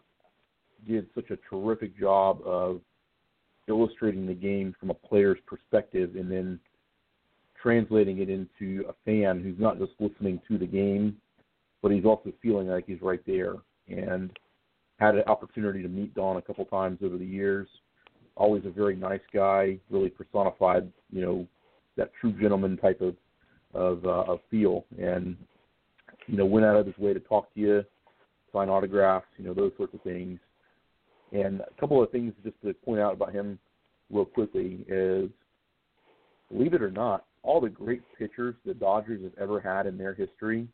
did 0.88 1.08
such 1.16 1.32
a 1.32 1.38
terrific 1.50 1.98
job 1.98 2.42
of 2.46 2.82
illustrating 3.68 4.28
the 4.28 4.34
game 4.34 4.76
from 4.80 4.92
a 4.92 4.94
player's 4.94 5.40
perspective 5.48 6.16
and 6.16 6.32
then 6.32 6.60
translating 7.60 8.20
it 8.20 8.30
into 8.30 8.86
a 8.88 8.94
fan 9.06 9.42
who's 9.42 9.60
not 9.60 9.80
just 9.80 9.94
listening 10.00 10.40
to 10.48 10.58
the 10.58 10.68
game, 10.68 11.18
but 11.82 11.92
he's 11.92 12.06
also 12.06 12.32
feeling 12.42 12.68
like 12.68 12.86
he's 12.86 13.02
right 13.02 13.22
there. 13.26 13.56
And 13.88 14.32
had 15.00 15.16
an 15.16 15.24
opportunity 15.28 15.82
to 15.82 15.88
meet 15.88 16.14
Don 16.14 16.38
a 16.38 16.42
couple 16.42 16.64
times 16.66 17.00
over 17.04 17.18
the 17.18 17.26
years. 17.26 17.68
Always 18.38 18.66
a 18.66 18.70
very 18.70 18.96
nice 18.96 19.22
guy, 19.34 19.78
really 19.90 20.10
personified, 20.10 20.92
you 21.12 21.22
know, 21.22 21.48
that 21.98 22.12
true 22.20 22.34
gentleman 22.34 22.78
type 22.78 23.02
of 23.02 23.16
of, 23.74 24.06
uh, 24.06 24.24
of 24.32 24.40
feel, 24.50 24.86
and 24.98 25.36
you 26.28 26.38
know, 26.38 26.46
went 26.46 26.66
out 26.66 26.78
of 26.78 26.86
his 26.86 26.98
way 26.98 27.14
to 27.14 27.20
talk 27.20 27.54
to 27.54 27.60
you, 27.60 27.84
sign 28.54 28.70
autographs, 28.70 29.28
you 29.38 29.46
know, 29.46 29.54
those 29.54 29.72
sorts 29.78 29.94
of 29.94 30.02
things. 30.02 30.40
And 31.32 31.62
a 31.62 31.80
couple 31.80 32.02
of 32.02 32.10
things 32.12 32.34
just 32.44 32.56
to 32.64 32.74
point 32.74 33.02
out 33.02 33.14
about 33.14 33.34
him 33.34 33.60
real 34.10 34.26
quickly 34.26 34.86
is, 34.88 35.30
believe 36.52 36.74
it 36.74 36.82
or 36.82 36.92
not, 36.92 37.26
all 37.44 37.60
the 37.60 37.70
great 37.70 38.02
pitchers 38.18 38.56
the 38.66 38.74
Dodgers 38.74 39.22
have 39.24 39.34
ever 39.40 39.60
had 39.60 39.86
in 39.86 39.98
their 39.98 40.14
history, 40.14 40.68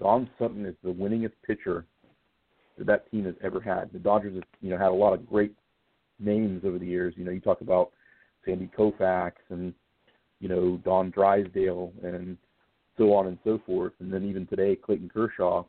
Don 0.00 0.28
Sutton 0.38 0.66
is 0.66 0.74
the 0.82 0.92
winningest 0.92 1.32
pitcher 1.46 1.84
that 2.78 2.86
that 2.86 3.10
team 3.10 3.24
has 3.24 3.34
ever 3.42 3.60
had. 3.60 3.90
The 3.92 3.98
Dodgers 3.98 4.34
have, 4.34 4.44
you 4.60 4.70
know, 4.70 4.78
had 4.78 4.88
a 4.88 4.92
lot 4.92 5.12
of 5.12 5.28
great 5.28 5.54
names 6.20 6.62
over 6.64 6.78
the 6.78 6.86
years. 6.86 7.14
You 7.16 7.24
know, 7.24 7.30
you 7.30 7.40
talk 7.40 7.60
about 7.60 7.90
Sandy 8.44 8.70
Koufax 8.76 9.32
and, 9.50 9.74
you 10.40 10.48
know, 10.48 10.78
Don 10.84 11.10
Drysdale 11.10 11.92
and 12.02 12.36
so 12.96 13.14
on 13.14 13.26
and 13.26 13.38
so 13.44 13.60
forth. 13.66 13.92
And 14.00 14.12
then 14.12 14.24
even 14.24 14.46
today, 14.46 14.76
Clayton 14.76 15.10
Kershaw. 15.12 15.64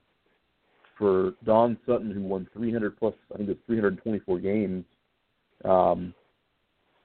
For 0.97 1.33
Don 1.45 1.77
Sutton, 1.87 2.11
who 2.11 2.21
won 2.21 2.47
300 2.53 2.95
plus, 2.95 3.15
I 3.33 3.37
think 3.37 3.49
it's 3.49 3.59
324 3.65 4.37
games, 4.37 4.85
um, 5.65 6.13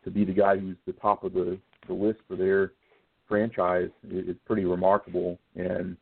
to 0.05 0.11
be 0.11 0.25
the 0.25 0.35
guy 0.35 0.59
who's 0.59 0.77
the 0.87 0.93
top 0.93 1.25
of 1.25 1.33
the, 1.33 1.59
the 1.87 1.95
list 1.95 2.19
for 2.29 2.37
their 2.37 2.73
franchise 3.27 3.89
is 4.11 4.37
pretty 4.45 4.67
remarkable. 4.67 5.39
And 5.55 5.97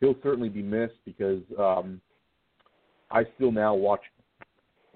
he'll 0.00 0.16
certainly 0.22 0.48
be 0.48 0.62
missed 0.62 0.98
because 1.04 1.42
um, 1.58 2.00
I 3.10 3.24
still 3.34 3.52
now 3.52 3.74
watch 3.74 4.02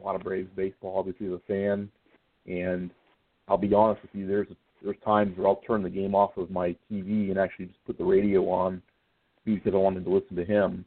a 0.00 0.04
lot 0.04 0.16
of 0.16 0.22
Braves 0.22 0.50
baseball, 0.56 0.98
obviously 0.98 1.26
as 1.26 1.32
a 1.32 1.40
fan, 1.46 1.90
and 2.46 2.90
I'll 3.48 3.58
be 3.58 3.72
honest 3.74 4.02
with 4.02 4.14
you, 4.14 4.26
there's 4.26 4.48
there's 4.82 4.96
times 5.04 5.36
where 5.36 5.46
I'll 5.46 5.60
turn 5.66 5.82
the 5.82 5.90
game 5.90 6.14
off 6.14 6.36
of 6.36 6.50
my 6.50 6.74
TV 6.90 7.30
and 7.30 7.38
actually 7.38 7.66
just 7.66 7.84
put 7.86 7.98
the 7.98 8.04
radio 8.04 8.48
on 8.48 8.80
because 9.44 9.74
I 9.74 9.76
wanted 9.76 10.04
to 10.04 10.10
listen 10.10 10.36
to 10.36 10.44
him. 10.44 10.84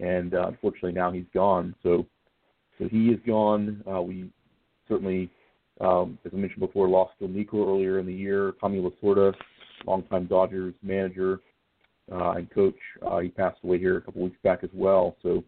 And 0.00 0.34
uh, 0.34 0.46
unfortunately 0.48 0.92
now 0.92 1.10
he's 1.10 1.26
gone. 1.34 1.74
So 1.82 2.06
so 2.78 2.88
he 2.88 3.08
is 3.08 3.18
gone. 3.26 3.82
Uh, 3.90 4.02
we 4.02 4.30
certainly, 4.88 5.30
um, 5.80 6.18
as 6.24 6.32
I 6.34 6.36
mentioned 6.36 6.60
before, 6.60 6.88
lost 6.88 7.12
Phil 7.18 7.28
Niekro 7.28 7.66
earlier 7.66 7.98
in 7.98 8.06
the 8.06 8.12
year. 8.12 8.52
Tommy 8.60 8.80
Lasorda, 8.80 9.34
longtime 9.86 10.26
Dodgers 10.26 10.74
manager 10.82 11.40
uh, 12.12 12.32
and 12.32 12.50
coach, 12.50 12.76
uh, 13.06 13.18
he 13.18 13.28
passed 13.28 13.58
away 13.64 13.78
here 13.78 13.96
a 13.96 14.00
couple 14.00 14.22
weeks 14.22 14.38
back 14.42 14.60
as 14.62 14.70
well. 14.72 15.16
So 15.22 15.42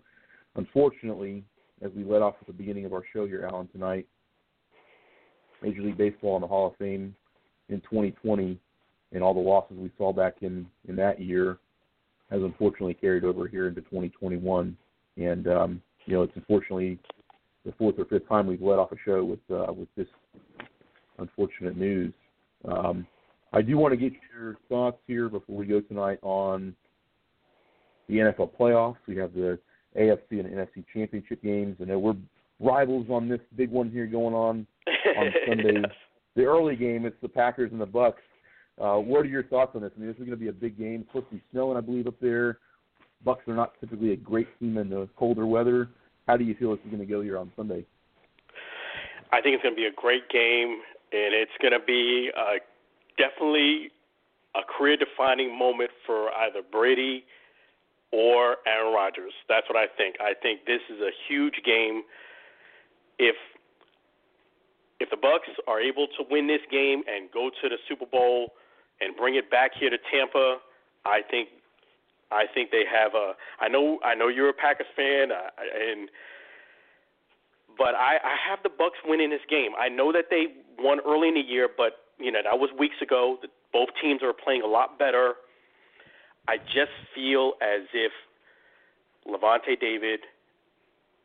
unfortunately, 0.56 1.44
as 1.83 1.91
we 1.97 2.05
led 2.05 2.22
off 2.22 2.35
at 2.41 2.47
the 2.47 2.53
beginning 2.53 2.85
of 2.85 2.93
our 2.93 3.03
show 3.12 3.26
here, 3.26 3.49
Alan, 3.51 3.68
tonight, 3.68 4.07
Major 5.62 5.83
League 5.83 5.99
Baseball 5.99 6.37
in 6.37 6.43
the 6.43 6.49
Hall 6.49 6.68
of 6.68 6.76
Fame 6.76 7.14
in 7.68 7.81
2020 7.83 8.59
and 9.12 9.22
all 9.22 9.35
the 9.35 9.41
losses 9.41 9.76
we 9.79 9.91
saw 9.97 10.12
back 10.12 10.37
in, 10.43 10.66
in 10.89 10.97
that 10.97 11.20
year 11.20 11.59
has 12.31 12.43
unfortunately 12.43 12.95
carried 12.95 13.24
over 13.24 13.49
here 13.49 13.68
into 13.68 13.81
2021. 13.83 14.76
And, 15.16 15.49
um, 15.49 15.83
you 16.05 16.14
know, 16.14 16.22
it's 16.22 16.37
unfortunately 16.37 16.99
the 17.64 17.72
fourth 17.72 17.99
or 17.99 18.05
fifth 18.05 18.29
time 18.29 18.47
we've 18.47 18.62
led 18.62 18.79
off 18.79 18.93
a 18.93 18.97
show 19.05 19.24
with, 19.24 19.41
uh, 19.51 19.72
with 19.72 19.89
this 19.97 20.07
unfortunate 21.18 21.76
news. 21.76 22.12
Um, 22.64 23.07
I 23.53 23.62
do 23.62 23.79
want 23.79 23.93
to 23.93 23.97
get 23.97 24.12
your 24.35 24.57
thoughts 24.68 24.99
here 25.07 25.29
before 25.29 25.57
we 25.57 25.66
go 25.66 25.81
tonight 25.81 26.18
on 26.22 26.74
the 28.09 28.16
NFL 28.16 28.51
playoffs. 28.59 28.97
We 29.07 29.16
have 29.16 29.33
the 29.33 29.59
AFC 29.99 30.40
and 30.40 30.46
NFC 30.46 30.84
championship 30.92 31.42
games. 31.42 31.76
I 31.80 31.84
know 31.84 31.99
we're 31.99 32.14
rivals 32.61 33.07
on 33.11 33.28
this 33.28 33.40
big 33.57 33.70
one 33.70 33.90
here 33.90 34.07
going 34.07 34.34
on 34.34 34.66
on 35.16 35.32
Sunday. 35.49 35.80
yes. 35.82 35.90
The 36.36 36.44
early 36.44 36.76
game, 36.76 37.05
it's 37.05 37.16
the 37.20 37.28
Packers 37.28 37.72
and 37.72 37.80
the 37.80 37.86
Bucs. 37.86 38.14
Uh, 38.80 39.01
what 39.01 39.22
are 39.22 39.28
your 39.28 39.42
thoughts 39.44 39.72
on 39.74 39.82
this? 39.82 39.90
I 39.96 40.01
mean, 40.01 40.09
this 40.09 40.14
is 40.14 40.20
going 40.20 40.30
to 40.30 40.36
be 40.36 40.49
a 40.49 40.53
big 40.53 40.78
game. 40.78 41.01
It's 41.01 41.09
supposed 41.09 41.30
to 41.30 41.36
be 41.36 41.42
snowing, 41.51 41.76
I 41.76 41.80
believe, 41.80 42.07
up 42.07 42.14
there. 42.20 42.58
Bucs 43.26 43.46
are 43.49 43.54
not 43.54 43.72
typically 43.80 44.12
a 44.12 44.16
great 44.16 44.46
team 44.61 44.79
in 44.79 44.88
the 44.88 45.08
colder 45.16 45.46
weather. 45.46 45.88
How 46.29 46.37
do 46.37 46.45
you 46.45 46.54
feel 46.54 46.70
this 46.70 46.84
is 46.84 46.91
going 46.91 47.00
to 47.00 47.12
go 47.12 47.20
here 47.20 47.38
on 47.38 47.50
Sunday? 47.57 47.84
I 49.33 49.41
think 49.41 49.54
it's 49.54 49.62
going 49.62 49.75
to 49.75 49.80
be 49.80 49.87
a 49.87 49.92
great 49.92 50.29
game, 50.30 50.79
and 51.12 51.34
it's 51.34 51.50
going 51.61 51.72
to 51.72 51.84
be 51.84 52.30
uh, 52.38 52.58
definitely 53.16 53.91
a 54.54 54.61
career-defining 54.79 55.57
moment 55.58 55.91
for 56.07 56.30
either 56.30 56.61
Brady 56.70 57.25
or 58.13 58.57
Aaron 58.67 58.95
Rodgers. 58.95 59.33
That's 59.49 59.68
what 59.68 59.76
I 59.76 59.87
think. 59.97 60.17
I 60.21 60.33
think 60.41 60.64
this 60.67 60.80
is 60.89 61.01
a 61.01 61.11
huge 61.29 61.61
game. 61.64 62.03
If 63.18 63.37
if 65.01 65.11
the 65.11 65.17
Bucs 65.17 65.55
are 65.67 65.80
able 65.80 66.09
to 66.18 66.25
win 66.30 66.47
this 66.47 66.63
game 66.71 67.03
and 67.07 67.30
go 67.30 67.51
to 67.63 67.68
the 67.68 67.76
Super 67.89 68.07
Bowl 68.07 68.55
and 69.01 69.17
bring 69.17 69.37
it 69.37 69.51
back 69.51 69.71
here 69.79 69.91
to 69.91 69.99
Tampa, 70.11 70.59
I 71.05 71.21
think 71.30 71.49
I 72.30 72.45
think 72.53 72.71
they 72.71 72.85
have 72.91 73.14
a. 73.14 73.33
I 73.61 73.68
know 73.68 73.99
I 74.05 74.14
know 74.14 74.29
you're 74.29 74.51
a 74.51 74.55
Packers 74.55 74.87
fan, 74.97 75.30
and 75.33 76.09
but 77.76 77.95
I, 77.95 78.17
I 78.22 78.37
have 78.49 78.59
the 78.63 78.68
Bucs 78.68 79.01
winning 79.05 79.30
this 79.30 79.45
game. 79.49 79.71
I 79.79 79.89
know 79.89 80.13
that 80.13 80.26
they 80.30 80.47
won 80.79 80.99
early 81.07 81.29
in 81.29 81.35
the 81.35 81.41
year, 81.41 81.68
but 81.75 82.05
you 82.18 82.33
know 82.33 82.41
that 82.43 82.59
was 82.59 82.71
weeks 82.79 82.97
ago. 83.01 83.39
Both 83.72 83.89
teams 84.03 84.22
are 84.22 84.33
playing 84.33 84.63
a 84.63 84.67
lot 84.67 84.99
better. 84.99 85.35
I 86.49 86.57
just 86.57 86.96
feel 87.14 87.53
as 87.61 87.84
if 87.92 88.11
Lavonte 89.29 89.79
David 89.79 90.20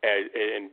and, 0.04 0.28
and 0.36 0.70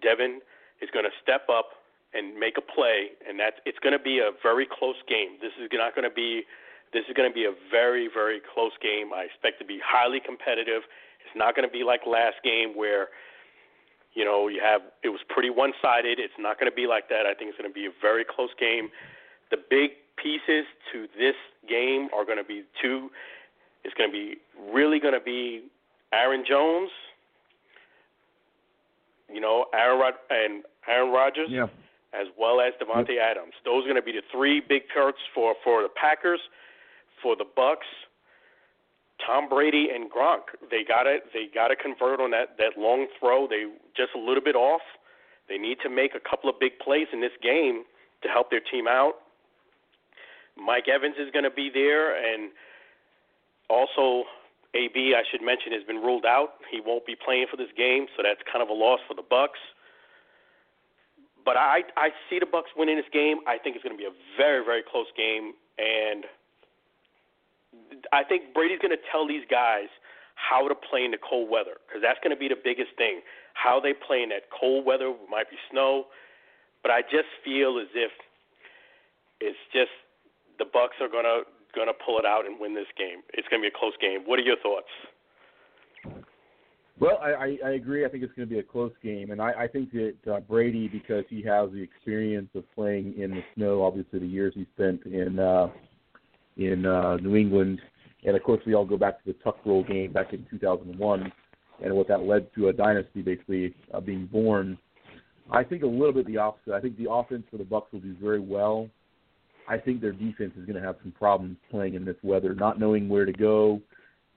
Devin 0.00 0.40
is 0.80 0.88
going 0.94 1.04
to 1.04 1.10
step 1.20 1.50
up 1.50 1.74
and 2.14 2.38
make 2.38 2.54
a 2.56 2.62
play, 2.62 3.18
and 3.26 3.38
that's 3.38 3.58
it's 3.66 3.78
going 3.78 3.92
to 3.92 4.02
be 4.02 4.18
a 4.18 4.30
very 4.42 4.66
close 4.66 4.98
game. 5.10 5.38
This 5.42 5.50
is 5.58 5.68
not 5.72 5.94
going 5.94 6.08
to 6.08 6.14
be 6.14 6.46
this 6.94 7.02
is 7.10 7.14
going 7.14 7.28
to 7.28 7.34
be 7.34 7.44
a 7.44 7.54
very 7.70 8.06
very 8.06 8.40
close 8.54 8.72
game. 8.80 9.10
I 9.10 9.26
expect 9.26 9.58
to 9.58 9.66
be 9.66 9.82
highly 9.82 10.22
competitive. 10.22 10.86
It's 11.26 11.34
not 11.34 11.54
going 11.54 11.66
to 11.66 11.72
be 11.72 11.82
like 11.82 12.06
last 12.06 12.38
game 12.42 12.78
where 12.78 13.10
you 14.14 14.24
know 14.24 14.46
you 14.46 14.62
have 14.62 14.82
it 15.02 15.10
was 15.10 15.20
pretty 15.28 15.50
one-sided. 15.50 16.18
It's 16.18 16.38
not 16.38 16.58
going 16.58 16.70
to 16.70 16.74
be 16.74 16.86
like 16.86 17.08
that. 17.10 17.26
I 17.26 17.34
think 17.34 17.50
it's 17.50 17.58
going 17.58 17.70
to 17.70 17.74
be 17.74 17.86
a 17.86 17.94
very 18.00 18.24
close 18.24 18.54
game. 18.58 18.90
The 19.50 19.58
big 19.58 19.98
pieces 20.14 20.66
to 20.92 21.06
this 21.18 21.38
game 21.68 22.08
are 22.14 22.24
going 22.24 22.38
to 22.38 22.46
be 22.46 22.62
two 22.82 23.10
it's 23.84 23.94
going 23.94 24.10
to 24.10 24.12
be 24.12 24.36
really 24.72 24.98
going 25.00 25.14
to 25.14 25.20
be 25.20 25.64
Aaron 26.12 26.44
Jones, 26.46 26.90
you 29.32 29.40
know, 29.40 29.66
Aaron 29.72 29.98
Rod- 30.00 30.14
and 30.30 30.64
Aaron 30.88 31.10
Rodgers, 31.12 31.48
Yeah. 31.50 31.68
as 32.12 32.26
well 32.36 32.60
as 32.60 32.74
Davante 32.80 33.18
Adams. 33.18 33.54
Those 33.64 33.84
are 33.84 33.88
going 33.88 33.96
to 33.96 34.02
be 34.02 34.12
the 34.12 34.22
three 34.32 34.60
big 34.60 34.82
targets 34.92 35.22
for 35.34 35.54
for 35.62 35.82
the 35.82 35.88
Packers, 35.88 36.40
for 37.22 37.36
the 37.36 37.44
Bucs. 37.44 37.88
Tom 39.24 39.48
Brady 39.50 39.90
and 39.94 40.10
Gronk, 40.10 40.44
they 40.70 40.82
got 40.82 41.04
to 41.04 41.18
they 41.32 41.46
got 41.46 41.68
to 41.68 41.76
convert 41.76 42.20
on 42.20 42.30
that 42.32 42.56
that 42.58 42.78
long 42.78 43.06
throw. 43.18 43.46
They 43.46 43.66
just 43.96 44.14
a 44.14 44.18
little 44.18 44.42
bit 44.42 44.56
off. 44.56 44.80
They 45.48 45.58
need 45.58 45.78
to 45.82 45.90
make 45.90 46.14
a 46.14 46.20
couple 46.20 46.48
of 46.48 46.58
big 46.58 46.78
plays 46.78 47.08
in 47.12 47.20
this 47.20 47.32
game 47.42 47.84
to 48.22 48.28
help 48.28 48.50
their 48.50 48.60
team 48.60 48.86
out. 48.88 49.14
Mike 50.56 50.88
Evans 50.88 51.16
is 51.18 51.30
going 51.32 51.44
to 51.44 51.50
be 51.50 51.70
there, 51.72 52.14
and 52.16 52.50
also 53.70 54.26
AB, 54.74 55.14
I 55.14 55.22
should 55.30 55.42
mention, 55.42 55.72
has 55.72 55.84
been 55.84 56.02
ruled 56.02 56.26
out. 56.26 56.58
He 56.70 56.80
won't 56.80 57.06
be 57.06 57.14
playing 57.14 57.46
for 57.50 57.56
this 57.56 57.70
game, 57.76 58.06
so 58.16 58.22
that's 58.22 58.40
kind 58.50 58.62
of 58.62 58.68
a 58.68 58.76
loss 58.76 59.00
for 59.06 59.14
the 59.14 59.22
Bucs. 59.22 59.62
But 61.44 61.56
I 61.56 61.82
I 61.96 62.10
see 62.28 62.38
the 62.38 62.46
Bucs 62.46 62.74
winning 62.76 62.96
this 62.96 63.10
game. 63.12 63.38
I 63.46 63.56
think 63.56 63.74
it's 63.74 63.82
going 63.82 63.96
to 63.96 64.00
be 64.00 64.06
a 64.06 64.14
very 64.36 64.64
very 64.64 64.82
close 64.82 65.08
game, 65.16 65.54
and 65.78 66.26
I 68.12 68.22
think 68.24 68.52
Brady's 68.54 68.78
going 68.78 68.94
to 68.94 69.04
tell 69.10 69.26
these 69.26 69.44
guys 69.50 69.88
how 70.34 70.68
to 70.68 70.74
play 70.74 71.04
in 71.04 71.10
the 71.10 71.18
cold 71.18 71.50
weather 71.50 71.76
because 71.86 72.02
that's 72.02 72.18
going 72.22 72.34
to 72.34 72.38
be 72.38 72.48
the 72.48 72.58
biggest 72.58 72.96
thing. 72.96 73.20
How 73.54 73.80
they 73.80 73.92
play 73.92 74.22
in 74.22 74.28
that 74.30 74.48
cold 74.52 74.84
weather 74.84 75.12
might 75.28 75.50
be 75.50 75.56
snow, 75.70 76.06
but 76.82 76.90
I 76.90 77.02
just 77.02 77.28
feel 77.44 77.78
as 77.78 77.88
if 77.94 78.12
it's 79.40 79.58
just 79.72 79.92
the 80.58 80.64
Bucs 80.64 81.00
are 81.00 81.08
going 81.08 81.24
to 81.24 81.48
going 81.74 81.88
to 81.88 81.94
pull 81.94 82.18
it 82.18 82.26
out 82.26 82.46
and 82.46 82.58
win 82.60 82.74
this 82.74 82.90
game. 82.96 83.22
It's 83.34 83.46
going 83.48 83.62
to 83.62 83.68
be 83.68 83.72
a 83.74 83.78
close 83.78 83.94
game. 84.00 84.22
What 84.26 84.38
are 84.38 84.42
your 84.42 84.58
thoughts? 84.62 84.90
Well, 87.00 87.18
I, 87.22 87.56
I 87.64 87.70
agree. 87.70 88.04
I 88.04 88.10
think 88.10 88.22
it's 88.22 88.34
going 88.34 88.46
to 88.46 88.54
be 88.54 88.60
a 88.60 88.62
close 88.62 88.92
game, 89.02 89.30
and 89.30 89.40
I, 89.40 89.52
I 89.52 89.66
think 89.66 89.90
that 89.92 90.16
uh, 90.30 90.40
Brady, 90.40 90.86
because 90.86 91.24
he 91.30 91.42
has 91.42 91.70
the 91.72 91.80
experience 91.80 92.50
of 92.54 92.70
playing 92.74 93.14
in 93.18 93.30
the 93.30 93.40
snow, 93.54 93.82
obviously 93.82 94.18
the 94.18 94.26
years 94.26 94.52
he 94.54 94.66
spent 94.74 95.06
in 95.06 95.38
uh, 95.38 95.68
in 96.58 96.84
uh, 96.84 97.16
New 97.16 97.36
England, 97.36 97.80
and 98.26 98.36
of 98.36 98.42
course 98.42 98.60
we 98.66 98.74
all 98.74 98.84
go 98.84 98.98
back 98.98 99.24
to 99.24 99.32
the 99.32 99.38
Tuck 99.42 99.56
Rule 99.64 99.82
game 99.82 100.12
back 100.12 100.34
in 100.34 100.44
2001, 100.50 101.32
and 101.82 101.94
what 101.94 102.06
that 102.08 102.20
led 102.20 102.52
to 102.54 102.68
a 102.68 102.72
dynasty 102.72 103.22
basically 103.22 103.74
uh, 103.94 104.00
being 104.00 104.26
born. 104.26 104.76
I 105.50 105.64
think 105.64 105.82
a 105.82 105.86
little 105.86 106.12
bit 106.12 106.26
the 106.26 106.36
opposite. 106.36 106.74
I 106.74 106.80
think 106.82 106.98
the 106.98 107.10
offense 107.10 107.44
for 107.50 107.56
the 107.56 107.64
Bucs 107.64 107.92
will 107.92 108.00
do 108.00 108.14
very 108.20 108.40
well. 108.40 108.90
I 109.68 109.78
think 109.78 110.00
their 110.00 110.12
defense 110.12 110.52
is 110.56 110.64
going 110.66 110.80
to 110.80 110.86
have 110.86 110.96
some 111.02 111.12
problems 111.12 111.56
playing 111.70 111.94
in 111.94 112.04
this 112.04 112.16
weather, 112.22 112.54
not 112.54 112.80
knowing 112.80 113.08
where 113.08 113.24
to 113.24 113.32
go. 113.32 113.80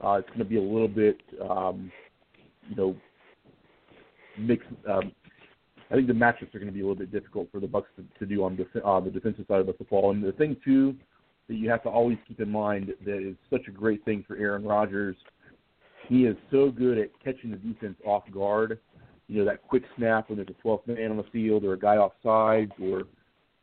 Uh, 0.03 0.13
it's 0.13 0.27
going 0.27 0.39
to 0.39 0.45
be 0.45 0.57
a 0.57 0.61
little 0.61 0.87
bit. 0.87 1.19
Um, 1.49 1.91
you 2.69 2.75
know, 2.75 2.95
mix. 4.37 4.63
Um, 4.89 5.11
I 5.91 5.95
think 5.95 6.07
the 6.07 6.13
matchups 6.13 6.55
are 6.55 6.59
going 6.59 6.67
to 6.67 6.73
be 6.73 6.81
a 6.81 6.83
little 6.83 6.95
bit 6.95 7.11
difficult 7.11 7.49
for 7.51 7.59
the 7.59 7.67
Bucs 7.67 7.85
to, 7.97 8.03
to 8.19 8.25
do 8.25 8.43
on 8.43 8.57
the 8.57 8.83
uh, 8.83 8.99
the 8.99 9.11
defensive 9.11 9.45
side 9.47 9.59
of 9.59 9.67
the 9.67 9.73
football. 9.73 10.11
And 10.11 10.23
the 10.23 10.31
thing 10.33 10.57
too 10.63 10.95
that 11.47 11.55
you 11.55 11.69
have 11.69 11.83
to 11.83 11.89
always 11.89 12.17
keep 12.27 12.39
in 12.39 12.49
mind 12.49 12.93
that 13.05 13.27
is 13.27 13.35
such 13.49 13.67
a 13.67 13.71
great 13.71 14.03
thing 14.05 14.23
for 14.27 14.37
Aaron 14.37 14.63
Rodgers. 14.63 15.15
He 16.07 16.25
is 16.25 16.35
so 16.51 16.71
good 16.71 16.97
at 16.97 17.09
catching 17.23 17.51
the 17.51 17.57
defense 17.57 17.95
off 18.05 18.23
guard. 18.31 18.79
You 19.27 19.39
know 19.39 19.45
that 19.45 19.67
quick 19.67 19.83
snap 19.97 20.29
when 20.29 20.37
there's 20.37 20.49
a 20.49 20.67
12th 20.67 20.87
man 20.87 21.11
on 21.11 21.17
the 21.17 21.23
field 21.31 21.63
or 21.63 21.73
a 21.73 21.79
guy 21.79 21.97
offside 21.97 22.71
or 22.81 23.03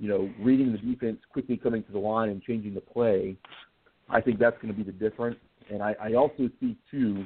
you 0.01 0.09
know 0.09 0.29
reading 0.41 0.73
the 0.73 0.79
defense 0.79 1.19
quickly 1.33 1.57
coming 1.57 1.85
to 1.85 1.93
the 1.93 1.99
line 1.99 2.31
and 2.31 2.43
changing 2.43 2.75
the 2.75 2.81
play. 2.81 3.37
I 4.09 4.21
think 4.21 4.41
that's 4.41 4.57
going 4.61 4.75
to 4.75 4.77
be 4.77 4.83
the 4.83 4.97
difference. 4.97 5.39
And 5.71 5.81
I, 5.81 5.95
I 6.03 6.15
also 6.15 6.51
see 6.59 6.77
too 6.91 7.25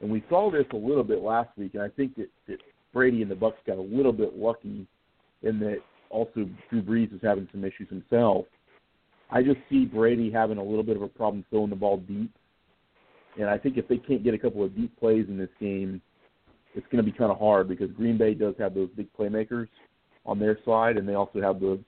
and 0.00 0.10
we 0.10 0.22
saw 0.28 0.50
this 0.50 0.66
a 0.72 0.76
little 0.76 1.04
bit 1.04 1.22
last 1.22 1.50
week, 1.56 1.74
and 1.74 1.82
I 1.82 1.88
think 1.88 2.16
that, 2.16 2.28
that 2.46 2.58
Brady 2.92 3.22
and 3.22 3.30
the 3.30 3.34
Bucs 3.34 3.54
got 3.66 3.78
a 3.78 3.82
little 3.82 4.12
bit 4.12 4.36
lucky 4.36 4.86
in 5.42 5.58
that 5.60 5.78
also 6.10 6.48
Drew 6.70 6.82
Brees 6.82 7.12
is 7.14 7.20
having 7.22 7.48
some 7.52 7.64
issues 7.64 7.88
himself. 7.88 8.46
I 9.30 9.42
just 9.42 9.58
see 9.68 9.84
Brady 9.84 10.30
having 10.30 10.58
a 10.58 10.62
little 10.62 10.82
bit 10.82 10.96
of 10.96 11.02
a 11.02 11.08
problem 11.08 11.44
throwing 11.50 11.70
the 11.70 11.76
ball 11.76 11.98
deep. 11.98 12.32
And 13.38 13.48
I 13.48 13.58
think 13.58 13.76
if 13.76 13.86
they 13.88 13.98
can't 13.98 14.24
get 14.24 14.34
a 14.34 14.38
couple 14.38 14.64
of 14.64 14.74
deep 14.74 14.98
plays 14.98 15.26
in 15.28 15.36
this 15.36 15.50
game, 15.60 16.00
it's 16.74 16.86
going 16.90 17.04
to 17.04 17.10
be 17.10 17.16
kind 17.16 17.30
of 17.30 17.38
hard 17.38 17.68
because 17.68 17.90
Green 17.92 18.16
Bay 18.16 18.34
does 18.34 18.54
have 18.58 18.74
those 18.74 18.88
big 18.96 19.08
playmakers 19.18 19.68
on 20.26 20.38
their 20.38 20.58
side, 20.64 20.96
and 20.96 21.08
they 21.08 21.14
also 21.14 21.40
have 21.40 21.60
the, 21.60 21.78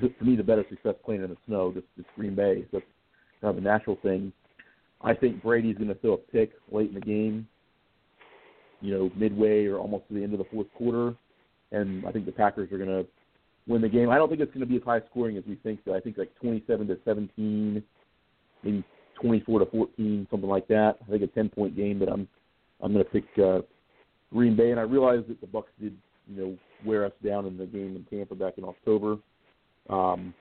for 0.00 0.24
me, 0.24 0.36
the 0.36 0.42
better 0.42 0.64
success 0.68 0.94
playing 1.04 1.22
in 1.22 1.30
the 1.30 1.36
snow. 1.46 1.72
Just, 1.72 1.86
just 1.96 2.08
Green 2.16 2.34
Bay, 2.34 2.64
that's 2.72 2.84
kind 3.40 3.56
of 3.56 3.58
a 3.58 3.66
natural 3.66 3.96
thing. 4.02 4.32
I 5.02 5.14
think 5.14 5.42
Brady's 5.42 5.76
going 5.76 5.88
to 5.88 5.94
throw 5.94 6.14
a 6.14 6.18
pick 6.18 6.52
late 6.70 6.88
in 6.88 6.94
the 6.94 7.00
game, 7.00 7.48
you 8.80 8.92
know, 8.92 9.10
midway 9.16 9.64
or 9.66 9.78
almost 9.78 10.08
to 10.08 10.14
the 10.14 10.22
end 10.22 10.32
of 10.32 10.38
the 10.38 10.44
fourth 10.52 10.66
quarter, 10.74 11.14
and 11.72 12.04
I 12.06 12.12
think 12.12 12.26
the 12.26 12.32
Packers 12.32 12.70
are 12.72 12.78
going 12.78 12.90
to 12.90 13.06
win 13.66 13.80
the 13.80 13.88
game. 13.88 14.10
I 14.10 14.16
don't 14.16 14.28
think 14.28 14.40
it's 14.40 14.52
going 14.52 14.60
to 14.60 14.66
be 14.66 14.76
as 14.76 14.82
high 14.82 15.00
scoring 15.10 15.36
as 15.36 15.44
we 15.46 15.54
think. 15.56 15.80
So 15.84 15.94
I 15.94 16.00
think 16.00 16.18
like 16.18 16.34
27 16.40 16.86
to 16.88 16.98
17, 17.04 17.82
maybe 18.62 18.84
24 19.20 19.60
to 19.60 19.66
14, 19.66 20.26
something 20.30 20.48
like 20.48 20.68
that. 20.68 20.96
I 21.06 21.10
think 21.10 21.22
a 21.22 21.26
10 21.28 21.48
point 21.50 21.76
game, 21.76 21.98
but 21.98 22.10
I'm 22.10 22.28
I'm 22.82 22.92
going 22.92 23.04
to 23.04 23.10
pick 23.10 23.24
uh, 23.42 23.60
Green 24.32 24.56
Bay, 24.56 24.70
and 24.70 24.80
I 24.80 24.84
realize 24.84 25.22
that 25.28 25.40
the 25.40 25.46
Bucs 25.46 25.64
did 25.80 25.96
you 26.28 26.42
know 26.42 26.58
wear 26.84 27.04
us 27.04 27.12
down 27.24 27.46
in 27.46 27.56
the 27.56 27.66
game 27.66 27.96
in 27.96 28.04
Tampa 28.10 28.34
back 28.34 28.54
in 28.58 28.64
October. 28.64 29.16
Um, 29.88 30.34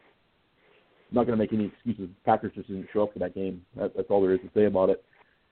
not 1.11 1.25
going 1.25 1.37
to 1.37 1.43
make 1.43 1.53
any 1.53 1.65
excuses. 1.65 2.09
Packers 2.25 2.51
just 2.55 2.67
didn't 2.67 2.87
show 2.93 3.03
up 3.03 3.13
for 3.13 3.19
that 3.19 3.33
game. 3.33 3.65
That, 3.75 3.95
that's 3.95 4.09
all 4.09 4.21
there 4.21 4.33
is 4.33 4.41
to 4.41 4.49
say 4.53 4.65
about 4.65 4.89
it. 4.89 5.03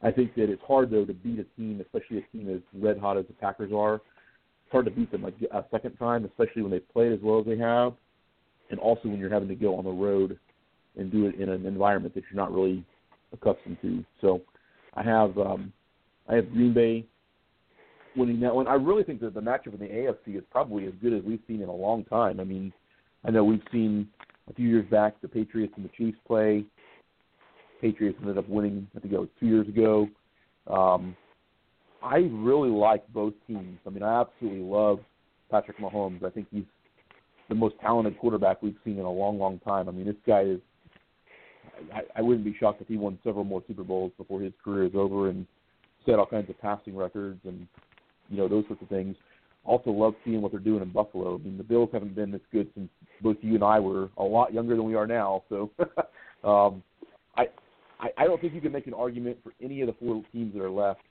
I 0.03 0.11
think 0.11 0.35
that 0.35 0.51
it's 0.51 0.61
hard 0.67 0.91
though 0.91 1.05
to 1.05 1.13
beat 1.13 1.39
a 1.39 1.45
team, 1.59 1.81
especially 1.81 2.19
a 2.19 2.37
team 2.37 2.53
as 2.53 2.61
red 2.79 2.99
hot 2.99 3.17
as 3.17 3.25
the 3.25 3.33
Packers 3.33 3.71
are. 3.73 3.95
It's 3.95 4.71
hard 4.71 4.85
to 4.85 4.91
beat 4.91 5.11
them 5.11 5.23
like 5.23 5.35
a 5.51 5.63
second 5.71 5.95
time, 5.97 6.25
especially 6.25 6.61
when 6.61 6.71
they've 6.71 6.93
played 6.93 7.13
as 7.13 7.19
well 7.23 7.39
as 7.39 7.45
they 7.45 7.57
have, 7.57 7.93
and 8.69 8.79
also 8.79 9.09
when 9.09 9.17
you're 9.17 9.33
having 9.33 9.47
to 9.47 9.55
go 9.55 9.75
on 9.75 9.85
the 9.85 9.89
road 9.89 10.37
and 10.97 11.11
do 11.11 11.25
it 11.25 11.35
in 11.35 11.49
an 11.49 11.65
environment 11.65 12.13
that 12.13 12.23
you're 12.29 12.39
not 12.39 12.53
really 12.53 12.85
accustomed 13.33 13.77
to. 13.81 14.03
So, 14.21 14.41
I 14.93 15.03
have 15.03 15.37
um, 15.37 15.71
I 16.27 16.35
have 16.35 16.51
Green 16.51 16.73
Bay 16.73 17.05
winning 18.17 18.39
that 18.41 18.53
one. 18.53 18.67
I 18.67 18.73
really 18.73 19.03
think 19.03 19.21
that 19.21 19.33
the 19.33 19.41
matchup 19.41 19.73
in 19.73 19.79
the 19.79 19.85
AFC 19.87 20.37
is 20.37 20.43
probably 20.51 20.85
as 20.85 20.93
good 21.01 21.13
as 21.13 21.23
we've 21.23 21.41
seen 21.47 21.61
in 21.61 21.69
a 21.69 21.75
long 21.75 22.03
time. 22.05 22.39
I 22.39 22.43
mean, 22.43 22.73
I 23.25 23.31
know 23.31 23.43
we've 23.43 23.61
seen 23.71 24.07
a 24.49 24.53
few 24.53 24.67
years 24.67 24.85
back, 24.89 25.19
the 25.21 25.27
Patriots 25.27 25.73
and 25.75 25.85
the 25.85 25.89
Chiefs 25.97 26.17
play. 26.25 26.65
Patriots 27.81 28.17
ended 28.21 28.37
up 28.37 28.49
winning, 28.49 28.87
I 28.95 28.99
think 28.99 29.13
it 29.13 29.19
was 29.19 29.29
two 29.39 29.45
years 29.45 29.67
ago. 29.67 30.07
Um, 30.67 31.15
I 32.01 32.17
really 32.31 32.69
like 32.69 33.07
both 33.13 33.33
teams. 33.47 33.79
I 33.85 33.89
mean, 33.89 34.03
I 34.03 34.21
absolutely 34.21 34.61
love 34.61 34.99
Patrick 35.51 35.77
Mahomes. 35.79 36.23
I 36.23 36.29
think 36.29 36.47
he's 36.51 36.63
the 37.49 37.55
most 37.55 37.75
talented 37.81 38.17
quarterback 38.19 38.61
we've 38.61 38.75
seen 38.83 38.97
in 38.97 39.05
a 39.05 39.11
long, 39.11 39.39
long 39.39 39.59
time. 39.59 39.87
I 39.87 39.91
mean, 39.91 40.05
this 40.05 40.15
guy 40.25 40.41
is. 40.41 40.59
I, 41.93 42.01
I 42.15 42.21
wouldn't 42.21 42.43
be 42.43 42.55
shocked 42.59 42.81
if 42.81 42.87
he 42.87 42.97
won 42.97 43.19
several 43.23 43.43
more 43.43 43.63
Super 43.67 43.83
Bowls 43.83 44.11
before 44.17 44.41
his 44.41 44.53
career 44.63 44.85
is 44.85 44.95
over 44.95 45.29
and 45.29 45.45
set 46.05 46.15
all 46.15 46.25
kinds 46.25 46.49
of 46.49 46.59
passing 46.59 46.95
records 46.95 47.39
and 47.43 47.67
you 48.29 48.37
know 48.37 48.47
those 48.47 48.65
sorts 48.67 48.81
of 48.81 48.89
things 48.89 49.15
also 49.67 49.91
love 49.91 50.15
seeing 50.23 50.41
what 50.41 50.51
they're 50.51 50.61
doing 50.61 50.81
in 50.81 50.89
Buffalo. 50.89 51.35
I 51.35 51.37
mean, 51.39 51.57
the 51.57 51.63
Bills 51.63 51.89
haven't 51.91 52.15
been 52.15 52.31
this 52.31 52.41
good 52.51 52.69
since 52.73 52.89
both 53.21 53.37
you 53.41 53.55
and 53.55 53.63
I 53.63 53.79
were 53.79 54.09
a 54.17 54.23
lot 54.23 54.53
younger 54.53 54.75
than 54.75 54.85
we 54.85 54.95
are 54.95 55.05
now. 55.05 55.43
So, 55.49 55.69
um, 56.43 56.81
I, 57.35 57.47
I 57.99 58.09
I 58.17 58.23
don't 58.23 58.39
think 58.41 58.53
you 58.53 58.61
can 58.61 58.71
make 58.71 58.87
an 58.87 58.93
argument 58.93 59.37
for 59.43 59.51
any 59.61 59.81
of 59.81 59.87
the 59.87 59.95
four 59.99 60.23
teams 60.31 60.53
that 60.53 60.63
are 60.63 60.69
left. 60.69 61.01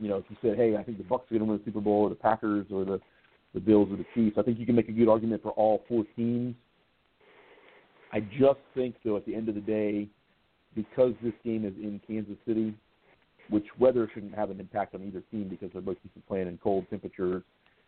You 0.00 0.08
know, 0.08 0.16
if 0.16 0.24
you 0.28 0.36
said, 0.40 0.56
hey, 0.56 0.76
I 0.76 0.82
think 0.82 0.98
the 0.98 1.04
Bucs 1.04 1.24
are 1.30 1.38
going 1.38 1.40
to 1.40 1.44
win 1.46 1.58
the 1.58 1.64
Super 1.64 1.80
Bowl, 1.80 2.02
or 2.02 2.08
the 2.08 2.14
Packers, 2.14 2.66
or 2.72 2.84
the 2.84 3.00
the 3.54 3.60
Bills, 3.60 3.88
or 3.90 3.96
the 3.96 4.06
Chiefs, 4.14 4.36
I 4.38 4.42
think 4.42 4.58
you 4.58 4.66
can 4.66 4.74
make 4.74 4.88
a 4.88 4.92
good 4.92 5.08
argument 5.08 5.42
for 5.42 5.50
all 5.52 5.84
four 5.88 6.04
teams. 6.16 6.54
I 8.12 8.20
just 8.20 8.60
think, 8.74 8.94
though, 9.04 9.16
at 9.16 9.26
the 9.26 9.34
end 9.34 9.48
of 9.48 9.54
the 9.54 9.60
day, 9.60 10.08
because 10.74 11.12
this 11.22 11.34
game 11.44 11.64
is 11.66 11.74
in 11.76 12.00
Kansas 12.06 12.36
City, 12.46 12.74
which 13.50 13.66
weather 13.78 14.10
shouldn't 14.12 14.34
have 14.34 14.50
an 14.50 14.60
impact 14.60 14.94
on 14.94 15.02
either 15.02 15.22
team 15.30 15.48
because 15.48 15.70
they're 15.72 15.82
both 15.82 15.96
used 16.02 16.14
to 16.14 16.20
playing 16.28 16.48
in 16.48 16.58
cold 16.58 16.86
temperatures. 16.90 17.42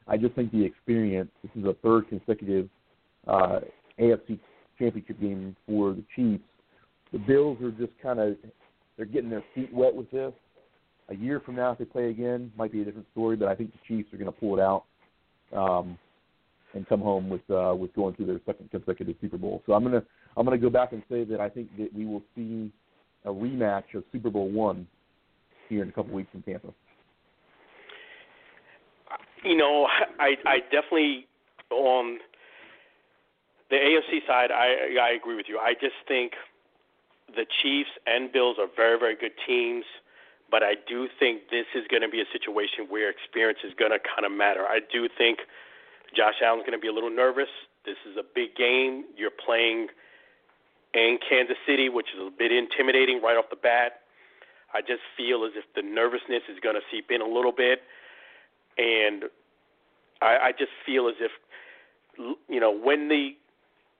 I 0.08 0.16
just 0.16 0.34
think 0.34 0.52
the 0.52 0.64
experience. 0.64 1.30
This 1.42 1.52
is 1.62 1.68
a 1.68 1.74
third 1.82 2.08
consecutive 2.08 2.68
uh, 3.26 3.60
AFC 3.98 4.38
Championship 4.78 5.20
game 5.20 5.54
for 5.66 5.92
the 5.92 6.04
Chiefs. 6.16 6.42
The 7.12 7.18
Bills 7.18 7.58
are 7.62 7.70
just 7.72 7.92
kind 8.02 8.18
of 8.18 8.36
they're 8.96 9.06
getting 9.06 9.30
their 9.30 9.44
feet 9.54 9.72
wet 9.72 9.94
with 9.94 10.10
this. 10.10 10.32
A 11.08 11.14
year 11.14 11.40
from 11.40 11.56
now, 11.56 11.72
if 11.72 11.78
they 11.78 11.84
play 11.84 12.10
again, 12.10 12.52
might 12.56 12.72
be 12.72 12.82
a 12.82 12.84
different 12.84 13.06
story. 13.12 13.36
But 13.36 13.48
I 13.48 13.54
think 13.54 13.72
the 13.72 13.78
Chiefs 13.86 14.12
are 14.12 14.16
going 14.16 14.32
to 14.32 14.38
pull 14.38 14.58
it 14.58 14.62
out 14.62 14.84
um, 15.56 15.98
and 16.74 16.88
come 16.88 17.00
home 17.00 17.28
with 17.28 17.42
uh, 17.50 17.74
with 17.74 17.94
going 17.94 18.14
through 18.14 18.26
their 18.26 18.40
second 18.46 18.70
consecutive 18.70 19.16
Super 19.20 19.38
Bowl. 19.38 19.62
So 19.66 19.74
I'm 19.74 19.82
gonna 19.82 20.02
I'm 20.36 20.44
gonna 20.44 20.58
go 20.58 20.70
back 20.70 20.92
and 20.92 21.02
say 21.10 21.24
that 21.24 21.40
I 21.40 21.48
think 21.48 21.76
that 21.78 21.92
we 21.92 22.06
will 22.06 22.22
see 22.34 22.72
a 23.24 23.30
rematch 23.30 23.94
of 23.94 24.04
Super 24.12 24.30
Bowl 24.30 24.48
one 24.48 24.86
here 25.70 25.82
in 25.82 25.88
a 25.88 25.92
couple 25.92 26.12
weeks 26.12 26.28
in 26.34 26.42
Tampa. 26.42 26.68
You 29.42 29.56
know, 29.56 29.88
I 30.18 30.36
I 30.44 30.58
definitely 30.70 31.26
on 31.70 32.18
the 33.70 33.76
AFC 33.76 34.26
side, 34.26 34.50
I 34.50 34.96
I 35.00 35.10
agree 35.10 35.36
with 35.36 35.46
you. 35.48 35.58
I 35.58 35.72
just 35.72 35.96
think 36.06 36.32
the 37.34 37.46
Chiefs 37.62 37.90
and 38.06 38.30
Bills 38.30 38.56
are 38.58 38.68
very 38.76 38.98
very 38.98 39.16
good 39.16 39.32
teams, 39.46 39.84
but 40.50 40.62
I 40.62 40.74
do 40.86 41.08
think 41.18 41.48
this 41.50 41.66
is 41.74 41.86
going 41.88 42.02
to 42.02 42.08
be 42.08 42.20
a 42.20 42.28
situation 42.32 42.86
where 42.90 43.08
experience 43.08 43.60
is 43.64 43.72
going 43.78 43.92
to 43.92 43.98
kind 43.98 44.26
of 44.26 44.32
matter. 44.32 44.66
I 44.66 44.80
do 44.92 45.08
think 45.16 45.38
Josh 46.14 46.42
Allen's 46.44 46.62
going 46.66 46.78
to 46.78 46.82
be 46.82 46.88
a 46.88 46.92
little 46.92 47.10
nervous. 47.10 47.48
This 47.86 47.96
is 48.10 48.18
a 48.18 48.24
big 48.34 48.56
game. 48.56 49.04
You're 49.16 49.30
playing 49.30 49.88
in 50.92 51.18
Kansas 51.26 51.56
City, 51.66 51.88
which 51.88 52.08
is 52.14 52.20
a 52.20 52.30
bit 52.36 52.52
intimidating 52.52 53.22
right 53.22 53.36
off 53.36 53.46
the 53.48 53.56
bat. 53.56 53.99
I 54.72 54.80
just 54.80 55.02
feel 55.16 55.44
as 55.44 55.52
if 55.56 55.64
the 55.74 55.82
nervousness 55.82 56.42
is 56.48 56.58
going 56.62 56.76
to 56.76 56.82
seep 56.90 57.10
in 57.10 57.20
a 57.20 57.26
little 57.26 57.52
bit, 57.52 57.80
and 58.78 59.24
I, 60.22 60.38
I 60.48 60.52
just 60.52 60.70
feel 60.86 61.08
as 61.08 61.14
if 61.20 61.32
you 62.48 62.60
know 62.60 62.72
when 62.72 63.08
the 63.08 63.30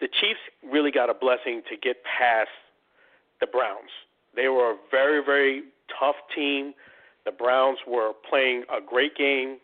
the 0.01 0.09
Chiefs 0.09 0.41
really 0.65 0.91
got 0.91 1.11
a 1.11 1.15
blessing 1.15 1.63
to 1.69 1.77
get 1.77 1.97
past 2.05 2.51
the 3.41 3.47
Browns. 3.47 3.91
They 4.35 4.49
were 4.49 4.73
a 4.73 4.77
very 4.91 5.25
very 5.25 5.63
tough 5.99 6.17
team. 6.35 6.75
The 7.25 7.33
Browns 7.33 7.79
were 7.87 8.13
playing 8.29 8.65
a 8.75 8.81
great 8.81 9.17
game. 9.17 9.59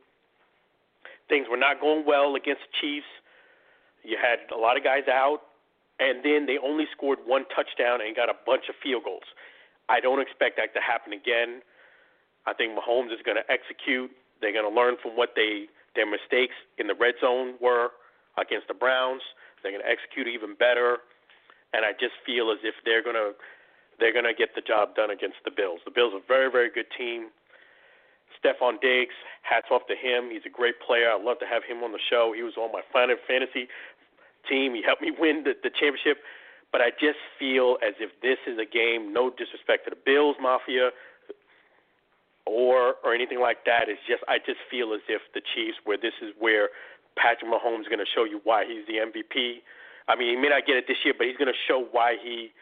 Things 1.28 1.46
were 1.50 1.56
not 1.56 1.80
going 1.80 2.04
well 2.06 2.34
against 2.36 2.62
the 2.62 2.80
Chiefs. 2.80 3.06
You 4.02 4.16
had 4.20 4.38
a 4.54 4.58
lot 4.58 4.76
of 4.76 4.84
guys 4.84 5.08
out, 5.10 5.40
and 5.98 6.24
then 6.24 6.46
they 6.46 6.58
only 6.62 6.84
scored 6.92 7.18
one 7.26 7.44
touchdown 7.54 8.00
and 8.00 8.14
got 8.14 8.28
a 8.28 8.36
bunch 8.44 8.64
of 8.68 8.74
field 8.82 9.04
goals. 9.04 9.24
I 9.88 10.00
don't 10.00 10.20
expect 10.20 10.56
that 10.56 10.74
to 10.74 10.80
happen 10.80 11.12
again. 11.12 11.62
I 12.46 12.54
think 12.54 12.78
Mahomes 12.78 13.12
is 13.12 13.22
going 13.24 13.38
to 13.38 13.46
execute. 13.50 14.10
They're 14.40 14.52
going 14.52 14.68
to 14.68 14.74
learn 14.74 14.96
from 15.02 15.16
what 15.16 15.34
they 15.34 15.66
their 15.94 16.06
mistakes 16.06 16.54
in 16.76 16.86
the 16.86 16.94
red 16.94 17.14
zone 17.20 17.54
were 17.60 17.88
against 18.36 18.68
the 18.68 18.74
Browns. 18.74 19.22
They're 19.62 19.72
going 19.72 19.82
to 19.82 19.88
execute 19.88 20.28
even 20.28 20.54
better, 20.54 21.00
and 21.72 21.84
I 21.88 21.92
just 21.96 22.20
feel 22.24 22.52
as 22.52 22.60
if 22.62 22.74
they're 22.84 23.02
going 23.02 23.16
to 23.16 23.32
they're 23.98 24.12
going 24.12 24.28
to 24.28 24.36
get 24.36 24.52
the 24.54 24.60
job 24.60 24.94
done 24.94 25.10
against 25.10 25.40
the 25.44 25.50
Bills. 25.50 25.80
The 25.88 25.90
Bills 25.90 26.12
are 26.12 26.20
a 26.20 26.28
very 26.28 26.50
very 26.50 26.70
good 26.70 26.86
team. 26.96 27.32
Stefon 28.36 28.80
Diggs, 28.82 29.14
hats 29.42 29.68
off 29.70 29.86
to 29.88 29.96
him. 29.96 30.28
He's 30.30 30.44
a 30.44 30.52
great 30.52 30.78
player. 30.84 31.10
I'd 31.10 31.24
love 31.24 31.38
to 31.40 31.46
have 31.46 31.64
him 31.64 31.82
on 31.82 31.92
the 31.92 32.02
show. 32.10 32.34
He 32.36 32.42
was 32.42 32.54
on 32.58 32.70
my 32.70 32.82
Final 32.92 33.16
Fantasy 33.26 33.68
team. 34.48 34.74
He 34.74 34.82
helped 34.82 35.00
me 35.00 35.10
win 35.10 35.44
the, 35.44 35.54
the 35.62 35.70
championship. 35.70 36.18
But 36.76 36.84
I 36.84 36.92
just 36.92 37.16
feel 37.40 37.80
as 37.80 37.96
if 38.04 38.12
this 38.20 38.36
is 38.44 38.60
a 38.60 38.68
game, 38.68 39.08
no 39.08 39.32
disrespect 39.32 39.88
to 39.88 39.96
the 39.96 40.02
Bills 40.04 40.36
Mafia 40.36 40.92
or 42.44 43.00
or 43.00 43.16
anything 43.16 43.40
like 43.40 43.64
that. 43.64 43.88
It's 43.88 44.04
just 44.04 44.20
I 44.28 44.36
just 44.36 44.60
feel 44.68 44.92
as 44.92 45.00
if 45.08 45.24
the 45.32 45.40
Chiefs, 45.40 45.80
where 45.88 45.96
this 45.96 46.12
is 46.20 46.36
where 46.36 46.68
Patrick 47.16 47.48
Mahomes 47.48 47.80
is 47.80 47.88
going 47.88 48.04
to 48.04 48.12
show 48.12 48.28
you 48.28 48.44
why 48.44 48.68
he's 48.68 48.84
the 48.84 49.00
MVP. 49.00 49.64
I 50.04 50.20
mean, 50.20 50.36
he 50.36 50.36
may 50.36 50.52
not 50.52 50.68
get 50.68 50.76
it 50.76 50.84
this 50.84 51.00
year, 51.00 51.16
but 51.16 51.24
he's 51.24 51.40
going 51.40 51.48
to 51.48 51.56
show 51.64 51.80
why 51.80 52.20
he 52.20 52.52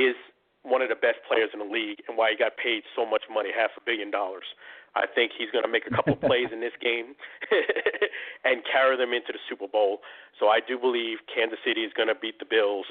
is 0.00 0.16
one 0.64 0.80
of 0.80 0.88
the 0.88 0.96
best 0.96 1.20
players 1.28 1.52
in 1.52 1.60
the 1.60 1.68
league 1.68 2.00
and 2.08 2.16
why 2.16 2.32
he 2.32 2.40
got 2.40 2.56
paid 2.56 2.88
so 2.96 3.04
much 3.04 3.28
money, 3.28 3.52
half 3.52 3.76
a 3.76 3.84
billion 3.84 4.08
dollars. 4.08 4.48
I 4.94 5.06
think 5.06 5.32
he's 5.36 5.50
going 5.50 5.64
to 5.64 5.70
make 5.70 5.86
a 5.86 5.94
couple 5.94 6.16
plays 6.28 6.48
in 6.52 6.60
this 6.60 6.74
game 6.80 7.14
and 8.44 8.62
carry 8.66 8.96
them 8.96 9.12
into 9.12 9.32
the 9.32 9.42
Super 9.48 9.68
Bowl. 9.68 10.00
So 10.38 10.48
I 10.48 10.58
do 10.60 10.78
believe 10.78 11.18
Kansas 11.32 11.58
City 11.64 11.82
is 11.82 11.92
going 11.94 12.08
to 12.08 12.18
beat 12.18 12.38
the 12.38 12.48
Bills. 12.48 12.86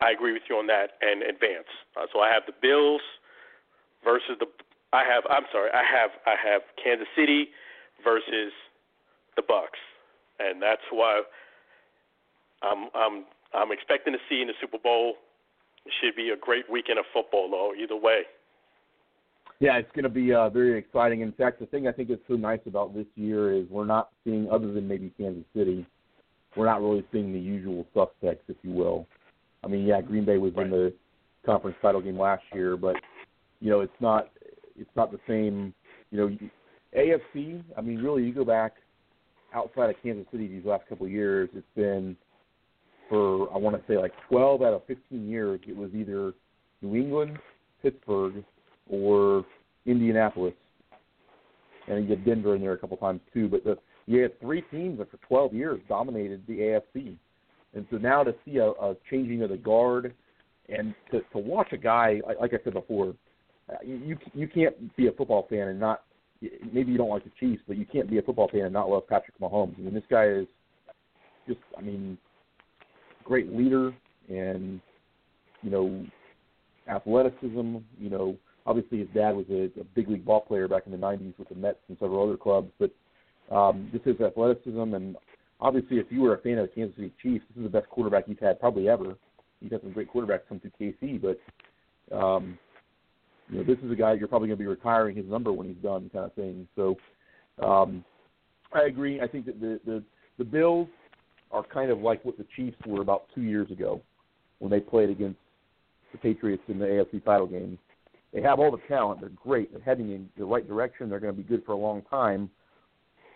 I 0.00 0.10
agree 0.12 0.32
with 0.32 0.44
you 0.48 0.56
on 0.56 0.66
that 0.68 0.96
and 1.00 1.22
advance. 1.22 1.68
Uh, 1.96 2.06
so 2.12 2.20
I 2.20 2.32
have 2.32 2.44
the 2.46 2.56
Bills 2.60 3.00
versus 4.04 4.36
the 4.38 4.46
I 4.92 5.02
have 5.04 5.24
I'm 5.28 5.44
sorry 5.50 5.70
I 5.74 5.82
have 5.82 6.10
I 6.26 6.36
have 6.38 6.62
Kansas 6.82 7.08
City 7.16 7.48
versus 8.04 8.52
the 9.34 9.42
Bucs, 9.42 9.82
and 10.38 10.62
that's 10.62 10.84
why 10.90 11.22
I'm 12.62 12.88
I'm 12.94 13.24
I'm 13.52 13.72
expecting 13.72 14.12
to 14.12 14.18
see 14.28 14.40
in 14.40 14.48
the 14.48 14.54
Super 14.60 14.78
Bowl. 14.78 15.14
It 15.84 15.92
should 16.00 16.16
be 16.16 16.30
a 16.30 16.36
great 16.36 16.70
weekend 16.70 16.98
of 16.98 17.04
football, 17.12 17.50
though. 17.50 17.72
Either 17.74 17.96
way. 17.96 18.22
Yeah, 19.58 19.78
it's 19.78 19.90
going 19.94 20.04
to 20.04 20.10
be 20.10 20.34
uh, 20.34 20.50
very 20.50 20.78
exciting. 20.78 21.22
In 21.22 21.32
fact, 21.32 21.60
the 21.60 21.66
thing 21.66 21.88
I 21.88 21.92
think 21.92 22.10
is 22.10 22.18
so 22.28 22.34
nice 22.34 22.60
about 22.66 22.94
this 22.94 23.06
year 23.14 23.54
is 23.54 23.66
we're 23.70 23.86
not 23.86 24.10
seeing, 24.22 24.50
other 24.50 24.70
than 24.72 24.86
maybe 24.86 25.12
Kansas 25.16 25.44
City, 25.56 25.86
we're 26.56 26.66
not 26.66 26.82
really 26.82 27.04
seeing 27.10 27.32
the 27.32 27.38
usual 27.38 27.86
suspects, 27.94 28.44
if 28.48 28.56
you 28.62 28.70
will. 28.70 29.06
I 29.64 29.68
mean, 29.68 29.86
yeah, 29.86 30.00
Green 30.02 30.24
Bay 30.24 30.36
was 30.36 30.52
right. 30.54 30.66
in 30.66 30.72
the 30.72 30.92
conference 31.44 31.76
title 31.80 32.00
game 32.00 32.18
last 32.18 32.42
year, 32.52 32.76
but 32.76 32.96
you 33.60 33.70
know, 33.70 33.80
it's 33.80 33.92
not 34.00 34.28
it's 34.78 34.90
not 34.94 35.10
the 35.10 35.20
same. 35.26 35.72
You 36.10 36.18
know, 36.18 36.38
AFC. 36.96 37.62
I 37.76 37.80
mean, 37.80 37.98
really, 37.98 38.24
you 38.24 38.32
go 38.32 38.44
back 38.44 38.74
outside 39.54 39.90
of 39.90 39.96
Kansas 40.02 40.26
City 40.30 40.46
these 40.46 40.64
last 40.64 40.86
couple 40.88 41.06
of 41.06 41.12
years, 41.12 41.48
it's 41.54 41.66
been 41.74 42.16
for 43.08 43.52
I 43.54 43.58
want 43.58 43.76
to 43.76 43.92
say 43.92 43.98
like 43.98 44.12
12 44.28 44.62
out 44.62 44.74
of 44.74 44.86
15 44.86 45.28
years, 45.28 45.60
it 45.66 45.76
was 45.76 45.90
either 45.94 46.34
New 46.82 46.96
England, 46.96 47.38
Pittsburgh, 47.82 48.44
or 48.88 49.44
Indianapolis, 49.86 50.54
and 51.88 52.02
you 52.02 52.16
get 52.16 52.24
Denver 52.24 52.54
in 52.56 52.62
there 52.62 52.72
a 52.72 52.78
couple 52.78 52.96
times 52.96 53.20
too. 53.32 53.48
But 53.48 53.64
the, 53.64 53.78
you 54.06 54.22
had 54.22 54.38
three 54.40 54.62
teams 54.70 54.98
that 54.98 55.10
for 55.10 55.18
12 55.28 55.54
years 55.54 55.80
dominated 55.88 56.42
the 56.46 56.58
AFC, 56.58 57.16
and 57.74 57.86
so 57.90 57.96
now 57.96 58.22
to 58.22 58.34
see 58.44 58.58
a, 58.58 58.70
a 58.70 58.96
changing 59.10 59.42
of 59.42 59.50
the 59.50 59.56
guard 59.56 60.14
and 60.68 60.94
to, 61.10 61.20
to 61.32 61.38
watch 61.38 61.68
a 61.72 61.76
guy 61.76 62.20
like 62.40 62.52
I 62.52 62.58
said 62.64 62.74
before, 62.74 63.14
uh, 63.70 63.76
you 63.84 64.16
you 64.34 64.48
can't 64.48 64.96
be 64.96 65.08
a 65.08 65.12
football 65.12 65.46
fan 65.48 65.68
and 65.68 65.80
not 65.80 66.02
maybe 66.72 66.92
you 66.92 66.98
don't 66.98 67.08
like 67.08 67.24
the 67.24 67.30
Chiefs, 67.40 67.62
but 67.66 67.76
you 67.76 67.86
can't 67.86 68.10
be 68.10 68.18
a 68.18 68.22
football 68.22 68.48
fan 68.48 68.62
and 68.62 68.72
not 68.72 68.88
love 68.88 69.08
Patrick 69.08 69.38
Mahomes. 69.40 69.78
I 69.78 69.82
mean, 69.82 69.94
this 69.94 70.04
guy 70.10 70.26
is 70.26 70.46
just 71.46 71.60
I 71.76 71.80
mean, 71.80 72.18
great 73.24 73.52
leader 73.52 73.92
and 74.28 74.80
you 75.62 75.70
know 75.70 76.04
athleticism. 76.88 77.76
You 77.98 78.10
know, 78.10 78.36
obviously 78.66 78.98
his 78.98 79.08
dad 79.14 79.34
was 79.34 79.46
a, 79.50 79.64
a 79.80 79.84
big 79.94 80.08
league 80.08 80.24
ball 80.24 80.40
player 80.40 80.68
back 80.68 80.82
in 80.86 80.92
the 80.92 80.98
'90s 80.98 81.38
with 81.38 81.48
the 81.48 81.54
Mets 81.54 81.78
and 81.88 81.96
several 81.98 82.22
other 82.22 82.36
clubs, 82.36 82.70
but 82.78 82.90
um, 83.54 83.88
just 83.92 84.04
his 84.04 84.20
athleticism 84.20 84.94
and 84.94 85.16
obviously 85.60 85.98
if 85.98 86.06
you 86.10 86.22
were 86.22 86.34
a 86.34 86.38
fan 86.38 86.58
of 86.58 86.68
the 86.68 86.74
Kansas 86.74 86.96
City 86.96 87.12
Chiefs, 87.22 87.44
this 87.48 87.58
is 87.58 87.70
the 87.70 87.78
best 87.78 87.88
quarterback 87.88 88.26
he's 88.26 88.36
had 88.40 88.60
probably 88.60 88.88
ever. 88.88 89.16
He's 89.60 89.72
had 89.72 89.80
some 89.82 89.92
great 89.92 90.12
quarterbacks 90.12 90.40
come 90.48 90.60
through 90.60 90.72
KC, 90.80 91.20
but 91.20 92.16
um, 92.16 92.58
you 93.48 93.58
know 93.58 93.64
this 93.64 93.78
is 93.84 93.90
a 93.90 93.94
guy 93.94 94.12
you're 94.14 94.28
probably 94.28 94.48
going 94.48 94.58
to 94.58 94.62
be 94.62 94.68
retiring 94.68 95.16
his 95.16 95.26
number 95.26 95.52
when 95.52 95.66
he's 95.66 95.82
done, 95.82 96.10
kind 96.12 96.26
of 96.26 96.34
thing. 96.34 96.68
So 96.76 96.96
um, 97.62 98.04
I 98.72 98.82
agree. 98.82 99.20
I 99.20 99.26
think 99.26 99.46
that 99.46 99.60
the 99.60 99.80
the 99.86 100.02
the 100.38 100.44
Bills 100.44 100.88
are 101.52 101.62
kind 101.62 101.90
of 101.90 102.00
like 102.00 102.24
what 102.24 102.36
the 102.36 102.46
Chiefs 102.56 102.76
were 102.86 103.00
about 103.00 103.26
two 103.34 103.42
years 103.42 103.70
ago 103.70 104.02
when 104.58 104.70
they 104.70 104.80
played 104.80 105.10
against 105.10 105.38
the 106.12 106.18
Patriots 106.18 106.62
in 106.68 106.78
the 106.78 106.84
AFC 106.84 107.24
title 107.24 107.46
game. 107.46 107.78
They 108.36 108.42
have 108.42 108.58
all 108.60 108.70
the 108.70 108.82
talent. 108.86 109.22
They're 109.22 109.30
great. 109.30 109.72
They're 109.72 109.80
heading 109.80 110.12
in 110.12 110.28
the 110.36 110.44
right 110.44 110.68
direction. 110.68 111.08
They're 111.08 111.20
going 111.20 111.34
to 111.34 111.42
be 111.42 111.48
good 111.48 111.64
for 111.64 111.72
a 111.72 111.76
long 111.76 112.02
time, 112.02 112.50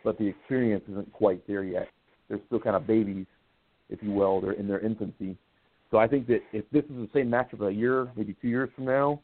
but 0.05 0.19
the 0.19 0.27
experience 0.27 0.85
isn't 0.91 1.11
quite 1.11 1.47
there 1.47 1.65
yet. 1.65 1.89
They're 2.29 2.41
still 2.49 2.61
kind 2.61 2.77
of 2.77 2.87
babies, 2.87 3.25
if 3.89 4.03
you 4.03 4.11
will. 4.11 4.43
They're 4.43 4.53
in 4.53 4.69
their 4.69 4.81
infancy. 4.81 5.39
So 5.91 5.97
I 5.97 6.07
think 6.07 6.27
that 6.27 6.41
if 6.53 6.67
this 6.71 6.85
is 6.85 6.91
the 6.91 7.09
same 7.15 7.31
matchup 7.31 7.67
a 7.67 7.73
year, 7.73 8.13
maybe 8.15 8.37
two 8.43 8.49
years 8.49 8.69
from 8.77 8.85
now, 8.85 9.23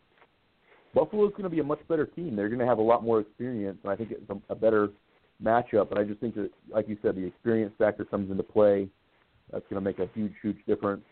Buffalo's 0.95 1.33
going 1.33 1.43
to 1.43 1.51
be 1.51 1.61
a 1.61 1.65
much 1.65 1.81
better 1.89 2.07
team. 2.07 2.37
They're 2.37 2.49
going 2.49 2.59
to 2.61 2.67
have 2.67 2.79
a 2.79 2.83
lot 2.83 3.05
more 3.05 3.21
experience, 3.21 3.77
and 3.83 3.93
I 3.93 3.97
think 3.97 4.13
it's 4.13 4.31
a, 4.31 4.53
a 4.53 4.57
better 4.57 4.89
matchup. 5.45 5.91
But 5.91 5.99
I 5.99 6.05
just 6.05 6.21
think 6.21 6.37
that, 6.37 6.49
like 6.73 6.89
you 6.89 6.97
said, 7.03 7.17
the 7.17 7.27
experience 7.27 7.75
factor 7.77 8.07
comes 8.07 8.31
into 8.31 8.43
play. 8.43 8.89
That's 9.53 9.65
going 9.69 9.85
to 9.85 9.87
make 9.87 9.99
a 9.99 10.09
huge, 10.15 10.33
huge 10.41 10.59
difference. 10.67 11.05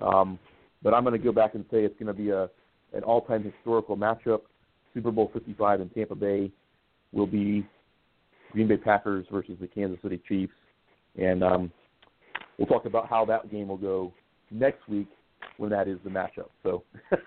Um, 0.00 0.38
but 0.84 0.94
I'm 0.94 1.02
going 1.02 1.18
to 1.20 1.24
go 1.24 1.32
back 1.32 1.56
and 1.56 1.64
say 1.68 1.78
it's 1.78 1.98
going 1.98 2.06
to 2.06 2.14
be 2.14 2.30
a 2.30 2.48
an 2.94 3.02
all-time 3.02 3.42
historical 3.42 3.96
matchup. 3.96 4.42
Super 4.94 5.10
Bowl 5.10 5.30
55 5.32 5.80
in 5.80 5.88
Tampa 5.90 6.14
Bay 6.14 6.50
will 7.12 7.26
be 7.26 7.66
Green 8.52 8.68
Bay 8.68 8.76
Packers 8.76 9.26
versus 9.30 9.56
the 9.60 9.66
Kansas 9.66 9.98
City 10.02 10.20
Chiefs, 10.28 10.52
and 11.16 11.42
um, 11.42 11.72
we'll 12.58 12.66
talk 12.66 12.84
about 12.84 13.08
how 13.08 13.24
that 13.24 13.50
game 13.50 13.68
will 13.68 13.78
go 13.78 14.12
next 14.50 14.86
week 14.88 15.08
when 15.56 15.70
that 15.70 15.88
is 15.88 15.98
the 16.04 16.10
matchup. 16.10 16.50
So. 16.62 16.84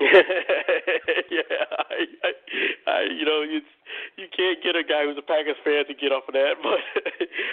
yeah, 0.00 1.44
I, 1.76 2.08
I, 2.24 2.32
I, 2.90 3.02
you 3.02 3.24
know, 3.24 3.42
you 3.42 3.60
you 4.16 4.26
can't 4.34 4.62
get 4.62 4.76
a 4.76 4.82
guy 4.82 5.04
who's 5.04 5.18
a 5.18 5.22
Packers 5.22 5.56
fan 5.64 5.84
to 5.86 5.94
get 5.94 6.12
off 6.12 6.24
of 6.28 6.34
that, 6.34 6.54
but 6.62 6.80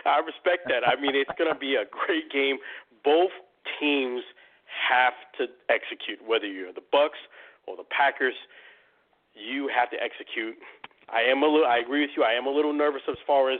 I 0.09 0.19
respect 0.19 0.67
that. 0.69 0.87
I 0.87 0.99
mean, 0.99 1.15
it's 1.15 1.31
going 1.37 1.51
to 1.51 1.59
be 1.59 1.75
a 1.75 1.85
great 1.85 2.31
game. 2.31 2.57
Both 3.03 3.31
teams 3.79 4.23
have 4.67 5.13
to 5.37 5.47
execute, 5.69 6.19
whether 6.25 6.47
you're 6.47 6.73
the 6.73 6.85
Bucs 6.93 7.21
or 7.65 7.75
the 7.75 7.87
Packers. 7.87 8.35
You 9.33 9.69
have 9.73 9.89
to 9.91 9.97
execute. 10.01 10.55
I 11.09 11.21
am 11.21 11.43
a 11.43 11.47
little. 11.47 11.67
I 11.67 11.77
agree 11.77 12.01
with 12.01 12.11
you. 12.15 12.23
I 12.23 12.33
am 12.33 12.47
a 12.47 12.51
little 12.51 12.73
nervous 12.73 13.01
as 13.07 13.17
far 13.25 13.51
as 13.51 13.59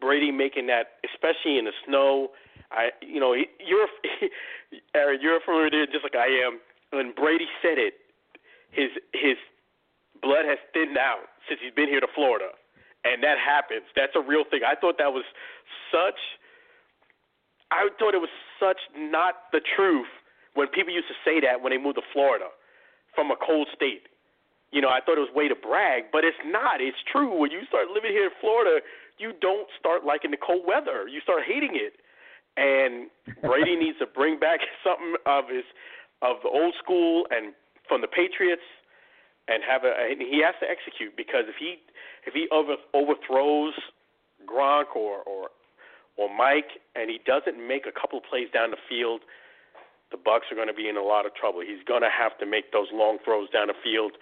Brady 0.00 0.30
making 0.30 0.66
that, 0.68 1.02
especially 1.04 1.58
in 1.58 1.64
the 1.64 1.76
snow. 1.86 2.30
I, 2.70 2.90
you 3.00 3.20
know, 3.20 3.34
you're, 3.60 3.88
Aaron, 4.94 5.20
you're 5.20 5.40
familiar 5.40 5.66
with 5.66 5.74
it 5.74 5.92
just 5.92 6.04
like 6.04 6.16
I 6.16 6.28
am. 6.28 6.60
When 6.92 7.12
Brady 7.12 7.46
said 7.60 7.78
it, 7.78 7.94
his 8.70 8.90
his 9.12 9.36
blood 10.22 10.44
has 10.46 10.58
thinned 10.72 10.96
out 10.96 11.28
since 11.48 11.60
he's 11.62 11.74
been 11.74 11.88
here 11.88 12.00
to 12.00 12.08
Florida, 12.14 12.54
and 13.04 13.22
that 13.22 13.36
happens. 13.38 13.84
That's 13.94 14.14
a 14.14 14.22
real 14.22 14.44
thing. 14.48 14.60
I 14.66 14.74
thought 14.78 14.96
that 14.98 15.12
was 15.12 15.24
such. 15.92 16.18
I 17.70 17.88
thought 17.98 18.14
it 18.14 18.22
was 18.22 18.32
such 18.60 18.78
not 18.94 19.50
the 19.52 19.60
truth 19.60 20.06
when 20.56 20.66
people 20.68 20.92
used 20.92 21.08
to 21.08 21.18
say 21.24 21.38
that 21.40 21.62
when 21.62 21.70
they 21.70 21.78
moved 21.78 21.96
to 21.96 22.06
Florida 22.12 22.48
from 23.14 23.30
a 23.30 23.36
cold 23.36 23.68
state. 23.74 24.08
You 24.72 24.82
know, 24.82 24.88
I 24.88 25.00
thought 25.00 25.16
it 25.16 25.24
was 25.24 25.32
way 25.32 25.48
to 25.48 25.54
brag, 25.54 26.10
but 26.12 26.24
it's 26.24 26.36
not. 26.44 26.80
It's 26.80 26.98
true. 27.10 27.32
When 27.32 27.50
you 27.52 27.64
start 27.68 27.88
living 27.94 28.10
here 28.10 28.24
in 28.26 28.36
Florida, 28.40 28.80
you 29.16 29.32
don't 29.40 29.68
start 29.78 30.04
liking 30.04 30.32
the 30.32 30.36
cold 30.36 30.64
weather. 30.66 31.06
You 31.08 31.20
start 31.20 31.42
hating 31.46 31.78
it. 31.78 31.94
And 32.58 33.08
Brady 33.42 33.76
needs 33.76 33.98
to 34.00 34.06
bring 34.06 34.38
back 34.38 34.60
something 34.84 35.14
of 35.24 35.48
his 35.48 35.64
of 36.22 36.36
the 36.42 36.48
old 36.48 36.74
school 36.82 37.26
and 37.30 37.54
from 37.88 38.00
the 38.00 38.08
Patriots. 38.08 38.64
and 39.48 39.62
have 39.62 39.84
a. 39.84 39.92
And 39.94 40.20
he 40.20 40.42
has 40.44 40.54
to 40.60 40.66
execute 40.68 41.16
because 41.16 41.44
if 41.48 41.56
he 41.58 41.78
if 42.26 42.34
he 42.34 42.48
over, 42.50 42.76
overthrows 42.92 43.74
Gronk 44.44 44.96
or 44.96 45.22
or 45.22 45.48
or 46.16 46.28
Mike 46.34 46.80
and 46.94 47.10
he 47.10 47.20
doesn't 47.24 47.56
make 47.56 47.86
a 47.86 47.92
couple 47.92 48.18
of 48.18 48.24
plays 48.24 48.48
down 48.52 48.70
the 48.70 48.82
field, 48.88 49.20
the 50.10 50.16
Bucs 50.16 50.50
are 50.50 50.54
going 50.54 50.68
to 50.68 50.74
be 50.74 50.88
in 50.88 50.96
a 50.96 51.02
lot 51.02 51.26
of 51.26 51.34
trouble. 51.34 51.60
He's 51.60 51.82
going 51.86 52.02
to 52.02 52.12
have 52.12 52.38
to 52.38 52.46
make 52.46 52.72
those 52.72 52.88
long 52.92 53.18
throws 53.24 53.50
down 53.50 53.68
the 53.68 53.78
field 53.82 54.12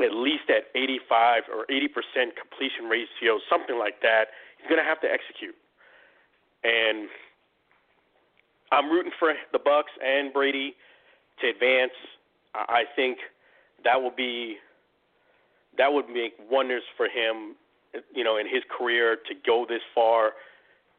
at 0.00 0.14
least 0.14 0.48
at 0.48 0.72
85 0.74 1.42
or 1.52 1.66
80% 1.66 2.32
completion 2.32 2.88
ratio, 2.88 3.38
something 3.50 3.78
like 3.78 4.00
that. 4.00 4.32
He's 4.56 4.68
going 4.68 4.80
to 4.80 4.88
have 4.88 5.00
to 5.02 5.08
execute. 5.08 5.54
And 6.64 7.08
I'm 8.72 8.90
rooting 8.90 9.12
for 9.18 9.34
the 9.52 9.58
Bucs 9.58 9.92
and 10.04 10.32
Brady 10.32 10.74
to 11.40 11.48
advance. 11.48 11.92
I 12.54 12.84
think 12.96 13.18
that 13.84 14.00
will 14.00 14.14
be 14.14 14.56
that 15.78 15.92
would 15.92 16.08
make 16.08 16.34
wonders 16.50 16.82
for 16.96 17.06
him, 17.06 17.54
you 18.12 18.24
know, 18.24 18.36
in 18.36 18.46
his 18.46 18.62
career 18.76 19.16
to 19.28 19.34
go 19.46 19.64
this 19.68 19.80
far 19.94 20.32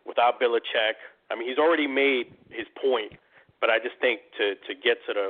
without 0.06 0.40
Belichick. 0.40 0.96
I 1.30 1.36
mean, 1.36 1.48
he's 1.48 1.58
already 1.58 1.88
made 1.88 2.34
his 2.50 2.68
point, 2.82 3.14
but 3.62 3.70
I 3.70 3.78
just 3.78 3.96
think 4.02 4.20
to 4.38 4.58
to 4.68 4.74
get 4.74 4.98
to 5.08 5.14
the 5.14 5.28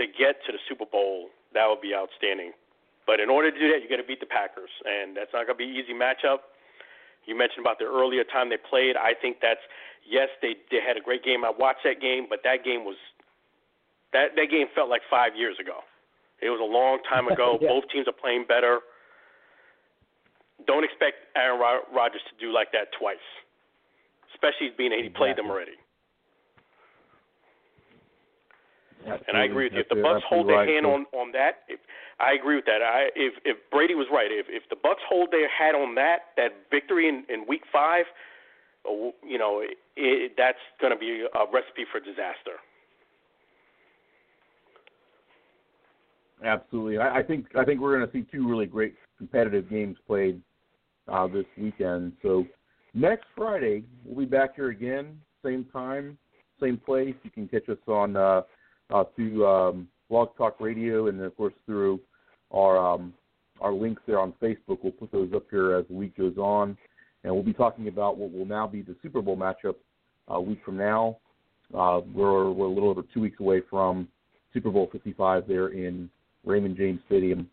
to 0.00 0.04
get 0.08 0.40
to 0.48 0.52
the 0.52 0.58
Super 0.68 0.88
Bowl, 0.88 1.28
that 1.54 1.68
would 1.68 1.80
be 1.80 1.94
outstanding. 1.94 2.52
But 3.06 3.20
in 3.20 3.30
order 3.30 3.52
to 3.52 3.56
do 3.56 3.70
that, 3.70 3.84
you 3.84 3.88
got 3.88 4.02
to 4.02 4.08
beat 4.08 4.18
the 4.18 4.26
Packers, 4.26 4.72
and 4.82 5.16
that's 5.16 5.30
not 5.30 5.46
going 5.46 5.54
to 5.54 5.62
be 5.62 5.70
an 5.70 5.76
easy 5.78 5.94
matchup. 5.94 6.50
You 7.24 7.38
mentioned 7.38 7.62
about 7.62 7.78
the 7.78 7.86
earlier 7.86 8.24
time 8.24 8.50
they 8.50 8.58
played. 8.58 8.96
I 8.96 9.14
think 9.14 9.38
that's 9.40 9.62
yes, 10.02 10.28
they 10.42 10.56
they 10.72 10.80
had 10.82 10.96
a 10.96 11.04
great 11.04 11.22
game. 11.22 11.44
I 11.44 11.52
watched 11.52 11.84
that 11.84 12.00
game, 12.00 12.26
but 12.28 12.40
that 12.42 12.64
game 12.64 12.82
was 12.82 12.96
that 14.12 14.34
that 14.34 14.48
game 14.50 14.66
felt 14.74 14.88
like 14.88 15.02
five 15.10 15.36
years 15.36 15.56
ago. 15.60 15.84
It 16.42 16.50
was 16.50 16.60
a 16.60 16.66
long 16.66 16.98
time 17.08 17.28
ago. 17.28 17.58
yeah. 17.62 17.68
Both 17.68 17.84
teams 17.92 18.08
are 18.08 18.16
playing 18.16 18.44
better. 18.48 18.80
Don't 20.66 20.84
expect 20.84 21.28
Aaron 21.36 21.60
Rodgers 21.92 22.22
to 22.30 22.34
do 22.40 22.52
like 22.52 22.72
that 22.72 22.88
twice, 22.98 23.22
especially 24.34 24.72
being 24.76 24.90
that 24.90 24.98
he 24.98 25.06
exactly. 25.06 25.34
played 25.34 25.36
them 25.36 25.50
already. 25.50 25.76
Absolutely. 29.06 29.26
And 29.28 29.36
I 29.38 29.44
agree 29.44 29.64
with 29.66 29.72
you. 29.74 29.80
If 29.80 29.88
the 29.88 29.96
Bucs 29.96 30.22
hold 30.28 30.48
their 30.48 30.56
right. 30.56 30.68
hand 30.68 30.84
on 30.84 31.06
on 31.12 31.30
that, 31.32 31.62
if, 31.68 31.78
I 32.18 32.32
agree 32.32 32.56
with 32.56 32.64
that. 32.66 32.82
I 32.82 33.08
if 33.14 33.34
if 33.44 33.56
Brady 33.70 33.94
was 33.94 34.06
right, 34.10 34.30
if 34.30 34.46
if 34.48 34.68
the 34.68 34.76
Bucs 34.76 35.04
hold 35.08 35.30
their 35.30 35.48
hat 35.48 35.74
on 35.74 35.94
that 35.94 36.34
that 36.36 36.66
victory 36.70 37.08
in 37.08 37.24
in 37.28 37.46
Week 37.46 37.62
Five, 37.72 38.06
uh, 38.88 39.10
you 39.22 39.38
know, 39.38 39.60
it, 39.60 39.78
it, 39.96 40.32
that's 40.36 40.58
going 40.80 40.92
to 40.92 40.98
be 40.98 41.24
a 41.32 41.44
recipe 41.52 41.84
for 41.90 42.00
disaster. 42.00 42.58
Absolutely, 46.44 46.98
I, 46.98 47.18
I 47.18 47.22
think 47.22 47.46
I 47.56 47.64
think 47.64 47.80
we're 47.80 47.96
going 47.96 48.10
to 48.10 48.12
see 48.12 48.26
two 48.30 48.48
really 48.48 48.66
great 48.66 48.94
competitive 49.18 49.70
games 49.70 49.96
played 50.06 50.40
uh, 51.08 51.26
this 51.28 51.46
weekend. 51.56 52.12
So 52.22 52.44
next 52.92 53.26
Friday 53.36 53.84
we'll 54.04 54.26
be 54.26 54.30
back 54.30 54.56
here 54.56 54.70
again, 54.70 55.20
same 55.44 55.64
time, 55.72 56.18
same 56.60 56.76
place. 56.76 57.14
You 57.22 57.30
can 57.30 57.46
catch 57.46 57.68
us 57.68 57.78
on 57.86 58.16
uh, 58.16 58.42
uh, 58.90 59.04
through 59.14 59.46
um, 59.46 59.88
Blog 60.08 60.36
Talk 60.36 60.60
Radio, 60.60 61.08
and 61.08 61.20
of 61.20 61.36
course 61.36 61.54
through 61.66 62.00
our 62.52 62.78
um, 62.78 63.12
our 63.60 63.72
links 63.72 64.02
there 64.06 64.20
on 64.20 64.32
Facebook. 64.42 64.78
We'll 64.82 64.92
put 64.92 65.12
those 65.12 65.32
up 65.34 65.44
here 65.50 65.74
as 65.74 65.86
the 65.88 65.94
week 65.94 66.16
goes 66.16 66.36
on, 66.36 66.76
and 67.24 67.34
we'll 67.34 67.42
be 67.42 67.52
talking 67.52 67.88
about 67.88 68.16
what 68.16 68.32
will 68.32 68.46
now 68.46 68.66
be 68.66 68.82
the 68.82 68.96
Super 69.02 69.22
Bowl 69.22 69.36
matchup 69.36 69.76
a 70.28 70.40
week 70.40 70.60
from 70.64 70.76
now. 70.76 71.18
Uh, 71.74 72.00
we're 72.14 72.50
we're 72.50 72.66
a 72.66 72.70
little 72.70 72.90
over 72.90 73.02
two 73.12 73.20
weeks 73.20 73.40
away 73.40 73.60
from 73.68 74.08
Super 74.52 74.70
Bowl 74.70 74.88
55 74.92 75.44
there 75.48 75.68
in 75.68 76.08
Raymond 76.44 76.76
James 76.76 77.00
Stadium 77.06 77.48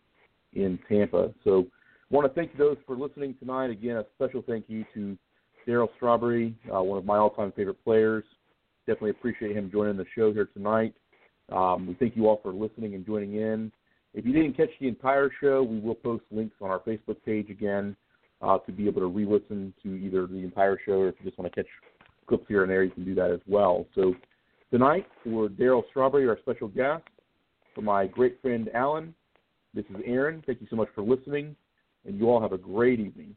in 0.52 0.78
Tampa. 0.88 1.34
So, 1.42 1.66
want 2.10 2.26
to 2.26 2.32
thank 2.32 2.56
those 2.56 2.76
for 2.86 2.96
listening 2.96 3.34
tonight. 3.40 3.70
Again, 3.70 3.96
a 3.96 4.04
special 4.14 4.42
thank 4.46 4.66
you 4.68 4.84
to 4.94 5.18
Darryl 5.66 5.88
Strawberry, 5.96 6.54
uh, 6.72 6.82
one 6.82 6.98
of 6.98 7.04
my 7.04 7.16
all-time 7.16 7.52
favorite 7.56 7.82
players. 7.82 8.24
Definitely 8.86 9.10
appreciate 9.10 9.56
him 9.56 9.70
joining 9.72 9.96
the 9.96 10.04
show 10.14 10.32
here 10.32 10.48
tonight. 10.54 10.94
Um, 11.52 11.86
we 11.86 11.94
thank 11.94 12.16
you 12.16 12.26
all 12.26 12.40
for 12.42 12.52
listening 12.52 12.94
and 12.94 13.04
joining 13.04 13.36
in. 13.36 13.70
If 14.14 14.24
you 14.24 14.32
didn't 14.32 14.56
catch 14.56 14.70
the 14.80 14.88
entire 14.88 15.30
show, 15.40 15.62
we 15.62 15.80
will 15.80 15.94
post 15.94 16.24
links 16.30 16.54
on 16.60 16.70
our 16.70 16.78
Facebook 16.80 17.16
page 17.24 17.50
again 17.50 17.96
uh, 18.40 18.58
to 18.58 18.72
be 18.72 18.86
able 18.86 19.00
to 19.00 19.08
re-listen 19.08 19.74
to 19.82 19.94
either 19.96 20.26
the 20.26 20.38
entire 20.38 20.78
show 20.84 21.00
or 21.00 21.08
if 21.08 21.16
you 21.18 21.26
just 21.26 21.38
want 21.38 21.52
to 21.52 21.62
catch 21.62 21.70
clips 22.26 22.44
here 22.48 22.62
and 22.62 22.70
there, 22.70 22.84
you 22.84 22.90
can 22.90 23.04
do 23.04 23.14
that 23.14 23.30
as 23.30 23.40
well. 23.46 23.86
So 23.94 24.14
tonight, 24.70 25.06
for 25.22 25.48
Darryl 25.48 25.82
Strawberry, 25.90 26.28
our 26.28 26.38
special 26.40 26.68
guest, 26.68 27.02
for 27.74 27.82
my 27.82 28.06
great 28.06 28.40
friend 28.40 28.70
Alan, 28.72 29.14
this 29.74 29.84
is 29.90 29.96
Aaron. 30.06 30.42
Thank 30.46 30.60
you 30.60 30.68
so 30.70 30.76
much 30.76 30.88
for 30.94 31.02
listening, 31.02 31.56
and 32.06 32.18
you 32.18 32.30
all 32.30 32.40
have 32.40 32.52
a 32.52 32.58
great 32.58 33.00
evening. 33.00 33.36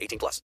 18 0.00 0.18
plus. 0.18 0.42